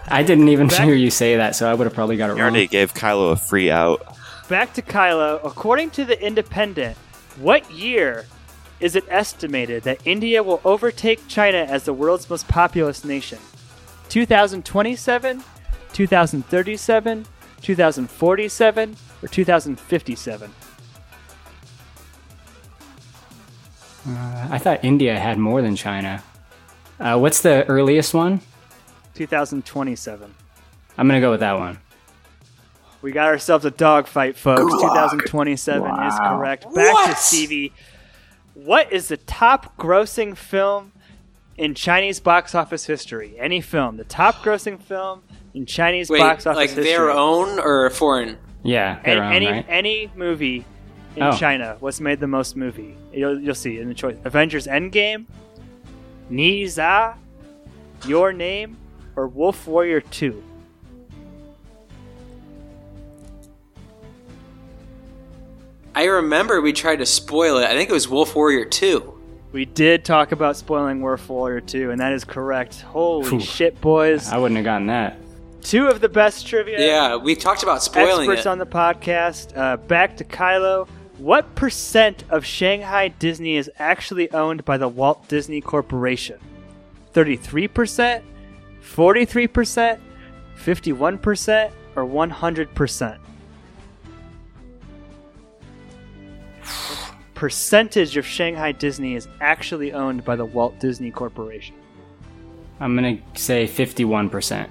I 0.08 0.22
didn't 0.22 0.48
even 0.48 0.68
Back- 0.68 0.84
hear 0.84 0.94
you 0.94 1.10
say 1.10 1.36
that, 1.36 1.54
so 1.56 1.70
I 1.70 1.74
would 1.74 1.84
have 1.86 1.94
probably 1.94 2.16
got 2.16 2.30
it 2.30 2.36
You 2.36 2.42
wrong. 2.42 2.50
already 2.52 2.66
gave 2.66 2.94
Kylo 2.94 3.32
a 3.32 3.36
free 3.36 3.70
out. 3.70 4.16
back 4.48 4.72
to 4.74 4.82
Kylo. 4.82 5.40
According 5.44 5.90
to 5.92 6.04
the 6.06 6.18
Independent, 6.24 6.96
what 7.38 7.70
year 7.70 8.26
is 8.80 8.96
it 8.96 9.04
estimated 9.08 9.82
that 9.84 10.06
India 10.06 10.42
will 10.42 10.60
overtake 10.64 11.26
China 11.28 11.58
as 11.58 11.84
the 11.84 11.92
world's 11.92 12.28
most 12.28 12.46
populous 12.48 13.04
nation? 13.04 13.38
2027, 14.08 15.42
2037, 15.92 17.26
2047, 17.62 18.96
or 19.22 19.28
2057? 19.28 20.50
Uh, 24.08 24.48
I 24.50 24.58
thought 24.58 24.84
India 24.84 25.18
had 25.18 25.38
more 25.38 25.62
than 25.62 25.74
China. 25.74 26.22
Uh, 27.00 27.18
what's 27.18 27.42
the 27.42 27.66
earliest 27.66 28.14
one? 28.14 28.40
2027. 29.14 30.34
I'm 30.98 31.08
gonna 31.08 31.20
go 31.20 31.30
with 31.30 31.40
that 31.40 31.58
one. 31.58 31.78
We 33.06 33.12
got 33.12 33.28
ourselves 33.28 33.64
a 33.64 33.70
dogfight, 33.70 34.36
folks. 34.36 34.62
Gulag. 34.62 35.10
2027 35.12 36.04
is 36.06 36.18
correct. 36.18 36.64
Back 36.64 36.72
to 36.74 36.80
What? 36.92 37.16
Stevie. 37.18 37.72
What 38.54 38.92
is 38.92 39.06
the 39.06 39.16
top 39.16 39.76
grossing 39.76 40.36
film 40.36 40.90
in 41.56 41.76
Chinese 41.76 42.18
box 42.18 42.52
office 42.52 42.84
history? 42.86 43.36
Any 43.38 43.60
film. 43.60 43.96
The 43.96 44.02
top 44.02 44.42
grossing 44.42 44.80
film 44.82 45.22
in 45.54 45.66
Chinese 45.66 46.10
Wait, 46.10 46.18
box 46.18 46.46
office 46.48 46.56
like 46.56 46.70
history. 46.70 46.82
their 46.82 47.12
own 47.12 47.60
or 47.60 47.88
foreign? 47.90 48.38
Yeah, 48.64 48.98
Any, 49.04 49.14
their 49.14 49.22
own, 49.24 49.32
any, 49.34 49.46
right? 49.46 49.66
any 49.68 50.10
movie 50.16 50.64
in 51.14 51.22
Oh. 51.22 51.30
China, 51.36 51.76
what's 51.78 52.00
made 52.00 52.18
the 52.18 52.26
most 52.26 52.56
movie? 52.56 52.96
You'll, 53.12 53.38
you'll 53.38 53.54
see 53.54 53.78
in 53.78 53.86
the 53.86 53.94
choice. 53.94 54.16
Avengers 54.24 54.66
Endgame, 54.66 55.26
Ne 56.28 56.66
Zha, 56.66 57.14
Your 58.04 58.32
Name, 58.32 58.76
or 59.14 59.28
Wolf 59.28 59.68
Warrior 59.68 60.00
2? 60.00 60.42
I 65.96 66.04
remember 66.04 66.60
we 66.60 66.74
tried 66.74 66.96
to 66.96 67.06
spoil 67.06 67.56
it. 67.56 67.64
I 67.64 67.74
think 67.74 67.88
it 67.88 67.92
was 67.94 68.06
Wolf 68.06 68.36
Warrior 68.36 68.66
2. 68.66 69.14
We 69.52 69.64
did 69.64 70.04
talk 70.04 70.30
about 70.30 70.58
spoiling 70.58 71.00
Wolf 71.00 71.26
Warrior 71.26 71.62
2, 71.62 71.90
and 71.90 71.98
that 72.02 72.12
is 72.12 72.22
correct. 72.22 72.82
Holy 72.82 73.26
Phew. 73.26 73.40
shit, 73.40 73.80
boys. 73.80 74.28
I 74.28 74.36
wouldn't 74.36 74.56
have 74.56 74.64
gotten 74.66 74.88
that. 74.88 75.16
Two 75.62 75.86
of 75.86 76.02
the 76.02 76.10
best 76.10 76.46
trivia 76.46 76.78
Yeah, 76.78 77.16
we 77.16 77.34
talked 77.34 77.62
about 77.62 77.82
spoiling 77.82 78.28
experts 78.28 78.44
it. 78.44 78.46
on 78.46 78.58
the 78.58 78.66
podcast. 78.66 79.56
Uh, 79.56 79.78
back 79.78 80.18
to 80.18 80.24
Kylo. 80.24 80.86
What 81.16 81.54
percent 81.54 82.24
of 82.28 82.44
Shanghai 82.44 83.08
Disney 83.08 83.56
is 83.56 83.70
actually 83.78 84.30
owned 84.32 84.66
by 84.66 84.76
the 84.76 84.88
Walt 84.88 85.26
Disney 85.28 85.62
Corporation? 85.62 86.38
33%, 87.14 88.20
43%, 88.82 89.98
51%, 90.58 91.70
or 91.96 92.04
100%? 92.04 93.18
Percentage 97.36 98.16
of 98.16 98.24
Shanghai 98.26 98.72
Disney 98.72 99.14
is 99.14 99.28
actually 99.40 99.92
owned 99.92 100.24
by 100.24 100.34
the 100.36 100.44
Walt 100.46 100.78
Disney 100.80 101.10
Corporation. 101.10 101.76
I'm 102.80 102.94
gonna 102.94 103.18
say 103.34 103.66
51%. 103.68 104.68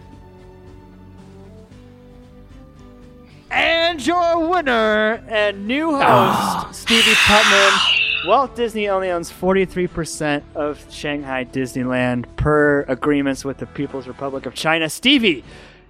And 3.51 4.05
your 4.05 4.49
winner 4.49 5.23
and 5.29 5.67
new 5.67 5.91
host, 5.91 6.03
Ah. 6.05 6.69
Stevie 6.71 7.11
Putman. 7.13 8.27
Walt 8.27 8.55
Disney 8.55 8.89
only 8.89 9.11
owns 9.11 9.31
43% 9.31 10.43
of 10.55 10.83
Shanghai 10.91 11.45
Disneyland 11.45 12.25
per 12.35 12.81
agreements 12.87 13.45
with 13.45 13.59
the 13.59 13.67
People's 13.67 14.07
Republic 14.07 14.47
of 14.47 14.55
China. 14.55 14.89
Stevie, 14.89 15.43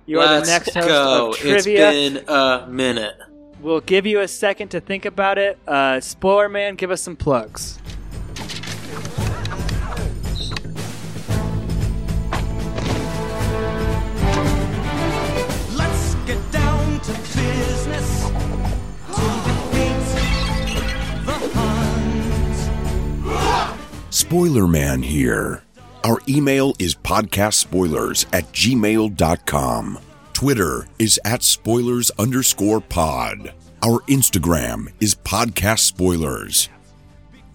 you 0.05 0.19
are 0.19 0.25
Let's 0.25 0.47
the 0.49 0.53
next 0.53 0.73
host 0.73 0.87
go. 0.87 1.29
of 1.29 1.37
trivia. 1.37 1.89
It's 1.91 2.19
been 2.19 2.25
a 2.27 2.67
minute. 2.69 3.15
We'll 3.65 3.81
give 3.81 4.05
you 4.05 4.19
a 4.19 4.27
second 4.27 4.67
to 4.69 4.79
think 4.79 5.05
about 5.05 5.39
it. 5.39 5.57
Uh, 5.67 5.99
Spoiler 5.99 6.47
Man, 6.47 6.75
give 6.75 6.91
us 6.91 7.01
some 7.01 7.15
plugs. 7.15 7.79
Let's 15.75 16.13
get 16.27 16.51
down 16.51 16.99
to 16.99 17.11
business 17.11 18.29
to 19.15 19.25
defeat 19.47 20.05
the 21.25 21.33
Huns. 21.55 22.69
Spoiler 24.15 24.67
Man 24.67 25.01
here. 25.01 25.63
Our 26.03 26.19
email 26.29 26.75
is 26.77 26.93
podcastspoilers 26.93 28.27
at 28.31 28.43
gmail.com. 28.53 30.04
Twitter 30.35 30.85
is 30.99 31.17
at 31.23 31.43
spoilers 31.43 32.11
underscore 32.19 32.81
pod. 32.81 33.53
Our 33.81 34.01
Instagram 34.01 34.91
is 34.99 35.15
podcast 35.15 35.79
spoilers. 35.79 36.67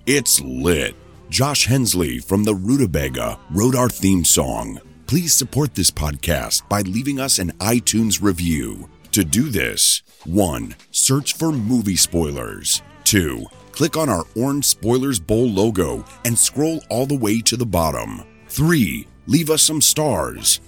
It's 0.06 0.40
lit. 0.40 0.96
Josh 1.28 1.66
Hensley 1.66 2.20
from 2.20 2.44
the 2.44 2.54
Rutabaga 2.54 3.38
wrote 3.50 3.74
our 3.74 3.90
theme 3.90 4.24
song. 4.24 4.80
Please 5.06 5.34
support 5.34 5.74
this 5.74 5.90
podcast 5.90 6.66
by 6.70 6.80
leaving 6.80 7.20
us 7.20 7.38
an 7.38 7.50
iTunes 7.58 8.22
review. 8.22 8.88
To 9.12 9.24
do 9.24 9.50
this, 9.50 10.02
1. 10.24 10.74
Search 10.90 11.34
for 11.34 11.52
movie 11.52 11.96
spoilers. 11.96 12.80
2. 13.04 13.44
Click 13.72 13.98
on 13.98 14.08
our 14.08 14.24
orange 14.34 14.64
Spoilers 14.64 15.20
Bowl 15.20 15.50
logo 15.50 16.02
and 16.24 16.36
scroll 16.36 16.82
all 16.88 17.04
the 17.04 17.18
way 17.18 17.42
to 17.42 17.58
the 17.58 17.66
bottom. 17.66 18.22
3. 18.48 19.06
Leave 19.26 19.50
us 19.50 19.60
some 19.60 19.82
stars 19.82 20.62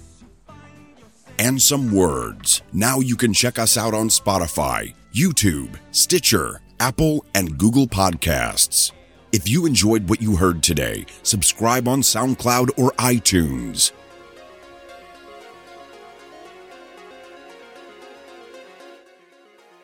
and 1.39 1.61
some 1.61 1.93
words. 1.93 2.61
Now 2.71 2.99
you 2.99 3.15
can 3.15 3.33
check 3.33 3.59
us 3.59 3.77
out 3.77 3.93
on 3.93 4.09
Spotify, 4.09 4.93
YouTube, 5.13 5.77
Stitcher, 5.91 6.61
Apple, 6.79 7.25
and 7.33 7.57
Google 7.57 7.87
Podcasts. 7.87 8.91
If 9.31 9.49
you 9.49 9.65
enjoyed 9.65 10.09
what 10.09 10.21
you 10.21 10.35
heard 10.35 10.61
today, 10.61 11.05
subscribe 11.23 11.87
on 11.87 12.01
SoundCloud 12.01 12.77
or 12.77 12.91
iTunes. 12.93 13.91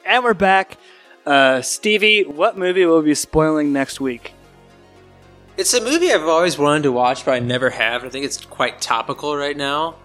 And 0.05 0.23
we're 0.23 0.33
back. 0.33 0.77
Uh, 1.25 1.61
Stevie, 1.61 2.23
what 2.23 2.57
movie 2.57 2.85
will 2.85 2.99
we 2.99 3.09
be 3.09 3.15
spoiling 3.15 3.71
next 3.71 3.99
week? 4.01 4.33
It's 5.57 5.73
a 5.73 5.81
movie 5.81 6.11
I've 6.11 6.23
always 6.23 6.57
wanted 6.57 6.83
to 6.83 6.91
watch, 6.91 7.25
but 7.25 7.33
I 7.33 7.39
never 7.39 7.69
have. 7.69 8.03
I 8.03 8.09
think 8.09 8.25
it's 8.25 8.43
quite 8.43 8.81
topical 8.81 9.35
right 9.35 9.55
now. 9.55 9.95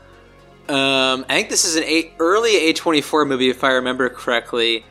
Um, 0.68 1.26
I 1.28 1.34
think 1.34 1.50
this 1.50 1.64
is 1.64 1.76
an 1.76 1.84
a- 1.84 2.12
early 2.18 2.52
A24 2.72 3.26
movie, 3.28 3.50
if 3.50 3.62
I 3.64 3.72
remember 3.72 4.08
correctly. 4.08 4.84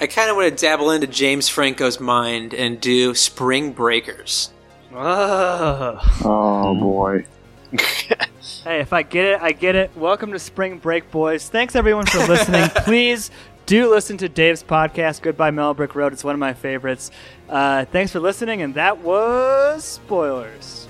I 0.00 0.06
kind 0.06 0.30
of 0.30 0.36
want 0.36 0.56
to 0.56 0.60
dabble 0.64 0.90
into 0.90 1.06
James 1.06 1.48
Franco's 1.48 2.00
mind 2.00 2.54
and 2.54 2.80
do 2.80 3.14
Spring 3.14 3.72
Breakers. 3.72 4.50
Oh. 4.94 6.00
Oh 6.24 6.74
boy. 6.80 7.26
Hey, 8.64 8.80
if 8.80 8.92
I 8.92 9.02
get 9.02 9.24
it, 9.24 9.40
I 9.40 9.52
get 9.52 9.74
it. 9.74 9.90
Welcome 9.96 10.32
to 10.32 10.38
Spring 10.38 10.78
Break, 10.78 11.10
boys. 11.10 11.48
Thanks 11.48 11.74
everyone 11.74 12.04
for 12.04 12.18
listening. 12.26 12.68
Please 12.84 13.30
do 13.64 13.88
listen 13.90 14.18
to 14.18 14.28
Dave's 14.28 14.62
podcast, 14.62 15.22
Goodbye 15.22 15.50
Mellow 15.50 15.72
Brick 15.72 15.94
Road. 15.94 16.12
It's 16.12 16.22
one 16.24 16.34
of 16.34 16.38
my 16.40 16.52
favorites. 16.52 17.10
Uh, 17.48 17.86
thanks 17.86 18.12
for 18.12 18.20
listening, 18.20 18.60
and 18.60 18.74
that 18.74 18.98
was 18.98 19.82
spoilers. 19.84 20.88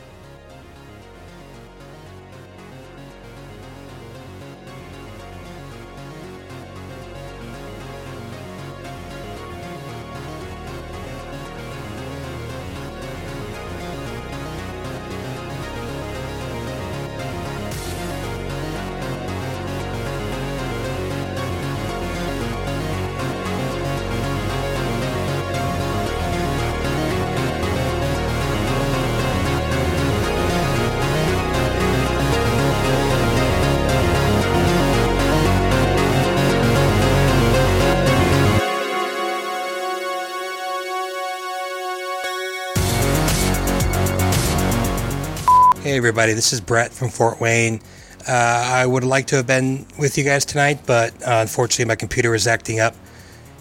Everybody, 46.00 46.32
this 46.32 46.54
is 46.54 46.62
Brett 46.62 46.94
from 46.94 47.10
Fort 47.10 47.42
Wayne. 47.42 47.78
Uh, 48.26 48.32
I 48.32 48.86
would 48.86 49.04
like 49.04 49.26
to 49.26 49.36
have 49.36 49.46
been 49.46 49.84
with 49.98 50.16
you 50.16 50.24
guys 50.24 50.46
tonight, 50.46 50.80
but 50.86 51.12
uh, 51.22 51.40
unfortunately, 51.42 51.84
my 51.84 51.94
computer 51.94 52.30
was 52.30 52.46
acting 52.46 52.80
up, 52.80 52.94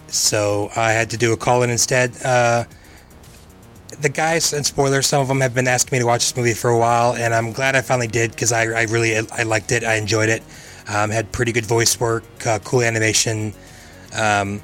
so 0.07 0.69
I 0.73 0.93
had 0.93 1.09
to 1.09 1.17
do 1.17 1.33
a 1.33 1.37
call 1.37 1.63
in 1.63 1.69
instead. 1.69 2.15
Uh, 2.23 2.63
the 3.99 4.07
guys, 4.07 4.53
and 4.53 4.65
spoilers, 4.65 5.05
some 5.05 5.21
of 5.21 5.27
them 5.27 5.41
have 5.41 5.53
been 5.53 5.67
asking 5.67 5.97
me 5.97 5.99
to 5.99 6.05
watch 6.05 6.21
this 6.21 6.37
movie 6.37 6.53
for 6.53 6.69
a 6.69 6.77
while, 6.77 7.13
and 7.13 7.33
I'm 7.33 7.51
glad 7.51 7.75
I 7.75 7.81
finally 7.81 8.07
did 8.07 8.31
because 8.31 8.53
I, 8.53 8.67
I 8.67 8.83
really 8.83 9.17
I 9.17 9.43
liked 9.43 9.73
it. 9.73 9.83
I 9.83 9.95
enjoyed 9.95 10.29
it. 10.29 10.41
Um, 10.87 11.09
had 11.09 11.29
pretty 11.33 11.51
good 11.51 11.65
voice 11.65 11.99
work, 11.99 12.23
uh, 12.47 12.59
cool 12.59 12.83
animation, 12.83 13.53
um, 14.17 14.61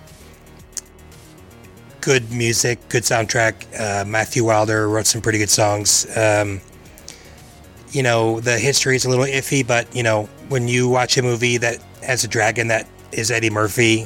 good 1.99 2.31
music, 2.31 2.87
good 2.87 3.03
soundtrack. 3.03 3.55
Uh, 3.77 4.05
Matthew 4.05 4.45
Wilder 4.45 4.87
wrote 4.87 5.07
some 5.07 5.21
pretty 5.21 5.39
good 5.39 5.49
songs. 5.49 6.07
Um, 6.17 6.61
you 7.95 8.03
know, 8.03 8.41
the 8.41 8.59
history 8.59 8.97
is 8.97 9.05
a 9.05 9.09
little 9.09 9.23
iffy, 9.23 9.65
but 9.65 9.95
you 9.95 10.03
know, 10.03 10.23
when 10.49 10.67
you 10.67 10.89
watch 10.89 11.17
a 11.17 11.21
movie 11.21 11.55
that 11.57 11.77
has 12.03 12.25
a 12.25 12.27
dragon 12.27 12.67
that 12.67 12.85
is 13.13 13.31
Eddie 13.31 13.49
Murphy, 13.49 14.05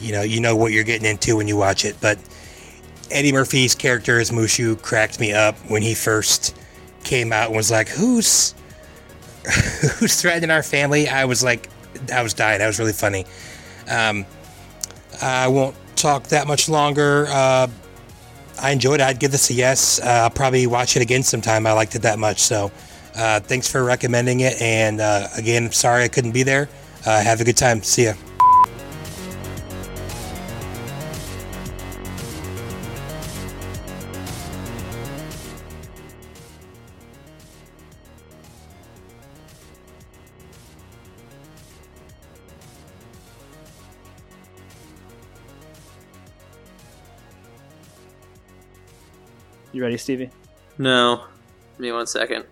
you 0.00 0.12
know, 0.12 0.22
you 0.22 0.40
know 0.40 0.54
what 0.54 0.70
you're 0.70 0.84
getting 0.84 1.10
into 1.10 1.36
when 1.36 1.48
you 1.48 1.56
watch 1.56 1.84
it. 1.84 1.96
But 2.00 2.18
Eddie 3.10 3.32
Murphy's 3.32 3.74
character 3.74 4.20
as 4.20 4.30
Mushu 4.30 4.80
cracked 4.80 5.18
me 5.18 5.32
up 5.32 5.56
when 5.68 5.82
he 5.82 5.92
first 5.92 6.56
came 7.02 7.32
out 7.32 7.48
and 7.48 7.56
was 7.56 7.68
like, 7.68 7.88
"Who's 7.88 8.54
who's 9.98 10.20
threatening 10.20 10.52
our 10.52 10.62
family?" 10.62 11.08
I 11.08 11.24
was 11.24 11.42
like, 11.42 11.68
I 12.12 12.22
was 12.22 12.32
dying. 12.32 12.60
That 12.60 12.68
was 12.68 12.78
really 12.78 12.92
funny. 12.92 13.26
Um, 13.90 14.24
I 15.20 15.48
won't 15.48 15.74
talk 15.96 16.28
that 16.28 16.46
much 16.46 16.68
longer. 16.68 17.26
Uh, 17.28 17.66
I 18.62 18.70
enjoyed 18.70 19.00
it. 19.00 19.04
I'd 19.04 19.18
give 19.18 19.32
this 19.32 19.50
a 19.50 19.54
yes. 19.54 20.00
Uh, 20.00 20.04
I'll 20.06 20.30
probably 20.30 20.68
watch 20.68 20.94
it 20.94 21.02
again 21.02 21.24
sometime. 21.24 21.66
I 21.66 21.72
liked 21.72 21.96
it 21.96 22.02
that 22.02 22.18
much. 22.18 22.38
So, 22.38 22.70
uh, 23.16 23.40
thanks 23.40 23.68
for 23.68 23.84
recommending 23.84 24.40
it. 24.40 24.60
And 24.60 25.00
uh, 25.00 25.28
again, 25.36 25.72
sorry 25.72 26.04
I 26.04 26.08
couldn't 26.08 26.32
be 26.32 26.42
there. 26.42 26.68
Uh, 27.06 27.22
have 27.22 27.40
a 27.40 27.44
good 27.44 27.56
time. 27.56 27.82
See 27.82 28.04
ya. 28.04 28.14
You 49.72 49.82
ready, 49.82 49.96
Stevie? 49.96 50.30
No. 50.78 51.24
Give 51.76 51.80
me 51.80 51.92
one 51.92 52.06
second. 52.06 52.44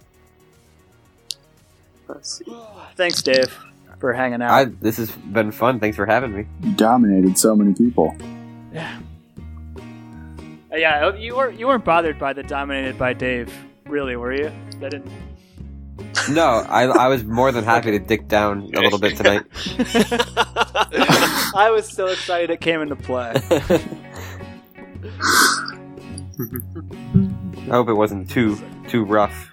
Let's 2.09 2.39
see. 2.39 2.45
Thanks, 2.97 3.23
Dave, 3.23 3.57
for 3.99 4.13
hanging 4.13 4.43
out. 4.43 4.51
I, 4.51 4.65
this 4.65 4.97
has 4.97 5.11
been 5.11 5.53
fun. 5.53 5.79
Thanks 5.79 5.97
for 5.97 6.07
having 6.07 6.35
me. 6.35 6.47
You 6.63 6.73
dominated 6.73 7.39
so 7.39 7.55
many 7.55 7.75
people. 7.75 8.17
Yeah. 8.73 8.99
Yeah, 10.73 11.15
you 11.17 11.37
weren't 11.37 11.59
you 11.59 11.67
weren't 11.67 11.85
bothered 11.85 12.19
by 12.19 12.33
the 12.33 12.43
dominated 12.43 12.99
by 12.99 13.13
Dave, 13.13 13.53
really, 13.87 14.17
were 14.17 14.33
you? 14.33 14.53
That 14.81 14.91
didn't. 14.93 15.11
No, 16.31 16.43
I, 16.69 16.85
I 16.85 17.09
was 17.09 17.25
more 17.25 17.53
than 17.53 17.65
happy 17.65 17.91
to 17.93 17.99
dick 17.99 18.29
down 18.29 18.71
a 18.75 18.81
little 18.81 18.99
bit 18.99 19.17
tonight. 19.17 19.45
I 21.55 21.71
was 21.73 21.89
so 21.89 22.07
excited 22.07 22.51
it 22.51 22.61
came 22.61 22.83
into 22.83 22.97
play. 22.97 23.33
I 27.67 27.71
hope 27.71 27.89
it 27.89 27.95
wasn't 27.95 28.29
too 28.29 28.59
too 28.89 29.05
rough. 29.05 29.51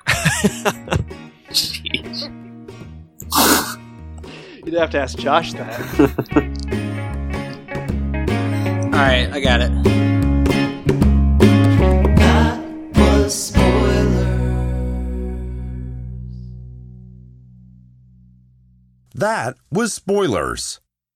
You'd 4.66 4.76
have 4.76 4.92
to 4.92 5.00
ask 5.00 5.18
Josh 5.18 5.54
that. 5.54 5.80
All 8.86 9.02
right, 9.02 9.30
I 9.32 9.40
got 9.40 9.62
it. 9.62 10.06
was 13.26 13.52
That 19.16 19.56
was 19.72 19.94
Spoilers, 19.94 20.80